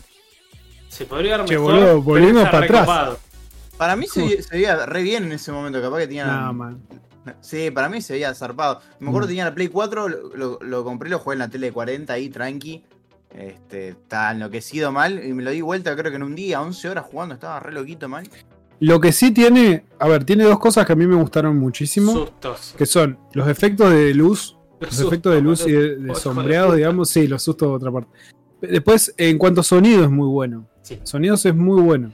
Se 0.88 1.06
podría 1.06 1.38
dar 1.38 1.46
Che, 1.46 1.54
mejor. 1.56 1.72
boludo, 1.74 1.86
pero 1.86 2.02
volvimos 2.02 2.38
está 2.44 2.52
para 2.52 2.66
atrás. 2.66 2.80
recopado. 2.82 3.20
Para 3.78 3.96
mí 3.98 4.08
se, 4.08 4.22
veía- 4.22 4.42
se 4.44 4.56
veía 4.56 4.86
re 4.86 5.02
bien 5.04 5.24
en 5.26 5.32
ese 5.34 5.52
momento, 5.52 5.82
capaz 5.82 5.98
que 6.00 6.08
tenían. 6.08 6.28
No, 6.46 6.54
man. 6.54 6.82
Sí, 7.40 7.70
para 7.72 7.88
mí 7.90 8.02
se 8.02 8.14
veía 8.14 8.34
zarpado. 8.34 8.80
Me 9.00 9.10
acuerdo 9.10 9.28
Mm. 9.28 9.30
que 9.30 9.32
tenía 9.34 9.46
la 9.46 9.54
Play 9.56 9.68
4, 9.68 10.10
lo, 10.10 10.36
lo- 10.36 10.60
lo 10.62 10.84
compré, 10.84 11.10
lo 11.10 11.20
jugué 11.20 11.36
en 11.36 11.40
la 11.40 11.50
tele 11.50 11.68
de 11.68 11.74
40 11.74 12.14
ahí, 12.14 12.30
tranqui. 12.30 12.84
Este, 13.38 13.90
estaba 13.90 14.32
enloquecido 14.32 14.92
mal 14.92 15.24
y 15.24 15.32
me 15.34 15.42
lo 15.44 15.52
di 15.52 15.62
vuelta 15.62 15.96
creo 15.96 16.12
que 16.12 16.18
en 16.18 16.24
un 16.24 16.36
día, 16.36 16.62
11 16.62 16.90
horas 16.90 17.06
jugando, 17.06 17.36
estaba 17.36 17.60
re 17.62 17.72
loquito 17.72 18.10
mal. 18.10 18.28
Lo 18.80 19.00
que 19.00 19.12
sí 19.12 19.32
tiene, 19.32 19.86
a 20.00 20.08
ver, 20.08 20.26
tiene 20.26 20.44
dos 20.44 20.60
cosas 20.60 20.86
que 20.86 20.94
a 20.94 20.96
mí 20.96 21.06
me 21.06 21.16
gustaron 21.16 21.58
muchísimo, 21.58 22.12
Sustos. 22.12 22.74
que 22.78 22.86
son 22.86 23.18
los 23.34 23.48
efectos 23.48 23.92
de 23.92 24.14
luz, 24.16 24.58
los 24.80 24.90
Sustos, 24.90 25.08
efectos 25.08 25.34
de 25.36 25.42
luz 25.42 25.66
y 25.68 25.72
de, 25.72 26.16
sombreados, 26.16 26.76
digamos, 26.76 27.10
sí, 27.10 27.28
los 27.28 27.44
sustos 27.44 27.70
de 27.70 27.76
otra 27.76 27.92
parte. 27.92 28.10
Después, 28.60 29.14
en 29.18 29.38
cuanto 29.38 29.62
a 29.62 29.64
sonido, 29.64 30.04
es 30.04 30.10
muy 30.10 30.28
bueno. 30.28 30.68
Sí. 30.82 31.00
Sonidos 31.04 31.46
es 31.46 31.56
muy 31.56 31.82
bueno. 31.82 32.12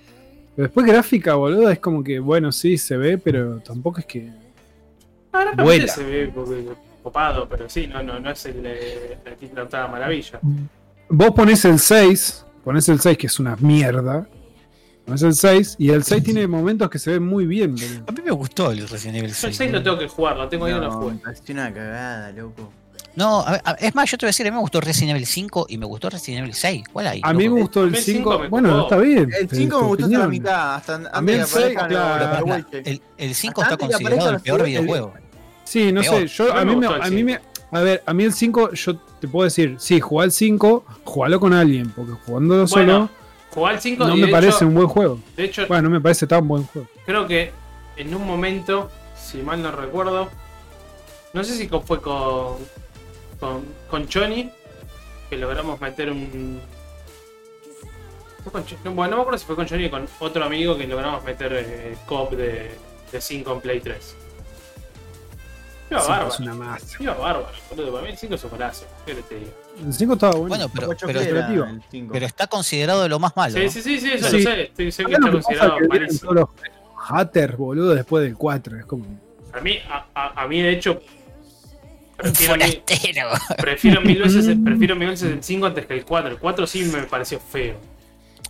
Pero 0.55 0.67
después 0.67 0.85
gráfica, 0.85 1.35
boludo, 1.35 1.69
es 1.69 1.79
como 1.79 2.03
que, 2.03 2.19
bueno, 2.19 2.51
sí, 2.51 2.77
se 2.77 2.97
ve, 2.97 3.17
pero 3.17 3.59
tampoco 3.61 3.99
es 4.01 4.05
que... 4.05 4.29
Ahora 5.39 5.63
Vuela. 5.63 5.93
se 5.93 6.03
ve 6.03 6.31
porque- 6.33 6.65
copado, 7.03 7.47
pero 7.47 7.69
sí, 7.69 7.87
no, 7.87 8.03
no, 8.03 8.19
no 8.19 8.31
es 8.31 8.45
el 8.47 8.61
de 8.63 9.17
la 9.55 9.63
octava 9.63 9.87
maravilla. 9.87 10.39
Vos 11.09 11.31
pones 11.31 11.63
el 11.65 11.79
6, 11.79 12.45
pones 12.65 12.89
el 12.89 12.99
6, 12.99 13.17
que 13.17 13.27
es 13.27 13.39
una 13.39 13.55
mierda. 13.57 14.27
Pones 15.05 15.21
el 15.21 15.33
6, 15.33 15.75
y 15.79 15.91
el 15.91 16.03
6 16.03 16.21
tiene 16.21 16.45
momentos 16.47 16.89
que 16.89 16.99
se 16.99 17.11
ven 17.11 17.25
muy 17.25 17.45
bien, 17.45 17.75
boludo. 17.75 18.03
A 18.07 18.11
mí 18.11 18.21
me 18.25 18.31
gustó 18.31 18.71
el 18.71 18.85
Resident 18.89 19.19
Evil 19.19 19.29
Yo 19.29 19.35
6. 19.35 19.43
el 19.45 19.53
6 19.53 19.71
lo 19.71 19.83
tengo 19.83 19.97
que 19.99 20.07
jugar, 20.09 20.35
lo 20.35 20.49
tengo 20.49 20.65
ahí 20.65 20.73
no 20.73 20.79
lo 20.81 20.89
No, 20.91 20.99
me 21.11 21.15
pareció 21.17 21.53
una 21.55 21.73
cagada, 21.73 22.31
loco. 22.33 22.73
No, 23.15 23.39
a 23.39 23.53
a- 23.63 23.71
es 23.79 23.95
más, 23.95 24.11
yo 24.11 24.17
te 24.17 24.25
voy 24.25 24.27
a 24.27 24.31
decir, 24.31 24.45
a 24.45 24.51
mí 24.51 24.55
me 24.55 24.61
gustó 24.61 24.81
Resident 24.81 25.11
Evil 25.11 25.25
5 25.25 25.65
y 25.69 25.77
me 25.77 25.85
gustó 25.85 26.09
Resident 26.09 26.41
Evil 26.43 26.53
6. 26.53 26.83
¿Cuál 26.91 27.07
hay? 27.07 27.21
A 27.23 27.33
mí 27.33 27.47
me 27.49 27.61
gustó 27.61 27.83
el 27.85 27.91
mí 27.91 27.97
el 27.97 28.03
cinco 28.03 28.31
5. 28.31 28.43
me 28.43 28.49
Bueno, 28.49 28.69
copó. 28.69 28.81
está 28.83 28.97
bien. 28.97 29.33
El 29.33 29.45
es 29.45 29.49
5 29.57 29.77
tu 29.77 29.81
me 29.83 29.87
gustó 29.87 30.05
hasta 30.05 30.17
la 30.19 30.27
mitad, 30.27 30.75
hasta 30.75 30.95
A 31.13 31.21
mí 31.21 31.31
el 31.31 31.37
de 31.39 31.43
que 31.45 31.49
seis, 31.49 31.77
aparezcan 31.77 31.87
claro. 31.89 32.65
el, 32.73 33.01
el 33.17 33.33
5 33.35 33.61
Hasta 33.61 33.73
está 33.75 33.87
considerado 33.87 34.29
el 34.31 34.39
peor 34.41 34.63
videojuego. 34.65 35.13
Sí, 35.67 35.91
no 35.91 36.01
Peor. 36.01 36.21
sé, 36.21 36.27
yo 36.27 36.53
A 36.53 36.63
mí 36.63 36.75
me 36.77 36.87
a 36.87 37.09
mí 37.09 37.23
me 37.23 37.41
a 37.71 37.81
ver, 37.81 38.01
a 38.05 38.13
mí 38.13 38.23
el 38.23 38.31
5 38.31 38.71
yo 38.71 38.95
te 39.19 39.27
puedo 39.27 39.43
decir, 39.43 39.75
sí, 39.77 39.99
jugar 39.99 40.25
al 40.25 40.31
5, 40.31 40.85
jugalo 41.03 41.39
con 41.41 41.51
alguien, 41.53 41.89
porque 41.91 42.13
jugándolo 42.25 42.65
Bueno, 42.67 42.93
solo 42.93 43.09
Jugar 43.53 43.73
al 43.73 43.81
5 43.81 44.05
no 44.07 44.15
me 44.15 44.27
parece 44.29 44.57
hecho, 44.57 44.67
un 44.67 44.75
buen 44.75 44.87
juego. 44.87 45.19
de 45.35 45.43
hecho 45.43 45.67
Bueno, 45.67 45.83
no 45.83 45.89
me 45.89 45.99
parece 45.99 46.25
tan 46.25 46.47
buen 46.47 46.63
juego. 46.63 46.87
creo 47.05 47.27
que 47.27 47.51
en 47.97 48.15
un 48.15 48.25
momento, 48.25 48.89
si 49.21 49.39
mal 49.39 49.61
no 49.61 49.71
recuerdo, 49.71 50.29
no 51.33 51.43
sé 51.43 51.55
si 51.57 51.67
fue 51.67 51.99
con 52.01 52.55
con, 53.39 53.65
con 53.89 54.07
Johnny 54.09 54.49
que 55.29 55.35
logramos 55.35 55.81
meter 55.81 56.09
un 56.09 56.61
con 58.51 58.63
bueno, 58.95 59.11
no 59.11 59.15
me 59.17 59.21
acuerdo 59.23 59.37
si 59.39 59.45
fue 59.45 59.55
con 59.57 59.67
Johnny 59.67 59.87
o 59.87 59.91
con 59.91 60.07
otro 60.19 60.45
amigo 60.45 60.77
que 60.77 60.87
logramos 60.87 61.21
meter 61.25 61.51
eh, 61.53 61.97
cop 62.05 62.31
de, 62.31 62.71
de 63.11 63.21
5 63.21 63.53
en 63.53 63.59
Play 63.61 63.81
3. 63.81 64.15
Iba 65.89 66.01
Sí, 66.01 66.07
bárbaro. 66.09 66.29
es 66.29 66.39
una 66.39 66.53
masa. 66.53 66.97
Iba 66.99 67.13
bárbaro, 67.13 67.47
boludo. 67.69 67.91
Para 67.93 68.03
mí 68.03 68.09
el 68.11 68.17
5 68.17 68.35
es 68.35 68.43
un 68.43 68.49
golazo. 68.51 68.85
¿Qué 69.05 69.13
te 69.15 69.35
digo? 69.39 69.51
El 69.85 69.93
5 69.93 70.13
estaba 70.13 70.33
bueno. 70.35 70.47
Bueno, 70.49 70.71
pero, 70.73 70.89
pero, 71.05 71.19
era 71.21 71.71
pero 72.11 72.25
está 72.25 72.47
considerado 72.47 73.03
de 73.03 73.09
lo 73.09 73.19
más 73.19 73.35
malo. 73.35 73.55
Sí, 73.57 73.63
¿no? 73.65 73.69
sí, 73.71 73.81
sí, 73.81 73.99
sí, 73.99 74.11
eso 74.13 74.27
Sí. 74.29 74.37
lo 74.43 74.51
sé. 74.51 74.61
Estoy, 74.63 74.91
sé 74.91 75.05
que 75.05 75.13
está 75.13 75.31
considerado 75.31 75.77
malísimo. 75.87 76.19
todos 76.21 76.35
los 76.35 76.49
hatters, 77.09 77.57
boludo, 77.57 77.95
después 77.95 78.23
del 78.23 78.35
4. 78.35 78.79
Es 78.79 78.85
como. 78.85 79.05
A 79.53 79.61
mí, 79.61 79.77
a, 79.89 80.05
a, 80.13 80.43
a 80.43 80.47
mí 80.47 80.61
de 80.61 80.71
hecho, 80.71 81.01
prefiero, 82.17 82.55
mil, 82.57 82.83
Forastero. 82.85 83.29
prefiero, 83.57 84.01
mil 84.01 84.21
veces, 84.21 84.55
prefiero 84.65 84.95
mil 84.95 85.07
veces 85.09 85.31
el 85.31 85.43
5 85.43 85.65
antes 85.65 85.85
que 85.85 85.93
el 85.93 86.05
4. 86.05 86.31
El 86.31 86.37
4 86.37 86.67
sí 86.67 86.83
me 86.83 87.03
pareció 87.03 87.39
feo. 87.39 87.77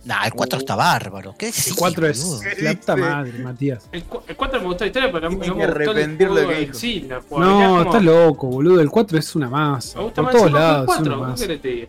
Nah, 0.08 0.24
el 0.24 0.32
4 0.32 0.58
está 0.60 0.74
bárbaro. 0.74 1.34
¿Qué 1.38 1.46
decís, 1.46 1.68
El 1.68 1.74
4 1.76 2.06
es 2.06 2.40
la 2.62 2.72
puta 2.74 2.96
madre, 2.96 3.38
Matías. 3.40 3.88
El, 3.92 4.04
cu- 4.04 4.22
el 4.26 4.34
4 4.36 4.58
me 4.60 4.66
gustó 4.66 4.84
la 4.84 4.86
historia, 4.88 5.12
pero 5.12 5.28
no, 5.30 5.36
me 5.36 5.46
gustó 5.48 5.62
el 5.62 5.70
arrepentir 5.70 6.26
lo 6.28 6.32
juego 6.32 6.48
que 6.48 6.54
en 6.56 6.60
dijo. 6.62 6.74
sí. 6.74 7.00
La 7.08 7.16
No, 7.16 7.24
como- 7.30 7.82
estás 7.82 8.02
loco, 8.04 8.46
boludo. 8.46 8.80
El 8.80 8.90
4 8.90 9.18
es 9.18 9.36
una 9.36 9.50
masa. 9.50 9.98
Me 9.98 10.04
gusta 10.04 10.22
Por 10.22 10.24
más 10.24 10.32
todos 10.32 10.46
el 10.46 10.52
5 10.52 10.58
que 10.58 10.64
el 10.64 10.68
lados 10.72 10.88
es 10.88 10.96
4. 10.96 11.20
una 11.20 11.34
¿Qué 11.34 11.40
querés 11.42 11.60
te 11.62 11.68
diga? 11.68 11.88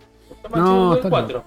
No, 0.53 0.59
el 0.59 0.59
5 0.59 0.89
que 0.89 0.91
el 0.91 0.97
estás 0.97 1.09
4. 1.09 1.43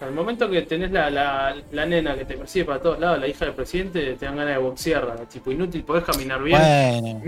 Al 0.00 0.12
momento 0.12 0.50
que 0.50 0.60
tenés 0.62 0.90
la, 0.92 1.08
la, 1.08 1.56
la 1.72 1.86
nena 1.86 2.14
que 2.14 2.26
te 2.26 2.36
persigue 2.36 2.66
para 2.66 2.78
todos 2.82 2.98
lados, 3.00 3.18
la 3.20 3.26
hija 3.26 3.46
del 3.46 3.54
presidente, 3.54 4.12
te 4.14 4.26
dan 4.26 4.36
ganas 4.36 4.56
de 4.56 4.60
boxearla. 4.62 5.16
Tipo, 5.26 5.50
inútil, 5.52 5.82
podés 5.84 6.04
caminar 6.04 6.42
bien. 6.42 6.60
Bueno, 6.60 7.22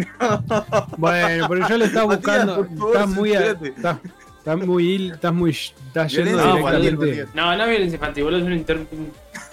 Bueno, 0.98 1.46
pero 1.48 1.68
yo 1.68 1.76
le 1.78 1.84
estaba 1.86 2.06
Matías, 2.16 2.46
buscando. 2.46 2.56
por 2.56 2.76
favor, 2.76 2.92
Estás 2.96 3.08
muy. 3.08 3.32
a- 3.34 3.38
censurate. 3.40 3.68
Estás 3.68 3.98
estás 4.51 4.66
muy. 4.66 5.11
Estás 5.11 5.32
muy. 5.34 5.51
Estás 5.51 6.12
yendo 6.12 6.30
infantil, 6.57 6.82
directamente. 6.82 7.28
No, 7.34 7.57
no 7.57 7.62
es 7.64 7.68
violencia 7.68 7.94
infantil, 7.97 8.24
boludo. 8.24 8.38
Es 8.40 8.44
una 8.47 8.55
inter- 8.55 8.86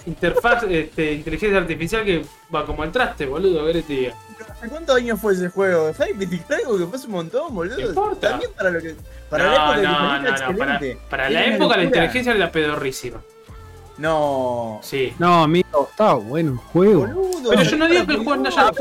interfaz, 0.05 0.63
este, 0.69 1.13
inteligencia 1.13 1.57
artificial 1.57 2.05
que 2.05 2.23
va 2.53 2.65
como 2.65 2.83
al 2.83 2.91
traste, 2.91 3.25
boludo. 3.25 3.65
¿Qué 3.71 3.81
te 3.81 3.93
diga? 3.93 4.13
¿Hace 4.51 4.69
cuántos 4.69 4.95
años 4.95 5.19
fue 5.19 5.33
ese 5.33 5.49
juego? 5.49 5.93
¿Sabes 5.93 6.13
criticar 6.15 6.59
algo 6.59 6.77
que 6.77 6.85
fue 6.85 6.97
hace 6.97 7.07
un 7.07 7.13
montón, 7.13 7.53
boludo? 7.55 7.75
¿Qué 7.77 7.83
importa? 7.83 8.29
También 8.29 8.51
para 8.55 8.69
lo 8.69 8.79
que. 8.81 8.95
Para 9.29 9.45
no, 9.45 9.49
la 9.49 9.55
época 9.55 9.75
no, 9.75 9.81
que 9.81 9.87
no, 9.87 10.51
no, 10.51 10.57
Para, 10.57 10.79
para 11.09 11.29
la 11.29 11.45
época 11.47 11.77
la 11.77 11.83
inteligencia 11.85 12.31
era 12.31 12.39
la 12.39 12.51
pedorrísima. 12.51 13.21
No. 13.97 14.79
Sí. 14.83 15.13
No, 15.19 15.43
amigo, 15.43 15.87
estaba 15.89 16.15
bueno 16.15 16.51
el 16.53 16.57
juego. 16.57 17.07
Boludo. 17.07 17.49
Pero 17.49 17.63
yo 17.63 17.77
no 17.77 17.87
digo 17.87 18.05
que 18.05 18.11
el 18.13 18.17
juego 18.23 18.35
no 18.43 18.49
haya- 18.49 18.71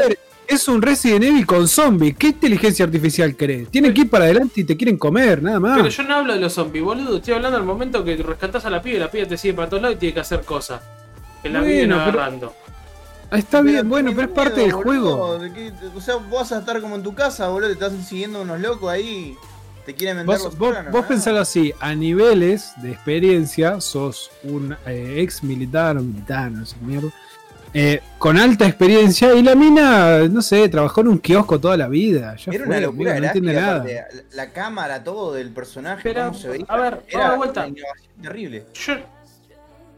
Es 0.48 0.68
un 0.68 0.82
Resident 0.82 1.24
Evil 1.24 1.46
con 1.46 1.66
zombies. 1.66 2.16
¿Qué 2.18 2.28
inteligencia 2.28 2.84
artificial 2.84 3.34
crees? 3.36 3.70
Tienen 3.70 3.94
que 3.94 4.02
ir 4.02 4.10
para 4.10 4.24
adelante 4.24 4.60
y 4.60 4.64
te 4.64 4.76
quieren 4.76 4.98
comer, 4.98 5.42
nada 5.42 5.58
más. 5.60 5.76
Pero 5.78 5.88
yo 5.88 6.02
no 6.02 6.14
hablo 6.16 6.34
de 6.34 6.40
los 6.40 6.52
zombies, 6.52 6.84
boludo. 6.84 7.16
Estoy 7.16 7.34
hablando 7.34 7.56
del 7.56 7.66
momento 7.66 8.04
que 8.04 8.16
rescatás 8.16 8.64
a 8.66 8.70
la 8.70 8.82
piba 8.82 8.96
y 8.96 9.00
la 9.00 9.10
piba 9.10 9.26
te 9.26 9.38
sigue 9.38 9.54
para 9.54 9.68
todos 9.68 9.82
lados 9.82 9.96
y 9.96 10.00
tiene 10.00 10.14
que 10.14 10.20
hacer 10.20 10.42
cosas. 10.42 10.82
Que 11.42 11.48
la 11.48 11.60
Bueno, 11.60 11.72
vienen 11.72 11.88
pero- 11.90 12.02
agarrando. 12.02 12.54
Ah, 13.30 13.38
Está 13.38 13.62
bien, 13.62 13.88
bueno, 13.88 14.10
pero 14.14 14.28
es 14.28 14.34
parte 14.34 14.62
miedo, 14.64 14.76
del 14.76 14.84
juego. 14.84 15.38
de 15.38 15.72
O 15.96 16.00
sea, 16.02 16.16
vos 16.16 16.30
vas 16.40 16.52
a 16.52 16.58
estar 16.58 16.78
como 16.82 16.96
en 16.96 17.02
tu 17.02 17.14
casa, 17.14 17.48
boludo, 17.48 17.68
te 17.68 17.72
estás 17.84 17.92
siguiendo 18.06 18.42
unos 18.42 18.60
locos 18.60 18.90
ahí. 18.90 19.34
Te 19.86 19.94
quieren 19.94 20.18
vender 20.18 20.36
Vos, 20.36 20.44
los 20.44 20.58
vos, 20.58 20.76
vos 20.92 21.06
pensalo 21.06 21.40
así, 21.40 21.72
a 21.80 21.94
niveles 21.94 22.72
de 22.82 22.92
experiencia, 22.92 23.80
sos 23.80 24.30
un 24.44 24.76
eh, 24.86 25.14
ex 25.18 25.42
militar 25.42 25.96
militar, 25.96 26.52
no 26.52 26.64
sé, 26.66 26.76
mierda, 26.82 27.08
eh, 27.74 28.00
con 28.18 28.36
alta 28.38 28.66
experiencia 28.66 29.34
y 29.34 29.42
la 29.42 29.54
mina, 29.54 30.28
no 30.28 30.42
sé, 30.42 30.68
trabajó 30.68 31.00
en 31.00 31.08
un 31.08 31.18
kiosco 31.18 31.58
toda 31.58 31.76
la 31.76 31.88
vida. 31.88 32.36
Ya 32.36 32.52
Era 32.52 32.64
fue, 32.64 32.76
una 32.76 32.80
locura 32.86 33.16
amigo, 33.16 33.32
no 33.34 33.52
nada. 33.52 33.84
la, 33.84 34.04
la 34.34 34.50
cámara, 34.52 35.02
todo 35.02 35.32
del 35.32 35.50
personaje, 35.50 36.02
Pero, 36.02 36.26
cómo 36.26 36.38
se 36.38 36.48
veía. 36.48 36.64
a 36.68 36.76
ver, 36.76 37.00
era 37.08 37.30
de 37.30 37.36
vuelta. 37.36 37.60
una 37.60 37.68
innovación 37.68 38.12
terrible. 38.22 38.66
Yo. 38.74 38.94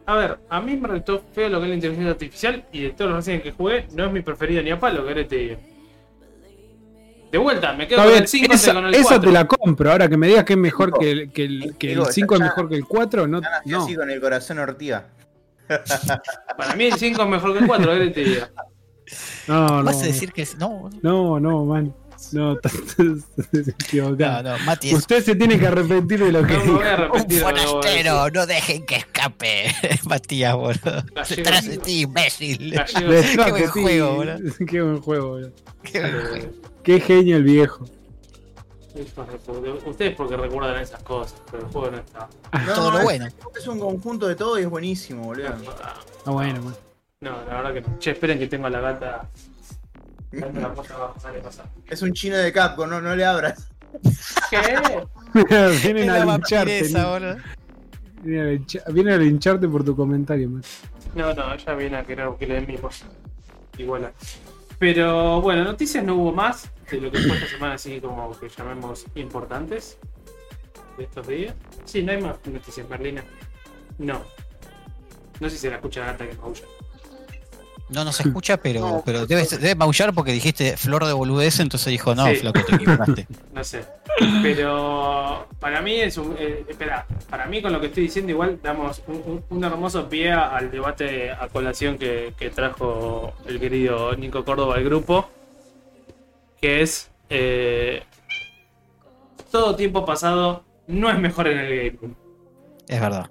A 0.07 0.17
ver, 0.17 0.39
a 0.51 0.61
mí 0.61 0.77
me 0.77 0.87
resultó 0.87 1.23
feo 1.35 1.49
lo 1.49 1.59
que 1.59 1.65
es 1.65 1.69
la 1.71 1.75
inteligencia 1.77 2.11
artificial 2.13 2.65
y 2.73 2.83
de 2.83 2.91
todos 2.91 3.11
los 3.11 3.19
Resident 3.21 3.43
que 3.43 3.53
jugué, 3.53 3.87
no 3.93 4.05
es 4.07 4.13
mi 4.13 4.21
preferido 4.21 4.63
ni 4.63 4.71
a 4.71 4.79
palo, 4.79 5.07
que 5.07 5.25
te 5.25 5.37
digo. 5.37 5.57
De 7.33 7.39
vuelta, 7.39 7.73
me 7.73 7.89
quedo 7.89 8.05
con 8.05 8.13
el 8.15 8.29
5 8.29 8.45
antes 8.45 8.63
esa, 8.63 8.75
con 8.75 8.87
el 8.87 8.95
esa 8.95 9.09
4. 9.09 9.21
te 9.23 9.33
la 9.33 9.47
compro. 9.47 9.91
Ahora 9.91 10.09
que 10.09 10.17
me 10.17 10.29
digas 10.29 10.45
que 10.45 10.53
es 10.53 10.59
mejor 10.59 10.97
que 10.97 11.11
el, 11.11 11.33
que 11.33 11.45
el, 11.45 11.75
que 11.77 11.89
el 11.89 11.95
digo, 11.95 12.07
5 12.07 12.35
es 12.35 12.41
mejor 12.41 12.69
que 12.69 12.77
el 12.77 12.85
4, 12.85 13.27
no. 13.27 13.41
No. 13.65 13.83
así 13.83 13.97
con 13.97 14.09
el 14.11 14.21
corazón 14.21 14.59
ortiga. 14.61 15.07
Para 16.57 16.77
mí 16.77 16.85
el 16.85 16.95
5 16.95 17.23
es 17.23 17.29
mejor 17.29 17.53
que 17.53 17.59
el 17.61 17.67
4, 17.67 17.93
que 17.99 18.11
te 18.11 18.25
digo. 18.25 18.47
No, 19.49 19.67
no. 19.69 19.85
Vas 19.85 20.03
a 20.03 20.07
decir 20.07 20.33
que 20.33 20.43
es- 20.43 20.57
no, 20.57 20.91
No, 21.03 21.39
no, 21.41 21.65
man. 21.65 21.95
No, 22.33 22.55
no, 23.93 24.43
no, 24.43 24.59
Mati 24.65 24.89
es 24.89 24.95
Usted 24.95 25.23
se 25.23 25.35
tiene 25.35 25.59
que 25.59 25.67
arrepentir 25.67 26.25
de 26.25 26.33
lo 26.33 26.47
que 26.47 26.55
No 26.55 26.63
dijo. 26.63 26.81
un 27.13 27.31
forastero, 27.31 28.31
no 28.31 28.47
dejen 28.47 28.87
que 28.87 28.97
escape. 28.97 29.67
Matías, 30.05 30.55
boludo. 30.55 31.05
Detrás 31.29 31.67
de 31.69 31.77
ti, 31.79 32.01
imbécil. 32.03 32.81
Qué 32.97 33.05
buen 33.51 33.67
juego, 33.69 34.15
boludo. 34.15 34.39
Qué 34.67 34.81
buen 34.83 35.01
juego, 35.03 35.29
boludo. 35.29 35.53
Qué 35.83 36.01
buen 36.01 36.13
juego. 36.13 36.35
decir. 36.35 36.61
Qué 36.83 37.01
genio 37.01 37.37
el 37.37 37.45
viejo. 37.45 37.85
Ustedes 38.95 40.15
porque 40.15 40.37
recuerdan 40.37 40.81
esas 40.81 41.03
cosas, 41.03 41.41
pero 41.51 41.67
el 41.67 41.73
juego 41.73 41.91
no 41.91 41.99
está. 41.99 42.29
Todo 42.75 42.91
lo 42.93 42.99
es- 42.99 43.05
bueno. 43.05 43.27
Es 43.57 43.67
un 43.67 43.81
conjunto 43.81 44.29
de 44.29 44.37
todo 44.37 44.59
y 44.59 44.63
es 44.63 44.69
buenísimo, 44.71 45.25
boludo. 45.25 45.49
Ah, 46.25 46.31
bueno, 46.31 46.63
man. 46.63 46.75
No, 47.21 47.31
la 47.45 47.57
verdad 47.57 47.75
que 47.75 47.81
no. 47.81 47.99
Che, 47.99 48.13
esperen 48.13 48.39
que 48.39 48.47
tengo 48.47 48.67
a 48.67 48.71
la 48.71 48.81
gata. 48.81 49.29
la 50.33 50.67
abajo, 50.67 51.15
sale. 51.21 51.43
Es 51.89 52.03
un 52.03 52.13
chino 52.13 52.37
de 52.37 52.53
Capcom, 52.53 52.89
no, 52.89 53.01
no 53.01 53.17
le 53.17 53.25
abras. 53.25 53.69
¿Qué? 54.51 54.79
Vienen 55.83 56.11
a 56.11 56.25
la 56.25 56.37
lincharte. 56.37 56.89
¿no? 56.91 57.37
Vienen 58.23 58.65
a 58.87 58.91
Vienen 58.91 59.15
a 59.15 59.17
lincharte 59.17 59.69
por 59.69 59.85
tu 59.85 59.97
comentario, 59.97 60.49
man. 60.51 60.63
No, 61.15 61.33
no, 61.35 61.55
ella 61.55 61.75
viene 61.75 61.97
a 61.97 62.05
querer 62.05 62.29
que 62.39 62.47
le 62.47 62.55
den 62.55 62.67
mimos. 62.67 63.05
Igual. 63.79 64.13
Pero 64.79 65.41
bueno, 65.41 65.65
noticias 65.65 66.05
no 66.05 66.17
hubo 66.17 66.33
más 66.33 66.71
de 66.91 67.01
lo 67.03 67.11
que 67.11 67.19
fue 67.19 67.37
esta 67.37 67.49
semana, 67.49 67.75
así 67.75 68.01
como 68.01 68.39
que 68.39 68.49
llamemos 68.49 69.05
importantes 69.15 69.99
de 70.97 71.05
estos 71.05 71.27
días. 71.27 71.55
Sí, 71.85 72.03
no 72.03 72.13
hay 72.13 72.21
más 72.23 72.37
noticias, 72.47 72.89
Merlina. 72.89 73.25
No. 73.99 74.21
No 75.41 75.49
sé 75.51 75.57
si 75.57 75.63
se 75.63 75.71
la 75.71 75.77
escucha 75.77 76.05
gata 76.07 76.27
que 76.29 76.35
maulla. 76.37 76.63
No 77.91 78.03
nos 78.03 78.19
escucha, 78.19 78.57
pero, 78.57 78.81
No, 78.81 79.03
pero 79.05 79.27
debe, 79.27 79.43
debe 79.47 79.75
maullar 79.75 80.15
porque 80.15 80.33
dijiste 80.33 80.77
flor 80.77 81.05
de 81.05 81.13
boludez, 81.13 81.61
entonces 81.61 81.89
dijo, 81.91 82.15
no, 82.15 82.27
Sí. 82.29 82.37
flaco, 82.37 82.61
te 82.65 82.75
equivocaste. 82.77 83.27
No 83.53 83.63
sé. 83.63 83.85
Pero 84.43 85.47
para 85.61 85.83
mí 85.83 85.97
es 86.01 86.17
un. 86.17 86.35
eh, 86.39 86.65
espera, 86.69 87.07
para 87.29 87.47
mí 87.47 87.61
con 87.61 87.73
lo 87.73 87.81
que 87.81 87.87
estoy 87.89 88.05
diciendo, 88.05 88.31
igual 88.31 88.59
damos 88.63 89.03
un, 89.07 89.17
un- 89.17 89.45
un 89.49 89.65
hermoso 89.65 90.09
pie 90.09 90.33
al 90.33 90.71
debate 90.71 91.31
a 91.33 91.49
colación 91.49 91.99
que, 91.99 92.33
que 92.39 92.51
trajo 92.51 93.33
el 93.47 93.59
querido 93.61 94.15
Nico 94.17 94.45
Córdoba 94.45 94.77
al 94.77 94.85
grupo. 94.85 95.29
Que 96.65 96.81
es. 96.81 97.11
eh, 97.29 98.03
todo 99.51 99.77
tiempo 99.77 100.07
pasado 100.07 100.65
no 100.87 101.11
es 101.11 101.19
mejor 101.19 101.47
en 101.47 101.59
el 101.59 101.77
gaming. 101.77 102.17
Es 102.89 102.99
verdad. 103.03 103.31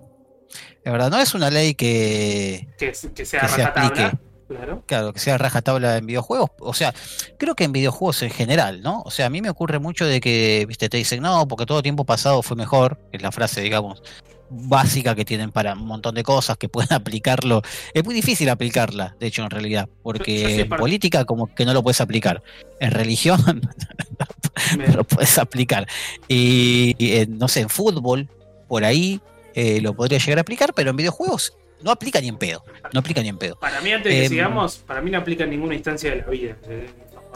Es 0.86 0.92
verdad, 0.92 1.10
no 1.10 1.18
es 1.18 1.34
una 1.34 1.50
ley 1.50 1.74
que, 1.74 2.68
Que, 2.78 2.94
que 3.16 3.26
sea 3.26 3.40
Que 3.42 3.48
rajatabla. 3.48 3.88
aplique. 3.88 4.18
Claro. 4.48 4.84
claro, 4.86 5.14
que 5.14 5.20
sea 5.20 5.40
rajatabla 5.40 5.98
en 5.98 6.06
videojuegos. 6.06 6.52
O 6.60 6.76
sea, 6.76 6.94
creo 7.40 7.56
que 7.56 7.64
en 7.64 7.72
videojuegos 7.72 8.22
en 8.22 8.30
general, 8.30 8.84
¿no? 8.84 9.02
O 9.04 9.10
sea, 9.10 9.26
a 9.26 9.30
mí 9.32 9.42
me 9.42 9.50
ocurre 9.50 9.80
mucho 9.80 10.06
de 10.06 10.22
que, 10.22 10.66
viste, 10.68 10.90
te 10.90 10.98
dicen, 10.98 11.24
no, 11.24 11.48
porque 11.48 11.66
todo 11.66 11.82
tiempo 11.82 12.06
pasado 12.06 12.44
fue 12.44 12.56
mejor, 12.56 13.00
es 13.12 13.24
la 13.24 13.32
frase, 13.32 13.62
digamos, 13.62 14.04
básica 14.54 15.16
que 15.16 15.26
tienen 15.26 15.52
para 15.52 15.74
un 15.74 15.86
montón 15.86 16.16
de 16.16 16.24
cosas 16.24 16.58
que 16.58 16.70
pueden 16.70 16.94
aplicarlo. 16.94 17.62
Es 17.94 18.04
muy 18.04 18.14
difícil 18.14 18.50
aplicarla, 18.50 19.16
de 19.20 19.28
hecho, 19.28 19.44
en 19.44 19.50
realidad, 19.50 19.90
porque 20.02 20.62
en 20.62 20.70
política 20.70 21.26
como 21.26 21.54
que 21.54 21.66
no 21.66 21.74
lo 21.74 21.84
puedes 21.84 22.02
aplicar. 22.02 22.44
En 22.80 22.92
religión 22.92 23.40
no 24.78 24.96
lo 24.96 25.04
puedes 25.04 25.38
aplicar. 25.38 25.88
Y, 26.28 26.96
y 26.98 27.18
en, 27.18 27.38
no 27.38 27.48
sé, 27.48 27.62
en 27.62 27.70
fútbol, 27.70 28.30
por 28.68 28.84
ahí 28.84 29.22
eh, 29.54 29.82
lo 29.82 29.94
podría 29.94 30.20
llegar 30.20 30.40
a 30.40 30.42
aplicar, 30.42 30.74
pero 30.74 30.90
en 30.90 30.96
videojuegos 30.96 31.54
no 31.84 31.92
aplica 31.92 32.20
ni 32.22 32.30
en 32.30 32.38
pedo. 32.38 32.64
No 32.94 33.02
aplica 33.02 33.22
ni 33.22 33.30
en 33.30 33.38
pedo. 33.38 33.60
para 33.60 33.82
mí, 33.82 33.92
antes 33.92 34.12
de 34.12 34.20
que 34.20 34.26
Em, 34.26 34.30
sigamos, 34.30 34.78
para 34.78 35.02
mí 35.02 35.12
no 35.12 35.18
aplica 35.18 35.44
en 35.44 35.52
ninguna 35.52 35.76
instancia 35.76 36.12
de 36.12 36.18
la 36.18 36.28
vida. 36.28 36.58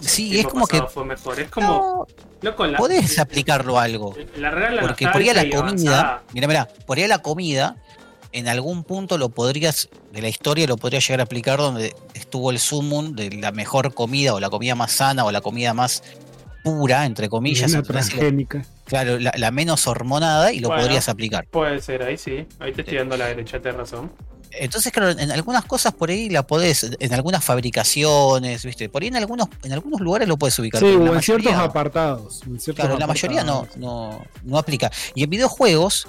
Eh, 0.02 0.08
Sí, 0.08 0.40
es 0.40 0.48
como 0.48 0.68
que- 0.68 0.78
pasado 0.78 0.90
Fue 0.94 1.06
mejor. 1.06 1.40
Es 1.40 1.50
como. 1.50 1.68
No, 1.68 2.08
Loco, 2.42 2.66
la, 2.68 2.78
podés 2.78 3.18
aplicarlo 3.20 3.80
a 3.80 3.84
algo. 3.84 4.16
La 4.38 4.52
real 4.52 4.76
la 4.76 4.82
Porque 4.82 5.08
por 5.08 5.22
ahí 5.22 5.34
la 5.34 5.50
comida, 5.50 6.24
mira, 6.34 6.48
mira, 6.48 6.68
por 6.86 6.98
ahí 6.98 7.08
la 7.08 7.20
comida, 7.20 7.76
en 8.32 8.48
algún 8.48 8.84
punto 8.84 9.18
lo 9.18 9.30
podrías, 9.30 9.90
de 10.12 10.22
la 10.22 10.28
historia 10.30 10.68
lo 10.68 10.78
podrías 10.78 11.08
llegar 11.08 11.22
a 11.22 11.24
aplicar 11.24 11.58
donde 11.58 11.96
estuvo 12.14 12.52
el 12.52 12.60
sumum 12.60 13.16
de 13.16 13.32
la 13.32 13.52
mejor 13.52 13.94
comida 13.94 14.34
o 14.36 14.40
la 14.40 14.50
comida 14.52 14.76
más 14.76 14.92
sana 14.92 15.26
o 15.26 15.32
la 15.32 15.42
comida 15.42 15.74
más 15.74 16.04
pura, 16.64 17.06
entre 17.06 17.30
comillas, 17.30 17.72
lo- 17.72 17.82
transgénica. 17.82 18.66
claro, 18.86 19.18
la, 19.18 19.32
la 19.36 19.52
menos 19.52 19.88
hormonada 19.88 20.52
y 20.52 20.60
lo 20.60 20.68
Bueno. 20.68 20.84
podrías 20.84 21.10
aplicar. 21.10 21.48
Puede 21.48 21.82
ser, 21.82 22.04
ahí 22.04 22.18
sí. 22.18 22.46
Ahí 22.60 22.72
te 22.74 22.82
estoy 22.82 22.98
dando 22.98 23.18
la 23.18 23.28
derecha, 23.28 23.60
tenés 23.60 23.78
razón. 23.78 24.12
Entonces, 24.60 24.92
claro, 24.92 25.12
en 25.12 25.32
algunas 25.32 25.66
cosas 25.66 25.94
por 25.94 26.10
ahí 26.10 26.30
la 26.30 26.46
podés, 26.46 26.90
en 27.00 27.14
algunas 27.14 27.44
fabricaciones, 27.44 28.66
¿viste? 28.66 28.90
Por 28.90 29.02
ahí 29.02 29.10
en 29.10 29.16
algunos, 29.18 29.48
en 29.64 29.74
algunos 29.74 30.02
lugares 30.02 30.28
lo 30.28 30.38
puedes 30.38 30.58
ubicar. 30.60 30.80
Sí, 30.80 30.88
o 30.88 31.14
en 31.14 31.22
ciertos 31.22 31.54
apartados. 31.54 32.42
en 32.46 32.60
ciertos 32.60 32.86
Claro, 32.86 33.00
la 33.00 33.08
mayoría 33.08 33.44
no, 33.44 33.68
no, 33.76 34.26
no 34.44 34.58
aplica. 34.58 34.92
Y 35.16 35.24
en 35.24 35.30
videojuegos 35.30 36.08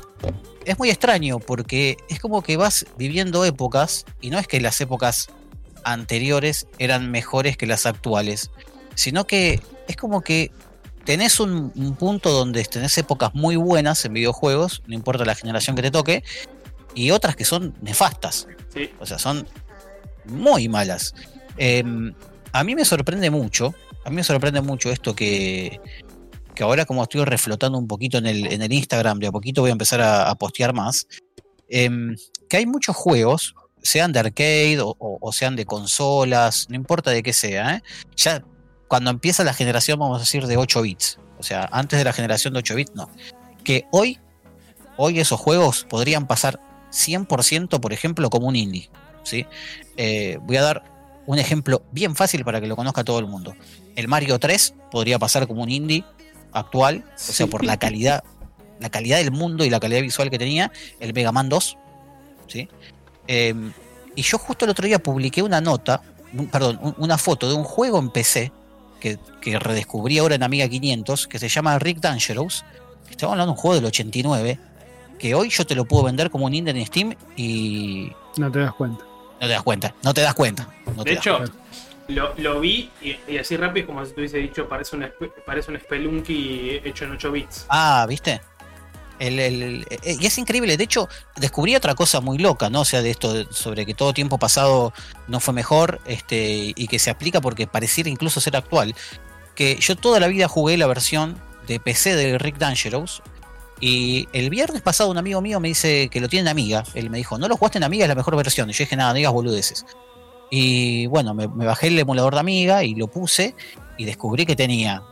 es 0.65 0.79
muy 0.79 0.91
extraño 0.91 1.39
porque 1.39 1.97
es 2.09 2.21
como 2.21 2.43
que 2.43 2.57
vas 2.57 2.87
viviendo 2.97 3.45
épocas 3.45 4.05
y 4.21 4.31
no 4.31 4.39
es 4.39 4.47
que 4.47 4.61
las 4.61 4.81
épocas 4.81 5.29
anteriores 5.85 6.67
eran 6.79 7.11
mejores 7.11 7.57
que 7.57 7.67
las 7.67 7.87
actuales, 7.87 8.51
sino 8.95 9.27
que 9.27 9.61
es 9.87 9.97
como 9.97 10.21
que 10.21 10.53
tenés 11.05 11.41
un, 11.41 11.73
un 11.75 11.97
punto 11.97 12.31
donde 12.31 12.63
tenés 12.65 12.99
épocas 12.99 13.35
muy 13.35 13.57
buenas 13.57 14.05
en 14.05 14.13
videojuegos, 14.13 14.83
no 14.87 14.95
importa 14.95 15.25
la 15.25 15.35
generación 15.35 15.75
que 15.75 15.81
te 15.81 15.91
toque, 15.91 16.23
y 16.99 17.11
otras 17.11 17.37
que 17.37 17.45
son 17.45 17.75
nefastas. 17.81 18.47
Sí. 18.75 18.91
O 18.99 19.07
sea, 19.07 19.19
son 19.19 19.47
muy 20.25 20.69
malas. 20.69 21.15
Eh, 21.57 21.85
a 22.53 22.65
mí 22.65 22.75
me 22.75 22.85
sorprende 22.85 23.31
mucho, 23.31 23.75
a 24.05 24.11
mí 24.11 24.17
me 24.17 24.25
sorprende 24.25 24.61
mucho 24.61 24.91
esto 24.91 25.15
que, 25.15 25.81
que 26.55 26.63
ahora 26.63 26.85
como 26.87 27.03
estoy 27.03 27.25
reflotando 27.25 27.79
un 27.79 27.87
poquito 27.87 28.19
en 28.19 28.27
el, 28.27 28.47
en 28.53 28.63
el 28.63 28.73
Instagram, 28.73 29.19
de 29.19 29.27
a 29.29 29.33
poquito 29.33 29.61
voy 29.63 29.71
a 29.71 29.73
empezar 29.73 30.01
a, 30.01 30.29
a 30.31 30.35
postear 30.35 30.73
más, 30.75 31.07
em, 31.69 32.17
que 32.49 32.57
hay 32.59 32.67
muchos 32.67 32.97
juegos, 32.97 33.55
sean 33.83 34.13
de 34.13 34.19
arcade 34.21 34.81
o, 34.81 34.97
o- 34.99 35.19
o 35.21 35.33
sean 35.33 35.57
de 35.57 35.65
consolas, 35.67 36.67
no 36.69 36.77
importa 36.77 37.11
de 37.11 37.23
qué 37.23 37.33
sea, 37.33 37.77
¿eh? 37.77 37.83
ya 38.17 38.43
cuando 38.89 39.11
empieza 39.11 39.45
la 39.45 39.53
generación, 39.55 39.99
vamos 39.99 40.17
a 40.17 40.21
decir, 40.21 40.47
de 40.47 40.57
8 40.57 40.83
bits, 40.83 41.19
o 41.39 41.43
sea, 41.43 41.69
antes 41.73 41.99
de 41.99 42.05
la 42.05 42.13
generación 42.13 42.55
de 42.55 42.61
8 42.61 42.75
bits, 42.75 42.95
no, 42.95 43.11
que 43.65 43.85
hoy, 43.93 44.19
hoy 44.97 45.21
esos 45.21 45.39
juegos 45.39 45.87
podrían 45.89 46.27
pasar 46.27 46.59
100%, 46.91 47.81
por 47.81 47.93
ejemplo, 47.93 48.31
como 48.31 48.49
un 48.49 48.57
indie. 48.57 48.91
¿sí? 49.25 49.47
Eh, 49.97 50.39
voy 50.43 50.57
a 50.57 50.63
dar 50.63 50.85
un 51.27 51.39
ejemplo 51.39 51.83
bien 51.93 52.17
fácil 52.17 52.45
para 52.45 52.61
que 52.61 52.67
lo 52.67 52.77
conozca 52.77 53.05
todo 53.05 53.19
el 53.19 53.27
mundo. 53.27 53.55
El 53.97 54.09
Mario 54.09 54.39
3 54.39 54.75
podría 54.91 55.19
pasar 55.19 55.47
como 55.47 55.63
un 55.63 55.69
indie 55.71 56.05
actual, 56.53 57.05
o 57.15 57.19
sea, 57.19 57.47
por 57.47 57.65
la 57.65 57.77
calidad, 57.79 58.25
la 58.81 58.89
calidad 58.91 59.19
del 59.19 59.31
mundo 59.31 59.65
y 59.65 59.71
la 59.71 59.81
calidad 59.81 60.01
visual 60.01 60.31
que 60.31 60.39
tenía. 60.39 60.73
El 61.01 61.13
Mega 61.13 61.31
Man 61.33 61.49
2, 61.51 61.77
¿sí? 62.47 62.69
Eh, 63.27 63.55
y 64.17 64.23
yo 64.23 64.39
justo 64.39 64.65
el 64.65 64.71
otro 64.71 64.87
día 64.87 64.99
publiqué 64.99 65.43
una 65.43 65.61
nota, 65.61 66.01
un- 66.33 66.47
perdón, 66.47 66.79
un- 66.81 66.95
una 66.99 67.19
foto 67.19 67.49
de 67.49 67.55
un 67.55 67.65
juego 67.65 67.99
en 67.99 68.09
PC 68.11 68.51
que, 69.01 69.19
que 69.43 69.59
redescubrí 69.59 70.19
ahora 70.19 70.35
en 70.37 70.43
Amiga 70.43 70.67
500, 70.69 71.27
que 71.27 71.39
se 71.39 71.49
llama 71.51 71.79
Rick 71.79 71.99
Dangerous. 72.01 72.65
Estamos 73.11 73.33
hablando 73.33 73.53
de 73.53 73.57
un 73.57 73.61
juego 73.63 73.75
del 73.77 73.85
89, 73.85 74.59
que 75.19 75.35
hoy 75.35 75.51
yo 75.51 75.67
te 75.67 75.75
lo 75.75 75.85
puedo 75.85 76.05
vender 76.05 76.31
como 76.31 76.47
un 76.47 76.55
indie 76.55 76.73
en 76.73 76.87
Steam 76.87 77.15
y 77.37 78.11
No 78.37 78.51
te 78.51 78.61
das 78.61 78.73
cuenta. 78.75 79.05
no 79.41 79.47
te 79.47 79.53
das 79.53 79.63
cuenta, 79.63 79.95
no 80.03 80.15
te 80.15 80.21
das 80.21 80.35
cuenta. 80.35 80.69
no 80.97 81.05
te 81.05 81.11
De 81.11 81.17
das 81.17 81.27
hecho, 81.27 81.45
Lo, 82.09 82.35
lo 82.39 82.61
vi 82.61 82.89
y, 83.03 83.17
y 83.29 83.37
así 83.39 83.57
rápido, 83.57 83.87
como 83.89 84.05
si 84.07 84.13
te 84.13 84.21
hubiese 84.21 84.39
dicho, 84.39 84.67
parece 84.69 84.97
un, 84.97 85.07
parece 85.45 85.71
un 85.71 85.79
Spelunky 85.79 86.81
hecho 86.85 87.05
en 87.05 87.13
8 87.13 87.31
bits. 87.33 87.67
Ah, 87.69 88.07
¿viste? 88.09 88.41
El- 89.19 89.39
el- 89.41 89.87
el- 90.05 90.23
y 90.23 90.25
es 90.27 90.39
increíble, 90.39 90.77
de 90.77 90.85
hecho, 90.85 91.09
descubrí 91.37 91.75
otra 91.75 91.95
cosa 91.95 92.21
muy 92.21 92.39
loca, 92.39 92.71
¿no? 92.71 92.81
O 92.83 92.85
sea, 92.85 93.03
de 93.03 93.11
esto, 93.11 93.53
sobre 93.53 93.85
que 93.85 93.93
todo 93.93 94.15
tiempo 94.15 94.39
pasado 94.39 94.93
no 95.27 95.41
fue 95.41 95.53
mejor, 95.53 96.01
este, 96.07 96.73
y 96.75 96.87
que 96.87 96.99
se 97.01 97.11
aplica 97.11 97.41
porque 97.41 97.67
pareciera 97.67 98.09
incluso 98.09 98.41
ser 98.41 98.57
actual. 98.57 98.95
Que 99.57 99.77
yo 99.81 99.97
toda 99.97 100.21
la 100.21 100.29
vida 100.29 100.47
jugué 100.49 100.77
la 100.77 100.87
versión 100.87 101.37
de 101.67 101.81
PC 101.81 102.15
de 102.15 102.39
Rick 102.39 102.59
Dangerous. 102.59 103.21
Y 103.81 104.27
el 104.33 104.51
viernes 104.51 104.83
pasado 104.83 105.11
un 105.11 105.19
amigo 105.19 105.41
mío 105.41 105.61
me 105.61 105.69
dice 105.69 106.09
que 106.11 106.21
lo 106.21 106.29
tiene 106.29 106.43
en 106.43 106.49
Amiga. 106.49 106.85
Él 106.95 107.11
me 107.11 107.19
dijo, 107.19 107.39
no 107.39 107.47
lo 107.49 107.57
jugaste 107.57 107.79
en 107.79 107.85
Amiga, 107.85 108.05
es 108.05 108.09
la 108.09 108.15
mejor 108.17 108.37
versión. 108.37 108.69
Y 108.69 108.73
yo 108.73 108.79
dije, 108.85 108.97
nada, 108.97 109.11
no 109.11 109.17
digas 109.17 109.33
boludeces. 109.33 109.87
Y 110.51 111.07
bueno, 111.07 111.35
me, 111.35 111.47
me 111.47 111.67
bajé 111.67 111.89
el 111.89 111.99
emulador 111.99 112.35
de 112.35 112.41
Amiga 112.41 112.83
y 112.83 112.95
lo 112.95 113.07
puse 113.09 113.55
y 113.97 114.05
descubrí 114.05 114.47
que 114.47 114.57
tenía 114.57 115.03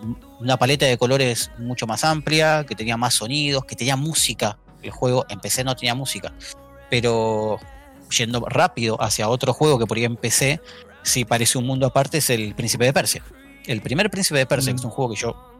una 0.40 0.56
paleta 0.56 0.86
de 0.86 0.96
colores 0.98 1.50
mucho 1.58 1.86
más 1.86 2.04
amplia, 2.04 2.64
que 2.66 2.74
tenía 2.74 2.96
más 2.96 3.14
sonidos, 3.14 3.64
que 3.64 3.76
tenía 3.76 3.96
música. 3.96 4.58
El 4.82 4.90
juego 4.90 5.26
en 5.28 5.38
PC 5.40 5.62
no 5.64 5.76
tenía 5.76 5.94
música. 5.94 6.32
Pero 6.90 7.58
yendo 8.16 8.40
rápido 8.48 9.00
hacia 9.02 9.28
otro 9.28 9.52
juego 9.52 9.78
que 9.78 9.86
por 9.86 9.96
ahí 9.96 10.04
en 10.04 10.16
PC 10.16 10.60
sí 11.02 11.24
parece 11.24 11.58
un 11.58 11.66
mundo 11.66 11.86
aparte, 11.86 12.18
es 12.18 12.30
el 12.30 12.54
Príncipe 12.54 12.84
de 12.84 12.92
Persia. 12.92 13.22
El 13.66 13.80
primer 13.82 14.10
Príncipe 14.10 14.38
de 14.38 14.46
Persia, 14.46 14.72
Mm. 14.72 14.76
que 14.76 14.80
es 14.80 14.84
un 14.84 14.90
juego 14.90 15.10
que 15.12 15.20
yo 15.20 15.55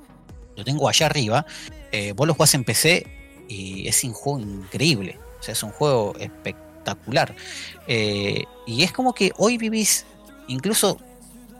lo 0.57 0.65
tengo 0.65 0.89
allá 0.89 1.07
arriba, 1.07 1.47
eh, 1.93 2.13
vos 2.13 2.27
lo 2.27 2.35
jugás 2.35 2.55
en 2.55 2.65
PC 2.65 3.07
y 3.49 3.87
es 3.87 4.03
un 4.05 4.13
juego 4.13 4.41
increíble. 4.41 5.19
O 5.39 5.43
sea, 5.43 5.53
es 5.53 5.63
un 5.63 5.71
juego 5.71 6.15
espectacular. 6.19 7.35
Eh, 7.87 8.45
y 8.67 8.83
es 8.83 8.93
como 8.93 9.15
que 9.15 9.33
hoy 9.37 9.59
vivís 9.59 10.07
incluso 10.49 10.99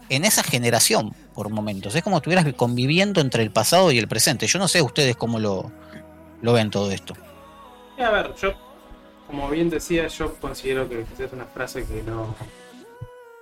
en 0.09 0.25
esa 0.25 0.43
generación 0.43 1.15
por 1.35 1.51
momentos. 1.51 1.95
Es 1.95 2.03
como 2.03 2.17
estuvieras 2.17 2.47
conviviendo 2.55 3.21
entre 3.21 3.43
el 3.43 3.51
pasado 3.51 3.91
y 3.93 3.99
el 3.99 4.09
presente. 4.09 4.47
Yo 4.47 4.59
no 4.59 4.69
sé 4.69 4.83
ustedes 4.83 5.17
cómo 5.17 5.39
lo, 5.39 5.71
lo 6.43 6.53
ven 6.53 6.71
todo 6.71 6.91
esto. 6.91 7.15
Y 7.99 8.03
a 8.03 8.11
ver, 8.11 8.35
yo, 8.41 8.55
como 9.27 9.49
bien 9.49 9.71
decía, 9.71 10.07
yo 10.09 10.35
considero 10.35 10.89
que 10.89 11.01
es 11.01 11.33
una 11.33 11.47
frase 11.47 11.85
que 11.85 12.03
no. 12.03 12.35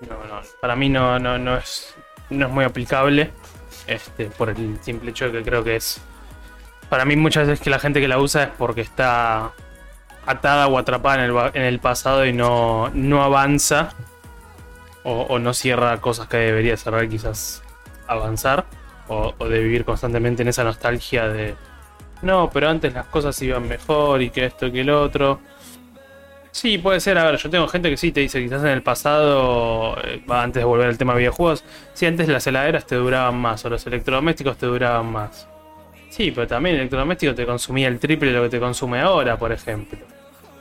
no, 0.01 0.25
no 0.25 0.41
para 0.61 0.77
mí 0.77 0.89
no, 0.89 1.19
no, 1.19 1.39
no, 1.39 1.57
es, 1.57 1.95
no 2.31 2.47
es 2.47 2.53
muy 2.53 2.65
aplicable. 2.65 3.31
Este, 3.87 4.27
por 4.27 4.51
el 4.51 4.79
simple 4.83 5.11
hecho 5.11 5.27
de 5.27 5.39
que 5.39 5.45
creo 5.45 5.65
que 5.65 5.77
es. 5.77 6.01
Para 6.89 7.05
mí, 7.05 7.17
muchas 7.17 7.47
veces 7.47 7.63
que 7.63 7.71
la 7.71 7.79
gente 7.79 8.01
que 8.01 8.09
la 8.09 8.19
usa 8.19 8.45
es 8.45 8.51
porque 8.57 8.81
está 8.81 9.53
atada 10.27 10.69
o 10.69 10.79
atrapada 10.79 11.25
en 11.25 11.31
el, 11.31 11.51
en 11.55 11.63
el 11.63 11.81
pasado 11.81 12.25
y 12.27 12.33
no, 12.33 12.91
no 12.95 13.23
avanza. 13.23 13.91
O, 15.07 15.39
no 15.39 15.53
cierra 15.53 16.01
cosas 16.01 16.29
que 16.29 16.39
debería 16.39 16.79
cerrar, 16.79 17.07
quizás 17.09 17.63
avanzar. 18.07 18.65
O, 19.09 19.35
o 19.37 19.49
de 19.49 19.59
vivir 19.59 19.85
constantemente 19.85 20.43
en 20.43 20.49
esa 20.49 20.65
nostalgia 20.65 21.29
de 21.29 21.55
no, 22.25 22.49
pero 22.51 22.71
antes 22.71 22.95
las 22.95 23.05
cosas 23.07 23.41
iban 23.43 23.69
mejor 23.69 24.23
y 24.23 24.31
que 24.31 24.47
esto 24.47 24.73
que 24.73 24.81
el 24.81 24.89
otro. 24.89 25.41
Sí, 26.55 26.79
puede 26.79 27.01
ser. 27.01 27.19
A 27.19 27.25
ver, 27.25 27.37
yo 27.37 27.51
tengo 27.51 27.67
gente 27.67 27.91
que 27.91 27.97
sí 27.97 28.13
te 28.13 28.21
dice, 28.21 28.41
quizás 28.41 28.63
en 28.63 28.69
el 28.69 28.81
pasado, 28.83 29.97
eh, 30.05 30.23
antes 30.29 30.61
de 30.61 30.65
volver 30.65 30.87
al 30.87 30.97
tema 30.97 31.13
de 31.15 31.19
videojuegos, 31.19 31.65
sí, 31.95 32.07
antes 32.07 32.29
las 32.29 32.47
heladeras 32.47 32.87
te 32.87 32.95
duraban 32.95 33.37
más 33.37 33.65
o 33.65 33.71
los 33.71 33.85
electrodomésticos 33.89 34.57
te 34.57 34.67
duraban 34.67 35.11
más. 35.11 35.49
Sí, 36.11 36.31
pero 36.31 36.47
también 36.47 36.77
el 36.77 36.83
electrodoméstico 36.83 37.35
te 37.35 37.45
consumía 37.45 37.89
el 37.89 37.99
triple 37.99 38.29
de 38.31 38.37
lo 38.37 38.43
que 38.45 38.51
te 38.51 38.61
consume 38.61 39.01
ahora, 39.01 39.37
por 39.37 39.51
ejemplo. 39.51 39.99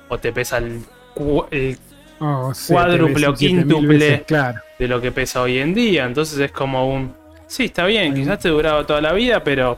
O 0.10 0.18
te 0.18 0.34
pesa 0.34 0.58
el, 0.58 0.82
cu- 1.14 1.46
el 1.52 1.78
Oh, 2.20 2.52
siete 2.56 2.74
Cuádruple 2.82 3.28
o 3.28 3.34
quíntuple. 3.36 3.98
veces, 3.98 4.22
Claro. 4.26 4.62
de 4.80 4.88
lo 4.88 5.00
que 5.00 5.12
pesa 5.12 5.42
hoy 5.44 5.60
en 5.60 5.76
día. 5.76 6.06
Entonces 6.06 6.40
es 6.40 6.52
como 6.52 6.92
un... 6.92 7.14
Sí, 7.46 7.66
está 7.66 7.86
bien, 7.86 8.16
quizás 8.16 8.40
te 8.40 8.50
duraba 8.50 8.84
toda 8.88 9.00
la 9.02 9.14
vida, 9.14 9.44
pero 9.44 9.78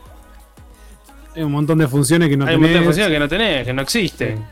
Hay 1.35 1.43
un 1.43 1.51
montón 1.51 1.77
de 1.79 1.87
funciones 1.89 2.29
que 2.29 2.37
no 2.37 2.45
hay 2.45 2.55
un 2.55 2.61
montón 2.61 2.71
de 2.71 2.79
tenés. 2.79 2.85
funciones 2.87 3.11
que 3.13 3.19
no 3.19 3.27
tenés, 3.27 3.65
que 3.65 3.73
no 3.73 3.81
existen. 3.81 4.45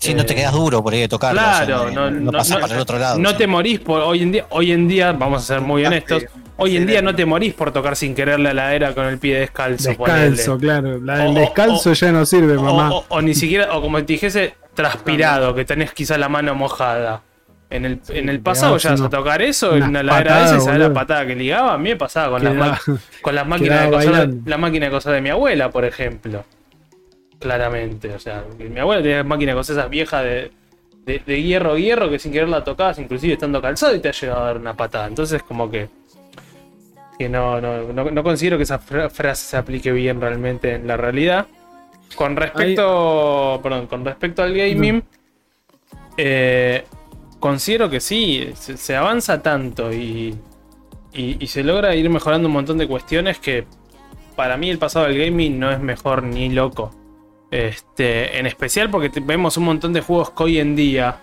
Si 0.00 0.14
no 0.14 0.24
te 0.24 0.34
quedas 0.34 0.52
duro 0.52 0.82
por 0.82 0.94
ahí 0.94 1.00
de 1.00 1.08
tocarlo. 1.08 1.40
Claro, 1.40 1.82
o 1.82 1.84
sea, 1.84 1.90
no, 1.94 2.10
no, 2.10 2.32
pasás 2.32 2.56
no- 2.56 2.60
para 2.62 2.74
el 2.74 2.80
otro 2.80 2.98
lado. 2.98 3.18
no 3.18 3.28
o 3.28 3.32
sea. 3.32 3.38
te 3.38 3.46
morís 3.46 3.80
por 3.80 4.00
hoy 4.00 4.22
en 4.22 4.32
día, 4.32 4.46
hoy 4.50 4.72
en 4.72 4.88
día, 4.88 5.12
vamos 5.12 5.42
a 5.42 5.46
ser 5.46 5.60
muy 5.60 5.84
honestos, 5.84 6.24
hoy 6.56 6.76
en 6.78 6.86
día 6.86 7.02
no 7.02 7.14
te 7.14 7.26
morís 7.26 7.52
por 7.52 7.70
tocar 7.70 7.94
sin 7.96 8.14
querer 8.14 8.40
la 8.40 8.52
heladera 8.52 8.94
con 8.94 9.04
el 9.06 9.18
pie 9.18 9.38
descalzo. 9.40 9.90
Descalzo, 9.90 10.58
claro. 10.58 10.98
La 11.00 11.26
O- 11.26 11.30
o- 11.30 11.34
descalzo 11.34 11.92
ya 11.92 12.12
no 12.12 12.24
sirve, 12.24 12.56
O, 12.56 12.62
mamá. 12.62 12.90
o- 12.92 13.04
o 13.08 13.20
ni 13.22 13.34
siquiera, 13.34 13.76
o 13.76 13.82
como 13.82 13.98
te 13.98 14.14
dijese, 14.14 14.54
transpirado, 14.74 15.54
que 15.54 15.64
tenés 15.66 15.92
quizá 15.92 16.16
la 16.16 16.28
mano 16.28 16.54
mojada. 16.54 17.22
En 17.68 17.84
el, 17.84 18.00
en 18.08 18.28
el 18.28 18.40
pasado 18.40 18.78
ya 18.78 18.90
vas 18.92 19.00
a 19.02 19.08
tocar 19.10 19.42
eso, 19.42 19.76
en 19.76 19.94
heladera 19.94 20.24
patadas, 20.30 20.50
esa, 20.52 20.56
y 20.56 20.60
sabés 20.64 20.80
la 20.80 20.92
patada 20.92 21.26
que 21.26 21.36
ligaba. 21.36 21.74
A 21.74 21.78
mí 21.78 21.90
me 21.90 21.96
pasaba 21.96 22.30
con, 22.38 22.58
las 22.58 22.80
con 23.22 23.34
las 23.34 23.46
máquinas 23.46 23.82
de 23.82 23.90
bailando. 23.96 24.36
la 24.50 24.58
máquina 24.58 24.86
de 24.86 24.92
coser 24.92 25.12
de 25.12 25.20
mi 25.20 25.28
abuela, 25.28 25.70
por 25.70 25.84
ejemplo. 25.84 26.44
Claramente, 27.40 28.14
o 28.14 28.18
sea, 28.20 28.44
mi 28.58 28.78
abuela 28.78 29.02
tenía 29.02 29.24
máquina 29.24 29.52
de 29.52 29.56
coser 29.56 29.78
esas 29.78 29.90
viejas 29.90 30.22
de, 30.22 30.50
de, 31.06 31.22
de 31.26 31.42
hierro 31.42 31.76
hierro 31.78 32.08
que 32.10 32.18
sin 32.18 32.30
querer 32.32 32.48
la 32.50 32.62
tocabas, 32.62 32.98
inclusive 32.98 33.32
estando 33.32 33.60
calzado 33.62 33.94
y 33.96 34.00
te 34.00 34.10
ha 34.10 34.12
llegado 34.12 34.42
a 34.42 34.44
dar 34.44 34.58
una 34.58 34.76
patada. 34.76 35.06
Entonces, 35.06 35.42
como 35.42 35.70
que. 35.70 35.88
Que 37.18 37.28
no, 37.28 37.60
no, 37.60 37.92
no, 37.92 38.10
no 38.10 38.22
considero 38.22 38.56
que 38.56 38.62
esa 38.64 38.78
fra- 38.78 39.10
frase 39.10 39.44
se 39.46 39.56
aplique 39.56 39.90
bien 39.92 40.20
realmente 40.20 40.74
en 40.74 40.86
la 40.86 40.96
realidad. 40.96 41.46
Con 42.14 42.36
respecto. 42.36 43.58
Perdón, 43.62 43.86
con 43.86 44.04
respecto 44.04 44.42
al 44.42 44.54
gaming. 44.54 45.02
eh, 46.16 46.84
considero 47.38 47.88
que 47.88 48.00
sí, 48.00 48.50
se, 48.54 48.76
se 48.76 48.96
avanza 48.96 49.40
tanto 49.42 49.92
y, 49.92 50.34
y, 51.12 51.42
y 51.42 51.46
se 51.46 51.62
logra 51.64 51.94
ir 51.94 52.08
mejorando 52.10 52.48
un 52.48 52.54
montón 52.54 52.76
de 52.78 52.86
cuestiones 52.86 53.38
que 53.38 53.64
para 54.36 54.56
mí 54.58 54.68
el 54.70 54.78
pasado 54.78 55.06
del 55.06 55.18
gaming 55.18 55.58
no 55.58 55.70
es 55.70 55.80
mejor 55.80 56.22
ni 56.22 56.50
loco. 56.50 56.94
Este, 57.50 58.38
en 58.38 58.46
especial 58.46 58.90
porque 58.90 59.10
vemos 59.20 59.56
un 59.56 59.64
montón 59.64 59.92
de 59.92 60.00
juegos 60.00 60.30
que 60.30 60.42
hoy 60.44 60.58
en 60.58 60.76
día 60.76 61.16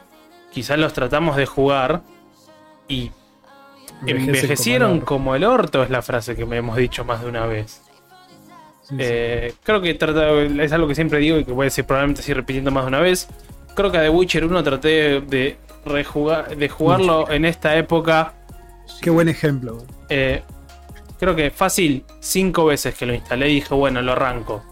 quizás 0.52 0.78
los 0.78 0.92
tratamos 0.94 1.38
de 1.38 1.46
jugar 1.46 2.02
y 2.88 3.12
envejecieron 4.06 5.00
como 5.02 5.36
el 5.36 5.44
orto, 5.44 5.84
es 5.84 5.90
la 5.90 6.02
frase 6.02 6.36
que 6.36 6.46
me 6.46 6.58
hemos 6.58 6.76
dicho 6.78 7.04
más 7.06 7.22
de 7.22 7.30
una 7.30 7.46
vez. 7.46 7.82
Sí, 8.84 8.96
sí. 8.96 8.98
Eh, 9.00 9.54
creo 9.64 9.82
que 9.82 9.94
trata- 9.96 10.42
es 10.42 10.72
algo 10.72 10.88
que 10.88 10.96
siempre 10.96 11.20
digo 11.20 11.38
y 11.38 11.46
que 11.46 11.52
voy 11.52 11.64
a 11.64 11.66
decir 11.66 11.86
probablemente 11.86 12.22
así 12.22 12.34
repitiendo 12.34 12.72
más 12.72 12.84
de 12.84 12.88
una 12.90 13.00
vez. 13.00 13.28
Creo 13.76 13.92
que 13.92 13.98
a 13.98 14.02
The 14.02 14.10
Witcher 14.10 14.46
1 14.46 14.64
traté 14.64 15.22
de, 15.22 15.58
rejugar, 15.86 16.56
de 16.56 16.70
jugarlo 16.70 17.30
en 17.30 17.46
esta 17.46 17.76
época. 17.78 18.34
Qué 19.02 19.10
buen 19.10 19.30
ejemplo. 19.30 19.84
eh, 20.10 20.42
creo 21.20 21.36
que 21.36 21.52
fácil, 21.52 22.06
cinco 22.20 22.66
veces 22.66 22.96
que 22.96 23.06
lo 23.06 23.14
instalé 23.14 23.50
y 23.50 23.56
dije, 23.56 23.74
bueno, 23.74 24.02
lo 24.02 24.14
arranco. 24.14 24.64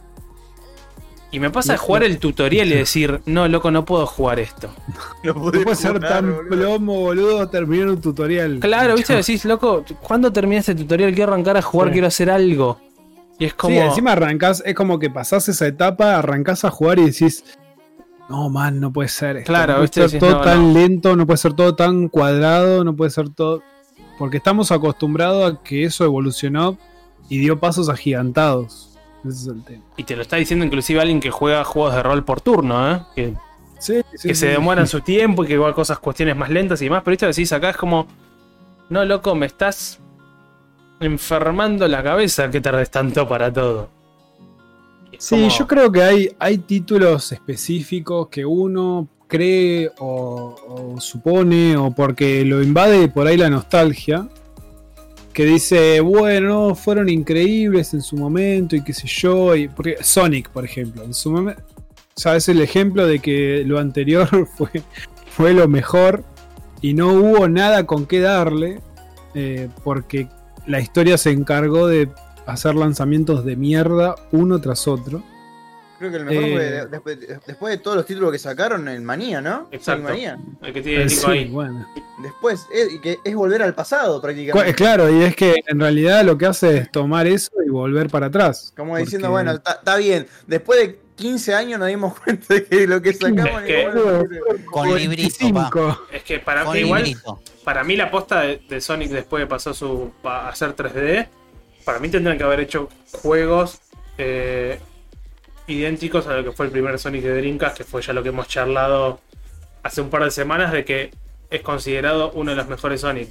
Y 1.36 1.40
me 1.42 1.50
pasa 1.50 1.74
de 1.74 1.78
jugar 1.78 2.04
el 2.04 2.18
tutorial 2.18 2.68
y 2.70 2.76
decir, 2.76 3.20
no, 3.26 3.46
loco, 3.50 3.70
no 3.70 3.84
puedo 3.84 4.06
jugar 4.08 4.40
esto. 4.40 4.70
No 5.24 5.34
No 5.34 5.52
puede 5.52 5.76
ser 5.76 6.00
tan 6.00 6.34
plomo, 6.50 7.02
boludo, 7.02 7.46
terminar 7.50 7.90
un 7.90 8.00
tutorial. 8.00 8.60
Claro, 8.62 8.96
viste, 8.96 9.16
decís, 9.16 9.44
loco, 9.44 9.84
¿cuándo 10.02 10.32
terminé 10.32 10.60
este 10.60 10.76
tutorial? 10.76 11.14
Quiero 11.14 11.34
arrancar 11.34 11.58
a 11.58 11.62
jugar, 11.62 11.90
Sí. 11.90 11.94
quiero 11.94 12.08
hacer 12.08 12.30
algo. 12.30 12.80
Y 13.38 13.44
es 13.46 13.54
como. 13.54 13.76
Sí, 13.76 13.82
encima 13.82 14.14
arrancás, 14.14 14.64
es 14.66 14.74
como 14.76 14.98
que 14.98 15.10
pasás 15.10 15.50
esa 15.50 15.68
etapa, 15.68 16.16
arrancás 16.18 16.64
a 16.64 16.72
jugar 16.72 17.00
y 17.00 17.06
decís, 17.08 17.44
no, 18.30 18.50
man, 18.50 18.80
no 18.80 18.94
puede 18.94 19.10
ser. 19.10 19.36
Esto, 19.38 19.48
Claro, 19.52 19.74
no 19.74 19.78
puede 19.80 19.82
viste, 19.88 20.02
ser 20.02 20.12
decís, 20.12 20.20
todo 20.20 20.38
no, 20.38 20.42
tan 20.42 20.68
no. 20.74 20.80
lento, 20.80 21.16
no 21.18 21.26
puede 21.26 21.38
ser 21.38 21.54
todo 21.54 21.76
tan 21.76 22.08
cuadrado, 22.08 22.86
no 22.86 22.96
puede 22.96 23.12
ser 23.12 23.28
todo. 23.30 23.62
Porque 24.18 24.38
estamos 24.38 24.72
acostumbrados 24.72 25.52
a 25.52 25.62
que 25.64 25.84
eso 25.84 26.06
evolucionó 26.06 26.78
y 27.28 27.40
dio 27.40 27.60
pasos 27.60 27.90
agigantados. 27.90 28.85
Ese 29.28 29.42
es 29.42 29.48
el 29.48 29.64
tema. 29.64 29.84
Y 29.98 30.04
te 30.04 30.16
lo 30.16 30.22
está 30.22 30.36
diciendo 30.38 30.66
inclusive 30.66 31.00
alguien 31.02 31.20
que 31.20 31.32
juega 31.32 31.64
juegos 31.64 31.96
de 31.96 32.04
rol 32.04 32.24
por 32.24 32.42
turno, 32.42 32.92
¿eh? 32.96 33.02
Que, 33.16 33.34
Sí, 33.78 34.02
sí, 34.16 34.30
que 34.30 34.36
sí. 34.36 34.42
se 34.42 34.48
demoran 34.48 34.88
su 34.88 35.02
tiempo 35.02 35.44
y 35.44 35.48
que 35.48 35.54
igual 35.54 35.74
cosas, 35.74 36.00
cuestiones 36.00 36.36
más 36.36 36.50
lentas 36.50 36.82
y 36.82 36.86
demás. 36.86 37.02
Pero 37.04 37.14
esto 37.14 37.26
decís 37.28 37.52
acá 37.54 37.72
es 37.72 37.78
como, 37.78 38.08
no, 38.90 39.04
loco, 39.06 39.36
me 39.36 39.46
estás 39.48 40.00
enfermando 41.00 41.88
la 41.88 42.02
cabeza 42.04 42.50
que 42.50 42.62
tardes 42.62 42.90
tanto 42.90 43.28
para 43.28 43.52
todo. 43.52 43.90
Sí, 45.18 45.36
como- 45.36 45.50
yo 45.50 45.68
creo 45.68 45.92
que 45.92 46.04
hay, 46.04 46.36
hay 46.40 46.58
títulos 46.60 47.32
específicos 47.32 48.28
que 48.30 48.46
uno 48.46 49.08
cree 49.28 49.92
o, 50.00 50.56
o 50.96 51.02
supone 51.02 51.76
o 51.78 51.92
porque 51.92 52.46
lo 52.46 52.62
invade 52.62 53.08
por 53.08 53.28
ahí 53.28 53.38
la 53.38 53.50
nostalgia, 53.50 54.28
que 55.36 55.44
dice, 55.44 56.00
bueno, 56.00 56.76
fueron 56.76 57.10
increíbles 57.10 57.94
en 57.94 58.02
su 58.02 58.16
momento 58.16 58.78
y 58.78 58.82
qué 58.86 58.94
sé 58.94 59.06
yo, 59.06 59.52
porque 59.76 59.98
Sonic, 60.02 60.50
por 60.50 60.64
ejemplo, 60.64 61.04
en 61.04 61.14
su 61.14 61.30
momento, 61.30 61.62
ya 62.16 62.38
es 62.38 62.48
el 62.48 62.62
ejemplo 62.62 63.06
de 63.06 63.20
que 63.20 63.64
lo 63.66 63.78
anterior 63.78 64.48
fue, 64.58 64.70
fue 65.28 65.54
lo 65.54 65.68
mejor 65.68 66.24
y 66.80 66.94
no 66.94 67.10
hubo 67.12 67.50
nada 67.50 67.86
con 67.86 68.06
qué 68.06 68.22
darle, 68.22 68.80
eh, 69.34 69.68
porque 69.84 70.30
la 70.68 70.80
historia 70.80 71.18
se 71.18 71.32
encargó 71.32 71.86
de 71.88 72.08
hacer 72.46 72.76
lanzamientos 72.76 73.44
de 73.44 73.58
mierda 73.58 74.16
uno 74.32 74.62
tras 74.62 74.88
otro. 74.88 75.22
Creo 75.98 76.12
que 76.12 76.18
el 76.18 76.26
mejor 76.26 76.44
Eh. 76.44 76.54
fue 76.54 76.64
de- 76.64 76.86
después, 76.88 77.20
después 77.48 77.72
de 77.72 77.78
todos 77.84 77.96
los 77.98 78.06
títulos 78.06 78.32
que 78.32 78.40
sacaron 78.40 78.88
en 78.90 79.04
Manía, 79.06 79.40
¿no? 79.42 79.68
Exacto. 79.72 80.04
Manía. 80.04 80.38
El 80.62 80.74
que 80.74 80.82
tiene 80.82 81.04
Eh, 81.04 81.06
Nico 81.06 81.22
sí, 81.22 81.32
ahí. 81.32 81.46
bueno. 81.46 81.86
Después, 82.22 82.66
es, 82.74 82.94
y 82.94 83.00
que 83.00 83.20
es 83.24 83.36
volver 83.36 83.62
al 83.62 83.74
pasado 83.76 84.22
prácticamente. 84.22 84.74
Claro, 84.74 85.10
y 85.10 85.24
es 85.24 85.36
que 85.36 85.56
en 85.68 85.80
realidad 85.80 86.24
lo 86.26 86.38
que 86.38 86.46
hace 86.48 86.78
es 86.80 86.92
tomar 86.92 87.28
eso 87.28 87.52
y 87.66 87.70
volver 87.70 88.10
para 88.10 88.28
atrás. 88.28 88.74
Como 88.76 88.98
diciendo, 88.98 89.30
Porque- 89.30 89.44
bueno, 89.46 89.62
está 89.66 89.96
bien. 89.98 90.28
Después 90.48 90.80
de 90.80 91.00
15 91.16 91.54
años 91.56 91.80
nos 91.80 91.88
dimos 91.88 92.14
cuenta 92.20 92.54
de 92.56 92.66
que 92.66 92.88
lo 92.88 93.02
que 93.02 93.14
sacamos 93.14 93.62
Es 93.62 93.68
que- 93.68 93.82
igual- 93.84 94.66
Con 94.66 94.96
librito, 94.98 95.38
pa. 95.54 95.70
25. 95.72 96.02
Es 96.12 96.24
que 96.24 96.40
para 96.40 96.66
Con 96.66 96.74
mí, 96.74 96.80
igual, 96.80 97.04
para 97.64 97.84
mí 97.86 97.96
la 97.96 98.12
posta 98.12 98.42
de, 98.42 98.62
de 98.68 98.82
Sonic 98.82 99.12
después 99.12 99.42
de 99.42 99.48
pasó 99.48 99.74
su 99.74 100.12
a 100.26 100.50
hacer 100.50 100.76
3D, 100.76 101.28
para 101.86 102.00
mí 102.00 102.10
tendrían 102.10 102.38
que 102.38 102.44
haber 102.44 102.60
hecho 102.60 102.90
juegos 103.14 103.80
eh, 104.18 104.80
idénticos 105.68 106.28
a 106.28 106.36
lo 106.38 106.44
que 106.44 106.52
fue 106.52 106.68
el 106.68 106.72
primer 106.72 106.98
Sonic 107.00 107.24
de 107.24 107.36
Dreamcast, 107.38 107.78
que 107.78 107.84
fue 107.84 108.02
ya 108.02 108.14
lo 108.14 108.22
que 108.24 108.30
hemos 108.30 108.48
charlado 108.48 109.20
hace 109.84 110.02
un 110.02 110.10
par 110.10 110.24
de 110.24 110.32
semanas 110.32 110.72
de 110.72 110.86
que 110.86 111.12
es 111.50 111.62
considerado 111.62 112.32
uno 112.34 112.52
de 112.52 112.58
los 112.58 112.68
mejores 112.68 113.02
Sonic. 113.02 113.30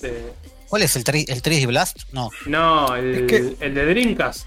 De- 0.00 0.32
¿Cuál 0.68 0.82
es 0.82 0.96
el, 0.96 1.04
tri- 1.04 1.24
el 1.28 1.42
3D 1.42 1.66
Blast? 1.66 1.98
No, 2.12 2.30
no, 2.46 2.94
el, 2.94 3.14
Es 3.14 3.22
que- 3.26 3.64
el 3.64 3.74
de 3.74 3.84
Dreamcast. 3.86 4.46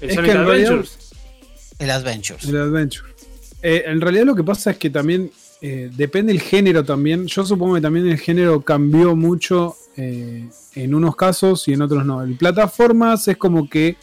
El 0.00 0.10
es 0.10 0.14
Sonic 0.16 0.32
que 0.32 0.38
en 0.38 0.44
realidad- 0.46 0.70
Adventures. 0.72 1.10
el 1.78 1.90
Adventures. 1.90 2.44
El 2.44 2.56
Adventure. 2.56 3.08
Eh, 3.62 3.82
en 3.86 4.00
realidad 4.00 4.24
lo 4.26 4.34
que 4.34 4.44
pasa 4.44 4.72
es 4.72 4.76
que 4.78 4.90
también 4.90 5.30
eh, 5.62 5.90
depende 5.94 6.32
el 6.32 6.40
género 6.42 6.84
también. 6.84 7.26
Yo 7.26 7.44
supongo 7.46 7.76
que 7.76 7.80
también 7.80 8.06
el 8.08 8.18
género 8.18 8.60
cambió 8.60 9.16
mucho 9.16 9.74
eh, 9.96 10.46
en 10.74 10.94
unos 10.94 11.16
casos 11.16 11.66
y 11.68 11.72
en 11.72 11.80
otros 11.80 12.04
no. 12.04 12.22
El 12.22 12.36
plataformas 12.36 13.26
es 13.28 13.38
como 13.38 13.68
que 13.70 13.96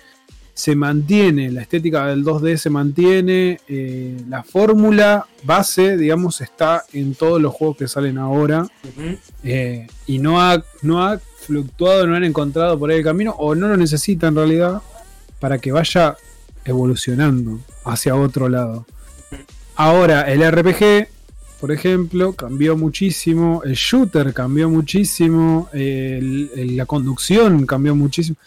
se 0.53 0.75
mantiene, 0.75 1.49
la 1.51 1.61
estética 1.61 2.07
del 2.07 2.23
2D 2.23 2.57
se 2.57 2.69
mantiene, 2.69 3.59
eh, 3.67 4.17
la 4.29 4.43
fórmula 4.43 5.25
base, 5.43 5.97
digamos, 5.97 6.41
está 6.41 6.83
en 6.93 7.15
todos 7.15 7.41
los 7.41 7.53
juegos 7.53 7.77
que 7.77 7.87
salen 7.87 8.17
ahora. 8.17 8.67
Eh, 9.43 9.87
y 10.07 10.19
no 10.19 10.41
ha, 10.41 10.63
no 10.81 11.03
ha 11.03 11.19
fluctuado, 11.39 12.05
no 12.05 12.15
han 12.15 12.23
encontrado 12.23 12.77
por 12.77 12.91
ahí 12.91 12.97
el 12.97 13.03
camino, 13.03 13.31
o 13.39 13.55
no 13.55 13.67
lo 13.67 13.77
necesita 13.77 14.27
en 14.27 14.35
realidad, 14.35 14.81
para 15.39 15.57
que 15.57 15.71
vaya 15.71 16.15
evolucionando 16.65 17.59
hacia 17.85 18.15
otro 18.15 18.47
lado. 18.49 18.85
Ahora, 19.75 20.31
el 20.31 20.41
RPG, 20.43 21.07
por 21.59 21.71
ejemplo, 21.71 22.33
cambió 22.33 22.75
muchísimo, 22.77 23.61
el 23.65 23.73
shooter 23.73 24.33
cambió 24.33 24.69
muchísimo, 24.69 25.69
el- 25.73 26.51
el- 26.55 26.77
la 26.77 26.85
conducción 26.85 27.65
cambió 27.65 27.95
muchísimo. 27.95 28.37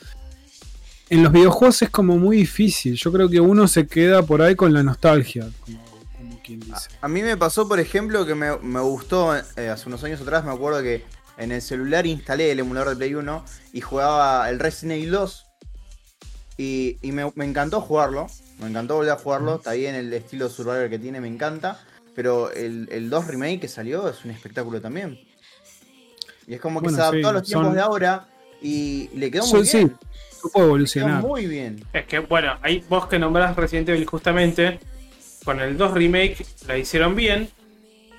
En 1.10 1.22
los 1.22 1.32
videojuegos 1.32 1.82
es 1.82 1.90
como 1.90 2.16
muy 2.18 2.38
difícil, 2.38 2.94
yo 2.96 3.12
creo 3.12 3.28
que 3.28 3.40
uno 3.40 3.68
se 3.68 3.86
queda 3.86 4.22
por 4.22 4.40
ahí 4.42 4.54
con 4.56 4.72
la 4.72 4.82
nostalgia, 4.82 5.48
como, 5.60 5.78
como 6.16 6.42
quien 6.42 6.60
dice. 6.60 6.88
A 7.00 7.08
mí 7.08 7.22
me 7.22 7.36
pasó, 7.36 7.68
por 7.68 7.78
ejemplo, 7.78 8.24
que 8.26 8.34
me, 8.34 8.56
me 8.58 8.80
gustó 8.80 9.36
eh, 9.36 9.68
hace 9.68 9.88
unos 9.88 10.02
años 10.02 10.20
atrás, 10.22 10.44
me 10.44 10.52
acuerdo 10.52 10.82
que 10.82 11.04
en 11.36 11.52
el 11.52 11.60
celular 11.60 12.06
instalé 12.06 12.52
el 12.52 12.60
emulador 12.60 12.90
de 12.90 12.96
Play 12.96 13.14
1 13.14 13.44
y 13.72 13.80
jugaba 13.80 14.48
el 14.48 14.58
Resident 14.58 14.98
Evil 14.98 15.10
2. 15.10 15.46
Y, 16.56 16.96
y 17.02 17.10
me, 17.12 17.30
me 17.34 17.44
encantó 17.44 17.80
jugarlo. 17.80 18.28
Me 18.60 18.68
encantó 18.68 18.94
volver 18.94 19.10
a 19.12 19.16
jugarlo. 19.16 19.56
Está 19.56 19.72
bien 19.72 19.96
el 19.96 20.12
estilo 20.12 20.48
survival 20.48 20.88
que 20.88 21.00
tiene, 21.00 21.20
me 21.20 21.26
encanta. 21.26 21.80
Pero 22.14 22.52
el, 22.52 22.88
el 22.92 23.10
2 23.10 23.26
remake 23.26 23.60
que 23.62 23.68
salió 23.68 24.08
es 24.08 24.24
un 24.24 24.30
espectáculo 24.30 24.80
también. 24.80 25.18
Y 26.46 26.54
es 26.54 26.60
como 26.60 26.78
que 26.80 26.84
Bueno, 26.84 26.96
se 26.96 27.02
adaptó 27.02 27.18
sí, 27.18 27.24
a 27.24 27.32
los 27.32 27.42
tiempos 27.42 27.66
son- 27.66 27.74
de 27.74 27.80
ahora 27.80 28.28
y 28.62 29.10
le 29.14 29.30
quedó 29.32 29.46
muy 29.48 29.66
sí, 29.66 29.78
bien. 29.78 29.96
Supo 30.44 30.58
Quedó 30.58 30.66
evolucionar. 30.66 31.22
muy 31.22 31.46
bien. 31.46 31.84
Es 31.92 32.04
que, 32.06 32.18
bueno, 32.20 32.58
ahí 32.62 32.84
vos 32.88 33.06
que 33.08 33.18
nombrás 33.18 33.56
Resident 33.56 33.88
Evil 33.88 34.04
justamente, 34.06 34.78
con 35.44 35.60
el 35.60 35.76
2 35.76 35.94
Remake 35.94 36.44
la 36.66 36.76
hicieron 36.78 37.14
bien, 37.16 37.48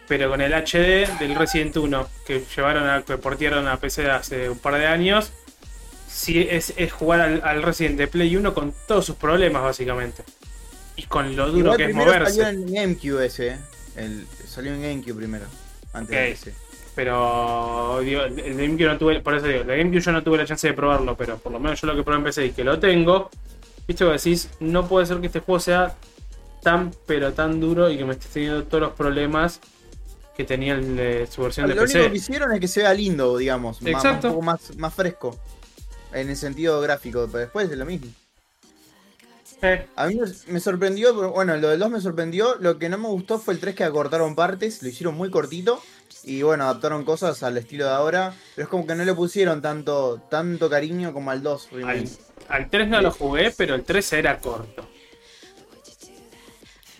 pero 0.08 0.30
con 0.30 0.42
el 0.42 0.54
HD 0.54 1.08
del 1.20 1.36
Resident 1.36 1.78
1, 1.78 2.08
que 2.26 2.44
llevaron 2.56 2.88
a, 2.90 3.04
que 3.04 3.18
portearon 3.18 3.68
a 3.68 3.78
PC 3.80 4.10
hace 4.10 4.50
un 4.50 4.58
par 4.60 4.76
de 4.76 4.88
años, 4.88 5.32
sí 6.08 6.48
es, 6.50 6.74
es 6.78 6.92
jugar 6.92 7.22
al, 7.22 7.42
al 7.44 7.62
Resident 7.64 7.98
de 7.98 8.08
Play 8.08 8.36
1 8.36 8.54
con 8.54 8.74
todos 8.88 9.06
sus 9.06 9.16
problemas, 9.16 9.62
básicamente. 9.64 10.24
Y 10.96 11.04
con 11.04 11.36
lo 11.36 11.48
duro 11.48 11.60
Igual 11.74 11.78
que 11.78 11.86
es 11.86 11.96
moverse. 11.96 12.42
salió 12.42 12.48
en 12.48 12.74
GameCube 12.74 13.26
ese. 13.26 13.48
eh. 13.50 13.58
El, 13.98 14.26
salió 14.48 14.74
en 14.74 14.82
GameCube 14.82 15.16
primero. 15.16 15.46
Antes 15.94 16.10
de 16.10 16.24
Ok. 16.26 16.34
ese. 16.34 16.54
Pero 16.96 18.00
digo, 18.02 18.22
el 18.24 18.56
GameCube 18.56 18.86
no 18.86 18.98
tuve, 18.98 19.20
por 19.20 19.36
eso 19.36 19.48
digo, 19.48 19.62
el 19.62 19.68
GameCube 19.68 20.00
yo 20.00 20.12
no 20.14 20.24
tuve 20.24 20.38
la 20.38 20.46
chance 20.46 20.66
de 20.68 20.74
probarlo, 20.74 21.16
pero 21.18 21.38
por 21.38 21.52
lo 21.52 21.60
menos 21.60 21.80
yo 21.82 21.88
lo 21.88 21.96
que 21.96 22.04
probé 22.04 22.18
en 22.20 22.24
PC 22.24 22.46
y 22.46 22.52
que 22.52 22.64
lo 22.64 22.80
tengo, 22.80 23.30
viste 23.88 24.06
que 24.06 24.12
decís, 24.12 24.50
no 24.62 24.88
puede 24.88 25.06
ser 25.06 25.20
que 25.20 25.28
este 25.28 25.42
juego 25.42 25.60
sea 25.60 25.96
tan 26.64 26.92
pero 27.06 27.34
tan 27.34 27.60
duro 27.60 27.90
y 27.90 27.98
que 27.98 28.06
me 28.06 28.14
esté 28.14 28.28
teniendo 28.34 28.64
todos 28.64 28.82
los 28.82 28.94
problemas 28.94 29.60
que 30.38 30.46
tenía 30.46 30.74
el 30.76 30.96
de 30.96 31.28
su 31.28 31.42
versión 31.44 31.68
de 31.68 31.76
Lo 31.76 31.84
único 31.84 31.98
que 32.00 32.06
PC. 32.06 32.16
hicieron 32.16 32.52
es 32.54 32.60
que 32.60 32.68
se 32.68 32.82
vea 32.82 32.94
lindo, 32.94 33.38
digamos. 33.38 33.82
Exacto. 33.86 34.28
un 34.30 34.34
poco 34.36 34.46
más, 34.46 34.76
más 34.78 34.94
fresco. 34.94 35.38
En 36.14 36.30
el 36.30 36.36
sentido 36.38 36.80
gráfico, 36.82 37.28
pero 37.32 37.40
después 37.40 37.70
es 37.70 37.78
lo 37.78 37.86
mismo. 37.86 38.08
Eh, 39.62 39.86
A 39.96 40.08
mí 40.08 40.20
me- 40.48 40.60
sorprendió, 40.60 41.32
bueno, 41.32 41.56
lo 41.58 41.70
del 41.70 41.80
2 41.80 41.90
me 41.90 42.02
sorprendió. 42.02 42.56
Lo 42.60 42.78
que 42.78 42.90
no 42.90 42.98
me 42.98 43.08
gustó 43.08 43.40
fue 43.40 43.54
el 43.54 43.60
3 43.60 43.76
que 43.76 43.84
acortaron 43.84 44.36
partes, 44.36 44.82
lo 44.84 44.90
hicieron 44.90 45.16
muy 45.16 45.30
cortito. 45.30 45.82
Y 46.26 46.42
bueno, 46.42 46.64
adaptaron 46.64 47.06
cosas 47.06 47.44
al 47.44 47.58
estilo 47.58 47.86
de 47.86 47.92
ahora. 47.92 48.34
Pero 48.56 48.66
es 48.66 48.70
como 48.70 48.88
que 48.88 48.96
no 48.96 49.06
le 49.06 49.14
pusieron 49.14 49.62
tanto, 49.62 50.22
tanto 50.30 50.70
cariño 50.70 51.14
como 51.14 51.32
al 51.32 51.44
2. 51.44 51.70
al, 51.86 52.10
al 52.50 52.70
3 52.70 52.88
no 52.88 53.02
lo 53.02 53.12
jugué, 53.12 53.52
pero 53.56 53.76
el 53.76 53.84
3 53.84 54.14
era 54.14 54.40
corto. 54.40 54.88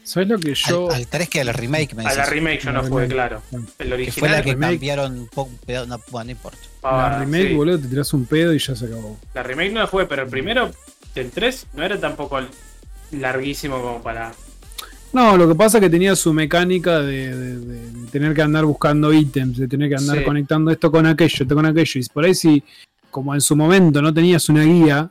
¿Sabes 0.04 0.30
lo 0.30 0.38
que 0.38 0.54
yo.? 0.54 0.90
Al, 0.92 0.98
al 0.98 1.08
3 1.08 1.30
que 1.30 1.42
al 1.42 1.52
remake 1.54 1.96
me 1.96 2.06
A 2.06 2.14
la 2.14 2.26
remake 2.26 2.60
yo 2.60 2.72
no 2.72 2.84
jugué, 2.84 3.08
claro. 3.08 3.42
El 3.80 3.98
que 3.98 4.12
fue 4.12 4.30
la 4.30 4.36
original. 4.36 4.44
que 4.44 4.52
remake. 4.52 4.72
cambiaron 4.74 5.20
un 5.20 5.28
poco, 5.28 5.50
un 5.50 5.58
pedazo- 5.58 5.88
no, 5.88 6.00
bueno, 6.12 6.26
no 6.26 6.32
importa. 6.32 6.58
ah, 6.84 7.10
la 7.14 7.20
remake, 7.20 7.48
sí. 7.48 7.54
boludo, 7.56 7.80
te 7.80 7.88
tiras 7.88 8.14
un 8.14 8.26
pedo 8.28 8.54
y 8.54 8.60
ya 8.60 8.76
se 8.76 8.86
acabó. 8.86 9.18
La 9.34 9.42
remake 9.42 9.72
no 9.72 9.80
la 9.80 9.88
jugué, 9.88 10.06
pero 10.06 10.22
el 10.22 10.30
primero 10.30 10.72
del 11.16 11.32
3 11.32 11.68
no 11.74 11.84
era 11.84 12.00
tampoco 12.00 12.40
larguísimo 13.12 13.82
como 13.82 14.04
para. 14.04 14.32
No, 15.16 15.38
lo 15.38 15.48
que 15.48 15.56
pasa 15.56 15.78
es 15.78 15.82
que 15.84 15.90
tenía 15.90 16.16
su 16.16 16.34
mecánica 16.34 17.00
de, 17.00 17.34
de- 17.36 17.60
de- 17.60 17.92
de 17.92 18.08
tener 18.12 18.34
que 18.34 18.42
andar 18.42 18.66
buscando 18.66 19.14
ítems, 19.14 19.58
de 19.58 19.68
tener 19.68 19.88
que 19.90 19.96
andar 19.96 20.18
Sí. 20.20 20.24
conectando 20.26 20.72
esto 20.72 20.92
con 20.92 21.06
aquello, 21.06 21.38
esto 21.44 21.56
con 21.56 21.66
aquello. 21.66 22.02
Y 22.02 22.06
por 22.14 22.26
ahí 22.26 22.36
si, 22.36 22.62
como 23.10 23.34
en 23.34 23.40
su 23.42 23.56
momento 23.56 24.02
no 24.02 24.14
tenías 24.14 24.50
una 24.50 24.64
guía, 24.64 25.10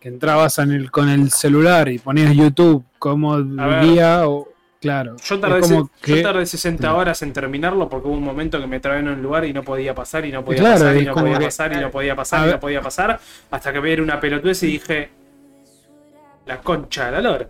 que 0.00 0.08
entrabas 0.08 0.58
en 0.58 0.72
el, 0.72 0.90
con 0.90 1.08
el 1.08 1.30
celular 1.30 1.88
y 1.88 1.98
ponías 1.98 2.34
YouTube 2.34 2.84
como 2.98 3.38
guía, 3.82 4.28
o 4.28 4.48
claro. 4.80 5.16
Yo 5.24 5.38
tardé, 5.40 5.60
como 5.60 5.90
yo 6.04 6.22
tardé 6.22 6.44
60 6.46 6.94
horas 6.94 7.22
en 7.22 7.32
terminarlo 7.32 7.88
porque 7.88 8.06
hubo 8.08 8.16
un 8.16 8.22
momento 8.24 8.60
que 8.60 8.66
me 8.66 8.78
trabé 8.80 9.00
en 9.00 9.08
un 9.08 9.22
lugar 9.22 9.44
y 9.44 9.52
no 9.52 9.62
podía 9.64 9.94
pasar 9.94 10.24
y 10.26 10.32
no 10.32 10.44
podía 10.44 10.60
Claro, 10.60 10.74
pasar 10.80 10.96
y 10.96 11.04
no 11.04 11.14
podía 11.14 11.38
que- 11.38 11.44
pasar 11.44 11.72
y 11.72 11.76
no 11.80 11.90
podía 11.90 12.16
pasar 12.16 12.48
y 12.48 12.52
no 12.52 12.60
podía 12.60 12.80
pasar 12.80 13.20
hasta 13.50 13.72
que 13.72 13.80
vi 13.80 13.92
una 14.00 14.18
pelotudez 14.20 14.62
y 14.64 14.66
dije 14.66 15.08
la 16.46 16.60
concha 16.60 17.06
de 17.06 17.12
la 17.12 17.20
lora. 17.20 17.48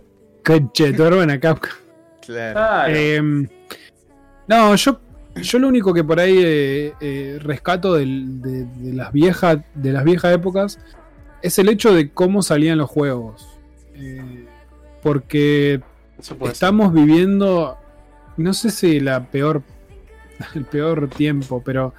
Tu 0.95 1.03
hermana 1.03 1.39
Capcom. 1.39 1.71
Claro. 2.25 2.93
Eh, 2.95 3.21
no, 4.47 4.75
yo, 4.75 4.99
yo 5.35 5.59
lo 5.59 5.67
único 5.67 5.93
que 5.93 6.03
por 6.03 6.19
ahí 6.19 6.37
eh, 6.41 6.93
eh, 7.01 7.37
rescato 7.41 7.93
del- 7.95 8.41
de, 8.41 8.65
de 8.65 8.93
las 8.93 9.11
viejas 9.11 9.59
de 9.75 9.91
las 9.93 10.03
viejas 10.03 10.33
épocas 10.33 10.79
es 11.41 11.57
el 11.59 11.69
hecho 11.69 11.93
de 11.93 12.09
cómo 12.11 12.41
salían 12.41 12.77
los 12.77 12.89
juegos. 12.89 13.47
Eh, 13.95 14.45
porque 15.01 15.81
ser. 16.19 16.51
estamos 16.51 16.93
viviendo, 16.93 17.77
no 18.37 18.53
sé 18.53 18.71
si 18.71 18.99
la 18.99 19.25
peor, 19.27 19.61
el 20.55 20.65
peor 20.65 21.09
tiempo, 21.09 21.61
pero 21.63 21.93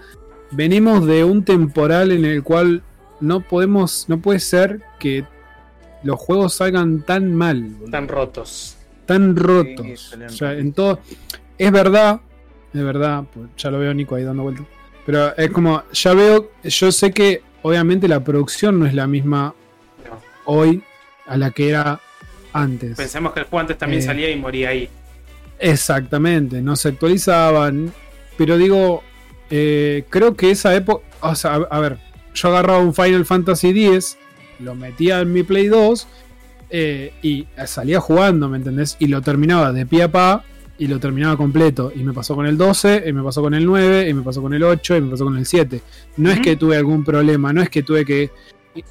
venimos 0.51 1.07
de 1.07 1.25
un 1.25 1.45
temporal 1.45 2.11
en 2.13 2.25
el 2.25 2.43
cual 2.43 2.83
no 3.21 3.41
podemos, 3.41 4.07
no 4.09 4.19
puede 4.21 4.41
ser 4.41 4.83
que 4.99 5.25
los 6.03 6.19
juegos 6.19 6.55
salgan 6.55 7.03
tan 7.03 7.35
mal. 7.35 7.71
Están 7.85 8.09
rotos. 8.09 8.77
tan 9.07 9.35
rotos. 9.37 10.15
o 10.27 10.29
sea, 10.31 10.53
en 10.55 10.73
todo. 10.73 11.01
Es 11.59 11.71
verdad, 11.73 12.21
es 12.73 12.83
verdad, 12.83 13.25
pues 13.35 13.49
ya 13.57 13.71
lo 13.71 13.79
veo 13.79 13.91
a 13.91 13.95
Nico 13.95 14.15
ahí 14.15 14.23
dando 14.25 14.45
vueltas. 14.45 14.65
Pero 15.05 15.37
es 15.37 15.51
como, 15.51 15.83
ya 15.93 16.15
veo, 16.15 16.51
yo 16.63 16.93
sé 16.93 17.11
que 17.11 17.43
obviamente 17.63 18.07
la 18.09 18.23
producción 18.23 18.79
no 18.79 18.87
es 18.87 18.95
la 18.95 19.07
misma 19.07 19.55
No. 20.09 20.19
hoy 20.45 20.83
a 21.27 21.37
la 21.37 21.51
que 21.51 21.69
era 21.71 22.01
antes. 22.53 22.97
Pensemos 22.97 23.33
que 23.33 23.41
el 23.41 23.47
juego 23.47 23.61
antes 23.61 23.79
también 23.79 24.01
Eh. 24.03 24.07
salía 24.07 24.31
y 24.31 24.37
moría 24.37 24.69
ahí. 24.71 24.89
Exactamente, 25.59 26.63
no 26.63 26.75
se 26.77 26.89
actualizaban. 26.89 27.93
Pero 28.39 28.57
digo, 28.57 29.03
eh, 29.51 30.05
creo 30.09 30.35
que 30.35 30.51
esa 30.51 30.75
época. 30.75 31.05
O 31.21 31.35
sea, 31.35 31.55
a, 31.55 31.57
a 31.77 31.81
ver, 31.81 31.99
yo 32.35 32.49
agarraba 32.49 32.79
un 32.79 32.95
Final 32.95 33.27
Fantasy 33.27 33.69
X, 33.71 34.17
lo 34.63 34.75
metía 34.75 35.21
en 35.21 35.33
mi 35.33 35.43
Play 35.43 35.69
2 35.69 36.09
eh, 36.71 37.13
y 37.23 37.47
salía 37.67 38.01
jugando, 38.01 38.49
¿me 38.49 38.59
entendés? 38.59 38.97
Y 38.99 39.09
lo 39.09 39.23
terminaba 39.23 39.73
de 39.73 39.87
pie 39.87 40.05
a 40.05 40.13
pa 40.13 40.45
y 40.79 40.87
lo 40.87 40.99
terminaba 40.99 41.37
completo. 41.37 41.93
Y 41.95 42.03
me 42.03 42.13
pasó 42.13 42.35
con 42.35 42.47
el 42.47 42.57
12, 42.57 43.05
y 43.07 43.13
me 43.13 43.23
pasó 43.23 43.43
con 43.43 43.53
el 43.55 43.67
9, 43.67 44.09
y 44.09 44.15
me 44.15 44.23
pasó 44.23 44.41
con 44.41 44.55
el 44.55 44.63
8, 44.63 44.97
y 44.97 45.01
me 45.03 45.11
pasó 45.11 45.25
con 45.25 45.37
el 45.37 45.45
7. 45.45 45.83
No 46.17 46.31
es 46.31 46.41
que 46.41 46.57
tuve 46.57 46.77
algún 46.77 47.05
problema, 47.05 47.53
no 47.53 47.61
es 47.61 47.69
que 47.69 47.83
tuve 47.83 48.05
que 48.05 48.31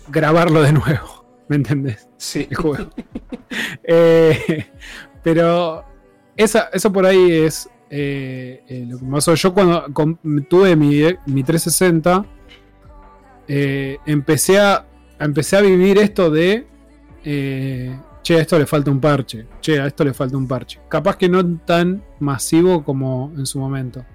grabarlo 0.08 0.62
de 0.62 0.74
nuevo. 0.74 1.26
¿Me 1.48 1.56
entendés? 1.56 2.08
Sí. 2.18 2.48
El 2.50 2.58
juego. 2.58 2.90
Eh, 3.91 4.68
pero 5.24 5.84
esa, 6.38 6.70
eso 6.72 6.94
por 6.94 7.04
ahí 7.08 7.32
es 7.32 7.68
eh, 7.90 8.64
eh, 8.68 8.86
lo 8.88 9.00
que 9.00 9.06
me 9.06 9.12
pasó. 9.14 9.34
Yo 9.34 9.54
cuando 9.54 9.88
tuve 10.48 10.76
mi, 10.76 11.02
mi 11.26 11.44
360, 11.44 12.26
eh, 13.48 13.98
empecé, 14.06 14.60
a, 14.60 14.86
empecé 15.20 15.58
a 15.58 15.62
vivir 15.62 15.98
esto 15.98 16.30
de, 16.32 16.66
eh, 17.24 17.96
che, 18.24 18.36
a 18.36 18.40
esto 18.41 18.58
le 18.58 18.66
falta 18.66 18.90
un 18.91 19.00
parche, 19.00 19.46
che, 19.62 19.80
a 19.80 19.86
esto 19.88 20.04
le 20.04 20.14
falta 20.14 20.38
un 20.38 20.48
parche. 20.48 20.80
Capaz 20.90 21.16
que 21.18 21.28
no 21.30 21.44
tan 21.66 22.02
masivo 22.20 22.84
como 22.84 23.32
en 23.38 23.46
su 23.46 23.60
momento. 23.60 24.06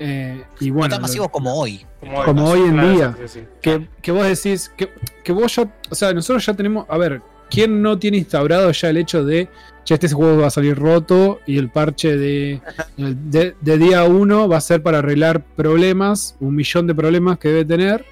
Eh, 0.00 0.42
y 0.60 0.68
no 0.68 0.74
bueno, 0.74 0.90
tan 0.90 0.98
lo- 1.00 1.02
masivo 1.08 1.28
como 1.28 1.54
hoy. 1.54 1.84
Como 2.24 2.48
hoy 2.50 2.60
en 2.60 2.72
Claro, 2.74 2.90
día. 2.92 3.16
sí, 3.18 3.28
sí, 3.28 3.40
sí. 3.40 3.46
que, 3.60 3.88
que 4.00 4.12
vos 4.12 4.24
decís 4.26 4.70
que, 4.76 4.90
que 5.24 5.32
vos 5.32 5.54
ya, 5.56 5.68
o 5.90 5.94
sea, 5.94 6.12
nosotros 6.14 6.46
ya 6.46 6.54
tenemos, 6.54 6.86
a 6.88 6.96
ver, 6.96 7.20
¿quién 7.50 7.82
no 7.82 7.98
tiene 7.98 8.18
instaurado 8.18 8.70
ya 8.70 8.90
el 8.90 8.98
hecho 8.98 9.24
de, 9.24 9.48
ya 9.84 9.94
este 9.96 10.08
juego 10.08 10.42
va 10.42 10.46
a 10.46 10.50
salir 10.50 10.78
roto 10.78 11.40
y 11.46 11.58
el 11.58 11.70
parche 11.70 12.16
de, 12.16 12.60
de, 12.96 13.56
de 13.60 13.78
día 13.78 14.04
1 14.04 14.48
va 14.48 14.58
a 14.58 14.60
ser 14.60 14.82
para 14.84 14.98
arreglar 14.98 15.42
problemas, 15.56 16.36
un 16.38 16.54
millón 16.54 16.86
de 16.86 16.94
problemas 16.94 17.38
que 17.40 17.48
debe 17.48 17.64
tener, 17.64 18.04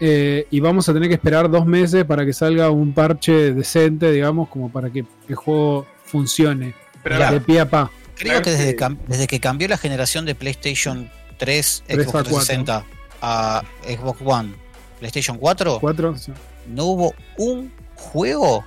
eh, 0.00 0.46
y 0.50 0.60
vamos 0.60 0.88
a 0.88 0.94
tener 0.94 1.08
que 1.08 1.14
esperar 1.14 1.50
dos 1.50 1.66
meses 1.66 2.04
para 2.04 2.24
que 2.24 2.32
salga 2.32 2.70
un 2.70 2.92
parche 2.92 3.52
decente, 3.52 4.10
digamos, 4.10 4.48
como 4.48 4.70
para 4.70 4.90
que 4.90 5.04
el 5.28 5.34
juego 5.34 5.86
funcione 6.04 6.74
Pero 7.02 7.30
de 7.30 7.40
pie 7.40 7.60
a 7.60 7.68
pa. 7.68 7.90
Creo 8.16 8.42
que 8.42 8.50
desde, 8.50 8.76
desde 9.06 9.26
que 9.26 9.40
cambió 9.40 9.68
la 9.68 9.78
generación 9.78 10.24
de 10.26 10.34
PlayStation 10.34 11.10
3, 11.38 11.84
3 11.86 11.98
a 11.98 12.02
Xbox 12.02 12.12
360 12.24 12.84
a 13.22 13.62
Xbox 13.86 14.20
One, 14.24 14.54
PlayStation 14.98 15.36
4, 15.38 15.78
Cuatro, 15.80 16.16
sí. 16.16 16.32
no 16.68 16.84
hubo 16.84 17.14
un 17.38 17.72
juego 17.94 18.64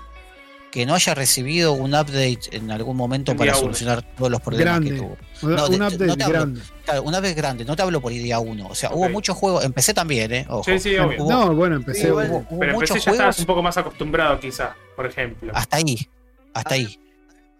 que 0.71 0.85
no 0.87 0.95
haya 0.95 1.13
recibido 1.13 1.73
un 1.73 1.93
update 1.93 2.39
en 2.51 2.71
algún 2.71 2.97
momento 2.97 3.31
En 3.33 3.37
para 3.37 3.53
solucionar 3.53 4.01
todos 4.15 4.31
los 4.31 4.41
problemas 4.41 4.79
Grande. 4.81 4.89
que 4.91 4.97
tuvo. 4.97 5.17
Un, 5.43 5.49
de- 5.55 5.55
update 5.85 6.05
no 6.07 6.17
te 6.17 6.23
hablo. 6.23 6.33
grande. 6.39 6.61
Claro, 6.85 7.03
una 7.03 7.19
vez 7.21 7.35
grande, 7.35 7.63
no 7.63 7.75
te 7.75 7.81
hablo 7.81 8.01
por 8.01 8.11
día 8.11 8.39
uno. 8.39 8.67
O 8.67 8.75
sea, 8.75 8.93
hubo 8.93 9.07
muchos 9.09 9.37
juegos. 9.37 9.63
Empecé 9.63 9.93
también, 9.93 10.33
¿eh? 10.33 10.45
Ojo. 10.49 10.63
Sí, 10.65 10.79
sí, 10.79 10.97
obvio. 10.97 11.23
Hubo- 11.23 11.29
No, 11.31 11.55
bueno, 11.55 11.77
empecé. 11.77 12.01
Sí, 12.01 12.07
igual- 12.07 12.29
hubo, 12.29 12.37
hubo 12.49 12.59
Pero 12.59 12.73
empecé 12.73 12.93
ya 12.95 12.99
estabas 12.99 13.17
juegos 13.17 13.39
un 13.39 13.45
poco 13.45 13.63
más 13.63 13.77
acostumbrado, 13.77 14.39
quizás, 14.39 14.75
por 14.95 15.05
ejemplo. 15.05 15.51
hasta 15.55 15.77
ahí. 15.77 16.09
Hasta 16.53 16.75
ahí. 16.75 16.99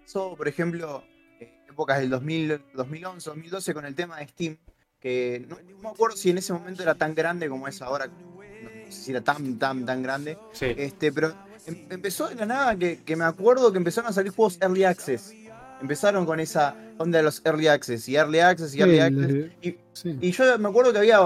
pasó, 0.04 0.36
por 0.36 0.48
ejemplo, 0.48 1.04
en 1.40 1.50
épocas 1.70 2.00
del 2.00 2.10
2000, 2.10 2.62
2011, 2.76 3.30
2012 3.30 3.74
con 3.74 3.86
el 3.86 3.96
tema 3.96 4.18
de 4.20 4.28
Steam, 4.28 4.58
que 5.00 5.44
no, 5.48 5.56
no 5.58 5.78
me 5.80 5.90
acuerdo 5.90 6.16
si 6.18 6.30
en 6.30 6.38
ese 6.38 6.54
momento 6.54 6.84
era 6.84 6.94
tan 6.96 7.16
grande 7.16 7.50
como 7.50 7.68
es 7.68 7.82
ahora, 7.82 8.08
no 8.08 8.42
sé 8.86 8.92
si 8.92 9.12
era 9.12 9.22
tan, 9.22 9.58
tan, 9.58 9.86
tan 9.86 10.04
grande, 10.04 10.38
Sí. 10.52 10.68
este, 10.78 11.12
pero 11.12 11.34
em- 11.66 11.88
empezó 11.90 12.28
de 12.28 12.36
la 12.36 12.46
nada 12.46 12.76
que, 12.78 13.02
que 13.04 13.16
me 13.16 13.24
acuerdo 13.26 13.72
que 13.72 13.78
empezaron 13.80 14.10
a 14.12 14.14
salir 14.14 14.32
juegos 14.34 14.60
Early 14.62 14.84
Access. 14.84 15.34
Empezaron 15.84 16.26
con 16.26 16.40
esa 16.40 16.76
onda 16.98 17.18
de 17.18 17.24
los 17.26 17.42
Early 17.44 17.68
Access 17.68 18.08
y 18.08 18.16
Early 18.16 18.40
Access 18.40 18.74
y 18.74 18.80
Early 18.80 18.96
Sí, 18.96 19.02
Access. 19.02 19.52
Y, 19.62 19.78
sí. 19.92 20.18
y 20.22 20.32
yo 20.32 20.58
me 20.60 20.70
acuerdo 20.70 20.94
que 20.94 21.00
había. 21.00 21.20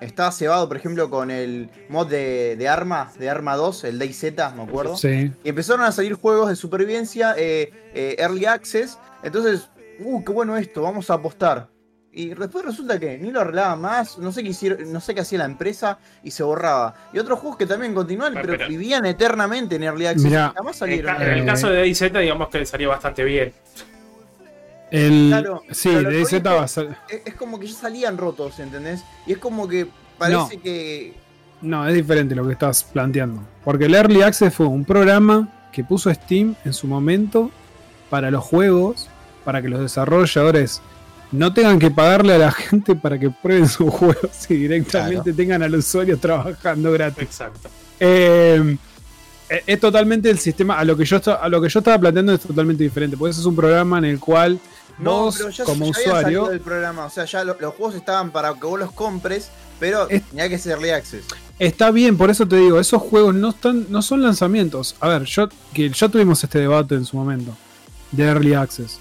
Estaba 0.00 0.32
cebado, 0.32 0.66
por 0.66 0.78
ejemplo, 0.78 1.10
con 1.10 1.30
el 1.30 1.68
mod 1.90 2.06
de, 2.08 2.56
de 2.56 2.68
Arma, 2.68 3.12
de 3.18 3.28
Arma 3.28 3.54
2, 3.56 3.84
el 3.84 3.98
DayZ, 3.98 4.22
me 4.56 4.62
acuerdo. 4.62 4.96
Sí. 4.96 5.30
Y 5.44 5.48
empezaron 5.50 5.82
a 5.84 5.92
salir 5.92 6.14
juegos 6.14 6.48
de 6.48 6.56
supervivencia, 6.56 7.34
eh, 7.36 7.70
eh, 7.94 8.16
Early 8.18 8.46
Access. 8.46 8.98
Entonces, 9.22 9.68
uh, 10.00 10.24
qué 10.24 10.32
bueno 10.32 10.56
esto, 10.56 10.80
vamos 10.80 11.10
a 11.10 11.14
apostar. 11.14 11.68
Y 12.10 12.30
después 12.34 12.64
resulta 12.64 12.98
que 12.98 13.18
ni 13.18 13.30
lo 13.30 13.42
arreglaban 13.42 13.80
más, 13.80 14.18
no 14.18 14.32
sé 14.32 14.42
qué 14.42 14.48
hicieron, 14.48 14.90
no 14.92 15.00
sé 15.00 15.14
qué 15.14 15.20
hacía 15.20 15.38
la 15.40 15.44
empresa 15.44 15.98
y 16.24 16.30
se 16.30 16.42
borraba. 16.42 16.94
Y 17.12 17.18
otros 17.18 17.38
juegos 17.38 17.58
que 17.58 17.66
también 17.66 17.94
continúan, 17.94 18.36
Ah, 18.36 18.40
pero, 18.40 18.56
pero- 18.56 18.68
vivían 18.68 19.04
eternamente 19.04 19.76
en 19.76 19.82
Early 19.84 20.06
Access. 20.06 20.24
Mirá, 20.24 20.54
En, 20.80 20.92
el 21.38 21.44
caso 21.44 21.68
de 21.68 21.76
DayZ, 21.76 22.10
digamos 22.18 22.48
que 22.48 22.58
le 22.60 22.66
salió 22.66 22.88
bastante 22.88 23.22
bien. 23.22 23.52
El, 24.90 25.28
Claro, 25.28 25.62
sí, 25.70 25.90
de 25.90 26.02
que 26.04 26.10
DZ 26.24 26.32
digo- 26.42 26.54
va 26.56 26.62
a 26.64 26.68
ser. 26.68 26.96
Es, 27.08 27.22
es 27.26 27.34
como 27.34 27.58
que 27.60 27.66
ya 27.66 27.74
salían 27.74 28.16
rotos, 28.16 28.58
¿entendés? 28.58 29.02
Y 29.26 29.32
es 29.32 29.38
como 29.38 29.68
que 29.68 29.86
parece 30.18 30.56
No. 30.56 30.62
que. 30.62 31.14
No, 31.60 31.86
es 31.88 31.94
diferente 31.94 32.34
lo 32.34 32.46
que 32.46 32.52
estás 32.52 32.84
planteando. 32.84 33.42
Porque 33.64 33.86
el 33.86 33.94
Early 33.94 34.22
Access 34.22 34.54
fue 34.54 34.66
un 34.66 34.84
programa 34.84 35.48
que 35.72 35.82
puso 35.84 36.12
Steam 36.14 36.54
en 36.64 36.72
su 36.72 36.86
momento 36.86 37.50
para 38.10 38.30
los 38.30 38.44
juegos, 38.44 39.08
para 39.44 39.60
que 39.60 39.68
los 39.68 39.80
desarrolladores 39.80 40.80
no 41.32 41.52
tengan 41.52 41.78
que 41.78 41.90
pagarle 41.90 42.34
a 42.34 42.38
la 42.38 42.52
gente 42.52 42.94
para 42.94 43.18
que 43.18 43.28
prueben 43.30 43.68
sus 43.68 43.90
juegos 43.90 44.30
y 44.48 44.54
directamente 44.54 45.32
tengan 45.32 45.62
al 45.62 45.74
usuario 45.74 46.16
trabajando 46.18 46.90
gratis. 46.92 47.24
Exacto. 47.24 47.68
Eh, 48.00 48.76
eh, 49.50 49.62
es 49.66 49.80
totalmente 49.80 50.30
el 50.30 50.38
sistema, 50.38 50.78
a 50.78 50.84
lo 50.84 50.96
que 50.96 51.04
yo 51.04 51.18
a 51.40 51.48
lo 51.48 51.60
que 51.60 51.68
yo 51.68 51.80
estaba 51.80 51.98
planteando 51.98 52.32
es 52.34 52.40
totalmente 52.40 52.84
diferente, 52.84 53.16
porque 53.16 53.32
ese 53.32 53.40
es 53.40 53.46
un 53.46 53.56
programa 53.56 53.98
en 53.98 54.04
el 54.06 54.20
cual 54.20 54.58
No, 54.98 55.24
vos 55.24 55.36
pero 55.38 55.50
ya, 55.50 55.64
como 55.64 55.84
ya 55.86 55.90
usuario 55.90 56.46
del 56.46 56.60
programa. 56.60 57.06
O 57.06 57.10
sea, 57.10 57.24
ya 57.24 57.44
lo- 57.44 57.56
los 57.60 57.74
juegos 57.74 57.94
estaban 57.94 58.30
para 58.30 58.52
que 58.54 58.66
vos 58.66 58.78
los 58.78 58.92
compres, 58.92 59.48
pero 59.78 60.08
Es- 60.08 60.22
tenía 60.24 60.48
que 60.48 60.58
ser 60.58 60.72
Early 60.72 60.90
Access. 60.90 61.24
Está 61.58 61.90
bien, 61.90 62.16
por 62.16 62.30
eso 62.30 62.46
te 62.46 62.56
digo, 62.56 62.78
esos 62.80 63.00
juegos 63.02 63.34
no 63.34 63.50
están, 63.50 63.86
no 63.90 64.02
son 64.02 64.22
lanzamientos. 64.22 64.94
A 65.00 65.08
ver, 65.08 65.24
yo 65.24 65.48
que 65.72 65.88
ya 65.90 66.08
tuvimos 66.08 66.42
este 66.42 66.58
debate 66.60 66.94
en 66.94 67.04
su 67.04 67.16
momento 67.16 67.56
de 68.12 68.24
Early 68.24 68.54
Access. 68.54 68.98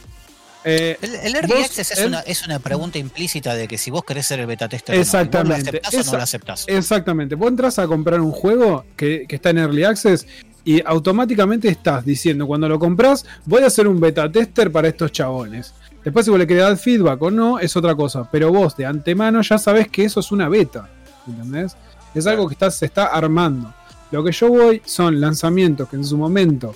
Eh, 0.64 0.98
El, 1.02 1.15
el 1.15 1.36
Early 1.36 1.53
Vos, 1.53 1.65
Access 1.65 1.91
es, 1.91 2.06
una, 2.06 2.19
es 2.22 2.45
una 2.45 2.60
pregunta 2.60 2.98
implícita 2.98 3.56
de 3.56 3.68
que 3.69 3.78
si 3.78 3.90
vos 3.90 4.03
querés 4.03 4.28
ser 4.28 4.40
el 4.41 4.48
beta 4.48 4.68
tester 4.68 4.95
o 4.95 4.98
no. 4.98 5.02
Exactamente. 5.02 5.72
¿Vos 5.72 5.74
lo 5.74 5.78
aceptás 5.80 5.94
o 5.94 5.99
Esa- 6.02 6.11
no 6.11 6.18
lo 6.18 6.24
aceptás? 6.24 6.65
exactamente, 6.68 7.36
vos 7.36 7.48
entras 7.49 7.80
a 7.80 7.88
comprar 7.88 8.19
un 8.19 8.32
juego 8.32 8.84
que, 8.98 9.26
que 9.30 9.36
está 9.38 9.52
en 9.52 9.60
Early 9.60 9.84
Access 9.86 10.28
y 10.65 10.82
automáticamente 10.86 11.69
estás 11.69 12.03
diciendo, 12.03 12.45
cuando 12.48 12.68
lo 12.68 12.78
compras, 12.80 13.24
voy 13.45 13.64
a 13.64 13.68
hacer 13.68 13.88
un 13.88 13.99
beta 14.02 14.30
tester 14.30 14.69
para 14.69 14.90
estos 14.90 15.11
chabones. 15.14 15.74
Después 16.03 16.26
si 16.26 16.32
vos 16.32 16.40
le 16.40 16.48
querés 16.48 16.64
dar 16.64 16.78
feedback 16.78 17.22
o 17.22 17.32
no, 17.32 17.60
es 17.60 17.76
otra 17.76 17.95
cosa. 17.95 18.30
Pero 18.32 18.52
vos 18.52 18.76
de 18.78 18.86
antemano 18.86 19.41
ya 19.41 19.57
sabés 19.57 19.90
que 19.90 20.06
eso 20.06 20.19
es 20.19 20.32
una 20.32 20.49
beta. 20.49 20.90
¿Entendés? 21.28 21.76
Es 22.14 22.26
algo 22.28 22.48
que 22.48 22.53
está, 22.53 22.72
se 22.72 22.86
está 22.86 23.07
armando. 23.07 23.74
Lo 24.11 24.24
que 24.24 24.32
yo 24.32 24.49
voy 24.49 24.82
son 24.86 25.19
lanzamientos 25.19 25.90
que 25.90 25.98
en 25.98 26.06
su 26.06 26.18
momento, 26.18 26.74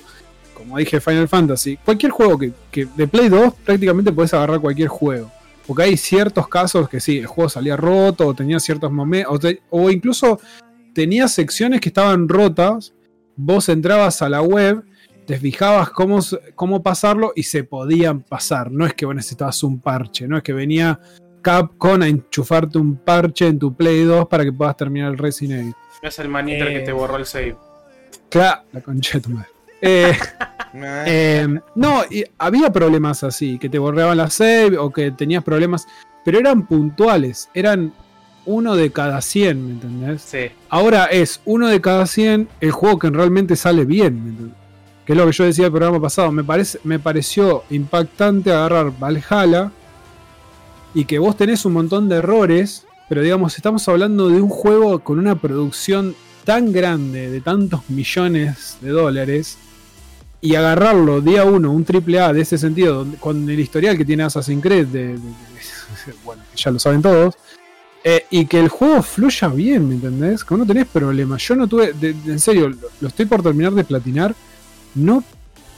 como 0.53 0.77
dije 0.77 0.99
Final 0.99 1.29
Fantasy, 1.29 1.77
cualquier 1.77 2.11
juego 2.11 2.37
que, 2.37 2.51
que 2.69 2.85
de 2.85 3.07
Play 3.07 3.29
2 3.29 3.53
prácticamente 3.65 4.11
puedes 4.11 4.33
agarrar 4.33 4.59
cualquier 4.59 4.89
juego. 4.89 5.31
Porque 5.65 5.83
hay 5.83 5.97
ciertos 5.97 6.47
casos 6.47 6.89
que 6.89 6.99
sí, 6.99 7.19
el 7.19 7.27
juego 7.27 7.49
salía 7.49 7.77
roto 7.77 8.27
o 8.27 8.33
tenía 8.33 8.59
ciertos 8.59 8.91
momentos, 8.91 9.39
o 9.69 9.89
incluso 9.89 10.39
tenía 10.93 11.27
secciones 11.27 11.79
que 11.79 11.89
estaban 11.89 12.27
rotas, 12.27 12.93
vos 13.35 13.69
entrabas 13.69 14.21
a 14.21 14.29
la 14.29 14.41
web, 14.41 14.83
te 15.31 15.39
fijabas 15.39 15.91
cómo, 15.91 16.19
cómo 16.55 16.83
pasarlo 16.83 17.31
y 17.33 17.43
se 17.43 17.63
podían 17.63 18.19
pasar. 18.19 18.69
No 18.69 18.85
es 18.85 18.93
que 18.93 19.05
vos 19.05 19.15
necesitabas 19.15 19.63
un 19.63 19.79
parche, 19.79 20.27
no 20.27 20.35
es 20.35 20.43
que 20.43 20.51
venía 20.51 20.99
Capcom 21.41 22.01
a 22.01 22.07
enchufarte 22.09 22.77
un 22.77 22.97
parche 22.97 23.47
en 23.47 23.57
tu 23.57 23.73
Play 23.73 24.03
2 24.03 24.27
para 24.27 24.43
que 24.43 24.51
puedas 24.51 24.75
terminar 24.75 25.09
el 25.09 25.17
Resident 25.17 25.61
Evil. 25.61 25.73
Es 26.01 26.19
el 26.19 26.27
maniter 26.27 26.67
Eh. 26.67 26.73
que 26.73 26.79
te 26.81 26.91
borró 26.91 27.15
el 27.15 27.25
save. 27.25 27.55
Claro, 28.27 28.63
la 28.73 28.81
concha 28.81 29.19
de 29.19 29.21
tu 29.21 29.29
madre. 29.29 29.47
Eh, 29.83 30.13
Eh, 31.07 31.47
no, 31.75 32.03
y 32.11 32.25
había 32.37 32.69
problemas 32.73 33.23
así, 33.23 33.57
que 33.57 33.69
te 33.69 33.79
borraban 33.79 34.17
la 34.17 34.29
save 34.29 34.77
o 34.77 34.91
que 34.91 35.11
tenías 35.11 35.45
problemas, 35.45 35.87
pero 36.25 36.39
eran 36.39 36.67
puntuales, 36.67 37.49
eran 37.53 37.93
uno 38.45 38.75
de 38.75 38.91
cada 38.91 39.21
100, 39.21 39.65
¿me 39.65 39.71
entendés? 39.75 40.21
Sí. 40.23 40.51
Ahora 40.67 41.05
es 41.05 41.41
uno 41.45 41.69
de 41.69 41.79
cada 41.79 42.05
100 42.05 42.49
el 42.59 42.71
juego 42.71 42.99
que 42.99 43.09
realmente 43.09 43.55
sale 43.55 43.85
bien, 43.85 44.23
¿me 44.23 44.29
entendés? 44.31 44.60
Es 45.11 45.17
lo 45.17 45.25
que 45.25 45.31
yo 45.33 45.43
decía 45.43 45.65
el 45.65 45.71
programa 45.71 45.99
pasado, 45.99 46.31
me, 46.31 46.41
parece, 46.43 46.79
me 46.85 46.97
pareció 46.97 47.63
impactante 47.69 48.49
agarrar 48.51 48.93
Valhalla 48.97 49.69
y 50.93 51.03
que 51.03 51.19
vos 51.19 51.35
tenés 51.35 51.65
un 51.65 51.73
montón 51.73 52.07
de 52.07 52.15
errores, 52.15 52.85
pero 53.09 53.21
digamos, 53.21 53.57
estamos 53.57 53.85
hablando 53.89 54.29
de 54.29 54.41
un 54.41 54.47
juego 54.47 54.99
con 54.99 55.19
una 55.19 55.35
producción 55.35 56.15
tan 56.45 56.71
grande, 56.71 57.29
de 57.29 57.41
tantos 57.41 57.89
millones 57.89 58.77
de 58.79 58.89
dólares, 58.91 59.57
y 60.39 60.55
agarrarlo 60.55 61.19
día 61.19 61.43
uno, 61.43 61.71
un 61.73 61.83
triple 61.83 62.19
A 62.21 62.31
de 62.31 62.41
ese 62.41 62.57
sentido, 62.57 63.05
con 63.19 63.49
el 63.49 63.59
historial 63.59 63.97
que 63.97 64.05
tiene 64.05 64.23
Assassin's 64.23 64.63
Creed, 64.63 64.87
de, 64.87 65.07
de- 65.09 65.19
bueno, 66.23 66.41
ya 66.55 66.71
lo 66.71 66.79
saben 66.79 67.01
todos, 67.01 67.35
eh, 68.03 68.25
y 68.29 68.45
que 68.45 68.59
el 68.61 68.69
juego 68.69 69.03
fluya 69.03 69.49
bien, 69.49 69.89
¿me 69.89 69.95
entendés? 69.95 70.45
Que 70.45 70.55
no 70.55 70.65
tenés 70.65 70.87
problemas. 70.87 71.41
Yo 71.45 71.55
no 71.57 71.67
tuve, 71.67 71.93
en 72.01 72.39
serio, 72.39 72.71
lo 73.01 73.07
estoy 73.09 73.25
por 73.25 73.43
terminar 73.43 73.73
de 73.73 73.83
platinar, 73.83 74.33
no 74.95 75.23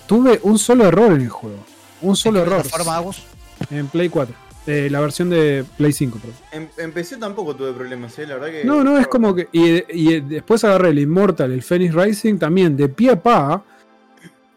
tuve 0.07 0.40
un 0.44 0.57
solo 0.57 0.85
error 0.85 1.14
en 1.14 1.22
el 1.22 1.30
juego. 1.30 1.57
Un 2.02 2.15
solo 2.15 2.40
¿De 2.40 2.45
qué 2.45 2.52
error. 2.52 2.65
Agus? 2.90 3.23
En 3.69 3.88
Play 3.88 4.10
4. 4.10 4.35
Eh, 4.65 4.88
la 4.90 5.02
versión 5.02 5.30
de 5.30 5.65
Play 5.77 5.91
5, 5.91 6.19
perdón. 6.19 6.38
Em- 6.52 6.69
empecé 6.77 7.18
tampoco 7.18 7.56
tuve 7.56 7.73
problemas, 7.73 8.18
¿eh? 8.19 8.26
La 8.26 8.35
verdad 8.35 8.48
que. 8.52 8.64
No, 8.65 8.84
no, 8.84 8.98
es 8.98 9.07
como 9.07 9.35
que. 9.35 9.49
Y, 9.52 9.84
y 9.90 10.22
después 10.22 10.64
agarré 10.64 10.90
el 10.90 10.99
Immortal, 10.99 11.52
el 11.52 11.64
Phoenix 11.64 11.94
Rising, 11.94 12.38
también 12.38 12.77
de 12.77 12.88
pie 12.88 13.11
a 13.11 13.22
pa. 13.22 13.64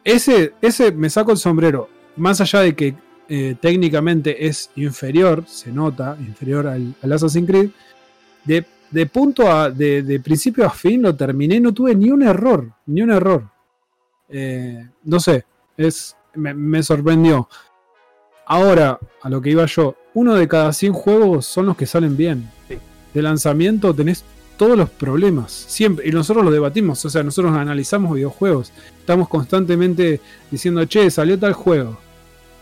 Ese, 0.05 0.53
ese 0.63 0.93
me 0.93 1.11
saco 1.11 1.33
el 1.33 1.39
sombrero. 1.39 1.89
Más 2.17 2.41
allá 2.41 2.61
de 2.61 2.77
que 2.77 2.95
eh, 3.29 3.57
técnicamente 3.61 4.47
es 4.47 4.71
inferior, 4.77 5.45
se 5.49 5.73
nota, 5.73 6.17
inferior 6.21 6.69
al, 6.69 6.95
al 7.03 7.13
Assassin's 7.13 7.49
Creed. 7.49 7.71
De, 8.45 8.65
de 8.93 9.07
punto 9.07 9.51
a. 9.51 9.71
De, 9.71 10.05
de 10.05 10.21
principio 10.21 10.65
a 10.65 10.71
fin 10.71 11.03
lo 11.03 11.17
terminé, 11.17 11.59
no 11.59 11.75
tuve 11.75 11.97
ni 11.97 12.11
un 12.11 12.23
error. 12.23 12.71
Ni 12.87 13.03
un 13.03 13.11
error. 13.11 13.56
Eh, 14.29 14.89
no 15.05 15.21
sé, 15.21 15.45
es, 15.77 16.17
me, 16.35 16.55
me 16.55 16.83
sorprendió. 16.83 17.49
Ahora, 18.47 18.99
a 19.23 19.29
lo 19.29 19.41
que 19.41 19.51
iba 19.51 19.67
yo, 19.67 19.97
uno 20.15 20.35
de 20.35 20.49
cada 20.49 20.73
100 20.73 20.93
juegos 20.93 21.47
son 21.47 21.67
los 21.67 21.77
que 21.77 21.87
salen 21.87 22.17
bien. 22.17 22.51
Sí. 22.69 22.79
De 23.13 23.23
lanzamiento 23.23 23.95
tenés 23.95 24.25
todos 24.57 24.77
los 24.77 24.91
problemas, 24.91 25.53
siempre, 25.53 26.09
y 26.09 26.11
nosotros 26.11 26.45
lo 26.45 26.51
debatimos, 26.51 27.05
o 27.05 27.11
sea, 27.11 27.23
nosotros 27.23 27.55
analizamos 27.55 28.15
videojuegos, 28.15 28.73
estamos 28.99 29.29
constantemente 29.29 30.21
diciendo, 30.51 30.85
che, 30.87 31.11
salió 31.11 31.39
tal 31.39 31.53
juego, 31.53 31.99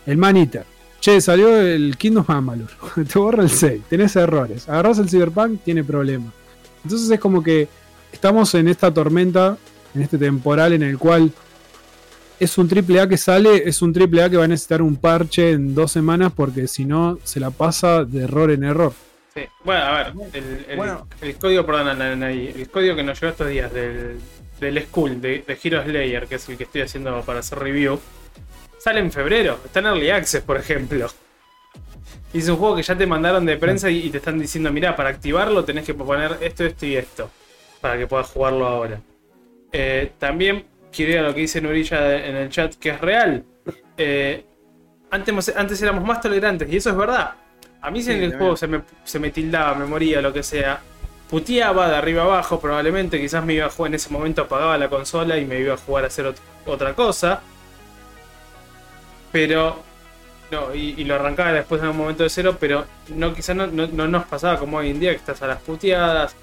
el 0.05 0.17
Man 0.17 0.37
Eater, 0.37 0.65
che, 0.99 1.21
salió 1.21 1.55
el 1.55 1.95
Kingdom 1.97 2.25
Amalur, 2.27 2.69
te 3.11 3.19
borra 3.19 3.43
el 3.43 3.49
6, 3.49 3.83
tenés 3.89 4.15
errores, 4.15 4.67
agarrás 4.67 4.99
el 4.99 5.09
Cyberpunk, 5.09 5.61
tiene 5.63 5.83
problemas. 5.83 6.33
Entonces 6.83 7.09
es 7.09 7.19
como 7.19 7.41
que 7.41 7.67
estamos 8.11 8.53
en 8.55 8.67
esta 8.67 8.93
tormenta, 8.93 9.57
en 9.93 10.01
este 10.01 10.17
temporal 10.17 10.73
en 10.73 10.83
el 10.83 10.97
cual 10.97 11.31
es 12.39 12.57
un 12.57 12.67
triple 12.67 12.99
A 13.01 13.07
que 13.07 13.17
sale, 13.17 13.67
es 13.67 13.81
un 13.81 13.93
triple 13.93 14.23
A 14.23 14.29
que 14.29 14.37
va 14.37 14.45
a 14.45 14.47
necesitar 14.47 14.81
un 14.81 14.95
parche 14.97 15.51
en 15.51 15.73
dos 15.75 15.91
semanas 15.91 16.31
porque 16.35 16.67
si 16.67 16.85
no 16.85 17.19
se 17.23 17.39
la 17.39 17.51
pasa 17.51 18.03
de 18.03 18.23
error 18.23 18.51
en 18.51 18.63
error. 18.63 18.93
Sí. 19.33 19.41
Bueno, 19.63 19.81
a 19.83 19.97
ver, 19.97 20.13
el, 20.33 20.65
el- 20.69 20.77
Bueno. 20.77 21.07
el 21.21 21.35
código, 21.37 21.65
perdón, 21.65 22.01
el 22.23 22.69
código 22.69 22.95
que 22.95 23.03
nos 23.03 23.19
llegó 23.19 23.31
estos 23.31 23.49
días 23.49 23.73
del, 23.73 24.17
del 24.59 24.83
School, 24.85 25.19
de, 25.21 25.43
de 25.45 25.57
Hero 25.61 25.83
Slayer, 25.83 26.27
que 26.27 26.35
es 26.35 26.47
el 26.49 26.57
que 26.57 26.63
estoy 26.63 26.81
haciendo 26.81 27.21
para 27.21 27.39
hacer 27.39 27.59
review, 27.59 27.99
sale 28.77 28.99
en 29.01 29.11
febrero. 29.11 29.59
Está 29.65 29.79
en 29.79 29.87
Early 29.87 30.09
Access, 30.09 30.41
por 30.41 30.57
ejemplo. 30.57 31.07
Y 32.33 32.39
es 32.39 32.49
un 32.49 32.57
juego 32.57 32.75
que 32.75 32.83
ya 32.83 32.97
te 32.97 33.05
mandaron 33.07 33.45
de 33.45 33.57
prensa 33.57 33.89
y, 33.89 34.05
y 34.05 34.09
te 34.09 34.17
están 34.17 34.37
diciendo, 34.39 34.71
mira, 34.71 34.95
para 34.95 35.09
activarlo 35.09 35.63
tenés 35.65 35.85
que 35.85 35.93
poner 35.93 36.37
esto, 36.41 36.65
esto 36.65 36.85
y 36.85 36.95
esto, 36.95 37.29
para 37.81 37.97
que 37.97 38.07
puedas 38.07 38.27
jugarlo 38.27 38.65
ahora. 38.67 38.99
Eh, 39.71 40.11
también 40.19 40.65
quiero 40.95 41.11
ir 41.13 41.19
a 41.19 41.23
lo 41.23 41.33
que 41.35 41.41
dice 41.41 41.59
Nurilla 41.61 42.25
en 42.25 42.35
el 42.35 42.49
chat, 42.49 42.75
que 42.75 42.89
es 42.89 43.01
real. 43.01 43.43
Eh, 43.97 44.45
antes, 45.11 45.55
antes 45.55 45.81
éramos 45.81 46.03
más 46.05 46.21
tolerantes, 46.21 46.71
y 46.71 46.77
eso 46.77 46.89
es 46.91 46.97
verdad. 46.97 47.31
A 47.81 47.91
mí 47.91 47.99
si 48.01 48.07
Sí, 48.07 48.11
en 48.13 48.17
el 48.17 48.21
también. 48.31 48.39
juego 48.39 48.57
se 48.57 48.67
me, 48.67 48.81
se 49.03 49.19
me 49.19 49.29
tildaba, 49.31 49.75
me 49.75 49.85
moría, 49.85 50.21
lo 50.21 50.33
que 50.33 50.41
sea, 50.43 50.79
puteaba 51.29 51.89
de 51.89 51.95
arriba 51.95 52.23
abajo, 52.23 52.59
probablemente, 52.59 53.19
quizás 53.19 53.43
me 53.45 53.53
iba 53.53 53.65
a 53.65 53.69
jugar 53.69 53.91
en 53.91 53.95
ese 53.95 54.09
momento, 54.09 54.43
apagaba 54.43 54.77
la 54.77 54.89
consola 54.89 55.37
y 55.37 55.45
me 55.45 55.59
iba 55.59 55.73
a 55.73 55.77
jugar 55.77 56.03
a 56.03 56.07
hacer 56.07 56.25
ot- 56.25 56.37
otra 56.65 56.93
cosa. 56.93 57.41
Pero, 59.31 59.83
no, 60.51 60.73
y, 60.73 60.95
y 60.97 61.03
lo 61.03 61.15
arrancaba 61.15 61.51
después 61.51 61.81
en 61.81 61.89
un 61.89 61.97
momento 61.97 62.23
de 62.23 62.29
cero, 62.29 62.57
pero 62.59 62.85
no 63.09 63.33
quizás 63.33 63.55
no, 63.55 63.67
no- 63.67 63.87
no 63.87 64.07
nos 64.07 64.25
pasaba 64.25 64.57
como 64.57 64.77
hoy 64.77 64.91
en 64.91 64.99
día, 64.99 65.11
que 65.11 65.17
estás 65.17 65.41
a 65.41 65.47
las 65.47 65.61
puteadas, 65.61 66.35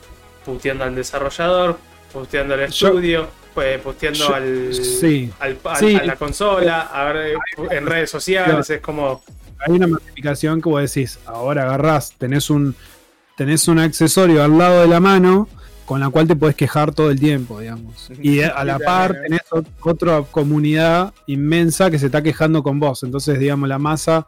puteando 0.45 0.85
al 0.85 0.95
desarrollador, 0.95 1.79
puteando 2.12 2.55
al 2.55 2.61
Yo- 2.69 2.89
estudio, 2.89 3.29
pues, 3.55 3.81
puteando 3.81 4.19
yo- 4.29 4.35
al, 4.35 4.74
sí. 4.74 5.31
al- 5.41 5.59
al- 5.65 5.77
Sí. 5.77 5.95
a 5.97 6.05
la 6.05 6.16
consola, 6.16 6.81
a 6.83 7.12
ver, 7.12 7.35
en 7.70 7.87
redes 7.87 8.11
sociales, 8.11 8.69
es 8.70 8.81
como... 8.81 9.23
Hay 9.66 9.74
una 9.74 9.87
modificación 9.87 10.61
que 10.61 10.69
vos 10.69 10.83
decís, 10.83 11.19
ahora 11.27 11.62
agarrás, 11.62 12.12
tenés 12.19 12.51
un, 12.51 12.74
tenés 13.37 13.69
un 13.69 13.79
accesorio 13.79 14.43
al 14.43 14.59
lado 14.59 14.81
de 14.83 14.89
la 14.89 14.99
mano 14.99 15.49
con 15.87 16.01
la 16.01 16.11
cual 16.11 16.27
te 16.27 16.35
podés 16.37 16.57
quejar 16.57 16.93
todo 16.95 17.11
el 17.11 17.20
tiempo, 17.20 17.61
digamos. 17.61 18.11
Y 18.20 18.41
a 18.43 18.65
la 18.65 18.79
par 18.79 19.12
tenés 19.23 19.43
ot- 19.51 19.66
otra 19.83 20.23
comunidad 20.31 21.12
inmensa 21.27 21.91
que 21.91 21.99
se 21.99 22.07
está 22.07 22.23
quejando 22.23 22.62
con 22.62 22.81
vos. 22.81 23.03
Entonces, 23.03 23.39
digamos, 23.39 23.69
la 23.69 23.79
masa... 23.79 24.27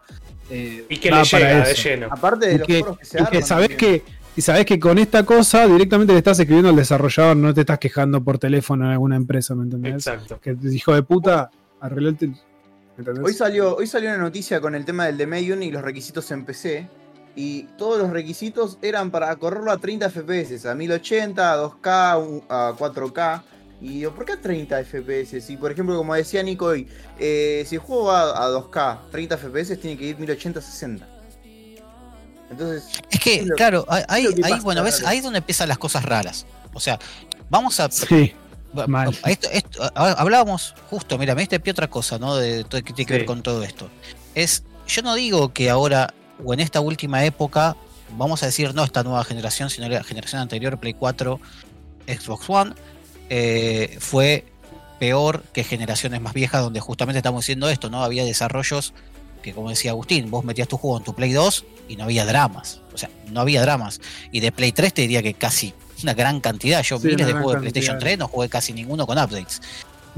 eh, 0.51 0.85
Y 0.89 0.99
que 0.99 1.11
va 1.11 1.23
le 1.23 1.31
para 1.31 1.49
llega 1.49 1.67
de 1.69 1.75
lleno. 1.75 2.09
Aparte 2.11 2.47
de 2.47 2.55
Y 2.55 2.59
los 2.59 2.67
que, 2.67 2.83
que 2.83 3.05
se 3.05 3.17
y 3.23 3.25
que 3.27 3.37
arman 3.39 3.43
sabés 3.45 3.69
también. 3.71 3.79
que 3.79 4.05
y 4.37 4.41
sabés 4.41 4.67
que 4.67 4.79
con 4.81 4.99
esta 4.99 5.25
cosa 5.25 5.67
directamente 5.67 6.13
le 6.13 6.19
estás 6.19 6.39
escribiendo 6.39 6.71
al 6.71 6.77
desarrollador, 6.77 7.37
no 7.37 7.55
te 7.55 7.61
estás 7.61 7.79
quejando 7.79 8.23
por 8.23 8.39
teléfono 8.39 8.85
en 8.87 8.93
alguna 8.93 9.17
empresa, 9.17 9.55
¿me 9.55 9.65
entendés? 9.65 9.95
Exacto. 9.95 10.41
Que 10.41 10.57
hijo 10.73 10.95
de 10.95 11.03
puta, 11.03 11.51
arreglate. 11.81 12.29
¿me 12.29 12.35
entendés? 12.99 13.25
Hoy 13.25 13.33
salió, 13.35 13.77
hoy 13.77 13.87
salió 13.87 14.09
una 14.11 14.19
noticia 14.19 14.61
con 14.61 14.75
el 14.75 14.85
tema 14.85 15.07
del 15.07 15.17
de 15.19 15.27
Medium 15.27 15.63
y 15.63 15.71
los 15.71 15.83
requisitos 15.83 16.31
en 16.31 16.45
PC. 16.45 16.89
Y 17.37 17.65
todos 17.77 17.99
los 17.99 18.11
requisitos 18.11 18.79
eran 18.81 19.11
para 19.11 19.35
correrlo 19.37 19.73
a 19.73 19.79
30 19.79 20.09
FPS, 20.09 20.67
a 20.69 20.75
1080, 20.77 21.53
a 21.53 21.57
2K, 21.57 22.17
un- 22.19 22.43
a 22.49 22.73
4K. 22.79 23.43
Y 23.81 23.89
digo, 23.99 24.13
¿por 24.15 24.25
qué 24.25 24.33
a 24.35 24.41
30 24.41 24.79
FPS? 24.85 25.41
Si, 25.41 25.57
por 25.57 25.73
ejemplo, 25.73 25.97
como 25.97 26.15
decía 26.15 26.43
Nico 26.45 26.67
hoy, 26.67 26.87
eh, 27.19 27.65
si 27.67 27.75
el 27.75 27.81
juego 27.81 28.05
va 28.05 28.41
a 28.45 28.49
2K, 28.51 29.01
30 29.11 29.37
FPS, 29.37 29.77
tiene 29.77 29.99
que 29.99 30.05
ir 30.07 30.17
1080, 30.19 30.61
60. 30.61 31.09
Entonces, 32.51 32.85
Es 33.11 33.21
que, 33.21 33.35
Es 33.37 33.47
lo- 33.47 33.55
claro, 33.57 33.87
ahí, 33.89 34.27
que 34.35 34.45
ahí, 34.45 34.51
pasa, 34.53 34.63
bueno, 34.63 34.83
ves, 34.83 35.03
ahí 35.05 35.19
es 35.19 35.25
donde 35.25 35.39
empiezan 35.39 35.69
las 35.69 35.79
cosas 35.79 36.05
raras. 36.05 36.47
O 36.73 36.81
sea, 36.81 36.99
vamos 37.51 37.79
a. 37.81 37.91
Sí, 37.91 38.33
mal. 38.87 39.17
esto- 39.27 39.49
esto- 39.51 39.91
hablábamos, 39.95 40.75
justo, 40.91 41.17
mira, 41.19 41.35
me 41.35 41.43
diste 41.43 41.61
pie 41.61 41.73
otra 41.73 41.89
cosa, 41.89 42.19
¿no? 42.19 42.37
De, 42.37 42.65
todo 42.65 42.83
que 42.83 42.93
tiene 42.93 43.07
que 43.07 43.15
Sí. 43.15 43.19
ver 43.21 43.27
con 43.27 43.43
todo 43.43 43.63
esto. 43.63 43.89
Es, 44.35 44.65
yo 44.87 45.03
no 45.03 45.15
digo 45.15 45.53
que 45.53 45.71
ahora, 45.71 46.13
o 46.45 46.53
en 46.55 46.61
esta 46.61 46.81
última 46.81 47.25
época, 47.25 47.77
vamos 48.17 48.43
a 48.43 48.47
decir, 48.47 48.75
no 48.75 48.85
esta 48.85 49.03
nueva 49.03 49.25
generación, 49.25 49.71
sino 49.71 49.89
la 49.89 50.05
generación 50.05 50.41
anterior, 50.43 50.79
Play 50.79 50.95
4, 50.95 51.41
Xbox 52.07 52.45
One, 52.51 52.75
eh, 53.31 53.97
fue 54.01 54.45
peor 54.99 55.43
que 55.53 55.65
generaciones 55.65 56.21
más 56.21 56.35
viejas 56.35 56.63
donde 56.63 56.81
justamente 56.81 57.19
estamos 57.19 57.43
diciendo 57.43 57.69
esto, 57.69 57.91
¿no? 57.91 58.05
Había 58.05 58.25
desarrollos 58.25 58.93
que, 59.45 59.53
como 59.53 59.69
decía 59.71 59.91
Agustín, 59.93 60.31
vos 60.31 60.45
metías 60.45 60.67
tu 60.67 60.77
juego 60.79 60.97
en 60.99 61.05
tu 61.05 61.15
Play 61.15 61.33
2 61.33 61.65
y 61.89 61.97
no 61.97 62.05
había 62.05 62.25
dramas. 62.25 62.81
O 62.93 62.99
sea, 62.99 63.11
no 63.31 63.41
había 63.43 63.61
dramas. 63.63 64.01
Y 64.33 64.41
de 64.41 64.51
Play 64.53 64.73
3 64.73 64.95
te 64.95 65.03
diría 65.03 65.23
que 65.23 65.35
casi 65.35 65.75
una 66.03 66.15
gran 66.15 66.41
cantidad. 66.41 66.83
Yo 66.83 66.99
Sí, 66.99 67.09
miles 67.09 67.27
de 67.27 67.33
juegos 67.35 67.53
de 67.55 67.61
PlayStation 67.61 67.95
cantidad. 67.97 68.09
3 68.11 68.19
no 68.19 68.29
jugué 68.29 68.49
casi 68.49 68.73
ninguno 68.73 69.07
con 69.07 69.19
updates. 69.19 69.61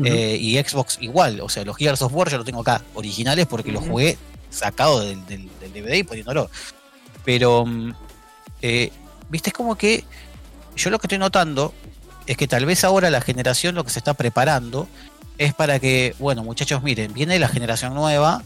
Eh, 0.05 0.37
y 0.41 0.57
Xbox 0.59 0.99
igual. 1.01 1.41
O 1.41 1.49
sea, 1.49 1.65
los 1.65 1.77
Gears 1.77 2.03
of 2.03 2.13
War 2.15 2.31
yo 2.31 2.37
los 2.37 2.47
tengo 2.47 2.61
acá, 2.61 2.83
originales, 2.95 3.47
porque 3.47 3.73
los 3.73 3.83
jugué 3.85 4.17
sacado 4.51 5.01
del, 5.01 5.27
del- 5.27 5.51
del 5.61 5.73
DVD 5.73 5.95
y 5.97 6.03
poniéndolo. 6.05 6.49
Pero, 7.25 7.67
mm, 7.67 7.93
eh, 8.63 8.93
viste, 9.29 9.51
es 9.51 9.55
como 9.55 9.77
que 9.77 10.05
yo 10.77 10.91
lo 10.91 10.99
que 10.99 11.07
estoy 11.07 11.19
notando 11.19 11.75
es 12.27 12.37
que 12.37 12.47
tal 12.47 12.65
vez 12.67 12.85
ahora 12.85 13.11
la 13.11 13.21
generación 13.21 13.75
lo 13.75 13.85
que 13.85 13.91
se 13.91 13.99
está 13.99 14.15
preparando 14.15 14.87
es 15.39 15.53
para 15.55 15.79
que, 15.79 16.15
bueno, 16.19 16.43
muchachos, 16.45 16.83
miren, 16.83 17.13
viene 17.13 17.39
la 17.39 17.49
generación 17.49 17.95
nueva. 17.95 18.43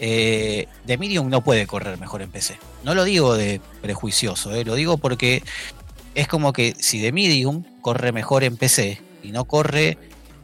Eh, 0.00 0.68
de 0.86 0.98
Medium 0.98 1.28
no 1.28 1.42
puede 1.42 1.66
correr 1.66 1.98
mejor 1.98 2.22
en 2.22 2.30
PC. 2.30 2.58
No 2.84 2.94
lo 2.94 3.04
digo 3.04 3.34
de 3.34 3.60
prejuicioso, 3.82 4.54
eh, 4.54 4.64
lo 4.64 4.74
digo 4.74 4.96
porque 4.98 5.42
es 6.14 6.28
como 6.28 6.52
que 6.52 6.74
si 6.78 7.00
de 7.00 7.10
Medium 7.12 7.64
corre 7.80 8.12
mejor 8.12 8.44
en 8.44 8.56
PC 8.56 9.00
y 9.22 9.32
no 9.32 9.44
corre 9.44 9.98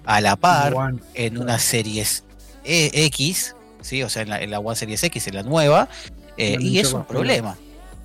a 0.04 0.20
la 0.20 0.36
par 0.36 0.74
One. 0.74 0.98
en 1.14 1.38
una 1.38 1.58
series 1.58 2.24
E- 2.64 2.90
X, 3.06 3.54
¿sí? 3.80 4.02
o 4.02 4.08
sea, 4.08 4.22
en 4.22 4.30
la, 4.30 4.42
en 4.42 4.50
la 4.50 4.58
One 4.58 4.76
Series 4.76 5.02
X, 5.04 5.28
en 5.28 5.34
la 5.36 5.42
nueva, 5.42 5.88
eh, 6.36 6.56
y 6.60 6.78
es 6.78 6.92
un 6.92 7.04
problema. 7.04 7.56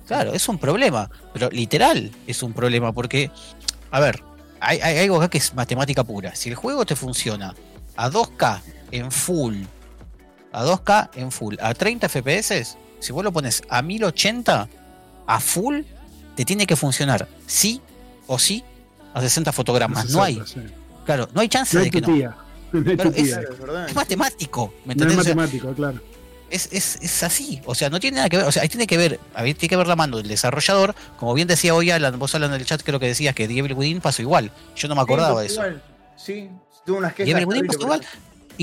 Claro, 0.06 0.32
es 0.32 0.48
un 0.48 0.58
problema, 0.58 1.10
pero 1.32 1.50
literal 1.50 2.10
es 2.26 2.42
un 2.42 2.52
problema 2.52 2.92
porque, 2.92 3.30
a 3.90 4.00
ver, 4.00 4.22
hay, 4.60 4.80
hay 4.80 4.98
algo 4.98 5.16
acá 5.16 5.28
que 5.30 5.38
es 5.38 5.54
matemática 5.54 6.04
pura. 6.04 6.34
Si 6.34 6.48
el 6.48 6.54
juego 6.54 6.84
te 6.84 6.96
funciona 6.96 7.54
a 7.96 8.10
2K 8.10 8.60
en 8.92 9.10
full, 9.12 9.56
a 10.52 10.64
2K 10.64 11.10
en 11.16 11.30
full, 11.32 11.56
a 11.60 11.74
30 11.74 12.08
FPS, 12.08 12.76
si 12.98 13.12
vos 13.12 13.24
lo 13.24 13.32
pones 13.32 13.62
a 13.68 13.82
1080 13.82 14.68
a 15.26 15.40
full, 15.40 15.82
te 16.34 16.44
tiene 16.44 16.66
que 16.66 16.76
funcionar 16.76 17.28
sí 17.46 17.80
o 18.26 18.38
sí 18.38 18.64
a 19.14 19.20
60 19.20 19.52
fotogramas. 19.52 20.10
No 20.10 20.22
hay, 20.22 20.40
Sí. 20.46 20.60
claro, 21.04 21.28
no 21.34 21.40
hay 21.40 21.48
chance 21.48 21.76
No 21.76 21.82
de 21.84 21.90
que 21.90 22.00
no. 22.00 22.06
claro, 22.96 23.12
es. 23.16 23.36
Es 23.88 23.94
matemático, 23.94 24.72
¿me 24.84 24.94
No 24.94 25.06
es 25.08 25.16
matemático, 25.16 25.72
claro. 25.74 26.00
es, 26.50 26.68
es, 26.72 26.96
es 27.02 27.22
así, 27.22 27.60
o 27.64 27.74
sea, 27.74 27.90
no 27.90 27.98
tiene 28.00 28.16
nada 28.16 28.28
que 28.28 28.36
ver, 28.36 28.46
o 28.46 28.52
sea, 28.52 28.62
ahí 28.62 28.68
tiene 28.68 28.86
que 28.86 28.96
ver, 28.96 29.18
ahí 29.34 29.54
tiene 29.54 29.68
que 29.70 29.76
ver 29.76 29.86
la 29.86 29.96
mano 29.96 30.16
del 30.18 30.28
desarrollador, 30.28 30.94
como 31.16 31.34
bien 31.34 31.46
decía 31.48 31.74
hoy 31.74 31.90
Alan, 31.90 32.18
vos 32.18 32.34
Alan 32.34 32.52
en 32.54 32.60
el 32.60 32.66
chat 32.66 32.82
creo 32.82 32.98
que 33.00 33.06
decías 33.06 33.34
que 33.34 33.46
Devil 33.48 33.72
Within 33.74 34.00
pasó 34.00 34.22
igual, 34.22 34.50
yo 34.76 34.88
no 34.88 34.94
me 34.94 35.00
acordaba 35.02 35.42
de 35.42 35.48
Sí, 35.48 35.54
eso. 35.54 35.62
igual. 35.66 35.82
Sí, 36.16 36.50
tuvo 36.86 36.98
unas 36.98 37.14
quejas. 37.14 37.28
Devil 37.34 37.46
Within 37.46 37.66
pasó 37.66 37.80
igual, 37.82 38.00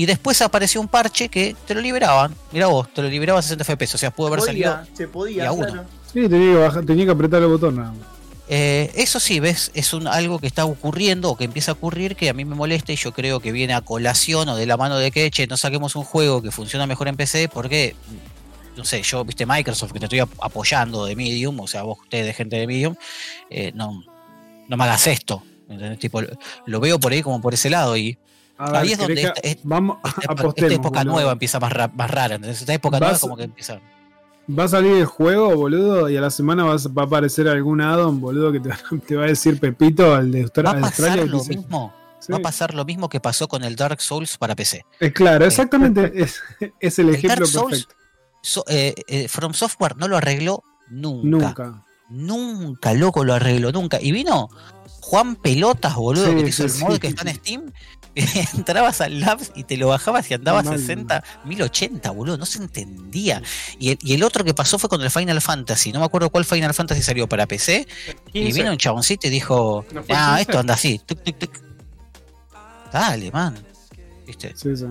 y 0.00 0.06
después 0.06 0.40
apareció 0.42 0.80
un 0.80 0.86
parche 0.86 1.28
que 1.28 1.56
te 1.66 1.74
lo 1.74 1.80
liberaban, 1.80 2.32
mira 2.52 2.68
vos, 2.68 2.88
te 2.94 3.02
lo 3.02 3.08
liberaba 3.08 3.40
a 3.40 3.42
60 3.42 3.64
FPS, 3.64 3.94
o 3.96 3.98
sea, 3.98 4.10
pudo 4.12 4.28
haber 4.28 4.42
salido... 4.42 4.70
Podía, 4.76 4.96
se 4.96 5.02
y 5.02 5.06
podía, 5.06 5.48
a 5.48 5.52
uno. 5.52 5.66
claro. 5.66 5.88
Sí, 6.12 6.28
tenía 6.28 6.52
que, 6.52 6.58
bajar- 6.58 6.86
tenía 6.86 7.04
que 7.04 7.10
apretar 7.10 7.42
el 7.42 7.48
botón 7.48 7.76
nada 7.76 7.90
más. 7.90 8.00
Eh, 8.48 8.90
eso 8.94 9.18
sí, 9.20 9.40
ves, 9.40 9.70
es 9.74 9.92
un, 9.92 10.06
algo 10.06 10.38
que 10.38 10.46
está 10.46 10.64
ocurriendo 10.64 11.30
o 11.30 11.36
que 11.36 11.44
empieza 11.44 11.72
a 11.72 11.74
ocurrir 11.74 12.16
que 12.16 12.30
a 12.30 12.32
mí 12.32 12.44
me 12.46 12.54
molesta 12.54 12.92
y 12.92 12.96
yo 12.96 13.12
creo 13.12 13.40
que 13.40 13.50
viene 13.52 13.74
a 13.74 13.80
colación 13.82 14.48
o 14.48 14.56
de 14.56 14.64
la 14.66 14.76
mano 14.76 14.96
de 14.98 15.10
que, 15.10 15.30
che, 15.30 15.46
no 15.48 15.56
saquemos 15.56 15.96
un 15.96 16.04
juego 16.04 16.40
que 16.42 16.50
funciona 16.50 16.86
mejor 16.86 17.08
en 17.08 17.16
PC 17.16 17.48
porque, 17.48 17.94
no 18.76 18.84
sé, 18.84 19.02
yo, 19.02 19.24
viste, 19.24 19.44
Microsoft 19.46 19.92
que 19.92 19.98
te 19.98 20.06
estoy 20.06 20.20
ap- 20.20 20.30
apoyando 20.40 21.04
de 21.04 21.16
Medium, 21.16 21.58
o 21.60 21.66
sea, 21.66 21.82
vos, 21.82 21.98
ustedes 22.00 22.24
de 22.24 22.32
gente 22.32 22.56
de 22.56 22.66
Medium, 22.68 22.94
eh, 23.50 23.72
no, 23.74 24.02
no 24.68 24.76
me 24.76 24.84
hagas 24.84 25.06
esto. 25.08 25.42
¿entendés? 25.68 25.98
Tipo, 25.98 26.22
lo, 26.66 26.80
veo 26.80 26.98
por 26.98 27.12
ahí 27.12 27.20
como 27.22 27.42
por 27.42 27.52
ese 27.52 27.68
lado 27.68 27.96
y 27.98 28.12
A 28.12 28.27
ver, 28.66 28.76
Ahí 28.76 28.92
es 28.92 28.98
¿querés 28.98 29.22
donde 29.22 29.22
esta- 29.22 29.40
es- 29.48 29.58
vamos, 29.62 29.98
esta, 30.04 30.08
época- 30.20 30.32
apostemos. 30.42 30.70
esta 30.72 30.74
época 30.82 30.98
boludo. 31.00 31.12
nueva 31.14 31.32
empieza 31.32 31.60
más, 31.60 31.72
ra- 31.72 31.88
más 31.94 32.10
rara. 32.10 32.34
¿entendés? 32.36 32.60
Esta 32.60 32.74
época 32.74 32.98
nueva 33.00 33.18
como 33.18 33.36
que 33.36 33.44
empieza... 33.44 33.80
Va 34.58 34.64
a 34.64 34.68
salir 34.68 34.92
el 34.92 35.04
juego, 35.04 35.54
boludo, 35.54 36.08
y 36.08 36.16
a 36.16 36.22
la 36.22 36.30
semana 36.30 36.64
va 36.64 36.72
a 36.74 37.04
aparecer 37.04 37.48
algún 37.48 37.82
addon, 37.82 38.18
boludo, 38.20 38.50
que 38.50 38.60
te, 38.60 38.70
te 39.06 39.14
va 39.16 39.24
a 39.24 39.28
decir 39.28 39.60
Pepito 39.60 40.14
al 40.14 40.32
de, 40.32 40.44
Austra- 40.46 40.64
¿Va 40.64 40.70
a 40.70 40.80
pasar 40.80 41.06
Australia. 41.10 41.24
lo 41.26 41.38
dice, 41.38 41.56
mismo? 41.56 41.94
Sí. 42.18 42.32
va 42.32 42.38
a 42.38 42.40
pasar 42.40 42.74
lo 42.74 42.84
mismo 42.84 43.08
que 43.08 43.20
pasó 43.20 43.46
con 43.46 43.62
el 43.62 43.76
Dark 43.76 44.00
Souls 44.00 44.36
para 44.38 44.56
PC. 44.56 44.84
Eh, 45.00 45.12
claro, 45.12 45.44
exactamente. 45.44 46.10
es, 46.14 46.40
es 46.80 46.98
el 46.98 47.10
El 47.10 47.14
ejemplo 47.16 47.36
Dark 47.40 47.46
Souls, 47.46 47.84
perfecto. 47.86 47.94
So- 48.42 48.64
eh, 48.68 48.94
eh, 49.06 49.28
From 49.28 49.52
Software 49.52 49.96
no 49.98 50.08
lo 50.08 50.16
arregló 50.16 50.64
nunca. 50.90 51.48
Nunca. 51.48 51.84
Nunca, 52.10 52.94
loco, 52.94 53.22
lo 53.24 53.34
arregló, 53.34 53.70
nunca. 53.70 53.98
Y 54.00 54.12
vino 54.12 54.48
Juan 55.02 55.36
Pelotas, 55.36 55.94
boludo, 55.94 56.26
Sí, 56.30 56.34
que 56.36 56.42
te 56.42 56.48
hizo 56.48 56.68
sí, 56.68 56.78
el 56.82 56.88
mod 56.88 56.98
que 56.98 57.08
está 57.08 57.28
en 57.28 57.36
Steam. 57.36 57.72
entrabas 58.54 59.00
al 59.00 59.20
Labs 59.20 59.52
y 59.54 59.64
te 59.64 59.76
lo 59.76 59.88
bajabas 59.88 60.30
y 60.30 60.34
andaba 60.34 60.60
a 60.60 60.62
Mal. 60.62 60.78
60, 60.78 61.22
1080, 61.44 62.10
boludo, 62.10 62.36
no 62.36 62.46
se 62.46 62.58
entendía. 62.58 63.42
Y 63.78 63.90
el, 63.90 63.98
y 64.02 64.14
el 64.14 64.22
otro 64.22 64.44
que 64.44 64.54
pasó 64.54 64.78
fue 64.78 64.88
con 64.88 65.00
el 65.02 65.10
Final 65.10 65.40
Fantasy, 65.40 65.92
no 65.92 66.00
me 66.00 66.06
acuerdo 66.06 66.30
cuál 66.30 66.44
Final 66.44 66.74
Fantasy 66.74 67.02
salió 67.02 67.28
para 67.28 67.46
PC. 67.46 67.86
Y 68.32 68.42
15. 68.44 68.58
vino 68.60 68.72
un 68.72 68.78
chaboncito 68.78 69.26
y 69.26 69.30
dijo: 69.30 69.84
¿No 69.92 70.02
fue 70.02 70.14
el 70.14 70.20
Ah, 70.20 70.28
15? 70.38 70.42
esto 70.42 70.58
anda 70.58 70.74
así, 70.74 71.00
tuc, 71.06 71.22
tuc, 71.22 71.38
tuc. 71.38 71.52
Dale, 72.92 73.30
man. 73.30 73.54
¿Viste? 74.26 74.52
Sí, 74.56 74.76
sí. 74.76 74.86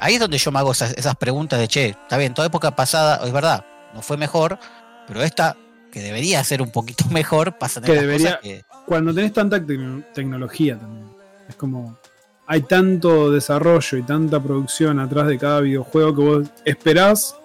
Ahí 0.00 0.14
es 0.14 0.20
donde 0.20 0.38
yo 0.38 0.50
me 0.50 0.58
hago 0.58 0.72
esas, 0.72 0.92
esas 0.96 1.14
preguntas 1.16 1.58
de 1.60 1.68
che, 1.68 1.86
está 1.90 2.16
bien, 2.16 2.34
toda 2.34 2.46
época 2.48 2.74
pasada, 2.74 3.24
es 3.24 3.32
verdad, 3.32 3.64
no 3.94 4.02
fue 4.02 4.16
mejor, 4.16 4.58
pero 5.06 5.22
esta, 5.22 5.56
que 5.92 6.00
debería 6.00 6.42
ser 6.42 6.60
un 6.62 6.70
poquito 6.72 7.04
mejor, 7.10 7.58
pasan 7.58 7.84
Que 7.84 7.92
debería- 7.92 8.36
cosas 8.38 8.40
que. 8.42 8.64
Cuando 8.86 9.14
tenés 9.14 9.32
tanta 9.32 9.58
tecno- 9.60 10.04
tecnología 10.12 10.78
también. 10.78 11.06
Es 11.48 11.54
como. 11.54 11.96
Hay 12.46 12.62
tanto 12.62 13.30
desarrollo 13.30 13.98
y 13.98 14.02
tanta 14.02 14.42
producción 14.42 14.98
atrás 14.98 15.26
de 15.28 15.38
cada 15.38 15.60
videojuego 15.60 16.14
que 16.14 16.22
vos 16.22 16.48
esperás 16.64 17.36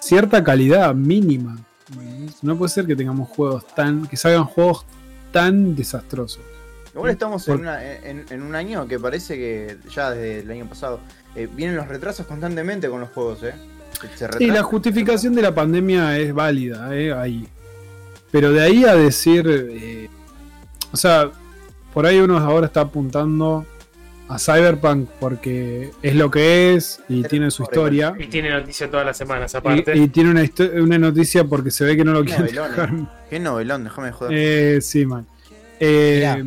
cierta 0.00 0.44
calidad 0.44 0.94
mínima. 0.94 1.56
No 2.42 2.56
puede 2.56 2.68
ser 2.70 2.86
que 2.86 2.94
tengamos 2.96 3.28
juegos 3.28 3.66
tan. 3.74 4.06
que 4.06 4.16
salgan 4.16 4.44
juegos 4.44 4.84
tan 5.32 5.74
desastrosos. 5.74 6.40
Igual 6.94 7.10
estamos 7.12 7.46
en, 7.48 7.54
Por- 7.54 7.60
una- 7.60 7.84
en- 7.94 8.24
en 8.30 8.42
un 8.42 8.54
año 8.54 8.86
que 8.88 8.98
parece 8.98 9.36
que 9.36 9.76
ya 9.94 10.10
desde 10.10 10.40
el 10.40 10.50
año 10.50 10.66
pasado 10.66 11.00
eh, 11.34 11.48
vienen 11.52 11.76
los 11.76 11.86
retrasos 11.88 12.26
constantemente 12.26 12.88
con 12.88 13.00
los 13.00 13.10
juegos, 13.10 13.42
¿eh? 13.42 13.54
Se- 14.14 14.28
Sí, 14.38 14.46
la 14.48 14.62
justificación 14.62 15.34
de 15.34 15.42
la 15.42 15.54
pandemia 15.54 16.18
es 16.18 16.32
válida, 16.34 16.94
eh, 16.94 17.12
ahí. 17.12 17.46
Pero 18.30 18.50
de 18.52 18.60
ahí 18.62 18.84
a 18.84 18.94
decir. 18.94 19.46
eh, 19.48 20.08
o 20.92 20.96
sea, 20.96 21.30
por 21.94 22.06
ahí 22.06 22.18
uno 22.20 22.36
ahora 22.38 22.66
está 22.66 22.82
apuntando 22.82 23.64
a 24.28 24.38
Cyberpunk 24.38 25.08
porque 25.20 25.90
es 26.02 26.14
lo 26.16 26.30
que 26.30 26.74
es 26.74 27.00
y 27.08 27.18
Pero 27.22 27.30
tiene 27.30 27.50
su 27.50 27.62
historia. 27.62 28.14
Y 28.18 28.26
tiene 28.26 28.50
noticia 28.50 28.90
todas 28.90 29.06
las 29.06 29.16
semanas, 29.16 29.54
aparte. 29.54 29.96
Y, 29.96 30.02
y 30.02 30.08
tiene 30.08 30.30
una, 30.30 30.42
una 30.82 30.98
noticia 30.98 31.44
porque 31.44 31.70
se 31.70 31.84
ve 31.84 31.96
que 31.96 32.04
no 32.04 32.12
lo 32.12 32.24
quieren 32.24 32.46
Novelón, 32.46 32.70
dejar. 32.70 32.90
Qué 33.30 33.38
novelón, 33.40 33.84
déjame 33.84 34.06
de 34.08 34.12
joder. 34.12 34.32
Eh, 34.36 34.80
sí, 34.82 35.06
man. 35.06 35.26
Eh, 35.78 36.44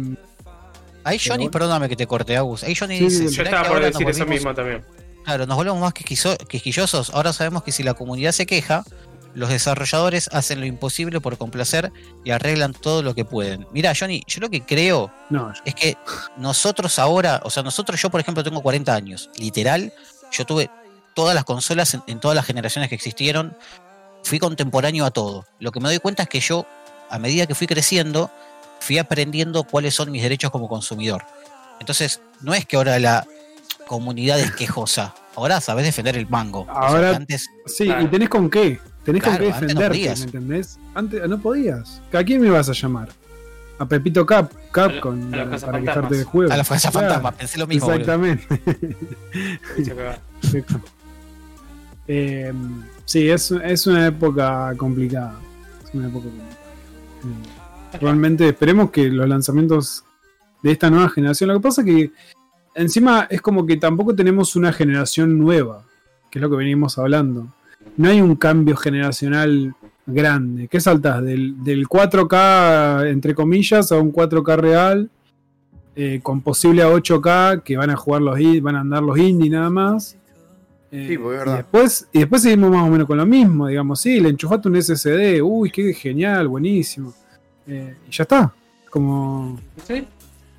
Ahí 1.04 1.18
Johnny, 1.18 1.46
Pero- 1.46 1.52
perdóname 1.52 1.88
que 1.90 1.96
te 1.96 2.06
corte, 2.06 2.36
Agus. 2.36 2.64
Ahí 2.64 2.76
Johnny 2.76 2.98
Sí, 2.98 3.04
dice. 3.06 3.24
Yo 3.24 3.30
"¿Será 3.30 3.50
estaba 3.62 3.70
por 3.76 3.82
decir 3.84 4.10
eso 4.10 4.26
mismo 4.26 4.54
también. 4.54 4.82
Claro, 5.24 5.46
nos 5.46 5.56
volvemos 5.58 5.80
más 5.80 5.94
quisquillosos. 5.94 7.10
Ahora 7.12 7.32
sabemos 7.34 7.64
que 7.64 7.72
si 7.72 7.84
la 7.84 7.94
comunidad 7.94 8.32
se 8.32 8.46
queja, 8.46 8.84
los 9.36 9.50
desarrolladores 9.50 10.30
hacen 10.34 10.60
lo 10.60 10.66
imposible 10.66 11.22
por 11.22 11.38
complacer 11.38 11.92
y 12.24 12.32
arreglan 12.32 12.74
todo 12.74 13.02
lo 13.04 13.14
que 13.16 13.26
pueden. 13.26 13.68
Mira, 13.72 13.94
Johnny, 13.98 14.24
yo 14.28 14.42
lo 14.42 14.50
que 14.50 14.62
creo 14.66 15.12
no, 15.30 15.54
es 15.66 15.76
que 15.76 15.98
nosotros 16.38 16.98
ahora, 17.00 17.42
o 17.44 17.50
sea, 17.50 17.64
nosotros, 17.64 18.02
yo 18.02 18.10
por 18.10 18.20
ejemplo 18.22 18.44
tengo 18.44 18.62
40 18.62 18.94
años, 18.94 19.30
literal, 19.38 19.94
yo 20.32 20.46
tuve 20.46 20.70
todas 21.16 21.36
las 21.36 21.44
consolas 21.44 21.94
en, 21.94 22.04
en 22.08 22.20
todas 22.20 22.36
las 22.36 22.46
generaciones 22.46 22.90
que 22.90 22.96
existieron, 22.96 23.56
fui 24.24 24.40
contemporáneo 24.40 25.06
a 25.06 25.12
todo. 25.12 25.46
Lo 25.60 25.72
que 25.72 25.80
me 25.80 25.90
doy 25.90 26.00
cuenta 26.00 26.24
es 26.24 26.30
que 26.30 26.40
yo, 26.40 26.66
a 27.10 27.20
medida 27.20 27.46
que 27.46 27.56
fui 27.56 27.68
creciendo, 27.68 28.32
fui 28.80 28.98
aprendiendo 28.98 29.64
cuáles 29.64 29.96
son 29.96 30.12
mis 30.12 30.22
derechos 30.24 30.52
como 30.52 30.68
consumidor. 30.68 31.24
Entonces, 31.80 32.22
no 32.42 32.54
es 32.54 32.66
que 32.66 32.76
ahora 32.78 33.00
la 33.00 33.26
comunidad 33.88 34.40
es 34.40 34.52
quejosa, 34.52 35.14
ahora 35.36 35.60
sabes 35.62 35.86
defender 35.86 36.16
el 36.18 36.28
mango. 36.28 36.62
O 36.62 36.66
sea, 36.66 36.74
Ahora- 36.74 37.16
antes, 37.16 37.48
sí, 37.66 37.86
Claro. 37.86 38.04
y 38.04 38.08
tenés 38.08 38.30
con 38.30 38.50
qué. 38.50 38.80
Tenés 39.10 39.24
Claro, 39.24 39.40
no 39.40 39.46
defenderte, 39.48 39.88
podías. 39.88 40.20
¿me 40.20 40.26
entendés? 40.26 40.80
Antes 40.94 41.28
no 41.30 41.40
podías. 41.42 42.02
¿A 42.14 42.24
quién 42.24 42.42
me 42.42 42.50
vas 42.50 42.70
a 42.70 42.74
llamar? 42.74 43.10
A 43.80 43.88
Pepito 43.88 44.26
Cap, 44.26 44.52
Capcom, 44.72 45.34
A 45.34 45.38
la- 45.38 45.44
a 45.44 45.46
los 45.46 45.64
para 45.64 45.80
cazafantasmas. 45.80 45.84
quejarte 45.84 46.16
del 46.16 46.26
juego. 46.26 46.54
a 46.54 46.58
la 46.58 46.64
fuerza 46.64 46.92
Claro, 46.92 47.08
fantasma, 47.08 47.32
pensé 47.32 47.60
lo 47.60 47.68
mismo. 47.68 47.92
Exactamente. 47.92 48.48
Eh, 52.12 52.52
sí, 53.06 53.30
es, 53.30 53.52
es 53.52 53.86
una 53.88 54.08
época 54.08 54.74
complicada. 54.78 55.36
Es 55.88 55.94
una 55.94 56.08
época 56.08 56.26
complicada. 56.26 58.00
Realmente 58.02 58.50
esperemos 58.50 58.90
que 58.92 59.10
los 59.10 59.28
lanzamientos 59.30 60.04
de 60.64 60.72
esta 60.72 60.90
nueva 60.90 61.10
generación. 61.10 61.50
Lo 61.50 61.56
que 61.56 61.60
pasa 61.64 61.82
es 61.82 61.88
que 61.88 62.12
encima 62.76 63.28
es 63.30 63.42
como 63.42 63.66
que 63.66 63.78
tampoco 63.78 64.16
tenemos 64.16 64.56
una 64.56 64.72
generación 64.74 65.38
nueva, 65.38 65.84
que 66.32 66.40
es 66.40 66.42
lo 66.42 66.50
que 66.50 66.56
venimos 66.58 66.98
hablando. 66.98 67.48
No 67.98 68.10
hay 68.10 68.22
un 68.22 68.36
cambio 68.36 68.76
generacional 68.78 69.74
grande. 70.06 70.68
¿Qué 70.68 70.80
saltas? 70.80 71.24
Del, 71.24 71.64
del 71.64 71.88
4K, 71.88 73.08
entre 73.10 73.36
comillas, 73.36 73.92
a 73.92 73.98
un 73.98 74.12
4K 74.14 74.58
real, 74.58 75.10
eh, 75.96 76.20
con 76.24 76.42
posible 76.42 76.82
a 76.82 76.90
8K, 76.90 77.62
que 77.64 77.78
van 77.78 77.90
a 77.90 77.96
jugar 77.96 78.22
los 78.22 78.38
van 78.62 78.76
a 78.76 78.82
andar 78.82 79.04
los 79.04 79.18
indie 79.18 79.50
nada 79.50 79.70
más. 79.70 80.16
Eh, 80.92 81.06
Sí, 81.10 81.18
porque 81.18 81.36
es 81.38 81.42
y 81.42 81.46
verdad. 81.46 81.58
después, 81.58 82.08
y 82.12 82.20
después 82.20 82.42
seguimos 82.42 82.72
más 82.72 82.88
o 82.88 82.90
menos 82.92 83.06
con 83.06 83.18
lo 83.18 83.26
mismo, 83.26 83.68
digamos, 83.68 84.00
sí, 84.02 84.20
le 84.20 84.30
enchufaste 84.30 84.70
un 84.70 84.82
SSD, 84.82 85.40
uy, 85.44 85.70
qué 85.70 85.94
genial, 85.94 86.48
buenísimo. 86.48 87.14
Eh, 87.68 87.96
y 88.08 88.12
ya 88.12 88.24
está. 88.24 88.52
Como 88.90 89.60
¿Sí? 89.88 90.04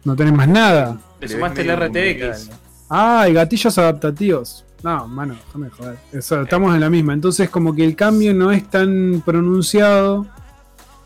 no 0.04 0.14
tenés 0.14 0.32
más 0.34 0.46
nada. 0.46 0.96
Le 1.20 1.26
sumaste 1.28 1.62
el 1.62 1.76
RTX. 1.76 2.48
Ah, 2.88 3.26
y 3.28 3.32
gatillos 3.32 3.76
adaptativos. 3.76 4.64
No, 4.82 5.06
mano, 5.08 5.34
déjame 5.46 5.66
de 5.66 5.70
joder. 5.72 5.96
Eso, 6.12 6.40
estamos 6.42 6.74
en 6.74 6.80
la 6.80 6.88
misma. 6.90 7.12
Entonces, 7.12 7.50
como 7.50 7.74
que 7.74 7.84
el 7.84 7.94
cambio 7.96 8.32
no 8.34 8.50
es 8.50 8.68
tan 8.68 9.22
pronunciado. 9.24 10.26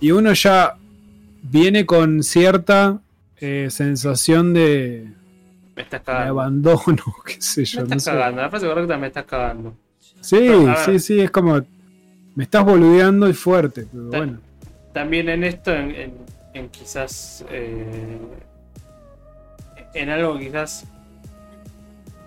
Y 0.00 0.10
uno 0.12 0.32
ya 0.32 0.76
viene 1.42 1.84
con 1.86 2.22
cierta 2.22 3.00
eh, 3.38 3.68
sensación 3.70 4.54
de, 4.54 5.10
Me 5.74 5.82
estás 5.82 6.00
de 6.00 6.04
cagando. 6.04 6.40
abandono, 6.40 7.02
qué 7.26 7.40
sé 7.42 7.62
Me 7.62 7.64
yo. 7.66 7.80
no 7.80 7.84
estás 7.86 8.02
sé. 8.04 8.10
cagando. 8.12 8.42
La 8.42 8.50
frase 8.50 8.66
correcta 8.66 8.96
me 8.98 9.06
estás 9.08 9.24
cagando. 9.24 9.74
Sí, 10.20 10.36
Pero, 10.38 10.74
sí, 10.84 10.98
sí, 10.98 11.20
es 11.20 11.30
como. 11.30 11.60
Me 12.36 12.44
estás 12.44 12.64
boludeando 12.64 13.28
y 13.28 13.32
fuerte, 13.34 13.86
pero 13.90 14.10
Ta- 14.10 14.18
bueno. 14.18 14.38
También 14.92 15.28
en 15.28 15.44
esto, 15.44 15.72
en, 15.72 15.90
en- 15.90 16.14
en 16.54 16.68
quizás. 16.68 17.44
eh, 17.50 18.18
en 19.94 20.10
algo 20.10 20.38
quizás. 20.38 20.86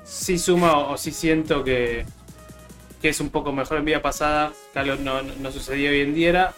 Sí 0.07 0.38
suma 0.39 0.77
o, 0.77 0.93
o 0.93 0.97
sí 0.97 1.11
siento 1.11 1.63
que. 1.63 2.05
Que 3.01 3.09
es 3.09 3.19
un 3.19 3.29
poco 3.29 3.51
mejor 3.51 3.77
en 3.77 3.85
vida 3.85 4.01
pasada. 4.01 4.51
Que 4.73 4.79
algo 4.79 4.95
no, 4.95 5.21
no- 5.21 5.51
sucedió 5.51 5.89
hoy 5.91 6.01
en 6.01 6.13
día. 6.15 6.29
Era 6.29 6.53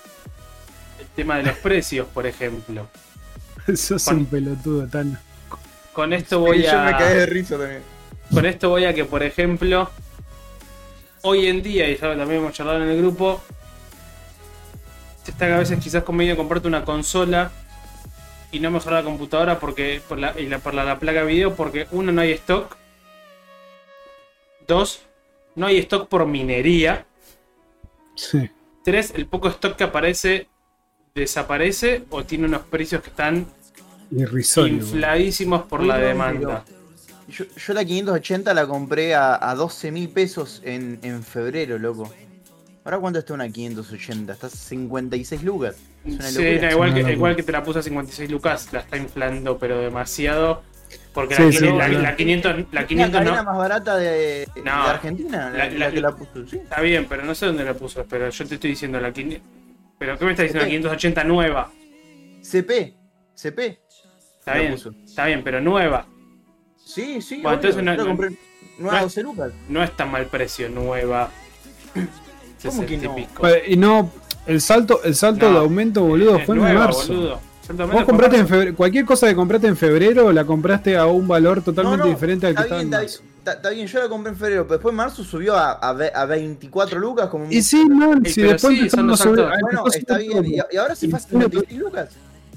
el 0.99 1.07
tema 1.15 1.37
de 1.37 1.43
los 1.43 1.57
precios, 1.63 2.07
por 2.13 2.25
ejemplo. 2.27 2.87
Sos 3.75 4.05
Con- 4.05 4.17
un 4.17 4.25
pelotudo 4.25 4.87
tan. 4.87 5.19
Con 5.93 6.13
esto 6.13 6.39
voy 6.39 6.63
Yo 6.63 6.81
me 6.83 6.91
caí 6.91 7.15
de 7.17 7.23
a. 7.23 7.25
risa 7.25 7.57
también. 7.57 7.81
Con 8.33 8.45
esto 8.45 8.69
voy 8.69 8.85
a 8.85 8.93
que, 8.93 9.05
por 9.05 9.23
ejemplo. 9.23 9.89
Hoy 11.23 11.47
en 11.47 11.61
día, 11.61 11.89
y 11.89 11.97
ya 11.97 12.15
también 12.15 12.39
hemos 12.41 12.53
charlado 12.53 12.81
en 12.81 12.89
el 12.89 12.97
grupo. 12.97 13.41
Está 15.27 15.45
que 15.47 15.53
a 15.53 15.57
veces 15.59 15.77
quizás 15.79 16.03
conviene 16.03 16.35
comprarte 16.35 16.67
una 16.67 16.83
consola 16.83 17.51
y 18.51 18.59
no 18.59 18.71
mejorar 18.71 19.03
la 19.03 19.09
computadora 19.09 19.59
porque 19.59 20.01
por 20.07 20.17
la, 20.17 20.33
y 20.39 20.47
la, 20.47 20.57
por 20.57 20.73
la, 20.73 20.83
la 20.83 20.97
placa 20.97 21.19
de 21.19 21.25
video 21.27 21.53
porque 21.55 21.87
uno 21.91 22.11
no 22.11 22.21
hay 22.21 22.31
stock. 22.31 22.75
Dos, 24.69 25.01
no 25.55 25.65
hay 25.65 25.79
stock 25.79 26.07
por 26.07 26.27
minería. 26.27 27.07
Sí. 28.15 28.51
Tres, 28.85 29.11
el 29.15 29.25
poco 29.25 29.47
stock 29.49 29.75
que 29.75 29.83
aparece 29.83 30.47
desaparece 31.15 32.03
o 32.11 32.23
tiene 32.23 32.45
unos 32.45 32.61
precios 32.61 33.01
que 33.01 33.09
están 33.09 33.47
Irrisorio. 34.11 34.75
infladísimos 34.75 35.63
por 35.63 35.83
la 35.83 35.97
demanda. 35.97 36.63
Yo, 37.27 37.45
yo 37.45 37.73
la 37.73 37.83
580 37.83 38.53
la 38.53 38.67
compré 38.67 39.15
a, 39.15 39.49
a 39.49 39.55
12 39.55 39.91
mil 39.91 40.07
pesos 40.09 40.61
en, 40.63 40.99
en 41.01 41.23
febrero, 41.23 41.79
loco. 41.79 42.13
¿Ahora 42.85 42.99
cuánto 42.99 43.17
está 43.19 43.33
una 43.33 43.49
580? 43.49 44.33
Está 44.33 44.47
a 44.47 44.49
56 44.51 45.43
lucas. 45.43 45.77
Es 46.05 46.13
una 46.13 46.29
Sí, 46.29 46.59
no, 46.61 46.69
igual, 46.71 46.93
que, 46.93 47.11
igual 47.11 47.35
que 47.35 47.43
te 47.43 47.51
la 47.51 47.63
puse 47.63 47.79
a 47.79 47.81
56 47.81 48.29
lucas, 48.29 48.69
la 48.71 48.81
está 48.81 48.97
inflando, 48.97 49.57
pero 49.57 49.79
demasiado. 49.79 50.61
Porque 51.13 51.35
Sí, 51.35 51.43
la, 51.43 51.51
sí, 51.51 51.65
la- 51.65 51.87
la 51.87 52.15
500, 52.15 52.51
la 52.55 52.59
¿Es 52.61 52.67
la 52.71 52.87
500 52.87 53.19
cadena 53.21 53.37
no. 53.37 53.43
más 53.49 53.57
barata 53.57 53.97
de, 53.97 54.47
de 54.53 54.61
No. 54.63 54.71
Argentina? 54.83 55.49
La, 55.49 55.57
La- 55.57 55.69
la 55.71 55.77
la- 55.87 55.91
que 55.91 56.01
la 56.01 56.11
puso, 56.15 56.47
sí. 56.47 56.57
Está 56.57 56.81
bien, 56.81 57.07
pero 57.09 57.23
no 57.25 57.33
sé 57.35 57.47
dónde 57.47 57.63
la 57.65 57.73
puso. 57.73 58.05
Pero 58.07 58.29
yo 58.29 58.47
te 58.47 58.55
estoy 58.55 58.69
diciendo 58.71 58.99
la 58.99 59.11
500. 59.11 59.47
¿Pero 59.97 60.17
qué 60.17 60.25
me 60.25 60.31
estás 60.31 60.43
diciendo? 60.45 60.59
La 60.61 60.65
Ok. 60.67 60.69
580 60.71 61.23
nueva. 61.23 61.71
CP. 62.41 62.95
CP. 63.35 63.79
Está 64.39 64.53
la 64.53 64.59
bien, 64.59 64.71
puso. 64.73 64.91
está 65.03 65.25
bien, 65.25 65.43
pero 65.43 65.59
nueva. 65.61 66.05
Sí, 66.77 67.21
sí. 67.21 67.41
Bueno, 67.41 67.49
obvio, 67.59 67.69
entonces 67.69 67.83
no- 67.83 67.95
la 67.95 68.03
compré 68.03 68.29
nueva 68.77 68.97
no- 68.97 69.03
12 69.03 69.23
lucas. 69.23 69.51
No 69.67 69.83
es 69.83 69.91
tan 69.97 70.11
mal 70.11 70.25
precio, 70.27 70.69
nueva. 70.69 71.29
¿Cómo 71.93 72.85
que 72.85 72.99
60 72.99 73.19
y 73.19 73.25
no? 73.37 73.49
Y 73.67 73.77
no, 73.77 74.11
el 74.45 74.61
salto, 74.61 75.01
el 75.03 75.15
salto 75.15 75.47
No, 75.47 75.53
de 75.53 75.59
aumento, 75.59 76.03
boludo, 76.03 76.37
Es 76.37 76.45
fue 76.45 76.55
en 76.55 76.61
nueva, 76.61 76.79
marzo. 76.85 77.07
boludo. 77.07 77.41
Vos 77.69 78.03
compraste 78.03 78.37
en 78.37 78.47
febrero, 78.47 78.75
cualquier 78.75 79.05
cosa 79.05 79.27
que 79.27 79.35
compraste 79.35 79.67
en 79.67 79.77
febrero 79.77 80.31
la 80.31 80.43
compraste 80.43 80.97
a 80.97 81.05
un 81.05 81.27
valor 81.27 81.61
totalmente 81.61 81.99
No, 81.99 82.05
no, 82.05 82.11
diferente 82.11 82.47
al 82.47 82.55
que 82.55 82.61
Está 82.63 82.75
en 82.81 82.85
está, 82.87 82.97
marzo. 82.99 83.21
está- 83.37 83.53
está 83.53 83.69
bien, 83.69 83.85
yo 83.87 83.99
la 83.99 84.09
compré 84.09 84.31
en 84.31 84.37
febrero, 84.37 84.63
pero 84.63 84.77
después 84.77 84.91
en 84.91 84.95
marzo 84.97 85.23
subió 85.23 85.55
a, 85.55 85.73
a, 85.73 85.93
ve- 85.93 86.11
a 86.13 86.25
24 86.25 86.99
lucas 86.99 87.29
como 87.29 87.45
Y 87.49 87.61
sí, 87.61 87.85
man, 87.85 88.23
si 88.25 88.41
después 88.41 88.75
sí, 88.77 88.89
son 88.89 89.01
a 89.01 89.03
los 89.03 89.23
Bueno, 89.25 89.83
está 89.93 90.17
bien. 90.17 90.45
Y, 90.45 90.57
y 90.71 90.77
ahora 90.77 90.95
se 90.95 91.09
pasa 91.09 91.27
bueno, 91.31 91.49
76 91.49 91.79
lucas. 91.79 92.09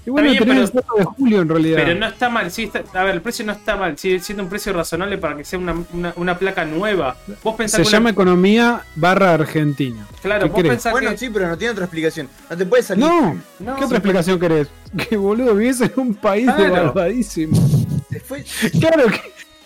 Y 0.04 0.10
bueno, 0.10 0.30
Está 0.32 0.44
bien, 0.44 0.56
tenés 0.56 0.70
pero- 0.72 0.80
el 0.80 0.86
4 0.86 0.96
de 0.96 1.04
julio 1.16 1.40
en 1.42 1.48
realidad. 1.48 1.78
Pero 1.84 1.98
no 1.98 2.06
está 2.06 2.28
mal, 2.28 2.50
sí 2.50 2.64
está, 2.64 2.82
a 3.00 3.04
ver, 3.04 3.14
el 3.14 3.22
precio 3.22 3.44
no 3.44 3.52
está 3.52 3.76
mal, 3.76 3.96
sigue 3.96 4.18
siendo 4.18 4.42
un 4.42 4.48
precio 4.48 4.72
razonable 4.72 5.16
para 5.16 5.36
que 5.36 5.44
sea 5.44 5.58
una, 5.60 5.76
una, 5.92 6.12
una 6.16 6.38
placa 6.38 6.64
nueva. 6.64 7.16
Vos 7.44 7.54
pensás 7.54 7.76
Se 7.76 7.82
que 7.82 7.88
una- 7.88 7.98
llama 7.98 8.10
economía 8.10 8.82
barra 8.96 9.34
Argentina. 9.34 10.04
claro, 10.20 10.42
¿qué 10.44 10.48
vos 10.48 10.56
querés? 10.56 10.72
pensás 10.72 10.92
Bueno, 10.92 11.10
que 11.12 11.18
sí, 11.18 11.30
pero 11.30 11.46
no 11.48 11.56
tiene 11.56 11.72
otra 11.72 11.84
explicación. 11.84 12.28
No 12.50 12.56
te 12.56 12.66
puede 12.66 12.82
salir. 12.82 13.04
No, 13.04 13.40
No, 13.60 13.76
¿qué 13.76 13.84
otra 13.84 13.98
explicación 13.98 14.40
querés? 14.40 14.68
Que 15.08 15.16
boludo, 15.16 15.54
vivís 15.54 15.80
en 15.80 15.92
un 15.96 16.14
país 16.14 16.44
Claro. 16.46 16.64
devastadísimo. 16.74 17.56
Se 18.10 18.20
fue- 18.20 18.44
Claro, 18.80 19.04
¿qué, 19.06 19.20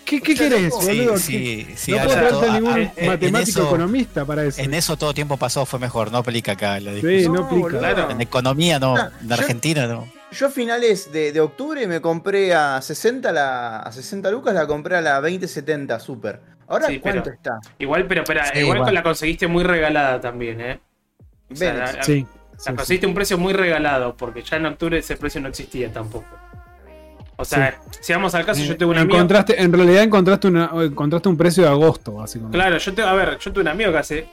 qué, 0.05 0.21
qué 0.21 0.35
querés, 0.35 0.69
no, 0.73 0.81
Sí, 0.81 0.99
boludo? 0.99 1.17
sí, 1.17 1.67
sí. 1.75 1.91
no 1.93 1.97
puedo 2.03 2.11
traerte 2.11 2.51
ningún 2.51 2.71
a- 2.73 3.05
matemático 3.07 3.59
eso- 3.59 3.67
economista 3.67 4.23
para 4.23 4.45
eso. 4.45 4.61
En 4.61 4.73
eso 4.75 4.95
todo 4.97 5.13
tiempo 5.15 5.35
pasado 5.37 5.65
fue 5.65 5.79
mejor, 5.79 6.11
no 6.11 6.19
aplica 6.19 6.51
acá 6.51 6.79
la 6.79 6.91
Sí, 6.91 6.97
discusión. 7.01 7.33
no, 7.33 7.39
No, 7.41 7.45
aplica. 7.47 7.79
Claro. 7.79 8.11
En 8.11 8.21
economía 8.21 8.79
no, 8.79 8.95
Ah, 8.95 9.09
en 9.19 9.27
yo- 9.27 9.33
Argentina 9.33 9.87
no. 9.87 10.07
Yo 10.31 10.47
a 10.47 10.49
finales 10.49 11.11
de, 11.11 11.31
de 11.31 11.39
octubre 11.39 11.87
me 11.87 12.01
compré 12.01 12.53
a 12.53 12.81
60 12.81 13.31
la, 13.31 13.79
a 13.79 13.91
60 13.91 14.29
lucas, 14.29 14.53
la 14.53 14.67
compré 14.67 14.97
a 14.97 15.01
la 15.01 15.21
2070 15.21 15.99
Super. 15.99 16.41
Ahora 16.67 16.87
Sí, 16.87 16.99
pero- 17.01 17.21
cuánto 17.23 17.29
está? 17.29 17.59
Igual, 17.79 18.05
pero 18.07 18.21
espera, 18.23 18.45
Sí, 18.53 18.59
igual 18.59 18.77
igual. 18.79 18.93
la 18.93 19.03
conseguiste 19.03 19.47
muy 19.47 19.63
regalada 19.63 20.19
también, 20.19 20.59
¿eh? 20.59 20.79
O 21.49 21.55
sea, 21.55 21.73
la, 21.73 21.91
la- 21.93 22.03
Sí. 22.03 22.25
la 22.65 22.75
conseguiste 22.75 23.07
un 23.07 23.13
precio 23.13 23.37
muy 23.37 23.53
regalado, 23.53 24.17
porque 24.17 24.41
ya 24.43 24.57
en 24.57 24.65
octubre 24.65 24.97
ese 24.97 25.15
precio 25.15 25.39
no 25.39 25.47
existía 25.47 25.91
tampoco. 25.93 26.27
O 27.37 27.45
sea, 27.45 27.79
si 28.01 28.11
vamos 28.13 28.33
al 28.35 28.45
caso, 28.45 28.61
yo 28.63 28.75
tengo 28.75 28.91
un 28.91 28.97
amigo. 28.97 29.15
Encontraste, 29.15 29.61
en 29.61 29.71
realidad 29.71 30.03
encontraste, 30.03 30.47
una, 30.47 30.71
encontraste 30.83 31.29
un 31.29 31.37
precio 31.37 31.63
de 31.63 31.69
agosto, 31.69 32.13
básicamente. 32.13 32.57
Claro, 32.57 32.77
yo 32.79 32.93
tengo, 32.93 33.07
a 33.07 33.13
ver, 33.13 33.37
yo 33.37 33.53
tuve 33.53 33.61
un 33.61 33.67
amigo 33.69 33.91
que 33.91 33.97
hace 33.99 34.27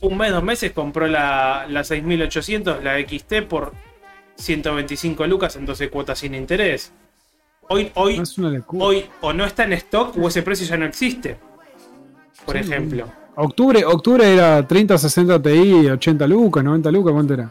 un 0.00 0.16
mes, 0.16 0.32
dos 0.32 0.42
meses 0.42 0.72
compró 0.72 1.06
la, 1.06 1.66
la 1.68 1.84
6800, 1.84 2.82
la 2.82 2.98
XT, 2.98 3.42
por 3.42 3.72
125 4.36 5.26
lucas 5.26 5.56
en 5.56 5.66
12 5.66 5.88
cuotas 5.90 6.18
sin 6.18 6.34
interés. 6.34 6.92
Hoy, 7.68 7.90
hoy, 7.94 8.22
No 8.38 8.84
hoy 8.84 9.06
o 9.20 9.32
no 9.32 9.44
está 9.44 9.64
en 9.64 9.72
stock 9.74 10.16
o 10.16 10.28
ese 10.28 10.42
precio 10.42 10.66
ya 10.66 10.76
no 10.76 10.86
existe. 10.86 11.36
Por 12.44 12.56
ejemplo. 12.56 13.08
Octubre, 13.34 13.84
octubre 13.84 14.32
era 14.32 14.66
30, 14.66 14.96
60 14.96 15.42
Ti, 15.42 15.88
80 15.90 16.26
lucas, 16.26 16.62
90 16.64 16.90
lucas, 16.92 17.12
¿cuánto 17.12 17.34
era? 17.34 17.50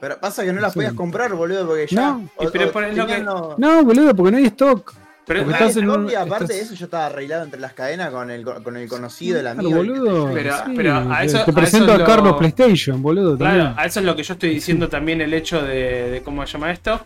Pero 0.00 0.18
pasa 0.20 0.44
que 0.44 0.52
no 0.52 0.60
las 0.60 0.72
Sí. 0.72 0.78
podías 0.80 0.92
comprar, 0.92 1.32
boludo, 1.34 1.66
porque 1.66 1.86
ya. 1.86 2.10
No. 2.10 2.28
Y 2.40 2.46
pero 2.52 2.72
por- 2.72 2.84
es 2.84 2.96
lo 2.96 3.06
tenían 3.06 3.20
que- 3.20 3.24
los- 3.24 3.58
No, 3.58 3.84
boludo, 3.84 4.14
porque 4.14 4.32
no 4.32 4.38
hay 4.38 4.46
stock. 4.46 4.92
Pero 5.26 5.40
Porque 5.44 5.54
estás 5.54 5.76
en 5.78 5.84
un- 5.84 5.90
Colombia, 5.90 6.20
aparte 6.22 6.44
estás- 6.44 6.56
de 6.58 6.62
eso, 6.62 6.74
yo 6.74 6.84
estaba 6.84 7.06
arreglado 7.06 7.44
entre 7.44 7.58
las 7.60 7.72
cadenas 7.72 8.10
con 8.10 8.30
el, 8.30 8.44
con 8.44 8.76
el 8.76 8.86
conocido, 8.88 9.36
el 9.38 9.42
Claro, 9.44 9.58
amigo. 9.60 9.80
el- 9.80 9.88
boludo. 9.88 10.30
Pero- 10.34 10.56
sí, 10.56 10.72
pero 10.76 10.94
a 10.96 11.18
te- 11.20 11.24
eso- 11.26 11.44
te 11.44 11.50
a 11.50 11.54
presento 11.54 11.92
a 11.92 11.98
lo- 11.98 12.04
Carlos 12.04 12.36
PlayStation, 12.36 13.02
boludo. 13.02 13.36
Claro, 13.38 13.56
también. 13.64 13.78
a 13.80 13.86
eso 13.86 14.00
es 14.00 14.06
lo 14.06 14.14
que 14.16 14.22
yo 14.22 14.34
estoy 14.34 14.50
diciendo 14.50 14.88
también 14.90 15.22
el 15.22 15.32
hecho 15.32 15.62
de, 15.62 16.10
de 16.10 16.22
cómo 16.22 16.46
se 16.46 16.52
llama 16.52 16.70
esto. 16.72 17.00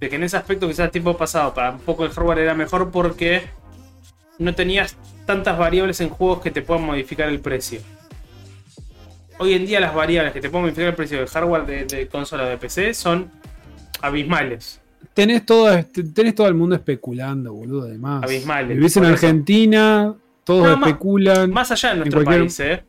De 0.00 0.08
que 0.10 0.16
en 0.16 0.22
ese 0.24 0.36
aspecto 0.36 0.68
quizás 0.68 0.90
tiempo 0.90 1.16
pasado 1.16 1.54
para 1.54 1.70
un 1.70 1.80
poco 1.80 2.04
el 2.04 2.10
hardware 2.12 2.38
era 2.40 2.54
mejor 2.54 2.90
porque 2.90 3.42
no 4.38 4.54
tenías 4.54 4.96
tantas 5.26 5.58
variables 5.58 6.00
en 6.02 6.10
juegos 6.10 6.40
que 6.42 6.50
te 6.50 6.60
puedan 6.62 6.84
modificar 6.84 7.28
el 7.30 7.40
precio. 7.40 7.80
Hoy 9.38 9.54
en 9.54 9.66
día 9.66 9.80
las 9.80 9.94
variables 9.94 10.32
que 10.34 10.40
te 10.40 10.50
pueden 10.50 10.64
modificar 10.66 10.88
el 10.90 10.94
precio 10.94 11.18
del 11.18 11.28
hardware 11.28 11.64
de, 11.66 11.84
de 11.86 12.06
consola 12.08 12.44
de 12.44 12.58
PC 12.58 12.92
son 12.92 13.30
abismales. 14.02 14.80
Tenés 15.14 15.44
todo, 15.46 15.68
tenés 16.14 16.34
todo 16.34 16.46
el 16.48 16.54
mundo 16.54 16.74
especulando, 16.76 17.52
boludo, 17.52 17.82
además. 17.86 18.22
Abismales, 18.24 18.76
Vivís 18.76 18.96
en. 18.96 19.04
Argentina, 19.04 20.14
todos 20.44 20.64
No, 20.68 20.76
más- 20.76 20.88
especulan. 20.90 21.50
Más 21.50 21.70
allá 21.70 21.90
de 21.90 21.96
nuestro 21.96 22.22
cualquier- 22.24 22.40
país, 22.42 22.60
¿eh? 22.60 22.84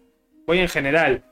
Voy 0.46 0.60
en 0.60 0.68
general. 0.70 1.24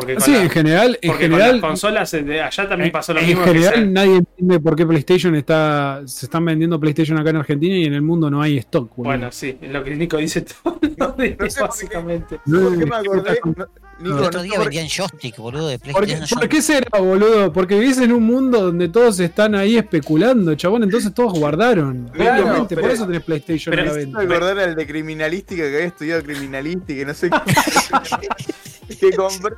Porque 0.00 0.14
con, 0.14 0.22
sí, 0.22 0.32
la- 0.32 0.42
en 0.42 0.50
general, 0.50 0.98
en 1.00 1.10
porque 1.10 1.24
con 1.28 1.32
general, 1.38 1.52
las 1.52 1.60
consolas 1.60 2.10
de 2.12 2.40
allá 2.42 2.68
también 2.68 2.86
en- 2.86 2.92
pasó 2.92 3.14
lo 3.14 3.20
en 3.20 3.26
mismo. 3.26 3.44
que 3.44 3.50
general 3.52 3.74
se- 3.74 3.86
nadie 3.86 4.16
entiende 4.16 4.60
por 4.60 4.76
qué 4.76 4.86
PlayStation 4.86 5.34
está, 5.34 6.02
se 6.06 6.26
están 6.26 6.44
vendiendo 6.44 6.78
PlayStation 6.78 7.18
acá 7.18 7.30
en 7.30 7.36
Argentina 7.36 7.74
y 7.76 7.84
en 7.84 7.94
el 7.94 8.02
mundo 8.02 8.30
no 8.30 8.40
hay 8.42 8.58
stock, 8.58 8.90
boludo. 8.94 9.10
Bueno, 9.10 9.32
sí, 9.32 9.56
es 9.60 9.70
lo 9.72 9.82
que 9.82 9.96
Nico 9.96 10.16
dice 10.18 10.42
todo. 10.42 10.78
No, 10.98 11.08
no 11.08 11.16
sé 11.16 11.30
por 11.36 11.48
qué. 11.48 11.60
básicamente. 11.60 12.40
No, 12.46 12.60
¿Por 12.60 12.70
qué 12.78 12.84
me 12.84 12.90
que 12.90 12.96
acordé? 12.96 13.40
No, 13.44 13.66
Nico, 13.98 14.18
El 14.18 14.24
otro 14.24 14.42
día 14.42 14.52
por- 14.56 14.64
vendían 14.64 14.88
joystick, 14.88 15.38
boludo, 15.38 15.68
de 15.68 15.78
¿Por 15.78 15.88
qué, 15.88 15.98
PlayStation. 16.00 16.38
por 16.38 16.48
qué 16.50 16.60
será, 16.60 16.98
boludo? 17.00 17.50
Porque 17.50 17.78
vivís 17.78 17.96
en 17.98 18.12
un 18.12 18.24
mundo 18.24 18.60
donde 18.60 18.90
todos 18.90 19.18
están 19.20 19.54
ahí 19.54 19.78
especulando, 19.78 20.54
chabón, 20.54 20.82
entonces 20.82 21.14
todos 21.14 21.32
guardaron. 21.32 22.10
Claro, 22.12 22.42
Obviamente, 22.42 22.74
por 22.74 22.82
pero- 22.84 22.94
eso 22.94 23.06
tenés 23.06 23.22
PlayStation 23.22 23.70
pero 23.74 23.82
a 23.82 23.84
la 23.86 23.90
es- 23.92 23.96
venta. 23.96 24.18
Me 24.18 24.24
acordar 24.34 24.58
al 24.58 24.74
de 24.74 24.86
criminalística 24.86 25.62
que 25.62 25.74
había 25.76 25.86
estudiado 25.86 26.22
criminalística 26.24 26.94
que 26.98 27.06
no 27.06 27.14
sé 27.14 27.30
qué. 28.90 28.96
que 29.00 29.16
compró. 29.16 29.56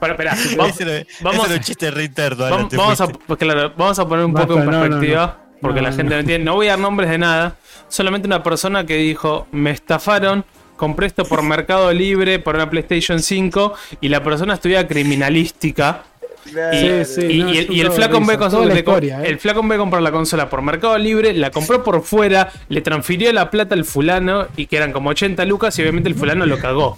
Pero 0.00 0.12
espera, 0.12 0.36
vamos, 0.56 1.46
Ese 1.46 1.54
un 1.54 1.60
chiste 1.60 1.90
re 1.90 2.04
interno, 2.04 2.44
vamos, 2.76 3.00
a, 3.00 3.08
pues 3.08 3.38
claro, 3.38 3.72
vamos 3.76 3.98
a 3.98 4.06
poner 4.06 4.24
un 4.26 4.32
Basta, 4.32 4.46
poco 4.46 4.60
en 4.60 4.66
no, 4.66 4.70
no, 4.70 4.78
no. 4.78 4.82
perspectiva, 4.84 5.38
porque 5.60 5.80
No, 5.80 5.88
la 5.88 5.92
gente 5.92 6.14
no 6.14 6.20
entiende. 6.20 6.44
No 6.44 6.54
voy 6.54 6.68
a 6.68 6.70
dar 6.70 6.78
nombres 6.78 7.10
de 7.10 7.18
nada, 7.18 7.56
solamente 7.88 8.26
una 8.28 8.42
persona 8.44 8.86
que 8.86 8.96
dijo, 8.96 9.48
me 9.50 9.72
estafaron, 9.72 10.44
compré 10.76 11.08
esto 11.08 11.24
por 11.24 11.42
Mercado 11.42 11.92
Libre, 11.92 12.38
por 12.38 12.54
una 12.54 12.70
PlayStation 12.70 13.20
5, 13.20 13.74
y 14.00 14.08
la 14.08 14.22
persona 14.22 14.54
estudia 14.54 14.86
criminalística. 14.86 16.04
Y, 16.46 16.50
Sí, 16.50 17.04
sí. 17.04 17.26
y- 17.26 17.38
no, 17.42 17.52
y 17.52 17.58
el, 17.58 17.72
y 17.72 17.80
el 17.80 17.90
flaco 17.90 18.16
en 18.18 18.26
vez 18.26 18.38
de 18.38 18.44
risa. 18.44 18.56
Toda 18.56 18.66
la 18.68 18.74
de 18.74 18.84
co- 18.84 18.92
historia, 18.92 19.22
¿eh? 19.24 20.00
la 20.00 20.12
consola 20.12 20.48
por 20.48 20.62
Mercado 20.62 20.96
Libre, 20.96 21.34
la 21.34 21.50
compró 21.50 21.82
por 21.82 22.02
fuera, 22.02 22.50
le 22.68 22.80
transfirió 22.82 23.32
la 23.32 23.50
plata 23.50 23.74
al 23.74 23.84
fulano 23.84 24.46
y 24.56 24.66
que 24.66 24.76
eran 24.76 24.92
como 24.92 25.10
80 25.10 25.44
lucas 25.44 25.76
y 25.78 25.82
obviamente 25.82 26.08
el 26.08 26.14
fulano 26.14 26.46
lo 26.46 26.58
cagó. 26.60 26.96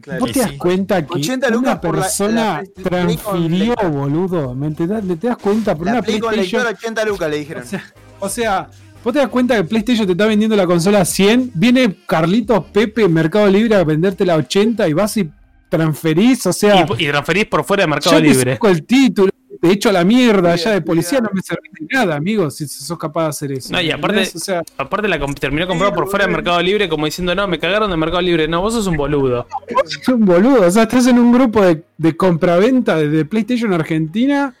Claro. 0.00 0.20
¿Vos 0.20 0.32
te 0.32 0.40
das 0.40 0.50
sí. 0.50 0.56
cuenta 0.58 1.06
que 1.06 1.12
80 1.14 1.48
una 1.48 1.56
lucas 1.56 1.78
por 1.78 1.94
la- 1.96 2.02
persona 2.02 2.62
la 2.76 2.82
transfirió, 2.82 3.74
con- 3.74 3.92
boludo? 3.92 4.54
¿Me 4.54 4.66
entendés? 4.68 5.18
¿Te 5.20 5.26
das 5.28 5.36
cuenta? 5.36 5.74
Por 5.76 5.86
La 5.86 5.92
una 5.92 6.02
Play 6.02 6.18
con 6.20 6.30
PlayStation. 6.32 6.62
lector 6.66 6.78
80 6.88 7.04
lucas 7.04 7.30
le 7.30 7.38
dijeron. 7.38 7.62
O 7.62 7.66
sea, 7.66 7.84
o 8.20 8.28
sea, 8.28 8.68
vos 9.04 9.12
te 9.12 9.18
das 9.18 9.28
cuenta 9.28 9.56
que 9.56 9.64
PlayStation 9.64 10.06
te 10.06 10.12
está 10.12 10.26
vendiendo 10.26 10.56
la 10.56 10.66
consola 10.66 11.00
a 11.02 11.04
100, 11.04 11.50
viene 11.54 11.96
Carlitos 12.06 12.64
Pepe 12.72 13.08
Mercado 13.08 13.48
Libre 13.48 13.74
a 13.76 13.84
venderte 13.84 14.24
la 14.24 14.36
80 14.36 14.88
y 14.88 14.92
vas 14.92 15.16
y 15.16 15.30
transferís, 15.68 16.46
o 16.46 16.52
sea, 16.52 16.86
Y, 16.98 17.04
y 17.04 17.08
transferís 17.08 17.46
por 17.46 17.64
fuera 17.64 17.84
de 17.84 17.86
Mercado 17.88 18.16
yo 18.16 18.22
te 18.22 18.28
Libre. 18.28 18.52
saco 18.54 18.68
el 18.68 18.84
título, 18.84 19.31
te 19.62 19.70
echo 19.70 19.90
a 19.90 19.92
la 19.92 20.02
mierda 20.02 20.58
Sí, 20.58 20.64
ya 20.64 20.72
de 20.72 20.82
policía, 20.82 21.18
sí. 21.18 21.24
no 21.24 21.30
me 21.32 21.40
servís 21.40 21.70
de 21.72 21.86
nada, 21.94 22.16
amigo, 22.16 22.50
si 22.50 22.66
sos 22.66 22.98
capaz 22.98 23.22
de 23.22 23.28
hacer 23.28 23.52
eso. 23.52 23.72
No, 23.72 23.80
y 23.80 23.86
¿me 23.86 23.92
aparte- 23.92 24.32
o 24.34 24.38
sea, 24.40 24.62
Aparte 24.76 25.06
la 25.06 25.20
comp- 25.20 25.38
terminó 25.38 25.68
comprando 25.68 25.94
por 25.94 26.08
fuera 26.10 26.26
de. 26.26 26.32
Mercado 26.32 26.60
Libre 26.60 26.88
como 26.88 27.06
diciendo, 27.06 27.32
no, 27.36 27.46
me 27.46 27.60
cagaron 27.60 27.88
de 27.88 27.96
Mercado 27.96 28.20
Libre. 28.22 28.48
No, 28.48 28.60
vos 28.60 28.74
sos 28.74 28.88
un 28.88 28.96
boludo. 28.96 29.46
vos 29.72 29.82
sos 29.92 30.08
un 30.08 30.24
boludo, 30.24 30.66
o 30.66 30.70
sea, 30.70 30.82
estás 30.82 31.06
en 31.06 31.18
un 31.20 31.32
grupo 31.32 31.62
de, 31.62 31.84
de 31.96 32.16
compraventa 32.16 32.96
de, 32.96 33.08
de 33.08 33.24
PlayStation 33.24 33.72
Argentina, 33.72 34.52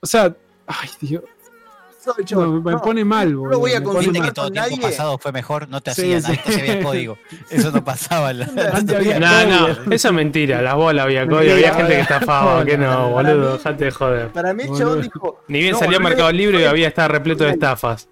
o 0.00 0.06
sea, 0.06 0.36
ay, 0.66 0.88
Dios. 1.00 1.22
No, 2.32 2.60
me 2.60 2.72
No, 2.72 2.82
pone 2.82 3.04
mal, 3.04 3.34
boludo. 3.36 3.52
lo 3.52 3.58
voy 3.60 3.72
a 3.72 3.82
confirmar 3.82 4.22
que 4.28 4.32
todo 4.32 4.44
con 4.46 4.52
tiempo 4.52 4.70
nadie. 4.70 4.82
pasado 4.82 5.18
fue 5.18 5.32
mejor, 5.32 5.68
no 5.68 5.80
te 5.80 5.94
Sí, 5.94 6.12
hacían, 6.14 6.22
sí. 6.22 6.32
antes 6.32 6.58
había 6.58 6.82
código. 6.82 7.18
Eso 7.50 7.70
no 7.70 7.84
pasaba. 7.84 8.30
en 8.32 8.40
la- 8.40 8.46
Antes 8.74 8.96
había 8.96 9.20
No, 9.20 9.46
no, 9.46 9.92
eso 9.92 10.08
es 10.08 10.14
mentira. 10.14 10.62
Las 10.62 10.74
bolas 10.74 11.04
había 11.04 11.26
código, 11.26 11.38
Mentira, 11.54 11.54
había 11.70 11.74
gente 11.74 11.94
que 11.94 12.00
estafaba. 12.00 12.64
Que 12.64 12.76
no, 12.78 13.10
boludo, 13.10 13.52
dejate 13.56 13.84
de 13.86 13.90
joder. 13.90 14.28
Para 14.28 14.52
mí 14.54 14.62
el 14.64 14.76
chabón 14.78 15.02
dijo. 15.02 15.40
Ni 15.48 15.60
bien 15.60 15.72
no, 15.72 15.78
salió 15.78 16.00
Mercado 16.00 16.32
Libre 16.32 16.60
y 16.60 16.64
no, 16.64 16.70
había 16.70 16.88
estado 16.88 17.08
repleto 17.08 17.44
de 17.44 17.50
estafas. 17.50 18.08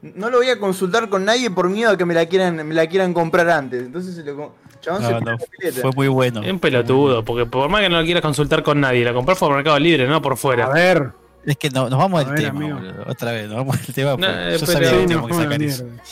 No 0.00 0.30
lo 0.30 0.38
voy 0.38 0.48
a 0.48 0.60
consultar 0.60 1.08
con 1.08 1.24
nadie 1.24 1.50
por 1.50 1.68
miedo 1.68 1.90
a 1.90 1.96
que 1.96 2.04
me 2.04 2.14
la 2.14 2.26
quieran, 2.26 2.66
me 2.66 2.74
la 2.74 2.86
quieran 2.86 3.12
comprar 3.12 3.50
antes. 3.50 3.82
Entonces 3.82 4.14
se 4.14 4.22
lo 4.22 4.54
chabón 4.80 5.02
se 5.02 5.10
No, 5.12 5.18
pone 5.18 5.32
no, 5.32 5.38
fue 5.82 5.90
muy 5.96 6.06
bueno. 6.06 6.40
Es 6.42 6.52
un 6.52 6.60
pelotudo, 6.60 7.24
porque 7.24 7.46
por 7.46 7.68
más 7.68 7.80
que 7.80 7.88
no 7.88 7.98
lo 7.98 8.04
quieras 8.04 8.22
consultar 8.22 8.62
con 8.62 8.80
nadie, 8.80 9.04
la 9.04 9.12
comprás 9.12 9.38
por 9.38 9.52
Mercado 9.52 9.76
Libre, 9.80 10.06
no 10.06 10.22
por 10.22 10.34
A 10.34 10.36
fuera. 10.36 10.68
ver, 10.68 11.10
Es 11.44 11.56
que 11.56 11.70
no, 11.70 11.88
nos 11.88 11.98
vamos 11.98 12.20
A 12.20 12.24
del 12.24 12.34
ver, 12.34 12.42
tema, 12.52 12.60
boludo. 12.74 13.04
Otra 13.06 13.32
vez, 13.32 13.46
nos 13.48 13.56
vamos 13.56 13.80
del 13.86 13.94
tema. 13.94 14.16
No, 14.16 14.26
eh, 14.26 14.52
yo 14.58 14.66
pero- 14.66 14.72
sabía 14.72 14.88
sí, 14.90 14.94
que 14.94 15.00
no, 15.00 15.06
teníamos 15.06 15.26
que 15.28 15.34
fue 15.34 15.42
una 15.42 15.52
sacar 15.52 15.62
eso. 15.66 15.84
mierda. 15.84 16.02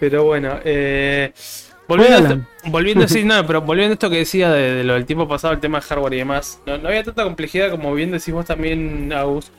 Pero 0.00 0.24
bueno, 0.24 0.58
eh, 0.64 1.32
volviendo, 1.88 2.34
a 2.34 2.68
volviendo 2.70 3.08
sí, 3.08 3.24
no, 3.24 3.46
pero 3.46 3.60
volviendo 3.62 3.92
a 3.92 3.94
esto 3.94 4.10
que 4.10 4.18
decía 4.18 4.50
de, 4.50 4.74
de 4.74 4.84
lo 4.84 4.94
del 4.94 5.04
tiempo 5.06 5.26
pasado, 5.28 5.52
el 5.54 5.60
tema 5.60 5.80
de 5.80 5.86
hardware 5.86 6.14
y 6.14 6.18
demás, 6.18 6.60
no, 6.66 6.78
no 6.78 6.88
había 6.88 7.02
tanta 7.04 7.24
complejidad 7.24 7.70
como 7.70 7.92
bien 7.94 8.10
decís 8.10 8.32
vos 8.32 8.46
también, 8.46 9.12
Agus. 9.12 9.50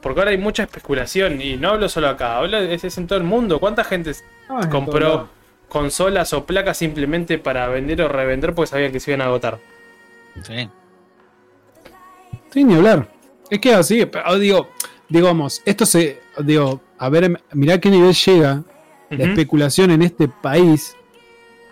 Porque 0.00 0.20
ahora 0.20 0.30
hay 0.30 0.38
mucha 0.38 0.62
especulación, 0.62 1.40
y 1.40 1.56
no 1.56 1.70
hablo 1.70 1.88
solo 1.88 2.08
acá, 2.08 2.36
hablo 2.38 2.58
es, 2.58 2.84
es 2.84 2.96
en 2.98 3.06
todo 3.06 3.18
el 3.18 3.24
mundo. 3.24 3.58
¿Cuánta 3.58 3.82
gente 3.82 4.12
Ah, 4.48 4.68
compró 4.70 5.28
consolas 5.68 6.32
o 6.32 6.46
placas 6.46 6.76
simplemente 6.76 7.38
para 7.38 7.66
vender 7.68 8.00
o 8.02 8.08
revender 8.08 8.54
porque 8.54 8.68
sabían 8.70 8.92
que 8.92 9.00
se 9.00 9.10
iban 9.10 9.22
a 9.22 9.24
agotar? 9.24 9.58
Sí. 10.42 10.68
Sí, 12.52 12.62
ni 12.64 12.74
hablar. 12.74 13.08
Es 13.50 13.58
que 13.58 13.72
así, 13.72 14.04
pero 14.06 14.38
digo, 14.38 14.68
digamos, 15.08 15.62
esto 15.64 15.86
se, 15.86 16.20
digo, 16.42 16.80
a 16.98 17.08
ver, 17.08 17.42
mirá 17.52 17.80
qué 17.80 17.90
nivel 17.90 18.14
llega 18.14 18.64
la 19.10 19.24
especulación 19.24 19.90
en 19.90 20.02
este 20.02 20.28
país, 20.28 20.96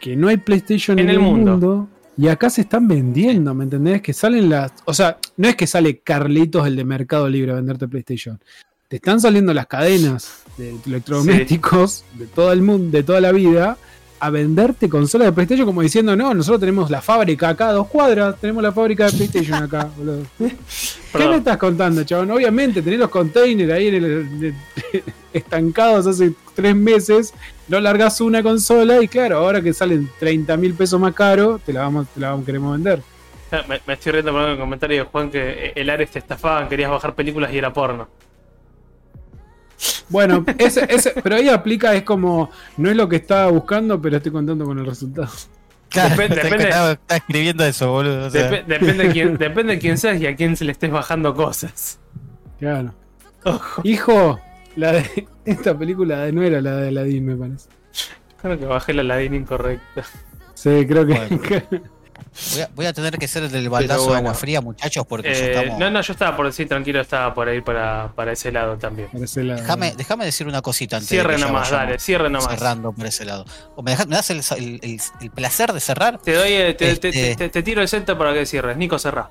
que 0.01 0.17
no 0.17 0.29
hay 0.29 0.37
PlayStation 0.37 0.99
En 0.99 1.09
en, 1.09 1.15
el 1.15 1.21
mundo. 1.21 1.89
Y 2.17 2.29
acá 2.29 2.49
se 2.49 2.61
están 2.61 2.87
vendiendo, 2.87 3.55
¿me 3.55 3.65
entendés? 3.65 4.01
Que 4.01 4.13
salen 4.13 4.49
las. 4.49 4.73
O 4.85 4.95
sea, 4.95 5.19
no 5.37 5.49
es 5.49 5.57
que 5.57 5.67
sale 5.67 5.99
Carlitos 5.99 6.65
el 6.67 6.77
de 6.77 6.85
Mercado 6.85 7.29
Libre 7.29 7.53
a 7.53 7.57
venderte 7.57 7.89
PlayStation. 7.89 8.39
Te 8.87 8.97
están 8.97 9.21
saliendo 9.21 9.53
las 9.53 9.67
cadenas 9.67 10.45
de 10.57 10.77
electrodomésticos 10.87 12.05
de 12.15 12.27
todo 12.27 12.53
el 12.53 12.63
mundo, 12.63 12.97
de 12.97 13.03
toda 13.03 13.21
la 13.21 13.33
vida, 13.33 13.77
a 14.25 14.31
venderte 14.31 14.89
consolas 14.89 15.27
de 15.27 15.33
PlayStation 15.33 15.67
como 15.67 15.83
diciendo, 15.83 16.17
no, 16.17 16.33
nosotros 16.33 16.61
tenemos 16.61 16.91
la 16.91 17.03
fábrica 17.03 17.51
acá 17.51 17.69
a 17.69 17.73
dos 17.73 17.89
cuadras, 17.89 18.37
tenemos 18.41 18.63
la 18.63 18.73
fábrica 18.73 19.05
de 19.07 19.13
PlayStation 19.13 19.63
acá, 19.63 19.89
boludo. 19.99 20.23
¿Qué 20.39 21.29
me 21.29 21.37
estás 21.37 21.59
contando, 21.59 22.03
chabón? 22.05 22.31
Obviamente 22.31 22.81
tenés 22.81 22.99
los 23.01 23.11
containers 23.11 23.71
ahí 23.73 23.89
en 23.89 23.95
el, 23.97 24.41
de- 24.41 24.55
estancados 25.35 26.07
hace 26.07 26.33
tres 26.55 26.75
meses, 26.75 27.35
no 27.69 27.79
largás 27.81 28.21
una 28.23 28.43
consola 28.43 29.03
y 29.03 29.09
claro, 29.09 29.39
ahora 29.39 29.61
que 29.61 29.75
salen 29.75 30.09
30 30.19 30.57
mil 30.57 30.73
pesos 30.73 30.99
más 30.99 31.13
caro, 31.15 31.61
te 31.65 31.73
la 31.75 31.83
vamos, 31.83 32.07
te 32.15 32.21
la 32.21 32.31
vamos, 32.31 32.47
queremos 32.47 32.73
vender. 32.73 33.03
Me, 33.69 33.79
me 33.87 33.93
estoy 33.93 34.13
riendo 34.13 34.33
por 34.33 34.49
el 34.49 34.59
comentario 34.59 35.05
de 35.05 35.11
Juan 35.11 35.31
que 35.31 35.73
el 35.77 35.91
Ares 35.91 36.11
te 36.11 36.19
estafaban, 36.19 36.69
querías 36.69 36.91
bajar 36.91 37.15
películas 37.15 37.53
y 37.53 37.59
era 37.59 37.73
porno. 37.73 38.09
Bueno, 40.09 40.45
ese, 40.59 40.87
ese, 40.89 41.13
pero 41.23 41.37
ahí 41.37 41.49
aplica, 41.49 41.95
es 41.95 42.03
como, 42.03 42.51
no 42.77 42.91
es 42.91 42.97
lo 42.97 43.09
que 43.09 43.17
estaba 43.17 43.51
buscando, 43.51 44.01
pero 44.01 44.17
estoy 44.19 44.33
contando 44.33 44.65
con 44.65 44.79
el 44.79 44.87
resultado. 44.87 45.29
Claro, 45.89 46.11
Depende- 46.17 46.35
está- 46.37 46.49
depende- 46.49 46.69
está, 46.69 46.93
está 46.93 47.17
escribiendo 47.17 47.65
eso, 47.65 47.91
boludo. 47.93 48.27
o 48.27 48.31
sea, 48.31 48.51
Dep- 48.51 48.65
depende, 48.67 49.05
de 49.07 49.13
quién, 49.13 49.39
depende 49.39 49.73
de 49.75 49.79
quién 49.79 49.97
seas 49.99 50.21
y 50.21 50.27
a 50.27 50.35
quién 50.35 50.57
se 50.57 50.65
le 50.65 50.73
estés 50.73 50.91
bajando 50.91 51.35
cosas. 51.35 51.99
Claro. 52.59 52.95
Ojo. 53.45 53.81
Hijo, 53.85 54.41
la 54.77 54.93
de 54.93 55.27
esta 55.45 55.77
película 55.79 56.31
no 56.33 56.43
era 56.43 56.61
la 56.61 56.77
de 56.77 56.89
Aladdin, 56.89 57.27
me 57.27 57.37
parece. 57.37 57.69
Creo 58.43 58.59
que 58.59 58.65
bajé 58.67 58.93
la 58.95 59.03
ladina 59.05 59.37
incorrecta. 59.37 60.03
Sí, 60.55 60.85
creo 60.89 61.07
que. 61.07 61.15
Bueno. 61.15 61.83
voy, 62.53 62.61
a, 62.63 62.71
voy 62.75 62.87
a 62.87 62.93
tener 62.93 63.19
que 63.19 63.29
ser 63.29 63.45
el 63.45 63.53
del 63.53 63.69
baldazo 63.69 64.11
de 64.11 64.17
agua 64.19 64.35
fría, 64.35 64.61
muchachos, 64.61 65.07
porque 65.07 65.29
Eh, 65.33 65.51
estamos. 65.55 65.79
no, 65.79 65.91
no, 65.91 66.01
yo 66.01 66.13
estaba 66.13 66.37
por 66.37 66.47
decir 66.47 66.69
tranquilo, 66.69 67.01
estaba 67.01 67.33
por 67.35 67.49
ir 67.49 67.63
para, 67.63 68.13
para 68.15 68.33
ese 68.33 68.51
lado 68.53 68.77
también. 68.77 69.09
Déjame, 69.13 69.95
déjame 69.97 70.25
decir 70.25 70.47
una 70.47 70.63
cosita 70.63 70.97
antes. 70.97 71.11
de 71.11 71.17
Cierre 71.17 71.39
nomás, 71.39 71.71
dale, 71.71 71.99
cierre 71.99 72.31
nomás. 72.31 72.49
Cerrando 72.51 72.93
por 72.93 73.07
ese 73.07 73.25
lado. 73.25 73.45
¿O 73.77 73.83
me, 73.83 73.95
das 73.97 74.31
el, 74.31 74.41
el- 74.57 74.81
el- 74.83 75.01
el 75.21 75.31
placer 75.31 75.73
de 75.73 75.81
cerrar? 75.81 76.19
Te 76.21 76.33
doy, 76.35 76.53
eh, 76.53 76.75
te, 76.75 76.97
te- 76.97 77.09
Este- 77.09 77.37
te- 77.37 77.49
te 77.49 77.63
tiro 77.63 77.83
el 77.83 77.89
centro 77.89 78.17
para 78.19 78.33
que 78.35 78.47
cierres. 78.47 78.77
Nico, 78.77 78.99
cerrá. 78.99 79.31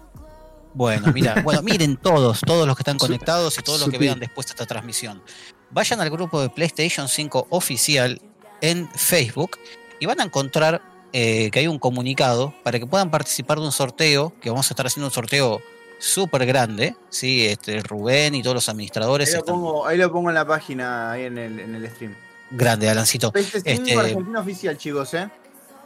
Bueno, 0.74 1.12
mira, 1.14 1.36
bueno, 1.44 1.62
miren 1.62 1.98
todos, 1.98 2.42
todos 2.42 2.66
los 2.68 2.76
que 2.76 2.82
están 2.82 2.98
conectados 2.98 3.58
y 3.60 3.62
todos 3.62 3.80
los 3.80 3.90
que 3.90 3.98
vean 3.98 4.20
después 4.20 4.48
esta 4.48 4.66
transmisión. 4.66 5.22
Vayan 5.70 6.02
al 6.02 6.10
grupo 6.10 6.42
de 6.42 6.50
PlayStation 6.50 7.08
5 7.08 7.48
oficial 7.50 8.22
en 8.62 8.90
Facebook 8.96 9.58
y 10.00 10.06
van 10.06 10.20
a 10.22 10.24
encontrar 10.24 10.82
eh, 11.14 11.50
que 11.52 11.60
hay 11.60 11.68
un 11.68 11.80
comunicado 11.80 12.54
para 12.64 12.80
que 12.80 12.86
puedan 12.88 13.10
participar 13.12 13.60
de 13.60 13.66
un 13.66 13.72
sorteo, 13.72 14.34
que 14.42 14.50
vamos 14.50 14.70
a 14.70 14.74
estar 14.74 14.86
haciendo 14.88 15.08
un 15.08 15.14
sorteo 15.14 15.62
súper 16.00 16.46
grande, 16.46 16.96
¿sí? 17.10 17.46
Este, 17.46 17.80
Rubén 17.82 18.36
y 18.36 18.42
todos 18.44 18.56
los 18.56 18.68
Ahí 18.68 18.74
administradores 18.74 19.32
lo, 19.32 19.38
están 19.40 19.56
pongo, 19.56 19.88
ahí 19.88 19.98
lo 19.98 20.12
pongo 20.12 20.30
en 20.30 20.36
la 20.36 20.46
página, 20.46 21.12
ahí 21.12 21.24
en 21.26 21.38
el, 21.38 21.60
en 21.60 21.76
el 21.76 21.90
stream. 21.90 22.16
grande, 22.52 22.90
Alancito. 22.90 23.32
PlayStation 23.32 23.68
Este- 23.88 23.98
Argentina 23.98 24.40
oficial, 24.42 24.78
chicos, 24.78 25.14
¿eh? 25.14 25.30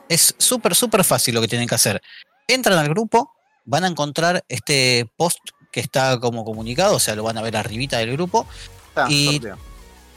Es 0.09 0.33
súper, 0.37 0.73
súper 0.73 1.03
fácil 1.03 1.35
lo 1.35 1.41
que 1.41 1.47
tienen 1.49 1.67
que 1.67 1.75
hacer. 1.75 2.01
Entran 2.47 2.79
al 2.79 2.87
grupo, 2.89 3.31
van 3.65 3.83
a 3.83 3.87
encontrar 3.87 4.43
este 4.47 5.05
post 5.17 5.39
que 5.71 5.81
está 5.81 6.17
como 6.19 6.45
comunicado, 6.45 6.95
o 6.95 6.99
sea, 6.99 7.13
lo 7.15 7.23
van 7.23 7.37
a 7.37 7.41
ver 7.41 7.57
arribita 7.57 7.97
del 7.97 8.13
grupo. 8.13 8.47
Está, 8.89 9.07
Y- 9.09 9.33
sorteo. 9.33 9.57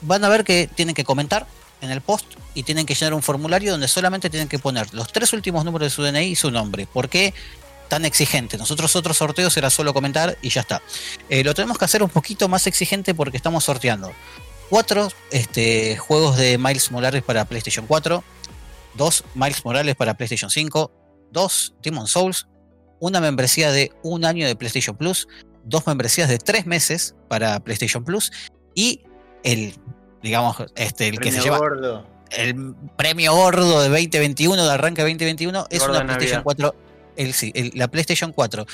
Van 0.02 0.24
a 0.24 0.28
ver 0.30 0.44
que 0.44 0.66
tienen 0.74 0.94
que 0.94 1.04
comentar 1.04 1.46
en 1.80 1.90
el 1.90 2.00
post 2.00 2.26
y 2.54 2.62
tienen 2.62 2.86
que 2.86 2.94
llenar 2.94 3.14
un 3.14 3.22
formulario 3.22 3.72
donde 3.72 3.88
solamente 3.88 4.30
tienen 4.30 4.48
que 4.48 4.58
poner 4.58 4.92
los 4.92 5.12
tres 5.12 5.32
últimos 5.32 5.64
números 5.64 5.86
de 5.86 5.90
su 5.90 6.02
DNI 6.02 6.26
y 6.26 6.36
su 6.36 6.50
nombre. 6.50 6.86
¿Por 6.86 7.08
qué 7.08 7.34
tan 7.88 8.04
exigente? 8.04 8.56
Nosotros 8.56 8.94
otros 8.96 9.16
sorteos 9.16 9.56
era 9.56 9.70
solo 9.70 9.92
comentar 9.94 10.36
y 10.42 10.50
ya 10.50 10.62
está. 10.62 10.82
Eh, 11.28 11.44
lo 11.44 11.54
tenemos 11.54 11.78
que 11.78 11.84
hacer 11.84 12.02
un 12.02 12.10
poquito 12.10 12.48
más 12.48 12.66
exigente 12.66 13.14
porque 13.14 13.36
estamos 13.36 13.64
sorteando 13.64 14.12
cuatro 14.68 15.08
este, 15.30 15.96
juegos 15.96 16.36
de 16.36 16.56
Miles 16.58 16.90
Morales 16.90 17.22
para 17.22 17.44
PlayStation 17.44 17.86
4, 17.86 18.22
dos 18.94 19.24
Miles 19.34 19.64
Morales 19.64 19.96
para 19.96 20.14
PlayStation 20.14 20.50
5, 20.50 20.92
dos 21.32 21.74
Demon 21.82 22.06
Souls, 22.06 22.46
una 23.00 23.20
membresía 23.20 23.72
de 23.72 23.92
un 24.02 24.24
año 24.24 24.46
de 24.46 24.56
PlayStation 24.56 24.96
Plus, 24.96 25.26
dos 25.64 25.86
membresías 25.86 26.28
de 26.28 26.38
tres 26.38 26.66
meses 26.66 27.14
para 27.28 27.60
PlayStation 27.60 28.04
Plus 28.04 28.30
y 28.74 29.02
el, 29.42 29.74
digamos, 30.22 30.56
este, 30.76 31.08
el 31.08 31.18
que 31.18 31.30
se 31.32 31.38
Premio 31.40 31.44
lleva 31.44 31.58
gordo. 31.58 32.06
el 32.30 32.74
premio 32.96 33.34
gordo 33.34 33.82
de 33.82 33.88
2021, 33.88 34.64
de 34.66 34.72
arranque 34.72 35.02
2021, 35.02 35.66
es 35.70 35.80
Gordo 35.80 35.94
una 35.94 36.04
PlayStation 36.06 36.30
Navidad. 36.38 36.42
4. 36.44 36.74
El, 37.16 37.34
sí, 37.34 37.50
el- 37.54 37.72
la 37.74 37.88
PlayStation 37.88 38.32
4 38.32 38.66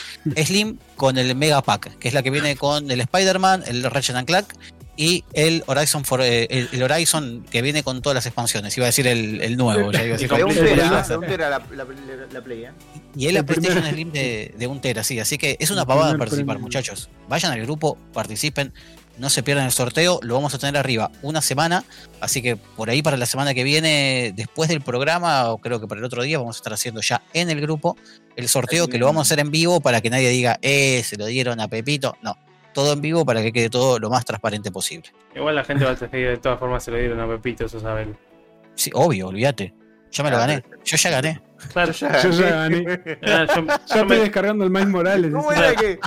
Slim 0.45 0.79
con 0.95 1.19
el 1.19 1.35
Mega 1.35 1.63
Pack, 1.63 1.99
que 1.99 2.09
es 2.09 2.15
la 2.15 2.23
que 2.23 2.31
viene 2.31 2.55
con 2.57 2.91
el 2.91 3.01
Spider-Man, 3.01 3.65
el 3.67 3.83
Ratchet 3.85 4.15
and 4.15 4.27
Clank 4.27 4.53
y 4.99 5.25
el 5.33 5.63
Horizon 5.67 6.05
for, 6.05 6.21
eh, 6.23 6.47
el, 6.51 6.69
el 6.73 6.83
Horizon 6.83 7.45
que 7.51 7.61
viene 7.61 7.83
con 7.83 8.01
todas 8.03 8.15
las 8.15 8.27
expansiones. 8.27 8.77
Iba 8.77 8.87
a 8.87 8.89
decir 8.89 9.07
el, 9.07 9.41
el 9.43 9.57
nuevo, 9.57 9.91
ya 9.91 10.05
iba 10.05 10.15
a 10.15 10.19
decir 10.19 10.31
El 10.33 10.39
De 10.39 10.45
un 10.45 10.55
tera, 10.55 10.69
completo. 10.69 11.09
de 11.09 11.17
un 11.19 11.27
tera 11.27 11.51
la, 11.51 11.59
la, 11.59 11.85
la- 11.85 12.27
la 12.33 12.41
play, 12.45 12.65
¿eh? 12.65 12.71
Y 13.17 13.27
es 13.27 13.33
la 13.35 13.43
primer- 13.43 13.63
PlayStation 13.73 13.93
Slim 13.93 14.13
de, 14.13 14.55
de 14.57 14.67
un 14.67 14.81
tera, 14.81 15.03
sí. 15.03 15.19
Así 15.19 15.39
que 15.39 15.57
es 15.59 15.71
una 15.71 15.85
pavada 15.87 16.17
participar, 16.17 16.55
premio. 16.57 16.63
muchachos. 16.63 17.11
Vayan 17.29 17.53
al 17.53 17.63
grupo, 17.63 17.99
participen, 18.13 18.73
no 19.19 19.31
se 19.31 19.43
pierdan 19.43 19.65
el 19.67 19.73
sorteo. 19.73 20.21
Lo 20.23 20.35
vamos 20.35 20.55
a 20.55 20.59
tener 20.59 20.77
arriba 20.77 21.11
una 21.23 21.41
semana. 21.43 21.85
Así 22.21 22.43
que 22.43 22.57
por 22.57 22.91
ahí 22.91 23.03
para 23.03 23.17
la 23.17 23.27
semana 23.27 23.55
que 23.55 23.65
viene, 23.65 24.33
después 24.35 24.69
del 24.69 24.81
programa, 24.81 25.51
o 25.51 25.59
creo 25.59 25.81
que 25.81 25.87
para 25.87 25.99
el 26.01 26.05
otro 26.05 26.23
día, 26.23 26.39
vamos 26.39 26.57
a 26.57 26.59
estar 26.59 26.73
haciendo 26.73 27.01
ya 27.01 27.23
en 27.33 27.51
el 27.51 27.61
grupo 27.61 27.97
el 28.37 28.49
sorteo 28.49 28.89
que 28.89 28.99
lo 28.99 29.07
vamos 29.07 29.21
a 29.21 29.23
hacer 29.23 29.41
en 29.41 29.51
vivo 29.51 29.81
para 29.81 30.01
que 30.01 30.11
nadie 30.11 30.29
diga, 30.29 30.59
eh, 30.63 31.03
se 31.05 31.17
lo 31.17 31.27
dieron 31.27 31.61
a 31.61 31.69
Pepito. 31.69 32.17
No, 32.23 32.37
todo 32.75 32.93
en 32.93 33.01
vivo 33.01 33.25
para 33.25 33.43
que 33.43 33.53
quede 33.53 33.71
todo 33.71 33.99
lo 33.99 34.11
más 34.11 34.25
transparente 34.25 34.71
posible. 34.71 35.11
Igual 35.35 35.55
la 35.55 35.65
gente 35.65 35.85
va 35.85 35.93
a 35.93 35.95
decir 35.95 36.11
de 36.11 36.37
todas 36.37 36.59
formas 36.59 36.85
se 36.85 36.91
lo 36.91 36.99
dieron 36.99 37.19
a 37.21 37.27
Pepito, 37.29 37.65
eso 37.67 37.81
saben. 37.81 38.17
Sí, 38.75 38.91
obvio, 38.95 39.29
olvídate. 39.29 39.73
Yo 40.13 40.23
me 40.23 40.31
lo 40.31 40.39
gané. 40.39 40.63
Yo 40.85 40.97
ya 40.97 41.11
gané. 41.11 41.43
Claro, 41.73 41.93
Yo 41.93 42.09
ya 42.09 42.23
Yo 42.23 42.31
ya 42.31 42.51
gané. 42.51 42.83
gané. 42.85 43.19
Ah, 43.23 43.47
yo- 43.55 43.67
yo 43.67 43.75
estoy 43.75 44.05
me- 44.05 44.17
descargando 44.19 44.65
el 44.65 44.71
Miles 44.71 44.89
Morales. 44.89 45.33
¿Cómo 45.33 45.53
era 45.53 45.75
que, 45.75 45.99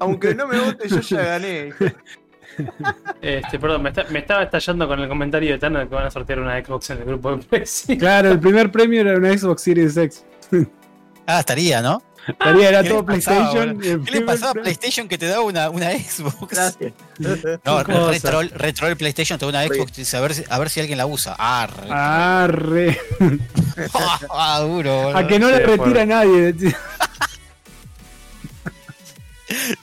aunque 0.00 0.34
no 0.34 0.46
me 0.46 0.58
guste, 0.60 0.88
yo 0.88 1.00
ya 1.00 1.22
gané? 1.22 1.72
este, 3.22 3.58
perdón, 3.58 3.82
me, 3.82 3.88
está- 3.90 4.04
me 4.10 4.18
estaba 4.20 4.42
estallando 4.42 4.86
con 4.88 5.00
el 5.00 5.08
comentario 5.08 5.52
de 5.52 5.58
Tano 5.58 5.78
de 5.78 5.88
que 5.88 5.94
van 5.94 6.06
a 6.06 6.10
sortear 6.10 6.40
una 6.40 6.62
Xbox 6.64 6.90
en 6.90 6.98
el 6.98 7.04
grupo 7.04 7.36
de 7.36 7.42
PC. 7.44 7.96
Claro, 7.98 8.30
el 8.32 8.40
primer 8.40 8.70
premio 8.72 9.00
era 9.00 9.16
una 9.16 9.36
Xbox 9.36 9.62
Series 9.62 9.96
X. 9.96 10.24
Ah, 11.26 11.40
estaría, 11.40 11.82
¿no? 11.82 12.02
Estaría, 12.26 12.68
era 12.68 12.82
¿Qué 12.82 12.90
todo 12.90 13.06
pasaba, 13.06 13.50
PlayStation. 13.52 14.04
¿Qué 14.04 14.10
le 14.10 14.20
pasaba 14.20 14.50
a 14.50 14.54
PlayStation 14.62 15.08
que 15.08 15.16
te 15.16 15.26
da 15.28 15.40
una, 15.40 15.70
una 15.70 15.90
Xbox? 15.92 16.48
Gracias. 16.50 16.92
No, 17.64 17.82
retroll, 18.10 18.50
retroll 18.54 18.96
PlayStation 18.96 19.38
te 19.38 19.46
da 19.46 19.48
una 19.50 19.64
Xbox 19.66 19.92
y 19.96 20.02
dice 20.02 20.16
a 20.16 20.20
ver, 20.20 20.34
si- 20.34 20.44
a 20.48 20.58
ver 20.58 20.68
si 20.68 20.80
alguien 20.80 20.98
la 20.98 21.06
usa. 21.06 21.34
Arre. 21.38 21.88
Arre. 21.90 22.98
Ah, 24.30 24.58
duro. 24.60 25.16
A 25.16 25.24
que 25.26 25.38
no 25.38 25.46
Sí, 25.48 25.54
le 25.54 25.66
retira 25.66 26.02
a 26.02 26.06
nadie. 26.06 26.54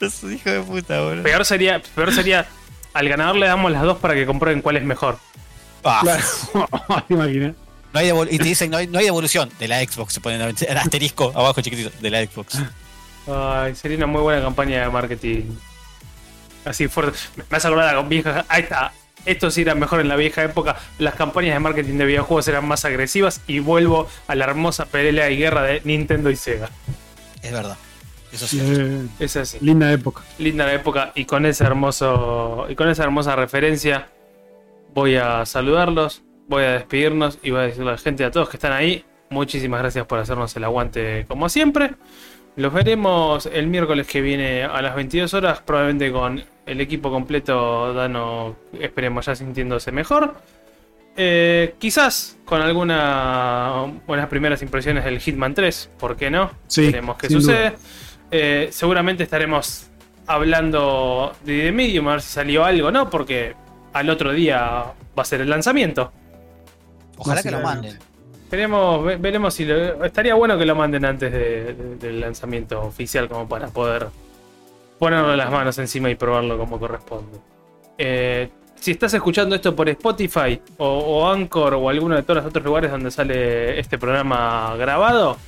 Es 0.00 0.22
un 0.22 0.32
hijo 0.34 0.50
de 0.50 0.60
puta, 0.60 1.00
boludo. 1.00 1.22
Peor 1.24 1.44
sería, 1.44 1.82
peor 1.94 2.12
sería, 2.12 2.46
al 2.96 3.08
ganador 3.08 3.36
le 3.36 3.46
damos 3.46 3.70
las 3.70 3.82
dos 3.82 3.98
para 3.98 4.14
que 4.14 4.26
comprueben 4.26 4.62
cuál 4.62 4.76
es 4.76 4.84
mejor. 4.84 5.18
Ah, 5.84 6.00
Claro. 6.02 6.24
¿Te 7.08 7.14
imaginas? 7.14 7.54
no 7.92 8.00
hay 8.00 8.12
y 8.30 8.38
te 8.38 8.44
dicen 8.44 8.70
no 8.70 8.76
hay, 8.76 8.86
no 8.88 8.98
hay 8.98 9.06
devolución 9.06 9.50
de 9.58 9.68
la 9.68 9.80
Xbox. 9.80 10.14
Se 10.14 10.20
ponen 10.20 10.40
el 10.68 10.76
asterisco 10.76 11.32
abajo 11.34 11.60
chiquitito 11.60 11.90
de 12.00 12.10
la 12.10 12.24
Xbox. 12.24 12.58
Ay, 13.28 13.74
sería 13.74 13.96
una 13.96 14.06
muy 14.06 14.20
buena 14.20 14.42
campaña 14.42 14.82
de 14.82 14.90
marketing. 14.90 15.42
Así 16.64 16.88
fuerte. 16.88 17.18
Me 17.50 17.56
hace 17.56 17.68
acordar 17.68 17.94
a 17.94 18.00
la 18.00 18.02
vieja. 18.02 18.44
Ahí 18.48 18.62
está. 18.62 18.92
Esto 19.24 19.50
sí 19.50 19.62
era 19.62 19.74
mejor 19.74 20.00
en 20.00 20.08
la 20.08 20.16
vieja 20.16 20.44
época. 20.44 20.76
Las 20.98 21.14
campañas 21.14 21.54
de 21.54 21.60
marketing 21.60 21.94
de 21.98 22.04
videojuegos 22.04 22.46
eran 22.48 22.66
más 22.66 22.84
agresivas. 22.84 23.40
Y 23.46 23.58
vuelvo 23.60 24.08
a 24.28 24.34
la 24.34 24.44
hermosa 24.44 24.86
pelea 24.86 25.30
y 25.30 25.36
guerra 25.38 25.62
de 25.62 25.80
Nintendo 25.84 26.30
y 26.30 26.36
Sega. 26.36 26.70
Es 27.42 27.52
verdad. 27.52 27.76
Eso 28.32 28.46
sí. 28.46 28.60
Eh, 28.62 29.06
Es 29.18 29.36
así. 29.36 29.58
linda 29.60 29.90
época. 29.92 30.22
Linda 30.38 30.66
la 30.66 30.74
época. 30.74 31.12
Y 31.14 31.24
con 31.24 31.46
ese 31.46 31.64
hermoso. 31.64 32.66
Y 32.68 32.74
con 32.74 32.88
esa 32.88 33.04
hermosa 33.04 33.36
referencia. 33.36 34.08
Voy 34.94 35.16
a 35.16 35.44
saludarlos. 35.46 36.22
Voy 36.48 36.64
a 36.64 36.72
despedirnos. 36.72 37.38
Y 37.42 37.50
voy 37.50 37.60
a 37.60 37.62
decirle 37.64 37.88
a 37.90 37.92
la 37.92 37.98
gente, 37.98 38.24
a 38.24 38.30
todos 38.30 38.48
que 38.48 38.56
están 38.56 38.72
ahí. 38.72 39.04
Muchísimas 39.30 39.80
gracias 39.80 40.06
por 40.06 40.18
hacernos 40.18 40.54
el 40.56 40.64
aguante 40.64 41.24
como 41.28 41.48
siempre. 41.48 41.92
Los 42.56 42.72
veremos 42.72 43.46
el 43.46 43.66
miércoles 43.66 44.06
que 44.06 44.20
viene 44.22 44.64
a 44.64 44.80
las 44.80 44.94
22 44.94 45.34
horas, 45.34 45.60
probablemente 45.60 46.10
con 46.10 46.42
el 46.64 46.80
equipo 46.80 47.10
completo, 47.10 47.92
Dano, 47.92 48.56
esperemos 48.80 49.26
ya 49.26 49.34
sintiéndose 49.36 49.92
mejor. 49.92 50.36
Eh, 51.18 51.74
quizás 51.78 52.38
con 52.46 52.62
alguna 52.62 53.84
buenas 54.06 54.28
primeras 54.28 54.62
impresiones 54.62 55.04
del 55.04 55.18
Hitman 55.20 55.54
3, 55.54 55.90
¿por 55.98 56.16
qué 56.16 56.30
no? 56.30 56.50
Sí, 56.66 56.86
Veremos 56.86 57.18
qué 57.18 57.28
sucede. 57.28 57.74
Eh, 58.38 58.68
seguramente 58.70 59.22
estaremos 59.22 59.86
hablando 60.26 61.32
de 61.44 61.62
The 61.64 61.72
Medium, 61.72 62.08
a 62.08 62.12
ver 62.12 62.20
si 62.22 62.28
salió 62.32 62.64
algo, 62.66 62.90
¿no? 62.90 63.08
Porque 63.08 63.54
al 63.94 64.10
otro 64.10 64.32
día 64.32 64.60
va 65.18 65.22
a 65.22 65.24
ser 65.24 65.40
el 65.40 65.48
lanzamiento. 65.48 66.12
Ojalá 67.16 67.42
que 67.42 67.50
lo 67.50 67.60
manden. 67.60 67.98
Veremos, 68.50 69.04
ve- 69.04 69.16
veremos 69.16 69.54
si 69.54 69.64
lo- 69.64 70.04
estaría 70.04 70.34
bueno 70.34 70.58
que 70.58 70.66
lo 70.66 70.74
manden 70.76 71.04
antes 71.06 71.32
de- 71.32 71.72
de- 71.74 71.96
del 71.96 72.20
lanzamiento 72.20 72.80
oficial 72.82 73.26
como 73.28 73.48
para 73.48 73.68
poder 73.68 74.08
ponerlo 74.98 75.34
las 75.34 75.50
manos 75.50 75.78
encima 75.78 76.10
y 76.10 76.14
probarlo 76.14 76.58
como 76.58 76.78
corresponde. 76.78 77.38
Eh, 77.96 78.50
si 78.74 78.90
estás 78.90 79.14
escuchando 79.14 79.54
esto 79.56 79.74
por 79.74 79.88
Spotify 79.88 80.60
o, 80.76 80.86
o 80.86 81.30
Anchor 81.32 81.72
o 81.74 81.88
alguno 81.88 82.14
de 82.16 82.22
todos 82.22 82.36
los 82.42 82.46
otros 82.46 82.64
lugares 82.66 82.90
donde 82.90 83.10
sale 83.10 83.80
este 83.80 83.96
programa 83.96 84.74
grabado, 84.76 85.38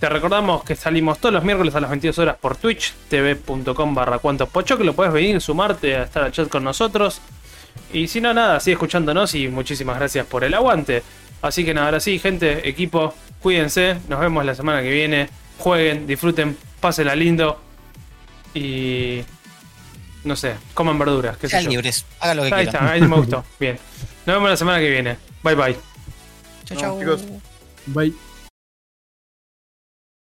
te 0.00 0.08
recordamos 0.08 0.64
que 0.64 0.74
salimos 0.76 1.18
todos 1.18 1.34
los 1.34 1.44
miércoles 1.44 1.74
a 1.74 1.80
las 1.80 1.90
22 1.90 2.18
horas 2.18 2.36
por 2.40 2.56
Twitch, 2.56 2.94
tv.com 3.10 3.94
barra 3.94 4.18
cuantos 4.18 4.48
pocho, 4.48 4.78
que 4.78 4.84
lo 4.84 4.94
puedes 4.94 5.12
venir, 5.12 5.40
sumarte 5.42 5.94
a 5.94 6.04
estar 6.04 6.24
al 6.24 6.32
chat 6.32 6.48
con 6.48 6.64
nosotros. 6.64 7.20
Y 7.92 8.08
si 8.08 8.20
no, 8.20 8.32
nada, 8.32 8.58
sigue 8.60 8.72
escuchándonos 8.74 9.34
y 9.34 9.48
muchísimas 9.48 9.96
gracias 9.98 10.26
por 10.26 10.42
el 10.42 10.54
aguante. 10.54 11.02
Así 11.42 11.64
que 11.64 11.74
nada, 11.74 11.86
ahora 11.88 12.00
sí, 12.00 12.18
gente, 12.18 12.66
equipo, 12.68 13.14
cuídense, 13.42 13.98
nos 14.08 14.20
vemos 14.20 14.44
la 14.44 14.54
semana 14.54 14.82
que 14.82 14.90
viene, 14.90 15.28
jueguen, 15.58 16.06
disfruten, 16.06 16.56
pásenla 16.80 17.14
lindo 17.14 17.60
y... 18.54 19.20
No 20.24 20.36
sé, 20.36 20.54
coman 20.74 20.98
verduras, 20.98 21.36
qué 21.38 21.46
sé 21.46 21.52
Sean 21.52 21.64
yo. 21.64 21.70
libres, 21.70 22.04
hagan 22.20 22.36
lo 22.38 22.42
que 22.42 22.54
Ahí 22.54 22.64
quieran. 22.66 22.74
está, 22.84 22.92
ahí 22.92 23.00
me 23.00 23.16
gustó. 23.16 23.44
Bien. 23.60 23.78
Nos 24.26 24.36
vemos 24.36 24.50
la 24.50 24.56
semana 24.56 24.78
que 24.78 24.90
viene. 24.90 25.16
Bye 25.42 25.54
bye. 25.54 25.76
Chau. 26.66 26.98
chicos. 27.00 27.22
Bye. 27.86 28.29